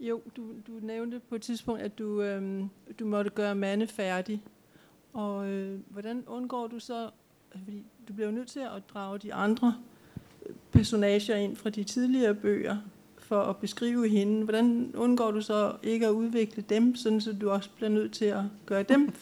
Jo, 0.00 0.20
du, 0.36 0.42
du 0.66 0.72
nævnte 0.82 1.20
på 1.28 1.34
et 1.34 1.42
tidspunkt, 1.42 1.82
at 1.82 1.98
du, 1.98 2.22
øhm, 2.22 2.70
du 2.98 3.06
måtte 3.06 3.30
gøre 3.30 3.54
mande 3.54 3.86
færdig. 3.86 4.42
Og 5.16 5.48
øh, 5.48 5.78
hvordan 5.88 6.22
undgår 6.26 6.66
du 6.66 6.78
så, 6.78 7.10
fordi 7.50 7.84
du 8.08 8.12
bliver 8.12 8.28
jo 8.28 8.34
nødt 8.34 8.48
til 8.48 8.60
at 8.60 8.82
drage 8.94 9.18
de 9.18 9.34
andre 9.34 9.74
personager 10.72 11.36
ind 11.36 11.56
fra 11.56 11.70
de 11.70 11.84
tidligere 11.84 12.34
bøger, 12.34 12.76
for 13.18 13.42
at 13.42 13.56
beskrive 13.56 14.08
hende. 14.08 14.44
Hvordan 14.44 14.92
undgår 14.96 15.30
du 15.30 15.40
så 15.40 15.72
ikke 15.82 16.06
at 16.06 16.10
udvikle 16.10 16.64
dem, 16.68 16.96
sådan 16.96 17.20
så 17.20 17.32
du 17.32 17.50
også 17.50 17.70
bliver 17.76 17.90
nødt 17.90 18.12
til 18.12 18.24
at 18.24 18.42
gøre 18.66 18.82
dem 18.82 19.12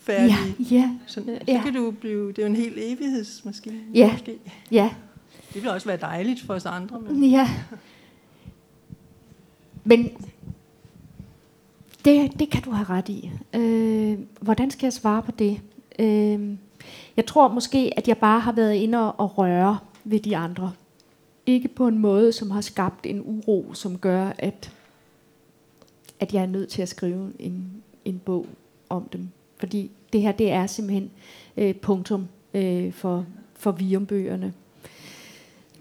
færdige? 0.00 0.56
Ja, 0.58 0.76
ja. 0.76 0.90
Sådan, 1.06 1.38
så 1.46 1.60
kan 1.64 1.74
du 1.74 1.90
blive, 1.90 2.28
det 2.28 2.38
er 2.38 2.42
jo 2.42 2.48
en 2.48 2.56
helt 2.56 2.78
evighedsmaskine. 2.78 3.80
Ja, 3.94 4.12
måske. 4.12 4.38
ja. 4.70 4.90
Det 5.54 5.62
vil 5.62 5.70
også 5.70 5.86
være 5.86 5.96
dejligt 5.96 6.42
for 6.42 6.54
os 6.54 6.66
andre. 6.66 7.00
Men. 7.00 7.24
Ja. 7.24 7.50
Men 9.84 10.10
det, 12.08 12.38
det 12.38 12.50
kan 12.50 12.62
du 12.62 12.70
have 12.70 12.86
ret 12.90 13.08
i. 13.08 13.30
Øh, 13.54 14.18
hvordan 14.40 14.70
skal 14.70 14.86
jeg 14.86 14.92
svare 14.92 15.22
på 15.22 15.32
det? 15.32 15.60
Øh, 15.98 16.56
jeg 17.16 17.26
tror 17.26 17.48
måske, 17.48 17.92
at 17.96 18.08
jeg 18.08 18.18
bare 18.18 18.40
har 18.40 18.52
været 18.52 18.74
inde 18.74 19.12
og 19.12 19.38
røre 19.38 19.78
ved 20.04 20.20
de 20.20 20.36
andre. 20.36 20.72
Ikke 21.46 21.68
på 21.68 21.88
en 21.88 21.98
måde, 21.98 22.32
som 22.32 22.50
har 22.50 22.60
skabt 22.60 23.06
en 23.06 23.22
uro, 23.24 23.74
som 23.74 23.98
gør, 23.98 24.32
at, 24.38 24.72
at 26.20 26.34
jeg 26.34 26.42
er 26.42 26.46
nødt 26.46 26.68
til 26.68 26.82
at 26.82 26.88
skrive 26.88 27.32
en, 27.38 27.82
en 28.04 28.18
bog 28.18 28.46
om 28.88 29.08
dem. 29.12 29.28
Fordi 29.56 29.90
det 30.12 30.20
her, 30.20 30.32
det 30.32 30.52
er 30.52 30.66
simpelthen 30.66 31.10
øh, 31.56 31.74
punktum 31.74 32.28
øh, 32.54 32.92
for, 32.92 33.26
for 33.54 33.72
Viumbøgerne. 33.72 34.52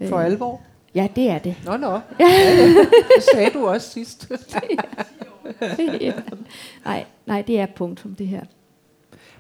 For 0.10 0.20
alvor? 0.20 0.62
Ja, 0.96 1.08
det 1.16 1.30
er 1.30 1.40
det. 1.40 1.56
Nå, 1.66 1.78
nå. 1.78 1.92
Ja, 2.20 2.28
ja. 2.28 2.68
Det 3.16 3.24
sagde 3.34 3.50
du 3.50 3.68
også 3.68 3.90
sidst. 3.90 4.32
nej, 6.86 7.06
nej, 7.26 7.42
det 7.42 7.60
er 7.60 7.66
punktum, 7.76 8.16
det 8.16 8.28
her. 8.28 8.46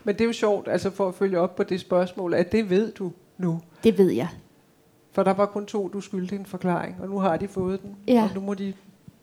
Men 0.03 0.15
det 0.15 0.21
er 0.21 0.25
jo 0.25 0.33
sjovt, 0.33 0.67
altså 0.67 0.89
for 0.89 1.07
at 1.07 1.15
følge 1.15 1.39
op 1.39 1.55
på 1.55 1.63
det 1.63 1.79
spørgsmål, 1.79 2.33
at 2.33 2.51
det 2.51 2.69
ved 2.69 2.91
du 2.91 3.11
nu. 3.37 3.61
Det 3.83 3.97
ved 3.97 4.11
jeg. 4.11 4.27
For 5.11 5.23
der 5.23 5.33
var 5.33 5.45
kun 5.45 5.65
to, 5.65 5.87
du 5.87 6.01
skyldte 6.01 6.35
en 6.35 6.45
forklaring, 6.45 7.01
og 7.01 7.07
nu 7.07 7.19
har 7.19 7.37
de 7.37 7.47
fået 7.47 7.81
den. 7.81 7.95
Ja. 8.07 8.23
Og 8.23 8.35
nu 8.35 8.41
må 8.41 8.53
de 8.53 8.73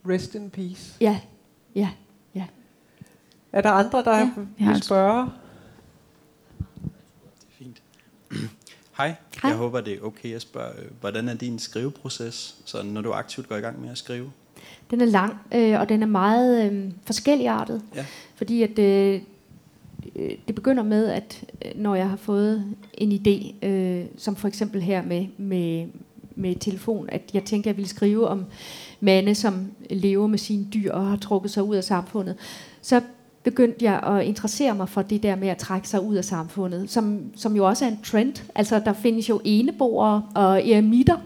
rest 0.08 0.34
in 0.34 0.50
peace. 0.50 0.96
Ja, 1.00 1.20
ja, 1.74 1.90
ja. 2.34 2.46
Er 3.52 3.60
der 3.60 3.70
andre, 3.70 4.04
der 4.04 4.18
ja, 4.18 4.72
vil 4.72 4.82
spørge? 4.82 5.30
Fint. 7.48 7.82
Hej. 8.98 9.14
Hej, 9.42 9.50
jeg 9.50 9.56
håber, 9.56 9.80
det 9.80 9.94
er 9.94 10.02
okay 10.02 10.34
at 10.34 10.42
spørge, 10.42 10.74
hvordan 11.00 11.28
er 11.28 11.34
din 11.34 11.58
skriveproces, 11.58 12.56
så 12.64 12.82
når 12.82 13.00
du 13.00 13.12
aktivt 13.12 13.48
går 13.48 13.56
i 13.56 13.60
gang 13.60 13.80
med 13.80 13.90
at 13.90 13.98
skrive? 13.98 14.32
Den 14.90 15.00
er 15.00 15.06
lang, 15.06 15.34
øh, 15.54 15.80
og 15.80 15.88
den 15.88 16.02
er 16.02 16.06
meget 16.06 16.72
øh, 16.72 16.90
forskelligartet. 17.04 17.82
Ja. 17.96 18.04
Fordi 18.34 18.62
at 18.62 18.78
øh, 18.78 19.20
øh, 20.16 20.30
det 20.46 20.54
begynder 20.54 20.82
med, 20.82 21.06
at 21.06 21.44
øh, 21.64 21.70
når 21.82 21.94
jeg 21.94 22.08
har 22.08 22.16
fået 22.16 22.64
en 22.94 23.12
idé, 23.12 23.66
øh, 23.66 24.04
som 24.16 24.36
for 24.36 24.48
eksempel 24.48 24.82
her 24.82 25.02
med, 25.02 25.26
med, 25.36 25.86
med 26.34 26.54
telefon, 26.54 27.08
at 27.08 27.22
jeg 27.34 27.44
tænkte, 27.44 27.70
at 27.70 27.72
jeg 27.72 27.76
ville 27.76 27.88
skrive 27.88 28.28
om 28.28 28.44
mande, 29.00 29.34
som 29.34 29.66
lever 29.90 30.26
med 30.26 30.38
sine 30.38 30.66
dyr 30.74 30.92
og 30.92 31.06
har 31.06 31.16
trukket 31.16 31.50
sig 31.50 31.62
ud 31.62 31.76
af 31.76 31.84
samfundet, 31.84 32.36
så 32.82 33.00
begyndte 33.42 33.84
jeg 33.84 34.02
at 34.02 34.24
interessere 34.26 34.74
mig 34.74 34.88
for 34.88 35.02
det 35.02 35.22
der 35.22 35.36
med 35.36 35.48
at 35.48 35.56
trække 35.56 35.88
sig 35.88 36.00
ud 36.04 36.14
af 36.14 36.24
samfundet, 36.24 36.90
som, 36.90 37.20
som 37.36 37.56
jo 37.56 37.66
også 37.66 37.84
er 37.84 37.88
en 37.88 37.98
trend. 38.04 38.34
Altså, 38.54 38.78
der 38.84 38.92
findes 38.92 39.28
jo 39.28 39.40
eneboere 39.44 40.22
og 40.34 40.68
eremitter, 40.68 41.16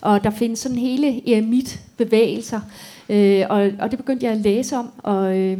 og 0.00 0.24
der 0.24 0.30
findes 0.30 0.58
sådan 0.58 0.78
hele 0.78 1.34
eremitbevægelser, 1.34 2.60
øh, 3.08 3.44
og, 3.50 3.70
og 3.78 3.90
det 3.90 3.98
begyndte 3.98 4.26
jeg 4.26 4.32
at 4.32 4.40
læse 4.40 4.76
om, 4.76 4.90
og, 4.98 5.38
øh, 5.38 5.58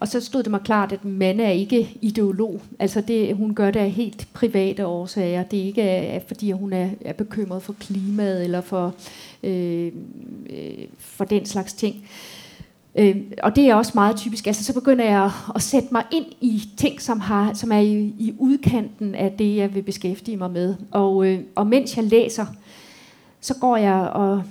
og 0.00 0.08
så 0.08 0.20
stod 0.20 0.42
det 0.42 0.50
mig 0.50 0.60
klart, 0.60 0.92
at 0.92 1.04
Manne 1.04 1.42
er 1.42 1.50
ikke 1.50 1.98
ideolog. 2.02 2.60
Altså, 2.78 3.00
det, 3.00 3.36
hun 3.36 3.54
gør 3.54 3.70
det 3.70 3.80
af 3.80 3.90
helt 3.90 4.28
private 4.32 4.86
årsager. 4.86 5.42
Det 5.42 5.60
er 5.60 5.64
ikke 5.64 5.82
af, 5.82 6.24
fordi 6.26 6.50
hun 6.50 6.72
er, 6.72 6.88
er 7.00 7.12
bekymret 7.12 7.62
for 7.62 7.72
klimaet, 7.72 8.44
eller 8.44 8.60
for, 8.60 8.94
øh, 9.42 9.92
øh, 10.50 10.86
for 10.98 11.24
den 11.24 11.46
slags 11.46 11.72
ting. 11.72 12.08
Øh, 12.94 13.16
og 13.42 13.56
det 13.56 13.64
er 13.64 13.74
også 13.74 13.92
meget 13.94 14.16
typisk. 14.16 14.46
Altså, 14.46 14.64
så 14.64 14.74
begynder 14.74 15.04
jeg 15.04 15.30
at 15.54 15.62
sætte 15.62 15.88
mig 15.92 16.04
ind 16.12 16.26
i 16.40 16.62
ting, 16.76 17.02
som, 17.02 17.20
har, 17.20 17.52
som 17.54 17.72
er 17.72 17.78
i, 17.78 18.14
i 18.18 18.34
udkanten 18.38 19.14
af 19.14 19.32
det, 19.38 19.56
jeg 19.56 19.74
vil 19.74 19.82
beskæftige 19.82 20.36
mig 20.36 20.50
med. 20.50 20.74
Og, 20.90 21.26
øh, 21.26 21.40
og 21.54 21.66
mens 21.66 21.96
jeg 21.96 22.04
læser, 22.04 22.46
så 23.40 23.54
går 23.60 23.76
jeg 23.76 24.00
og 24.00 24.42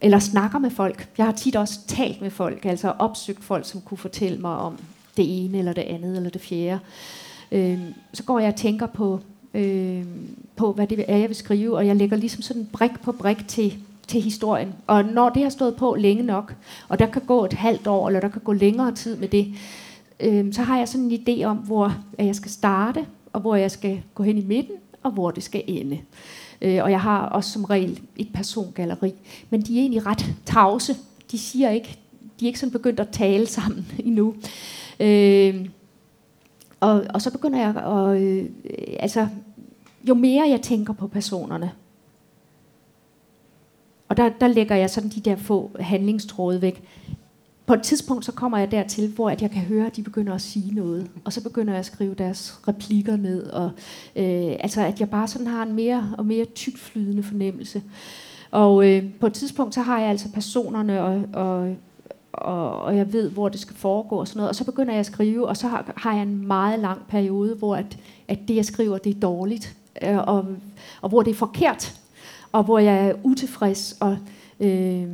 eller 0.00 0.18
snakker 0.18 0.58
med 0.58 0.70
folk. 0.70 1.08
Jeg 1.18 1.26
har 1.26 1.32
tit 1.32 1.56
også 1.56 1.80
talt 1.86 2.20
med 2.20 2.30
folk, 2.30 2.64
altså 2.64 2.92
opsøgt 2.98 3.44
folk, 3.44 3.68
som 3.68 3.80
kunne 3.80 3.98
fortælle 3.98 4.38
mig 4.38 4.56
om 4.56 4.78
det 5.16 5.44
ene, 5.44 5.58
eller 5.58 5.72
det 5.72 5.82
andet, 5.82 6.16
eller 6.16 6.30
det 6.30 6.40
fjerde. 6.40 6.80
Øh, 7.52 7.78
så 8.12 8.22
går 8.22 8.38
jeg 8.38 8.48
og 8.48 8.56
tænker 8.56 8.86
på, 8.86 9.20
øh, 9.54 10.04
på, 10.56 10.72
hvad 10.72 10.86
det 10.86 11.04
er, 11.08 11.16
jeg 11.16 11.28
vil 11.28 11.36
skrive, 11.36 11.76
og 11.76 11.86
jeg 11.86 11.96
lægger 11.96 12.16
ligesom 12.16 12.42
sådan 12.42 12.68
brik 12.72 13.00
på 13.02 13.12
brik 13.12 13.48
til, 13.48 13.76
til 14.06 14.20
historien. 14.20 14.74
Og 14.86 15.04
når 15.04 15.28
det 15.28 15.42
har 15.42 15.50
stået 15.50 15.76
på 15.76 15.96
længe 15.98 16.22
nok, 16.22 16.54
og 16.88 16.98
der 16.98 17.06
kan 17.06 17.22
gå 17.26 17.44
et 17.44 17.52
halvt 17.52 17.86
år, 17.86 18.08
eller 18.08 18.20
der 18.20 18.28
kan 18.28 18.42
gå 18.44 18.52
længere 18.52 18.94
tid 18.94 19.16
med 19.16 19.28
det, 19.28 19.54
øh, 20.20 20.52
så 20.52 20.62
har 20.62 20.78
jeg 20.78 20.88
sådan 20.88 21.10
en 21.10 21.20
idé 21.28 21.44
om, 21.44 21.56
hvor 21.56 21.94
jeg 22.18 22.34
skal 22.36 22.50
starte, 22.50 23.06
og 23.32 23.40
hvor 23.40 23.54
jeg 23.54 23.70
skal 23.70 24.02
gå 24.14 24.22
hen 24.22 24.38
i 24.38 24.44
midten, 24.44 24.76
og 25.02 25.10
hvor 25.10 25.30
det 25.30 25.42
skal 25.42 25.62
ende. 25.66 25.98
Øh, 26.62 26.84
og 26.84 26.90
jeg 26.90 27.00
har 27.00 27.26
også 27.26 27.50
som 27.50 27.64
regel 27.64 28.00
et 28.16 28.28
persongalleri. 28.34 29.14
Men 29.50 29.62
de 29.62 29.76
er 29.76 29.80
egentlig 29.80 30.06
ret 30.06 30.26
tavse. 30.46 30.96
De 31.30 31.38
siger 31.38 31.70
ikke, 31.70 31.98
de 32.40 32.44
er 32.44 32.46
ikke 32.46 32.58
sådan 32.58 32.72
begyndt 32.72 33.00
at 33.00 33.08
tale 33.08 33.46
sammen 33.46 33.92
endnu. 34.04 34.34
Øh, 35.00 35.68
og, 36.80 37.04
og 37.14 37.22
så 37.22 37.30
begynder 37.30 37.58
jeg 37.58 37.76
at, 37.76 38.22
øh, 38.22 38.46
altså, 39.00 39.28
jo 40.08 40.14
mere 40.14 40.48
jeg 40.48 40.62
tænker 40.62 40.92
på 40.92 41.06
personerne, 41.06 41.72
og 44.08 44.16
der, 44.16 44.28
der 44.40 44.48
lægger 44.48 44.76
jeg 44.76 44.90
sådan 44.90 45.10
de 45.10 45.20
der 45.20 45.36
få 45.36 45.70
handlingstråde 45.80 46.62
væk. 46.62 46.82
På 47.70 47.74
et 47.74 47.82
tidspunkt 47.82 48.24
så 48.24 48.32
kommer 48.32 48.58
jeg 48.58 48.70
dertil, 48.70 49.08
hvor 49.08 49.30
at 49.30 49.42
jeg 49.42 49.50
kan 49.50 49.62
høre, 49.62 49.86
at 49.86 49.96
de 49.96 50.02
begynder 50.02 50.34
at 50.34 50.40
sige 50.40 50.74
noget. 50.74 51.10
Og 51.24 51.32
så 51.32 51.42
begynder 51.42 51.72
jeg 51.72 51.78
at 51.78 51.86
skrive 51.86 52.14
deres 52.14 52.60
replikker 52.68 53.16
ned. 53.16 53.50
Og, 53.50 53.70
øh, 54.16 54.56
altså 54.60 54.80
at 54.80 55.00
jeg 55.00 55.10
bare 55.10 55.28
sådan 55.28 55.46
har 55.46 55.62
en 55.62 55.72
mere 55.72 56.14
og 56.18 56.26
mere 56.26 56.44
tykflydende 56.44 57.22
fornemmelse. 57.22 57.82
Og 58.50 58.88
øh, 58.88 59.04
på 59.20 59.26
et 59.26 59.32
tidspunkt 59.32 59.74
så 59.74 59.80
har 59.80 60.00
jeg 60.00 60.08
altså 60.08 60.32
personerne 60.32 61.02
og, 61.02 61.22
og 61.32 61.76
og, 62.32 62.82
og 62.82 62.96
jeg 62.96 63.12
ved, 63.12 63.30
hvor 63.30 63.48
det 63.48 63.60
skal 63.60 63.76
foregå 63.76 64.16
og 64.16 64.28
sådan 64.28 64.38
noget. 64.38 64.48
Og 64.48 64.54
så 64.54 64.64
begynder 64.64 64.92
jeg 64.92 65.00
at 65.00 65.06
skrive, 65.06 65.48
og 65.48 65.56
så 65.56 65.68
har, 65.68 65.92
har 65.96 66.14
jeg 66.14 66.22
en 66.22 66.46
meget 66.46 66.78
lang 66.78 67.00
periode, 67.08 67.54
hvor 67.54 67.76
at, 67.76 67.98
at 68.28 68.38
det, 68.48 68.56
jeg 68.56 68.64
skriver, 68.64 68.98
det 68.98 69.16
er 69.16 69.20
dårligt, 69.20 69.76
øh, 70.02 70.18
og, 70.18 70.46
og 71.00 71.08
hvor 71.08 71.22
det 71.22 71.30
er 71.30 71.34
forkert, 71.34 71.94
og 72.52 72.64
hvor 72.64 72.78
jeg 72.78 73.08
er 73.08 73.14
utilfreds, 73.24 73.96
og, 74.00 74.18
øh, 74.60 75.06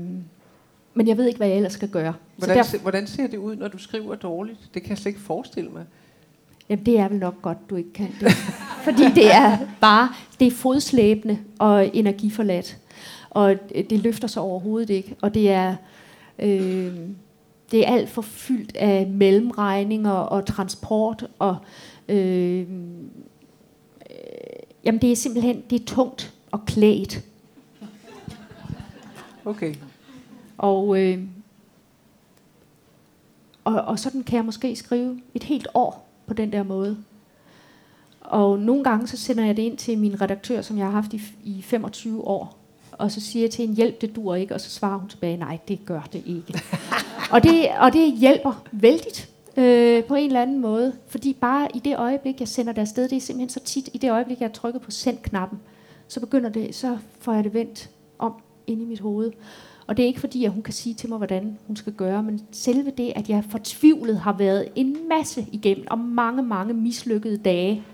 men 0.96 1.08
jeg 1.08 1.16
ved 1.16 1.26
ikke, 1.26 1.36
hvad 1.36 1.48
jeg 1.48 1.56
ellers 1.56 1.72
skal 1.72 1.88
gøre. 1.88 2.14
Hvordan, 2.36 2.64
så 2.64 2.76
der, 2.76 2.82
hvordan 2.82 3.06
ser 3.06 3.26
det 3.26 3.36
ud, 3.36 3.56
når 3.56 3.68
du 3.68 3.78
skriver 3.78 4.14
dårligt? 4.14 4.58
Det 4.74 4.82
kan 4.82 4.90
jeg 4.90 4.98
slet 4.98 5.06
ikke 5.06 5.20
forestille 5.20 5.70
mig. 5.70 5.84
Jamen, 6.68 6.86
det 6.86 6.98
er 6.98 7.08
vel 7.08 7.18
nok 7.18 7.42
godt, 7.42 7.70
du 7.70 7.76
ikke 7.76 7.92
kan 7.92 8.14
det. 8.20 8.32
Fordi 8.86 9.02
det 9.14 9.34
er 9.34 9.58
bare, 9.80 10.08
det 10.40 10.46
er 10.46 10.50
fodslæbende 10.50 11.38
og 11.58 11.96
energiforladt. 11.96 12.78
Og 13.30 13.54
det 13.90 13.98
løfter 13.98 14.28
sig 14.28 14.42
overhovedet 14.42 14.90
ikke. 14.90 15.16
Og 15.22 15.34
det 15.34 15.50
er, 15.50 15.76
øh, 16.38 16.94
det 17.70 17.88
er 17.88 17.92
alt 17.92 18.08
for 18.08 18.22
fyldt 18.22 18.76
af 18.76 19.06
mellemregninger 19.06 20.10
og 20.10 20.46
transport. 20.46 21.26
Og, 21.38 21.56
øh, 22.08 22.60
øh, 22.60 22.66
jamen, 24.84 25.00
det 25.00 25.12
er 25.12 25.16
simpelthen, 25.16 25.62
det 25.70 25.80
er 25.80 25.84
tungt 25.86 26.34
og 26.50 26.66
klædt. 26.66 27.24
Okay. 29.44 29.74
Og, 30.58 31.02
øh, 31.02 31.18
og, 33.64 33.74
og 33.74 33.98
sådan 33.98 34.22
kan 34.22 34.36
jeg 34.36 34.44
måske 34.44 34.76
skrive 34.76 35.20
et 35.34 35.42
helt 35.42 35.68
år 35.74 36.08
på 36.26 36.34
den 36.34 36.52
der 36.52 36.62
måde. 36.62 36.96
Og 38.20 38.58
nogle 38.58 38.84
gange 38.84 39.06
så 39.06 39.16
sender 39.16 39.44
jeg 39.44 39.56
det 39.56 39.62
ind 39.62 39.76
til 39.76 39.98
min 39.98 40.20
redaktør, 40.20 40.62
som 40.62 40.78
jeg 40.78 40.86
har 40.86 40.92
haft 40.92 41.12
i, 41.12 41.22
i 41.44 41.62
25 41.62 42.26
år. 42.26 42.58
Og 42.92 43.10
så 43.10 43.20
siger 43.20 43.42
jeg 43.42 43.50
til 43.50 43.68
en 43.68 43.74
hjælp, 43.74 44.00
det 44.00 44.16
dur 44.16 44.34
ikke. 44.34 44.54
Og 44.54 44.60
så 44.60 44.70
svarer 44.70 44.98
hun 44.98 45.08
tilbage, 45.08 45.36
nej, 45.36 45.58
det 45.68 45.78
gør 45.86 46.00
det 46.12 46.22
ikke. 46.26 46.60
og, 47.32 47.42
det, 47.42 47.68
og 47.78 47.92
det 47.92 48.12
hjælper 48.12 48.62
vældigt 48.72 49.30
øh, 49.56 50.04
på 50.04 50.14
en 50.14 50.26
eller 50.26 50.42
anden 50.42 50.60
måde. 50.60 50.92
Fordi 51.08 51.32
bare 51.40 51.68
i 51.74 51.78
det 51.78 51.98
øjeblik, 51.98 52.40
jeg 52.40 52.48
sender 52.48 52.72
det 52.72 52.80
afsted, 52.80 53.08
det 53.08 53.16
er 53.16 53.20
simpelthen 53.20 53.48
så 53.48 53.60
tit, 53.60 53.88
i 53.92 53.98
det 53.98 54.10
øjeblik, 54.10 54.40
jeg 54.40 54.52
trykker 54.52 54.80
på 54.80 54.90
send-knappen, 54.90 55.58
så 56.08 56.20
begynder 56.20 56.50
det, 56.50 56.74
så 56.74 56.98
får 57.20 57.32
jeg 57.32 57.44
det 57.44 57.54
vendt 57.54 57.90
om 58.18 58.32
ind 58.66 58.82
i 58.82 58.84
mit 58.84 59.00
hoved. 59.00 59.32
Og 59.86 59.96
det 59.96 60.02
er 60.02 60.06
ikke 60.06 60.20
fordi, 60.20 60.44
at 60.44 60.50
hun 60.50 60.62
kan 60.62 60.74
sige 60.74 60.94
til 60.94 61.08
mig, 61.08 61.18
hvordan 61.18 61.58
hun 61.66 61.76
skal 61.76 61.92
gøre, 61.92 62.22
men 62.22 62.46
selve 62.52 62.90
det, 62.90 63.12
at 63.16 63.28
jeg 63.28 63.44
fortvivlet 63.50 64.20
har 64.20 64.32
været 64.32 64.68
en 64.74 65.08
masse 65.08 65.46
igennem, 65.52 65.86
og 65.90 65.98
mange, 65.98 66.42
mange 66.42 66.74
mislykkede 66.74 67.36
dage, 67.36 67.84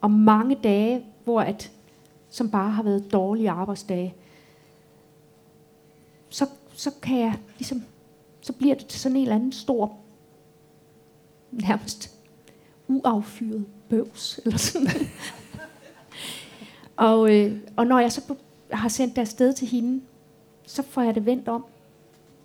og 0.00 0.10
mange 0.10 0.54
dage, 0.54 1.04
hvor 1.24 1.40
at, 1.40 1.72
som 2.30 2.50
bare 2.50 2.70
har 2.70 2.82
været 2.82 3.12
dårlige 3.12 3.50
arbejdsdage, 3.50 4.14
så, 6.28 6.46
så 6.74 6.90
kan 7.02 7.18
jeg 7.18 7.38
ligesom, 7.58 7.82
så 8.40 8.52
bliver 8.52 8.74
det 8.74 8.92
sådan 8.92 9.16
en 9.16 9.22
eller 9.22 9.34
anden 9.34 9.52
stor, 9.52 9.96
nærmest 11.50 12.10
uaffyret 12.88 13.66
bøvs, 13.88 14.40
eller 14.44 14.58
sådan. 14.58 14.88
Og, 16.96 17.34
øh, 17.34 17.58
og 17.76 17.86
når 17.86 17.98
jeg 17.98 18.12
så 18.12 18.34
har 18.72 18.88
sendt 18.88 19.16
det 19.16 19.20
afsted 19.20 19.52
til 19.52 19.68
hende, 19.68 20.00
så 20.66 20.82
får 20.82 21.02
jeg 21.02 21.14
det 21.14 21.26
vendt 21.26 21.48
om. 21.48 21.64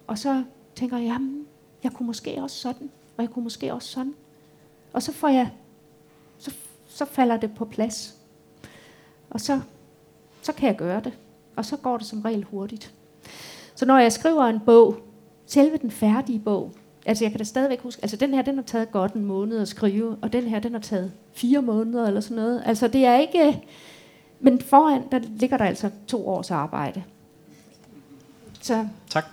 Og 0.07 0.17
så 0.17 0.43
tænker 0.75 0.97
jeg, 0.97 1.05
jamen, 1.05 1.45
jeg 1.83 1.91
kunne 1.91 2.07
måske 2.07 2.41
også 2.41 2.57
sådan, 2.57 2.89
og 3.17 3.23
jeg 3.23 3.29
kunne 3.29 3.43
måske 3.43 3.73
også 3.73 3.89
sådan. 3.89 4.13
Og 4.93 5.03
så 5.03 5.11
får 5.11 5.27
jeg, 5.27 5.51
så, 6.37 6.51
så 6.87 7.05
falder 7.05 7.37
det 7.37 7.55
på 7.55 7.65
plads. 7.65 8.15
Og 9.29 9.41
så, 9.41 9.61
så 10.41 10.53
kan 10.53 10.67
jeg 10.67 10.75
gøre 10.75 11.01
det. 11.01 11.13
Og 11.55 11.65
så 11.65 11.77
går 11.77 11.97
det 11.97 12.07
som 12.07 12.21
regel 12.21 12.43
hurtigt. 12.43 12.93
Så 13.75 13.85
når 13.85 13.97
jeg 13.97 14.11
skriver 14.11 14.43
en 14.43 14.59
bog, 14.59 14.97
selve 15.45 15.77
den 15.77 15.91
færdige 15.91 16.39
bog, 16.39 16.71
altså 17.05 17.23
jeg 17.23 17.31
kan 17.31 17.37
da 17.37 17.43
stadigvæk 17.43 17.81
huske, 17.81 18.01
altså 18.01 18.17
den 18.17 18.33
her, 18.33 18.41
den 18.41 18.55
har 18.55 18.63
taget 18.63 18.91
godt 18.91 19.13
en 19.13 19.25
måned 19.25 19.61
at 19.61 19.67
skrive, 19.67 20.17
og 20.21 20.33
den 20.33 20.43
her, 20.43 20.59
den 20.59 20.73
har 20.73 20.79
taget 20.79 21.11
fire 21.33 21.61
måneder 21.61 22.07
eller 22.07 22.21
sådan 22.21 22.43
noget. 22.43 22.63
Altså 22.65 22.87
det 22.87 23.05
er 23.05 23.15
ikke, 23.15 23.67
men 24.39 24.61
foran, 24.61 25.03
der 25.11 25.19
ligger 25.19 25.57
der 25.57 25.65
altså 25.65 25.89
to 26.07 26.27
års 26.27 26.51
arbejde. 26.51 27.03
Så. 28.61 28.87
Tak. 29.09 29.25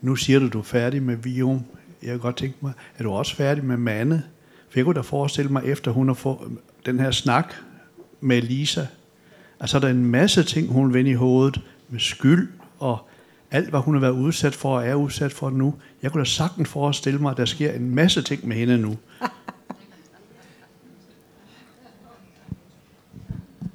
Nu 0.00 0.16
siger 0.16 0.38
du, 0.38 0.48
du 0.48 0.58
er 0.58 0.62
færdig 0.62 1.02
med 1.02 1.16
Vium. 1.16 1.64
Jeg 2.02 2.10
kan 2.10 2.18
godt 2.18 2.36
tænke 2.36 2.56
mig, 2.60 2.72
er 2.98 3.02
du 3.02 3.10
også 3.10 3.36
færdig 3.36 3.64
med 3.64 3.76
Manne? 3.76 4.22
For 4.68 4.78
jeg 4.78 4.84
kunne 4.84 4.94
da 4.94 5.00
forestille 5.00 5.52
mig, 5.52 5.64
efter 5.64 5.90
hun 5.90 6.06
har 6.06 6.14
fået 6.14 6.38
den 6.86 7.00
her 7.00 7.10
snak 7.10 7.54
med 8.20 8.42
Lisa, 8.42 8.86
altså 9.60 9.78
der 9.78 9.86
er 9.86 9.90
en 9.90 10.06
masse 10.06 10.42
ting, 10.42 10.68
hun 10.68 10.94
vender 10.94 11.10
i 11.10 11.14
hovedet 11.14 11.60
med 11.88 12.00
skyld 12.00 12.52
og 12.78 13.08
alt, 13.50 13.70
hvad 13.70 13.80
hun 13.80 13.94
har 13.94 14.00
været 14.00 14.12
udsat 14.12 14.54
for 14.54 14.76
og 14.76 14.86
er 14.86 14.94
udsat 14.94 15.32
for 15.32 15.50
nu. 15.50 15.74
Jeg 16.02 16.12
kunne 16.12 16.24
da 16.24 16.28
sagtens 16.28 16.68
forestille 16.68 17.18
mig, 17.18 17.30
at 17.30 17.36
der 17.36 17.44
sker 17.44 17.72
en 17.72 17.94
masse 17.94 18.22
ting 18.22 18.48
med 18.48 18.56
hende 18.56 18.78
nu. 18.78 18.96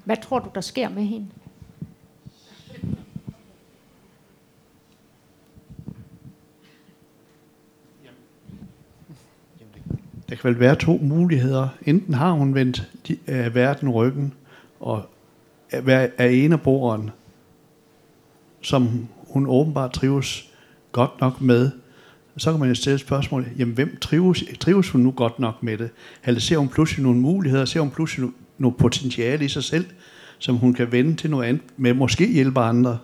Hvad 0.05 0.17
tror 0.17 0.39
du, 0.39 0.49
der 0.55 0.61
sker 0.61 0.89
med 0.89 1.03
hende? 1.03 1.27
Der 10.29 10.37
kan 10.37 10.49
vel 10.49 10.59
være 10.59 10.75
to 10.75 10.99
muligheder. 11.01 11.67
Enten 11.85 12.13
har 12.13 12.31
hun 12.31 12.55
vendt 12.55 12.89
de, 13.07 13.17
øh, 13.27 13.55
verden 13.55 13.89
ryggen 13.89 14.33
og 14.79 15.05
er, 15.71 16.07
er 16.17 16.27
en 16.27 16.53
af 16.53 16.61
borderen, 16.61 17.11
som 18.61 19.07
hun 19.27 19.47
åbenbart 19.47 19.93
trives 19.93 20.49
godt 20.91 21.21
nok 21.21 21.41
med. 21.41 21.71
Så 22.37 22.51
kan 22.51 22.59
man 22.59 22.69
jo 22.69 22.75
stille 22.75 22.99
spørgsmålet, 22.99 23.47
jamen 23.57 23.75
hvem 23.75 23.97
trives, 24.01 24.43
trives 24.59 24.89
hun 24.89 25.01
nu 25.01 25.11
godt 25.11 25.39
nok 25.39 25.63
med 25.63 25.77
det? 25.77 25.89
Eller 26.25 26.39
ser 26.39 26.57
hun 26.57 26.69
pludselig 26.69 27.03
nogle 27.03 27.19
muligheder? 27.19 27.65
Ser 27.65 27.79
hun 27.79 27.91
pludselig 27.91 28.29
noget 28.61 28.77
potentiale 28.77 29.45
i 29.45 29.47
sig 29.47 29.63
selv, 29.63 29.85
som 30.39 30.55
hun 30.55 30.73
kan 30.73 30.91
vende 30.91 31.15
til 31.15 31.29
noget 31.29 31.47
andet, 31.47 31.63
med 31.77 31.93
måske 31.93 32.27
hjælpe 32.27 32.59
andre. 32.59 32.99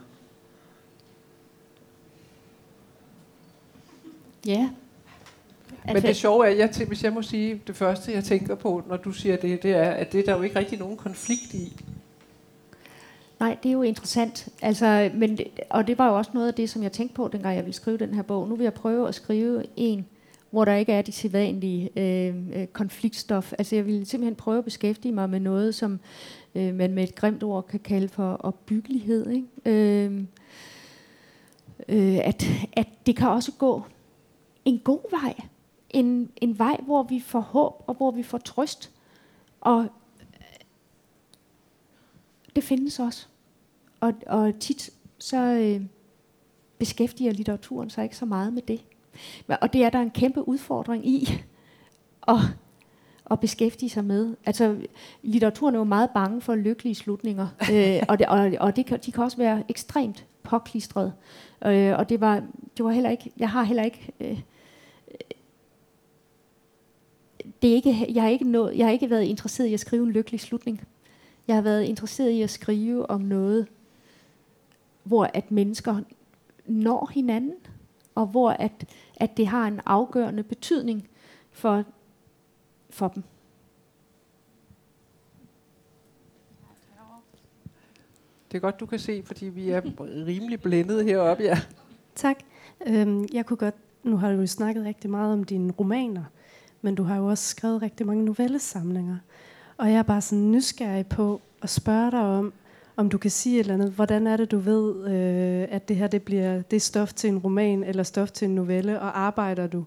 Ja. 4.46 4.70
Men 5.86 6.02
det 6.02 6.16
sjove 6.16 6.48
er, 6.48 6.52
jeg 6.52 6.72
tænker, 6.72 6.88
hvis 6.88 7.04
jeg 7.04 7.14
må 7.14 7.22
sige, 7.22 7.62
det 7.68 7.76
første 7.76 8.14
jeg 8.14 8.24
tænker 8.24 8.56
på, 8.56 8.84
når 8.90 8.98
du 8.98 9.12
siger 9.12 9.36
det, 9.36 9.64
det 9.64 9.72
er, 9.72 9.92
at 9.92 10.12
det 10.12 10.20
er 10.20 10.24
der 10.24 10.38
jo 10.38 10.42
ikke 10.42 10.60
rigtig 10.60 10.80
nogen 10.80 10.98
konflikt 10.98 11.54
i. 11.54 11.74
Nej, 13.40 13.58
det 13.64 13.70
er 13.70 13.74
jo 13.74 13.82
interessant. 13.82 14.50
Altså, 14.62 15.10
men, 15.14 15.40
og 15.70 15.88
det 15.88 15.98
var 15.98 16.08
jo 16.08 16.18
også 16.18 16.32
noget 16.34 16.48
af 16.48 16.54
det, 16.54 16.70
som 16.70 16.84
jeg 16.84 16.92
tænkte 16.92 17.16
på, 17.16 17.30
dengang 17.32 17.56
jeg 17.56 17.64
ville 17.64 17.76
skrive 17.76 17.98
den 17.98 18.14
her 18.14 18.22
bog. 18.22 18.50
Nu 18.50 18.56
vil 18.56 18.64
jeg 18.64 18.74
prøve 18.74 19.08
at 19.08 19.16
skrive 19.16 19.64
en, 19.76 20.06
hvor 20.58 20.66
der 20.66 20.76
ikke 20.76 20.94
er 20.94 21.02
de 21.02 21.12
sædvanlige 21.12 21.90
øh, 22.00 22.36
øh, 22.54 22.68
konfliktstof. 22.68 23.54
Altså 23.58 23.76
jeg 23.76 23.86
ville 23.86 24.06
simpelthen 24.06 24.36
prøve 24.36 24.58
at 24.58 24.64
beskæftige 24.64 25.12
mig 25.12 25.30
med 25.30 25.40
noget, 25.40 25.76
som 25.76 26.00
øh, 26.56 26.76
man 26.76 26.94
med 26.94 27.04
et 27.04 27.16
grimt 27.16 27.44
ord 27.44 27.68
kan 27.68 27.80
kalde 27.80 28.08
for 28.08 28.34
opbyggelighed. 28.34 29.30
Ikke? 29.30 29.48
Øh, 29.66 30.24
øh, 31.90 32.18
at, 32.24 32.46
at 32.74 32.88
det 33.06 33.16
kan 33.16 33.28
også 33.28 33.52
gå 33.52 33.84
en 34.66 34.80
god 34.80 35.00
vej. 35.22 35.36
En, 35.90 36.32
en 36.36 36.60
vej, 36.60 36.78
hvor 36.86 37.04
vi 37.04 37.20
får 37.20 37.40
håb, 37.40 37.84
og 37.88 37.96
hvor 37.96 38.12
vi 38.12 38.24
får 38.24 38.38
trøst. 38.38 38.92
Og 39.62 39.84
øh, 39.84 39.90
det 42.56 42.64
findes 42.64 43.00
også. 43.00 43.28
Og, 44.00 44.14
og 44.28 44.60
tit 44.60 44.90
så 45.20 45.38
øh, 45.38 45.82
beskæftiger 46.78 47.32
litteraturen 47.32 47.90
sig 47.90 48.04
ikke 48.04 48.18
så 48.18 48.26
meget 48.26 48.54
med 48.54 48.62
det. 48.62 48.82
Og 49.62 49.74
det 49.74 49.84
er 49.84 49.90
der 49.90 50.00
en 50.00 50.12
kæmpe 50.12 50.48
udfordring 50.48 51.08
i 51.08 51.44
at, 52.28 52.38
at 53.32 53.40
beskæftige 53.40 53.90
sig 53.90 54.06
med. 54.06 54.36
Altså, 54.46 54.78
litteraturen 55.22 55.76
er 55.76 55.80
jo 55.80 55.84
meget 55.84 56.10
bange 56.14 56.42
for 56.42 56.56
lykkelige 56.56 56.96
slutninger, 56.96 57.48
øh, 57.74 58.04
og, 58.10 58.20
det, 58.20 58.28
og, 58.28 58.52
og 58.60 58.76
det 58.76 58.86
kan, 58.86 59.00
de 59.06 59.12
kan 59.12 59.24
også 59.24 59.38
være 59.38 59.64
ekstremt 59.70 60.26
påklistret. 60.44 61.14
Øh, 61.66 61.98
og 61.98 62.10
det 62.10 62.22
var, 62.22 62.44
det 62.78 62.86
var 62.86 62.92
heller 62.92 63.10
ikke, 63.10 63.32
jeg 63.38 63.50
har 63.50 63.64
heller 63.64 63.84
ikke, 63.84 64.12
øh, 64.20 64.40
det 67.62 67.70
er 67.70 67.76
ikke, 67.76 68.06
jeg 68.14 68.24
har 68.24 68.30
ikke 68.30 68.52
nået, 68.52 68.78
jeg 68.78 68.86
har 68.86 68.94
ikke 68.94 69.10
været 69.10 69.24
interesseret 69.24 69.68
i 69.68 69.74
at 69.74 69.80
skrive 69.80 70.04
en 70.04 70.12
lykkelig 70.12 70.40
slutning. 70.40 70.82
Jeg 71.48 71.56
har 71.56 71.62
været 71.62 71.84
interesseret 71.84 72.30
i 72.30 72.42
at 72.42 72.50
skrive 72.50 73.10
om 73.10 73.22
noget, 73.22 73.68
hvor 75.04 75.30
at 75.34 75.52
mennesker 75.52 76.02
når 76.66 77.12
hinanden, 77.14 77.54
og 78.16 78.26
hvor 78.26 78.50
at, 78.50 78.86
at 79.18 79.38
det 79.38 79.48
har 79.48 79.68
en 79.68 79.82
afgørende 79.86 80.44
betydning 80.44 81.10
for, 81.52 81.84
for 82.90 83.08
dem. 83.08 83.24
Det 88.52 88.58
er 88.58 88.62
godt, 88.62 88.80
du 88.80 88.86
kan 88.86 89.00
se, 89.00 89.24
fordi 89.26 89.46
vi 89.46 89.70
er 89.70 89.82
rimelig 90.28 90.62
blændet 90.62 91.06
heroppe, 91.06 91.44
ja. 91.44 91.60
Tak. 92.16 92.38
Øhm, 92.88 93.26
jeg 93.34 93.46
kunne 93.46 93.58
godt, 93.58 93.76
nu 94.04 94.18
har 94.18 94.32
du 94.32 94.40
jo 94.40 94.48
snakket 94.48 94.86
rigtig 94.86 95.10
meget 95.10 95.34
om 95.34 95.44
dine 95.44 95.74
romaner, 95.80 96.24
men 96.82 96.96
du 96.96 97.04
har 97.04 97.18
jo 97.18 97.26
også 97.26 97.44
skrevet 97.50 97.82
rigtig 97.82 98.08
mange 98.08 98.26
novellesamlinger. 98.26 99.18
Og 99.78 99.92
jeg 99.92 99.98
er 99.98 100.04
bare 100.04 100.22
sådan 100.22 100.52
nysgerrig 100.52 101.08
på 101.08 101.42
at 101.62 101.70
spørge 101.70 102.12
dig 102.12 102.20
om, 102.20 102.54
om 102.98 103.10
du 103.10 103.18
kan 103.18 103.32
sige 103.32 103.56
et 103.56 103.60
eller 103.60 103.74
andet. 103.74 103.92
Hvordan 103.92 104.28
er 104.28 104.38
det, 104.38 104.52
du 104.52 104.58
ved, 104.58 105.08
øh, 105.08 105.68
at 105.72 105.88
det 105.88 105.96
her 105.96 106.08
det 106.08 106.24
bliver 106.24 106.62
det 106.62 106.76
er 106.76 106.82
stof 106.82 107.14
til 107.14 107.30
en 107.30 107.38
roman 107.38 107.84
eller 107.84 108.04
stof 108.04 108.32
til 108.32 108.46
en 108.46 108.56
novelle, 108.56 109.00
og 109.00 109.20
arbejder 109.20 109.68
du 109.68 109.86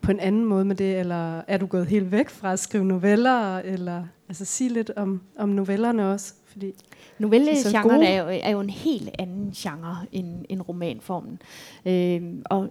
på 0.00 0.10
en 0.10 0.20
anden 0.20 0.44
måde 0.44 0.64
med 0.64 0.76
det, 0.76 0.98
eller 0.98 1.42
er 1.46 1.58
du 1.58 1.66
gået 1.66 1.86
helt 1.86 2.12
væk 2.12 2.28
fra 2.28 2.52
at 2.52 2.58
skrive 2.58 2.84
noveller, 2.84 3.58
eller 3.58 4.04
altså 4.28 4.44
sige 4.44 4.72
lidt 4.72 4.90
om, 4.96 5.20
om 5.38 5.48
novellerne 5.48 6.12
også, 6.12 6.34
fordi 6.44 6.74
Novellegenren 7.18 8.02
er, 8.02 8.22
jo, 8.22 8.40
er 8.42 8.50
jo 8.50 8.60
en 8.60 8.70
helt 8.70 9.10
anden 9.18 9.52
genre 9.52 10.06
end, 10.12 10.44
end 10.48 10.68
romanformen. 10.68 11.42
Øh, 11.86 12.22
og 12.44 12.68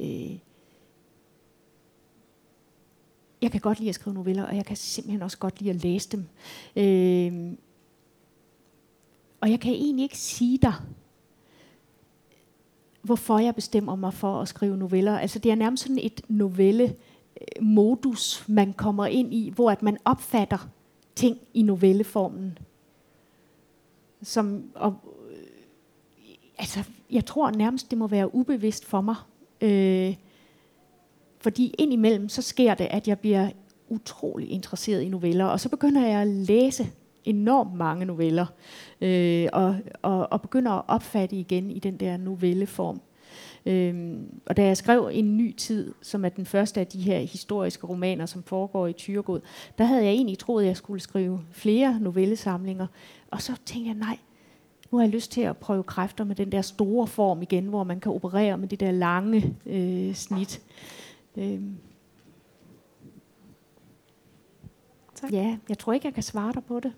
øh, 0.00 0.38
jeg 3.42 3.50
kan 3.50 3.60
godt 3.60 3.78
lide 3.78 3.88
at 3.88 3.94
skrive 3.94 4.14
noveller, 4.14 4.44
og 4.44 4.56
jeg 4.56 4.64
kan 4.64 4.76
simpelthen 4.76 5.22
også 5.22 5.38
godt 5.38 5.60
lide 5.60 5.70
at 5.70 5.82
læse 5.82 6.08
dem. 6.08 6.24
Øh, 6.76 7.52
og 9.40 9.50
jeg 9.50 9.60
kan 9.60 9.72
egentlig 9.72 10.02
ikke 10.02 10.18
sige 10.18 10.58
dig, 10.58 10.74
hvorfor 13.02 13.38
jeg 13.38 13.54
bestemmer 13.54 13.96
mig 13.96 14.14
for 14.14 14.40
at 14.40 14.48
skrive 14.48 14.76
noveller. 14.76 15.18
Altså 15.18 15.38
det 15.38 15.50
er 15.50 15.54
nærmest 15.54 15.82
sådan 15.82 15.98
et 16.02 16.20
novelle-modus, 16.28 18.48
man 18.48 18.72
kommer 18.72 19.06
ind 19.06 19.34
i, 19.34 19.50
hvor 19.50 19.70
at 19.70 19.82
man 19.82 19.98
opfatter 20.04 20.68
ting 21.14 21.38
i 21.54 21.62
novelleformen. 21.62 22.58
Som, 24.22 24.70
og, 24.74 24.96
øh, 25.30 25.36
altså, 26.58 26.84
jeg 27.10 27.26
tror 27.26 27.50
nærmest, 27.50 27.90
det 27.90 27.98
må 27.98 28.06
være 28.06 28.34
ubevidst 28.34 28.84
for 28.84 29.00
mig. 29.00 29.16
Øh, 29.60 30.16
fordi 31.38 31.74
indimellem, 31.78 32.28
så 32.28 32.42
sker 32.42 32.74
det, 32.74 32.88
at 32.90 33.08
jeg 33.08 33.18
bliver 33.18 33.50
utrolig 33.88 34.50
interesseret 34.50 35.02
i 35.02 35.08
noveller, 35.08 35.44
og 35.44 35.60
så 35.60 35.68
begynder 35.68 36.06
jeg 36.06 36.20
at 36.20 36.28
læse 36.28 36.90
enormt 37.24 37.74
mange 37.74 38.04
noveller, 38.04 38.46
øh, 39.00 39.48
og, 39.52 39.76
og, 40.02 40.32
og 40.32 40.42
begynder 40.42 40.72
at 40.72 40.82
opfatte 40.88 41.36
igen 41.36 41.70
i 41.70 41.78
den 41.78 41.96
der 41.96 42.16
novelleform. 42.16 43.00
Øhm, 43.66 44.40
og 44.46 44.56
da 44.56 44.64
jeg 44.64 44.76
skrev 44.76 45.10
En 45.12 45.36
ny 45.36 45.56
tid, 45.56 45.94
som 46.02 46.24
er 46.24 46.28
den 46.28 46.46
første 46.46 46.80
af 46.80 46.86
de 46.86 47.00
her 47.00 47.18
historiske 47.18 47.86
romaner, 47.86 48.26
som 48.26 48.42
foregår 48.42 48.86
i 48.86 48.92
Tyregod, 48.92 49.40
der 49.78 49.84
havde 49.84 50.04
jeg 50.04 50.12
egentlig 50.12 50.38
troet, 50.38 50.62
at 50.62 50.68
jeg 50.68 50.76
skulle 50.76 51.00
skrive 51.00 51.40
flere 51.50 51.98
novellesamlinger. 52.00 52.86
Og 53.30 53.42
så 53.42 53.52
tænkte 53.66 53.88
jeg, 53.88 53.94
nej, 53.94 54.18
nu 54.90 54.98
har 54.98 55.04
jeg 55.04 55.14
lyst 55.14 55.32
til 55.32 55.40
at 55.40 55.56
prøve 55.56 55.82
kræfter 55.82 56.24
med 56.24 56.36
den 56.36 56.52
der 56.52 56.62
store 56.62 57.06
form 57.06 57.42
igen, 57.42 57.66
hvor 57.66 57.84
man 57.84 58.00
kan 58.00 58.12
operere 58.12 58.58
med 58.58 58.68
det 58.68 58.80
der 58.80 58.90
lange 58.90 59.56
øh, 59.66 60.14
snit. 60.14 60.62
Øhm. 61.36 61.76
Tak. 65.14 65.32
Ja, 65.32 65.58
jeg 65.68 65.78
tror 65.78 65.92
ikke, 65.92 66.06
jeg 66.06 66.14
kan 66.14 66.22
svare 66.22 66.52
dig 66.52 66.64
på 66.64 66.80
det. 66.80 66.92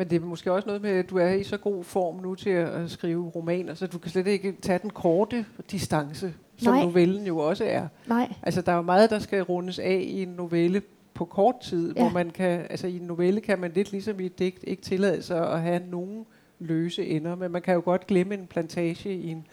Men 0.00 0.10
det 0.10 0.22
er 0.22 0.26
måske 0.26 0.52
også 0.52 0.66
noget 0.66 0.82
med, 0.82 0.90
at 0.90 1.10
du 1.10 1.18
er 1.18 1.28
i 1.28 1.42
så 1.42 1.56
god 1.56 1.84
form 1.84 2.16
nu 2.22 2.34
til 2.34 2.50
at 2.50 2.90
skrive 2.90 3.28
romaner, 3.28 3.74
så 3.74 3.86
du 3.86 3.98
kan 3.98 4.10
slet 4.10 4.26
ikke 4.26 4.52
tage 4.62 4.78
den 4.78 4.90
korte 4.90 5.44
distance, 5.70 6.32
som 6.56 6.72
Nej. 6.72 6.84
novellen 6.84 7.26
jo 7.26 7.38
også 7.38 7.64
er. 7.64 7.88
Nej. 8.06 8.32
Altså, 8.42 8.60
der 8.60 8.72
er 8.72 8.76
jo 8.76 8.82
meget, 8.82 9.10
der 9.10 9.18
skal 9.18 9.42
rundes 9.42 9.78
af 9.78 10.04
i 10.06 10.22
en 10.22 10.28
novelle 10.28 10.82
på 11.14 11.24
kort 11.24 11.54
tid, 11.60 11.94
ja. 11.96 12.02
hvor 12.02 12.10
man 12.10 12.30
kan, 12.30 12.66
altså 12.70 12.86
i 12.86 12.96
en 12.96 13.02
novelle 13.02 13.40
kan 13.40 13.58
man 13.58 13.72
lidt 13.74 13.92
ligesom 13.92 14.20
i 14.20 14.26
et 14.26 14.38
digt 14.38 14.64
ikke 14.64 14.82
tillade 14.82 15.22
sig 15.22 15.52
at 15.52 15.60
have 15.60 15.82
nogen 15.90 16.26
løse 16.58 17.06
ender, 17.06 17.34
men 17.34 17.52
man 17.52 17.62
kan 17.62 17.74
jo 17.74 17.82
godt 17.84 18.06
glemme 18.06 18.34
en 18.34 18.46
plantage 18.46 19.14
i 19.14 19.30
en, 19.30 19.46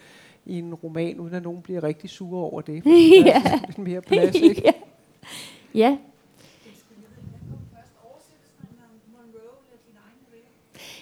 i 0.46 0.60
en 0.60 0.74
roman, 0.74 1.20
uden 1.20 1.34
at 1.34 1.44
nogen 1.44 1.62
bliver 1.62 1.84
rigtig 1.84 2.10
sure 2.10 2.42
over 2.42 2.62
det. 2.62 2.86
ja. 3.26 3.42
Der 3.44 3.60
er 3.78 3.82
mere 3.82 4.02
plads, 4.02 4.36
ikke? 4.36 4.62
ja. 4.66 4.72
ja, 5.74 5.98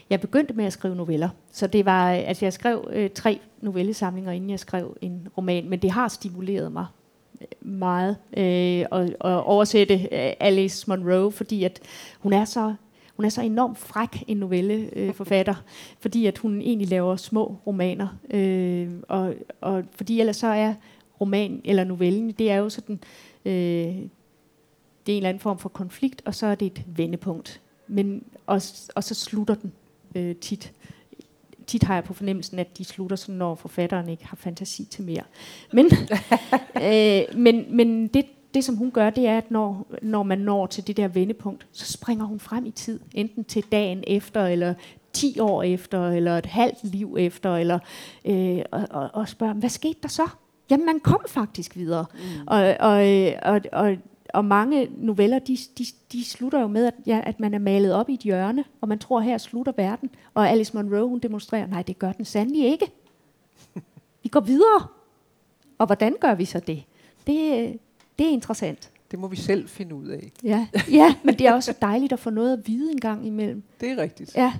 Jeg 0.09 0.21
begyndte 0.21 0.53
med 0.53 0.65
at 0.65 0.73
skrive 0.73 0.95
noveller, 0.95 1.29
så 1.51 1.67
det 1.67 1.85
var, 1.85 2.13
øh, 2.13 2.27
altså 2.27 2.45
jeg 2.45 2.53
skrev 2.53 2.89
øh, 2.93 3.09
tre 3.09 3.39
novellesamlinger, 3.61 4.31
inden 4.31 4.49
jeg 4.49 4.59
skrev 4.59 4.97
en 5.01 5.27
roman, 5.37 5.69
men 5.69 5.79
det 5.79 5.91
har 5.91 6.07
stimuleret 6.07 6.71
mig 6.71 6.85
øh, 7.41 7.47
meget. 7.69 8.17
Øh, 8.37 8.99
at, 8.99 9.09
at 9.09 9.43
oversætte 9.43 9.93
øh, 9.93 10.33
Alice 10.39 10.89
Munro, 10.89 11.29
fordi 11.29 11.63
at 11.63 11.79
hun 12.19 12.33
er 12.33 12.45
så 12.45 12.73
hun 13.15 13.25
er 13.25 13.29
så 13.29 13.41
enormt 13.41 13.77
fræk 13.77 14.23
en 14.27 14.37
novelleforfatter, 14.37 15.53
øh, 15.53 15.95
fordi 15.99 16.25
at 16.25 16.37
hun 16.37 16.61
egentlig 16.61 16.87
laver 16.87 17.15
små 17.15 17.57
romaner, 17.67 18.07
øh, 18.29 18.89
og, 19.07 19.33
og 19.61 19.83
fordi 19.91 20.19
ellers 20.19 20.37
så 20.37 20.47
er 20.47 20.73
roman 21.21 21.61
eller 21.65 21.83
novellen, 21.83 22.31
det 22.31 22.51
er 22.51 22.55
jo 22.55 22.69
sådan, 22.69 22.99
øh, 23.45 23.53
det 25.05 25.11
er 25.11 25.13
en 25.13 25.17
eller 25.17 25.29
anden 25.29 25.41
form 25.41 25.59
for 25.59 25.69
konflikt, 25.69 26.21
og 26.25 26.35
så 26.35 26.47
er 26.47 26.55
det 26.55 26.65
et 26.65 26.83
vendepunkt. 26.87 27.61
Men, 27.87 28.23
og, 28.45 28.61
og 28.95 29.03
så 29.03 29.15
slutter 29.15 29.55
den 29.55 29.71
øh, 30.15 30.35
tit. 30.35 30.73
Tit 31.67 31.83
har 31.83 31.93
jeg 31.93 32.03
på 32.03 32.13
fornemmelsen, 32.13 32.59
at 32.59 32.77
de 32.77 32.85
slutter 32.85 33.15
sådan, 33.15 33.35
når 33.35 33.55
forfatteren 33.55 34.09
ikke 34.09 34.25
har 34.25 34.35
fantasi 34.35 34.85
til 34.85 35.03
mere. 35.03 35.23
Men, 35.73 35.85
øh, 36.85 37.39
men, 37.39 37.65
men 37.69 38.07
det, 38.07 38.25
det, 38.53 38.63
som 38.63 38.75
hun 38.75 38.91
gør, 38.91 39.09
det 39.09 39.27
er, 39.27 39.37
at 39.37 39.51
når, 39.51 39.87
når 40.01 40.23
man 40.23 40.39
når 40.39 40.65
til 40.65 40.87
det 40.87 40.97
der 40.97 41.07
vendepunkt, 41.07 41.67
så 41.71 41.91
springer 41.91 42.25
hun 42.25 42.39
frem 42.39 42.65
i 42.65 42.71
tid. 42.71 42.99
Enten 43.13 43.43
til 43.43 43.63
dagen 43.71 44.03
efter, 44.07 44.45
eller 44.45 44.73
10 45.13 45.39
år 45.39 45.63
efter, 45.63 46.09
eller 46.09 46.37
et 46.37 46.45
halvt 46.45 46.83
liv 46.83 47.15
efter, 47.19 47.55
eller, 47.55 47.79
øh, 48.25 48.59
og, 48.71 48.87
og, 48.89 49.09
og 49.13 49.29
spørger, 49.29 49.53
hvad 49.53 49.69
skete 49.69 49.99
der 50.03 50.09
så? 50.09 50.29
Jamen, 50.69 50.85
man 50.85 50.99
kom 50.99 51.21
faktisk 51.27 51.75
videre. 51.75 52.05
Mm. 52.13 52.47
Og, 52.47 52.75
og, 52.79 53.31
og, 53.43 53.61
og 53.71 53.97
og 54.35 54.45
mange 54.45 54.89
noveller, 54.97 55.39
de, 55.39 55.57
de, 55.77 55.85
de 56.11 56.25
slutter 56.25 56.61
jo 56.61 56.67
med, 56.67 56.85
at, 56.85 56.93
ja, 57.05 57.21
at 57.23 57.39
man 57.39 57.53
er 57.53 57.59
malet 57.59 57.93
op 57.93 58.09
i 58.09 58.13
et 58.13 58.19
hjørne, 58.19 58.63
og 58.81 58.87
man 58.87 58.99
tror, 58.99 59.19
her 59.19 59.37
slutter 59.37 59.73
verden. 59.77 60.09
Og 60.33 60.49
Alice 60.49 60.77
Munro, 60.77 61.07
hun 61.07 61.19
demonstrerer, 61.19 61.67
nej, 61.67 61.81
det 61.81 61.99
gør 61.99 62.11
den 62.11 62.25
sandelig 62.25 62.71
ikke. 62.71 62.91
Vi 64.23 64.29
går 64.29 64.39
videre. 64.39 64.87
Og 65.77 65.85
hvordan 65.85 66.15
gør 66.19 66.35
vi 66.35 66.45
så 66.45 66.59
det? 66.59 66.83
Det, 67.27 67.79
det 68.19 68.27
er 68.27 68.31
interessant. 68.31 68.91
Det 69.11 69.19
må 69.19 69.27
vi 69.27 69.35
selv 69.35 69.69
finde 69.69 69.95
ud 69.95 70.07
af. 70.07 70.31
Ja, 70.43 70.67
ja 70.91 71.15
men 71.23 71.39
det 71.39 71.47
er 71.47 71.53
også 71.53 71.73
dejligt 71.81 72.13
at 72.13 72.19
få 72.19 72.29
noget 72.29 72.53
at 72.53 72.67
vide 72.67 72.91
en 72.91 72.99
gang 72.99 73.27
imellem. 73.27 73.63
Det 73.81 73.91
er 73.91 73.97
rigtigt. 73.97 74.35
Ja, 74.35 74.53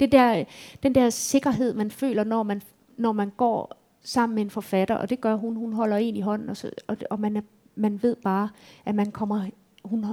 det 0.00 0.12
der, 0.12 0.44
den 0.82 0.94
der 0.94 1.10
sikkerhed, 1.10 1.74
man 1.74 1.90
føler, 1.90 2.24
når 2.24 2.42
man, 2.42 2.62
når 2.96 3.12
man 3.12 3.32
går 3.36 3.76
sammen 4.02 4.34
med 4.34 4.42
en 4.42 4.50
forfatter, 4.50 4.94
og 4.94 5.10
det 5.10 5.20
gør 5.20 5.34
hun, 5.34 5.56
hun 5.56 5.72
holder 5.72 5.96
en 5.96 6.16
i 6.16 6.20
hånden, 6.20 6.48
og, 6.48 6.56
så, 6.56 6.70
og, 6.86 6.96
og 7.10 7.20
man 7.20 7.36
er 7.36 7.40
man 7.78 8.02
ved 8.02 8.16
bare, 8.16 8.48
at 8.84 8.94
man 8.94 9.10
kommer... 9.10 9.44
Hun, 9.84 10.06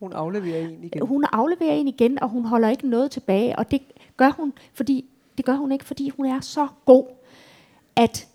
hun 0.00 0.12
afleverer 0.12 0.68
en 0.68 0.84
igen. 0.84 1.06
Hun 1.06 1.24
afleverer 1.32 1.74
en 1.74 1.88
igen, 1.88 2.22
og 2.22 2.28
hun 2.28 2.44
holder 2.44 2.68
ikke 2.68 2.88
noget 2.88 3.10
tilbage. 3.10 3.58
Og 3.58 3.70
det 3.70 3.82
gør 4.16 4.30
hun, 4.30 4.52
fordi, 4.74 5.04
det 5.36 5.44
gør 5.44 5.54
hun 5.54 5.72
ikke, 5.72 5.84
fordi 5.84 6.08
hun 6.08 6.26
er 6.26 6.40
så 6.40 6.68
god, 6.84 7.04
at 7.96 8.28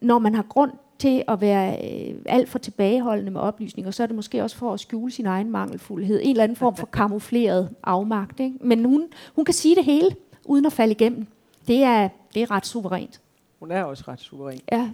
når 0.00 0.18
man 0.18 0.34
har 0.34 0.42
grund 0.42 0.72
til 0.98 1.24
at 1.28 1.40
være 1.40 1.78
øh, 1.84 2.14
alt 2.26 2.48
for 2.48 2.58
tilbageholdende 2.58 3.30
med 3.30 3.40
oplysninger, 3.40 3.90
så 3.90 4.02
er 4.02 4.06
det 4.06 4.16
måske 4.16 4.42
også 4.42 4.56
for 4.56 4.72
at 4.72 4.80
skjule 4.80 5.12
sin 5.12 5.26
egen 5.26 5.50
mangelfuldhed. 5.50 6.20
En 6.22 6.30
eller 6.30 6.44
anden 6.44 6.56
form 6.56 6.76
for 6.76 6.86
kamufleret 6.86 7.70
afmagt. 7.82 8.40
Ikke? 8.40 8.58
Men 8.60 8.84
hun, 8.84 9.08
hun 9.34 9.44
kan 9.44 9.54
sige 9.54 9.74
det 9.74 9.84
hele, 9.84 10.16
uden 10.44 10.66
at 10.66 10.72
falde 10.72 10.92
igennem. 10.92 11.26
Det 11.68 11.82
er, 11.82 12.08
det 12.34 12.42
er 12.42 12.50
ret 12.50 12.66
suverænt. 12.66 13.20
Hun 13.58 13.70
er 13.70 13.84
også 13.84 14.04
ret 14.08 14.20
suveræn. 14.20 14.60
Ja, 14.72 14.90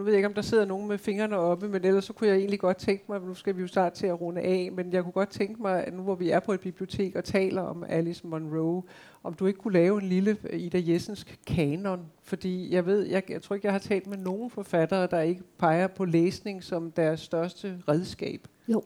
nu 0.00 0.04
ved 0.04 0.12
jeg 0.12 0.18
ikke, 0.18 0.28
om 0.28 0.34
der 0.34 0.42
sidder 0.42 0.64
nogen 0.64 0.88
med 0.88 0.98
fingrene 0.98 1.36
oppe, 1.36 1.68
men 1.68 1.84
ellers 1.84 2.04
så 2.04 2.12
kunne 2.12 2.28
jeg 2.28 2.36
egentlig 2.36 2.60
godt 2.60 2.76
tænke 2.76 3.04
mig, 3.08 3.20
nu 3.20 3.34
skal 3.34 3.56
vi 3.56 3.60
jo 3.60 3.66
starte 3.66 3.96
til 3.96 4.06
at 4.06 4.20
runde 4.20 4.40
af, 4.40 4.70
men 4.72 4.92
jeg 4.92 5.02
kunne 5.02 5.12
godt 5.12 5.28
tænke 5.28 5.62
mig, 5.62 5.84
at 5.84 5.94
nu 5.94 6.02
hvor 6.02 6.14
vi 6.14 6.30
er 6.30 6.40
på 6.40 6.52
et 6.52 6.60
bibliotek 6.60 7.16
og 7.16 7.24
taler 7.24 7.62
om 7.62 7.84
Alice 7.88 8.26
Munro, 8.26 8.84
om 9.22 9.34
du 9.34 9.46
ikke 9.46 9.58
kunne 9.58 9.72
lave 9.72 10.02
en 10.02 10.08
lille 10.08 10.36
øh, 10.50 10.60
Ida 10.60 10.82
Jessensk 10.86 11.38
kanon, 11.46 12.06
fordi 12.22 12.74
jeg 12.74 12.86
ved, 12.86 13.02
jeg, 13.02 13.30
jeg 13.30 13.42
tror 13.42 13.54
ikke, 13.54 13.66
jeg 13.66 13.74
har 13.74 13.78
talt 13.78 14.06
med 14.06 14.18
nogen 14.18 14.50
forfattere, 14.50 15.06
der 15.06 15.20
ikke 15.20 15.42
peger 15.58 15.86
på 15.86 16.04
læsning 16.04 16.64
som 16.64 16.90
deres 16.90 17.20
største 17.20 17.82
redskab. 17.88 18.48
Jo. 18.68 18.82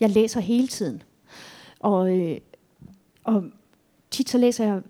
Jeg 0.00 0.10
læser 0.10 0.40
hele 0.40 0.68
tiden. 0.68 1.02
Og, 1.78 2.18
øh, 2.18 2.38
og 3.24 3.44
tit 4.10 4.28
så 4.28 4.38
læser 4.38 4.64
jeg 4.64 4.82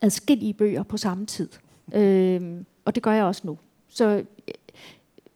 adskillige 0.00 0.54
bøger 0.54 0.82
på 0.82 0.96
samme 0.96 1.26
tid. 1.26 1.48
Øh, 1.94 2.64
og 2.84 2.94
det 2.94 3.02
gør 3.02 3.12
jeg 3.12 3.24
også 3.24 3.42
nu. 3.44 3.58
Så 3.92 4.04
øh, 4.08 4.24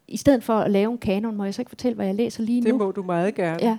i 0.09 0.17
stedet 0.17 0.45
for 0.45 0.55
at 0.55 0.71
lave 0.71 0.93
en 0.93 0.99
kanon, 0.99 1.37
må 1.37 1.45
jeg 1.45 1.55
så 1.55 1.63
ikke 1.63 1.71
fortælle, 1.71 1.97
hvad 1.97 2.07
jeg 2.07 2.15
læser 2.15 2.43
lige 2.43 2.63
det 2.63 2.69
nu? 2.69 2.79
Det 2.79 2.87
må 2.87 2.91
du 2.91 3.03
meget 3.03 3.35
gerne. 3.35 3.59
Ja, 3.63 3.79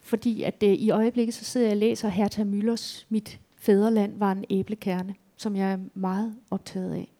fordi 0.00 0.42
at 0.42 0.62
øh, 0.62 0.72
i 0.72 0.90
øjeblikket 0.90 1.34
så 1.34 1.44
sidder 1.44 1.66
jeg 1.66 1.72
og 1.72 1.78
læser 1.78 2.08
Hertha 2.08 2.42
Müllers 2.42 3.04
Mit 3.08 3.40
fædreland 3.56 4.18
var 4.18 4.32
en 4.32 4.44
æblekerne, 4.50 5.14
som 5.36 5.56
jeg 5.56 5.72
er 5.72 5.78
meget 5.94 6.34
optaget 6.50 6.94
af. 6.94 7.12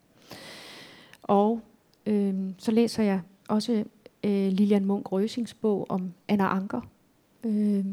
Og 1.23 1.61
øh, 2.07 2.35
så 2.59 2.71
læser 2.73 3.03
jeg 3.03 3.21
også 3.49 3.85
øh, 4.25 4.53
Lilian 4.53 4.85
Munk 4.85 5.13
Røsings 5.13 5.55
bog 5.55 5.87
om 5.89 6.13
Anna 6.29 6.45
Anker. 6.45 6.81
Øh, 7.45 7.85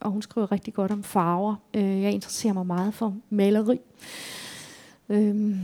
og 0.00 0.10
hun 0.10 0.22
skriver 0.22 0.52
rigtig 0.52 0.74
godt 0.74 0.92
om 0.92 1.02
farver. 1.02 1.54
Øh, 1.74 2.02
jeg 2.02 2.12
interesserer 2.12 2.52
mig 2.52 2.66
meget 2.66 2.94
for 2.94 3.16
maleri. 3.30 3.80
Øh, 5.08 5.56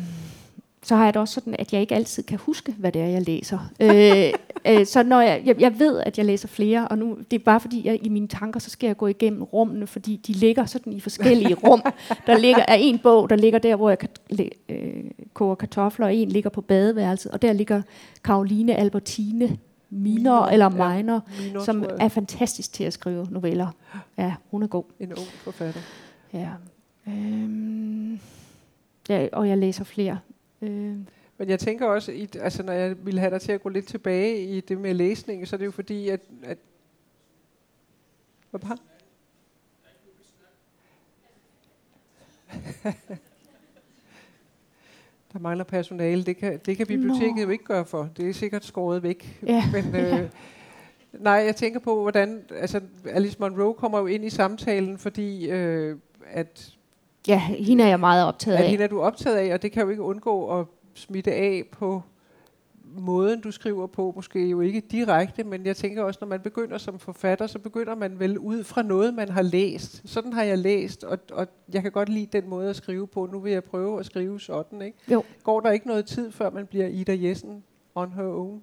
så 0.84 0.96
har 0.96 1.04
jeg 1.04 1.14
det 1.14 1.20
også 1.20 1.34
sådan, 1.34 1.56
at 1.58 1.72
jeg 1.72 1.80
ikke 1.80 1.94
altid 1.94 2.22
kan 2.22 2.38
huske, 2.38 2.74
hvad 2.78 2.92
det 2.92 3.02
er, 3.02 3.06
jeg 3.06 3.22
læser. 3.22 3.58
øh, 3.80 4.32
Øh, 4.66 4.86
så 4.86 5.02
når 5.02 5.20
jeg, 5.20 5.42
jeg, 5.44 5.60
jeg 5.60 5.78
ved, 5.78 6.00
at 6.06 6.18
jeg 6.18 6.26
læser 6.26 6.48
flere, 6.48 6.88
og 6.88 6.98
nu 6.98 7.18
det 7.30 7.40
er 7.40 7.44
bare 7.44 7.60
fordi, 7.60 7.86
jeg 7.86 7.98
i 8.02 8.08
mine 8.08 8.28
tanker, 8.28 8.60
så 8.60 8.70
skal 8.70 8.86
jeg 8.86 8.96
gå 8.96 9.06
igennem 9.06 9.42
rummene, 9.42 9.86
fordi 9.86 10.16
de 10.16 10.32
ligger 10.32 10.64
sådan 10.66 10.92
i 10.92 11.00
forskellige 11.00 11.54
rum. 11.54 11.82
Der 12.26 12.38
ligger 12.38 12.64
er 12.68 12.74
en 12.74 12.98
bog, 12.98 13.30
der 13.30 13.36
ligger 13.36 13.58
der, 13.58 13.76
hvor 13.76 13.90
jeg 13.90 13.98
øh, 14.68 15.04
koger 15.34 15.54
kartofler, 15.54 16.06
og 16.06 16.14
en 16.14 16.28
ligger 16.28 16.50
på 16.50 16.60
badeværelset, 16.60 17.32
og 17.32 17.42
der 17.42 17.52
ligger 17.52 17.82
Karoline 18.24 18.74
Albertine 18.74 19.58
Minor, 19.90 20.46
eller 20.46 20.68
Minor, 20.68 21.22
ja, 21.40 21.44
minor, 21.44 21.64
som 21.64 21.84
er 22.00 22.08
fantastisk 22.08 22.72
til 22.72 22.84
at 22.84 22.92
skrive 22.92 23.26
noveller. 23.30 23.68
Ja, 24.18 24.34
hun 24.50 24.62
er 24.62 24.66
god. 24.66 24.84
En 25.00 25.12
ung 25.12 25.26
forfatter. 25.26 25.80
Ja. 26.32 26.48
Øhm, 27.08 28.20
ja 29.08 29.28
og 29.32 29.48
jeg 29.48 29.58
læser 29.58 29.84
flere. 29.84 30.18
Øhm. 30.64 31.06
Men 31.38 31.48
jeg 31.48 31.58
tænker 31.58 31.86
også, 31.86 32.12
i, 32.12 32.28
altså 32.40 32.62
når 32.62 32.72
jeg 32.72 33.06
ville 33.06 33.20
have 33.20 33.30
dig 33.30 33.40
til 33.40 33.52
at 33.52 33.62
gå 33.62 33.68
lidt 33.68 33.86
tilbage 33.86 34.44
i 34.44 34.60
det 34.60 34.78
med 34.78 34.94
læsning, 34.94 35.48
så 35.48 35.56
er 35.56 35.58
det 35.58 35.66
jo 35.66 35.70
fordi, 35.70 36.08
at... 36.08 36.20
at 36.42 36.58
hvad 38.50 38.60
bare? 38.60 38.78
Der 45.32 45.40
mangler 45.40 45.64
personale. 45.64 46.24
Det 46.24 46.36
kan, 46.36 46.60
det 46.66 46.76
kan 46.76 46.86
biblioteket 46.86 47.36
Nå. 47.36 47.42
jo 47.42 47.48
ikke 47.48 47.64
gøre 47.64 47.84
for. 47.84 48.10
Det 48.16 48.28
er 48.28 48.32
sikkert 48.32 48.64
skåret 48.64 49.02
væk. 49.02 49.40
Ja. 49.46 49.64
Men, 49.74 49.96
øh, 49.96 50.30
nej, 51.12 51.32
jeg 51.32 51.56
tænker 51.56 51.80
på, 51.80 52.02
hvordan... 52.02 52.42
Altså, 52.50 52.80
Alice 53.06 53.36
Monroe 53.40 53.74
kommer 53.74 53.98
jo 53.98 54.06
ind 54.06 54.24
i 54.24 54.30
samtalen, 54.30 54.98
fordi 54.98 55.50
øh, 55.50 55.96
at... 56.26 56.74
Ja, 57.28 57.38
hende 57.38 57.84
er 57.84 57.88
jeg 57.88 58.00
meget 58.00 58.26
optaget 58.26 58.56
at 58.56 58.64
af. 58.64 58.70
Hende 58.70 58.84
er 58.84 58.88
du 58.88 59.00
optaget 59.00 59.36
af, 59.36 59.54
og 59.54 59.62
det 59.62 59.72
kan 59.72 59.82
jo 59.82 59.88
ikke 59.88 60.02
undgå 60.02 60.60
at 60.60 60.66
smitte 60.94 61.32
af 61.32 61.64
på 61.72 62.02
måden, 62.98 63.40
du 63.40 63.50
skriver 63.50 63.86
på, 63.86 64.12
måske 64.16 64.48
jo 64.48 64.60
ikke 64.60 64.80
direkte, 64.80 65.44
men 65.44 65.66
jeg 65.66 65.76
tænker 65.76 66.02
også, 66.02 66.18
når 66.20 66.28
man 66.28 66.40
begynder 66.40 66.78
som 66.78 66.98
forfatter, 66.98 67.46
så 67.46 67.58
begynder 67.58 67.94
man 67.94 68.18
vel 68.18 68.38
ud 68.38 68.64
fra 68.64 68.82
noget, 68.82 69.14
man 69.14 69.28
har 69.28 69.42
læst. 69.42 70.02
Sådan 70.04 70.32
har 70.32 70.42
jeg 70.42 70.58
læst, 70.58 71.04
og, 71.04 71.18
og 71.32 71.46
jeg 71.72 71.82
kan 71.82 71.92
godt 71.92 72.08
lide 72.08 72.26
den 72.32 72.48
måde 72.48 72.70
at 72.70 72.76
skrive 72.76 73.06
på. 73.06 73.28
Nu 73.32 73.38
vil 73.40 73.52
jeg 73.52 73.64
prøve 73.64 74.00
at 74.00 74.06
skrive 74.06 74.40
sådan, 74.40 74.82
ikke? 74.82 74.98
Jo. 75.12 75.22
Går 75.42 75.60
der 75.60 75.70
ikke 75.70 75.86
noget 75.86 76.06
tid, 76.06 76.32
før 76.32 76.50
man 76.50 76.66
bliver 76.66 76.86
Ida 76.86 77.16
Jessen 77.20 77.64
on 77.94 78.12
her 78.12 78.24
own? 78.24 78.62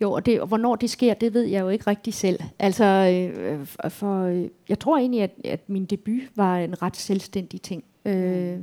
Jo, 0.00 0.12
og, 0.12 0.26
det, 0.26 0.40
og 0.40 0.46
hvornår 0.46 0.76
det 0.76 0.90
sker, 0.90 1.14
det 1.14 1.34
ved 1.34 1.42
jeg 1.42 1.60
jo 1.60 1.68
ikke 1.68 1.86
rigtig 1.86 2.14
selv. 2.14 2.40
Altså, 2.58 2.84
øh, 2.84 3.66
for, 3.90 4.22
øh, 4.22 4.48
jeg 4.68 4.78
tror 4.78 4.98
egentlig, 4.98 5.22
at, 5.22 5.30
at 5.44 5.68
min 5.68 5.84
debut 5.84 6.22
var 6.36 6.58
en 6.58 6.82
ret 6.82 6.96
selvstændig 6.96 7.62
ting. 7.62 7.84
Øh, 8.04 8.58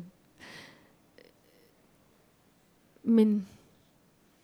men 3.03 3.47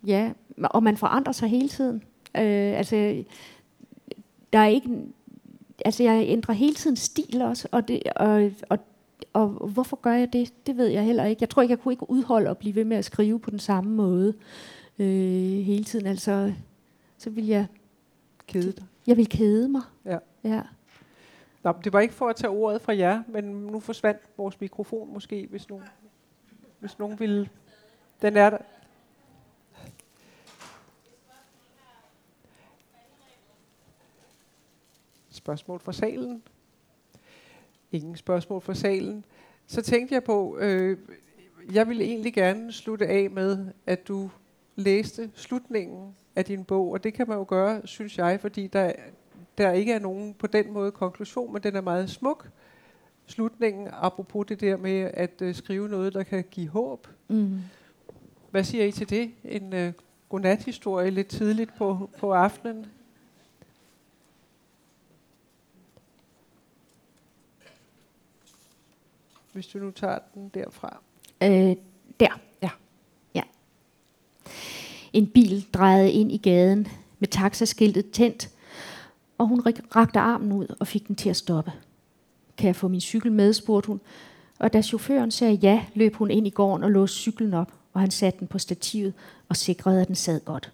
ja, 0.08 0.32
og 0.64 0.84
man 0.84 0.98
forandrer 0.98 1.34
sig 1.34 1.50
hele 1.50 1.70
tiden. 1.70 2.04
Øh, 2.38 2.78
altså, 2.78 3.24
der 4.54 4.60
er 4.60 4.68
ikke, 4.68 4.90
altså 5.86 6.04
jeg 6.04 6.26
ændrer 6.28 6.56
hele 6.56 6.76
tiden 6.76 6.96
stil 6.96 7.42
også, 7.42 7.68
og, 7.72 7.88
det, 7.88 8.04
og, 8.16 8.52
og, 8.70 8.80
og 9.34 9.48
hvorfor 9.48 10.00
gør 10.02 10.14
jeg 10.14 10.34
det? 10.34 10.54
Det 10.68 10.78
ved 10.78 10.88
jeg 10.88 11.04
heller 11.04 11.26
ikke. 11.26 11.42
Jeg 11.42 11.50
tror 11.50 11.62
ikke, 11.62 11.72
jeg 11.72 11.80
kunne 11.80 11.94
ikke 11.94 12.10
udholde 12.10 12.50
at 12.50 12.58
blive 12.58 12.76
ved 12.76 12.86
med 12.86 12.98
at 12.98 13.06
skrive 13.06 13.40
på 13.40 13.50
den 13.50 13.60
samme 13.60 13.92
måde 13.92 14.34
øh, 14.38 14.77
hele 14.98 15.84
tiden. 15.84 16.08
Altså, 16.08 16.54
så 17.18 17.30
vil 17.30 17.48
jeg... 17.48 17.68
Kede 18.48 18.72
dig? 18.72 18.86
Jeg 19.08 19.18
vil 19.18 19.30
kede 19.30 19.70
mig. 19.70 19.82
Ja. 20.06 20.18
ja. 20.44 20.62
Nå, 21.64 21.74
det 21.84 21.94
var 21.94 22.00
ikke 22.00 22.14
for 22.14 22.28
at 22.28 22.36
tage 22.36 22.50
ordet 22.50 22.82
fra 22.82 22.98
jer, 22.98 23.24
men 23.28 23.46
nu 23.46 23.80
forsvandt 23.80 24.22
vores 24.38 24.62
mikrofon 24.62 25.14
måske, 25.14 25.48
hvis 25.50 25.70
nogen, 25.70 25.86
hvis 26.80 27.00
nogen 27.00 27.20
ville... 27.20 27.50
Den 28.22 28.38
er 28.38 28.50
der. 28.50 28.58
Spørgsmål 35.30 35.80
fra 35.80 35.94
salen? 35.94 36.44
Ingen 37.92 38.16
spørgsmål 38.16 38.62
fra 38.62 38.74
salen. 38.74 39.26
Så 39.68 39.82
tænkte 39.82 40.16
jeg 40.16 40.24
på, 40.24 40.58
øh, 40.58 40.98
jeg 41.74 41.88
ville 41.88 42.04
egentlig 42.04 42.34
gerne 42.34 42.72
slutte 42.72 43.08
af 43.08 43.30
med, 43.30 43.68
at 43.86 44.08
du 44.08 44.30
læste 44.78 45.32
slutningen 45.36 46.16
af 46.36 46.46
din 46.46 46.64
bog, 46.64 46.92
og 46.92 47.04
det 47.04 47.14
kan 47.14 47.28
man 47.28 47.38
jo 47.38 47.46
gøre, 47.48 47.82
synes 47.88 48.18
jeg, 48.18 48.40
fordi 48.42 48.68
der, 48.68 48.92
der 49.58 49.72
ikke 49.72 49.94
er 49.94 50.00
nogen 50.00 50.34
på 50.34 50.48
den 50.48 50.74
måde 50.74 50.92
konklusion, 50.92 51.54
men 51.54 51.64
den 51.64 51.76
er 51.76 51.82
meget 51.82 52.10
smuk. 52.10 52.50
Slutningen, 53.26 53.90
apropos 53.92 54.46
det 54.48 54.62
der 54.62 54.78
med 54.78 55.12
at 55.14 55.42
øh, 55.42 55.56
skrive 55.56 55.90
noget, 55.90 56.14
der 56.14 56.24
kan 56.24 56.44
give 56.52 56.68
håb. 56.68 57.08
Mm. 57.28 57.60
Hvad 58.52 58.64
siger 58.64 58.86
I 58.86 58.92
til 58.92 59.10
det? 59.10 59.32
En 59.44 59.74
øh, 59.74 59.94
godnathistorie 60.30 61.10
lidt 61.10 61.28
tidligt 61.28 61.72
på, 61.78 62.10
på 62.20 62.34
aftenen? 62.34 62.86
hvis 69.58 69.68
du 69.68 69.78
nu 69.78 69.92
tager 69.92 70.20
den 70.34 70.50
derfra? 70.50 71.02
Øh, 71.44 71.76
der. 72.20 72.40
En 75.18 75.28
bil 75.28 75.66
drejede 75.74 76.12
ind 76.12 76.32
i 76.32 76.38
gaden 76.38 76.88
med 77.20 77.28
taxaskiltet 77.28 78.12
tændt, 78.12 78.50
og 79.38 79.48
hun 79.48 79.64
rakte 79.96 80.20
armen 80.20 80.52
ud 80.52 80.76
og 80.80 80.88
fik 80.88 81.08
den 81.08 81.16
til 81.16 81.30
at 81.30 81.36
stoppe. 81.36 81.72
Kan 82.58 82.68
jeg 82.68 82.76
få 82.76 82.88
min 82.88 83.02
cykel 83.02 83.32
med, 83.32 83.54
spurgte 83.54 83.88
hun. 83.88 84.00
Og 84.60 84.74
da 84.74 84.82
chaufføren 84.82 85.32
sagde 85.32 85.54
ja, 85.54 85.86
løb 85.94 86.16
hun 86.16 86.32
ind 86.32 86.48
i 86.48 86.50
gården 86.50 86.84
og 86.84 86.92
låste 86.92 87.18
cyklen 87.18 87.54
op, 87.54 87.74
og 87.94 88.02
han 88.02 88.12
satte 88.12 88.40
den 88.40 88.48
på 88.48 88.60
stativet 88.60 89.14
og 89.50 89.56
sikrede, 89.56 90.02
at 90.02 90.08
den 90.08 90.16
sad 90.16 90.40
godt. 90.46 90.72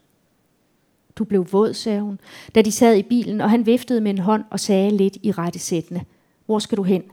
Du 1.15 1.23
blev 1.23 1.47
våd, 1.51 1.73
sagde 1.73 2.01
hun, 2.01 2.19
da 2.55 2.61
de 2.61 2.71
sad 2.71 2.95
i 2.95 3.03
bilen, 3.03 3.41
og 3.41 3.49
han 3.49 3.65
viftede 3.65 4.01
med 4.01 4.11
en 4.11 4.17
hånd 4.17 4.43
og 4.49 4.59
sagde 4.59 4.97
lidt 4.97 5.17
i 5.21 5.31
rettesættende. 5.31 6.03
Hvor 6.45 6.59
skal 6.59 6.77
du 6.77 6.83
hen? 6.83 7.03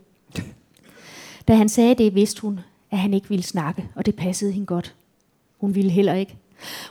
Da 1.47 1.55
han 1.55 1.69
sagde 1.69 1.95
det, 1.95 2.15
vidste 2.15 2.41
hun, 2.41 2.59
at 2.91 2.97
han 2.97 3.13
ikke 3.13 3.29
ville 3.29 3.43
snakke, 3.43 3.89
og 3.95 4.05
det 4.05 4.15
passede 4.15 4.51
hende 4.51 4.65
godt. 4.65 4.95
Hun 5.57 5.75
ville 5.75 5.91
heller 5.91 6.13
ikke. 6.13 6.37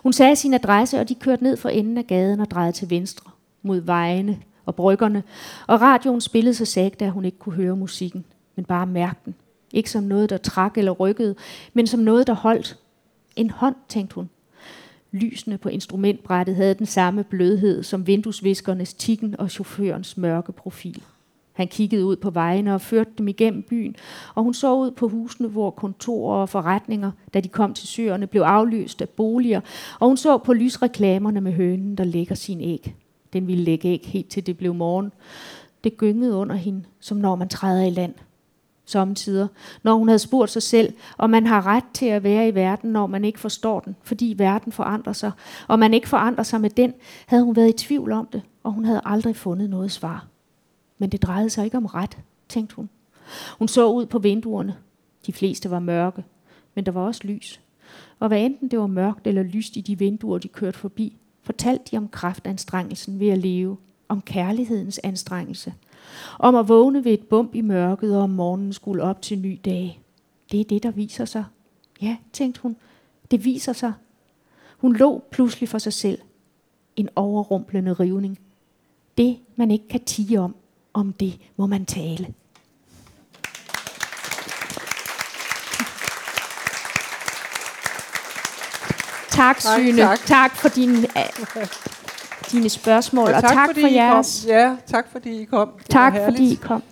Hun 0.02 0.12
sagde 0.12 0.36
sin 0.36 0.55
adresse, 0.55 1.01
og 1.01 1.09
de 1.09 1.14
kørte 1.14 1.42
ned 1.42 1.56
for 1.56 1.68
enden 1.68 1.98
af 1.98 2.06
gaden 2.06 2.40
og 2.40 2.51
drejede 2.51 2.72
til 2.72 2.90
venstre, 2.90 3.30
mod 3.62 3.80
vejene 3.80 4.38
og 4.66 4.74
bryggerne, 4.74 5.22
og 5.66 5.80
radioen 5.80 6.20
spillede 6.20 6.55
så 6.55 6.64
sagte, 6.64 7.05
at 7.05 7.12
hun 7.12 7.24
ikke 7.24 7.38
kunne 7.38 7.55
høre 7.55 7.76
musikken, 7.76 8.24
men 8.56 8.64
bare 8.64 8.86
mærke 8.86 9.20
den. 9.24 9.34
Ikke 9.72 9.90
som 9.90 10.05
noget, 10.05 10.30
der 10.30 10.36
trak 10.36 10.78
eller 10.78 10.92
rykkede, 10.92 11.34
men 11.72 11.86
som 11.86 12.01
noget, 12.01 12.26
der 12.26 12.34
holdt. 12.34 12.78
En 13.36 13.51
hånd, 13.51 13.74
tænkte 13.88 14.14
hun. 14.14 14.30
Lysene 15.12 15.59
på 15.59 15.68
instrumentbrættet 15.68 16.56
havde 16.56 16.74
den 16.74 16.86
samme 16.86 17.24
blødhed 17.24 17.82
som 17.82 18.06
vinduesviskernes 18.06 18.94
tikken 18.94 19.40
og 19.40 19.51
chaufførens 19.51 20.16
mørke 20.16 20.52
profil. 20.52 21.02
Han 21.60 21.68
kiggede 21.68 22.04
ud 22.04 22.16
på 22.16 22.30
vejene 22.30 22.74
og 22.74 22.80
førte 22.80 23.10
dem 23.18 23.28
igennem 23.28 23.62
byen, 23.62 23.96
og 24.34 24.42
hun 24.42 24.54
så 24.54 24.74
ud 24.74 24.90
på 24.90 25.08
husene, 25.08 25.48
hvor 25.48 25.70
kontorer 25.70 26.40
og 26.40 26.48
forretninger, 26.48 27.10
da 27.34 27.40
de 27.40 27.48
kom 27.48 27.74
til 27.74 27.88
søerne, 27.88 28.26
blev 28.26 28.42
aflyst 28.42 29.02
af 29.02 29.08
boliger, 29.08 29.60
og 30.00 30.08
hun 30.08 30.16
så 30.16 30.38
på 30.38 30.52
lysreklamerne 30.52 31.40
med 31.40 31.52
hønen, 31.52 31.94
der 31.96 32.04
lægger 32.04 32.34
sin 32.34 32.60
æg. 32.60 32.94
Den 33.32 33.46
ville 33.46 33.64
lægge 33.64 33.88
æg 33.88 34.00
helt 34.04 34.28
til 34.28 34.46
det 34.46 34.56
blev 34.56 34.74
morgen. 34.74 35.12
Det 35.84 35.96
gyngede 35.96 36.34
under 36.34 36.54
hende, 36.54 36.82
som 37.00 37.16
når 37.16 37.36
man 37.36 37.48
træder 37.48 37.86
i 37.86 37.90
land. 37.90 38.14
Samtidig, 38.86 39.48
når 39.82 39.94
hun 39.94 40.08
havde 40.08 40.18
spurgt 40.18 40.50
sig 40.50 40.62
selv, 40.62 40.92
om 41.18 41.30
man 41.30 41.46
har 41.46 41.66
ret 41.66 41.84
til 41.94 42.06
at 42.06 42.22
være 42.22 42.48
i 42.48 42.54
verden, 42.54 42.92
når 42.92 43.06
man 43.06 43.24
ikke 43.24 43.40
forstår 43.40 43.80
den, 43.80 43.96
fordi 44.02 44.34
verden 44.38 44.72
forandrer 44.72 45.12
sig, 45.12 45.30
og 45.68 45.78
man 45.78 45.94
ikke 45.94 46.08
forandrer 46.08 46.44
sig 46.44 46.60
med 46.60 46.70
den, 46.70 46.94
havde 47.26 47.44
hun 47.44 47.56
været 47.56 47.68
i 47.68 47.86
tvivl 47.86 48.12
om 48.12 48.28
det, 48.32 48.42
og 48.62 48.72
hun 48.72 48.84
havde 48.84 49.00
aldrig 49.04 49.36
fundet 49.36 49.70
noget 49.70 49.90
svar. 49.90 50.30
Men 51.01 51.10
det 51.10 51.22
drejede 51.22 51.51
sig 51.51 51.64
ikke 51.64 51.77
om 51.77 51.86
ret, 51.86 52.18
tænkte 52.48 52.77
hun. 52.77 52.89
Hun 53.59 53.68
så 53.68 53.93
ud 53.93 54.06
på 54.06 54.18
vinduerne. 54.18 54.77
De 55.27 55.32
fleste 55.32 55.70
var 55.70 55.78
mørke, 55.78 56.24
men 56.74 56.86
der 56.86 56.93
var 56.93 57.01
også 57.01 57.20
lys. 57.24 57.60
Og 58.18 58.28
hvad 58.28 58.40
enten 58.40 58.68
det 58.70 58.78
var 58.78 58.86
mørkt 58.86 59.27
eller 59.27 59.43
lyst 59.43 59.77
i 59.77 59.81
de 59.81 59.98
vinduer, 59.98 60.39
de 60.39 60.48
kørte 60.48 60.78
forbi, 60.78 61.16
fortalte 61.43 61.85
de 61.90 61.97
om 61.97 62.09
kraftanstrengelsen 62.09 63.20
ved 63.20 63.28
at 63.28 63.39
leve, 63.39 63.77
om 64.09 64.20
kærlighedens 64.20 65.01
anstrengelse, 65.05 65.74
om 66.39 66.55
at 66.55 66.68
vågne 66.68 67.05
ved 67.05 67.12
et 67.12 67.27
bump 67.28 67.55
i 67.55 67.60
mørket 67.60 68.16
og 68.16 68.22
om 68.22 68.31
morgenen 68.31 68.72
skulle 68.72 69.02
op 69.02 69.22
til 69.22 69.39
ny 69.39 69.60
dag. 69.64 70.01
Det 70.52 70.60
er 70.60 70.64
det, 70.64 70.82
der 70.82 70.90
viser 70.90 71.24
sig. 71.24 71.44
Ja, 72.02 72.16
tænkte 72.32 72.60
hun, 72.62 72.77
det 73.31 73.44
viser 73.44 73.72
sig. 73.72 73.93
Hun 74.78 74.97
lå 74.97 75.24
pludselig 75.31 75.68
for 75.68 75.78
sig 75.78 75.93
selv. 75.93 76.18
En 76.97 77.09
overrumplende 77.16 77.93
rivning. 77.93 78.39
Det, 79.18 79.39
man 79.56 79.70
ikke 79.70 79.89
kan 79.89 80.05
tige 80.05 80.40
om, 80.40 80.55
om 80.94 81.12
det 81.12 81.38
må 81.56 81.66
man 81.66 81.86
tale. 81.86 82.34
Tak, 89.30 89.60
Syne. 89.60 90.02
Tak. 90.02 90.18
tak 90.26 90.56
for 90.56 90.68
din, 90.68 90.90
uh, 90.90 91.04
dine 92.52 92.68
spørgsmål, 92.68 93.28
og, 93.28 93.34
og 93.34 93.42
tak, 93.42 93.52
tak 93.52 93.70
for 93.80 93.86
jeres. 93.86 94.40
Kom. 94.42 94.50
Ja, 94.50 94.76
tak 94.86 95.06
fordi 95.12 95.40
I 95.40 95.44
kom. 95.44 95.68
Det 95.78 95.86
tak 95.90 96.14
fordi 96.24 96.52
I 96.52 96.54
kom. 96.54 96.82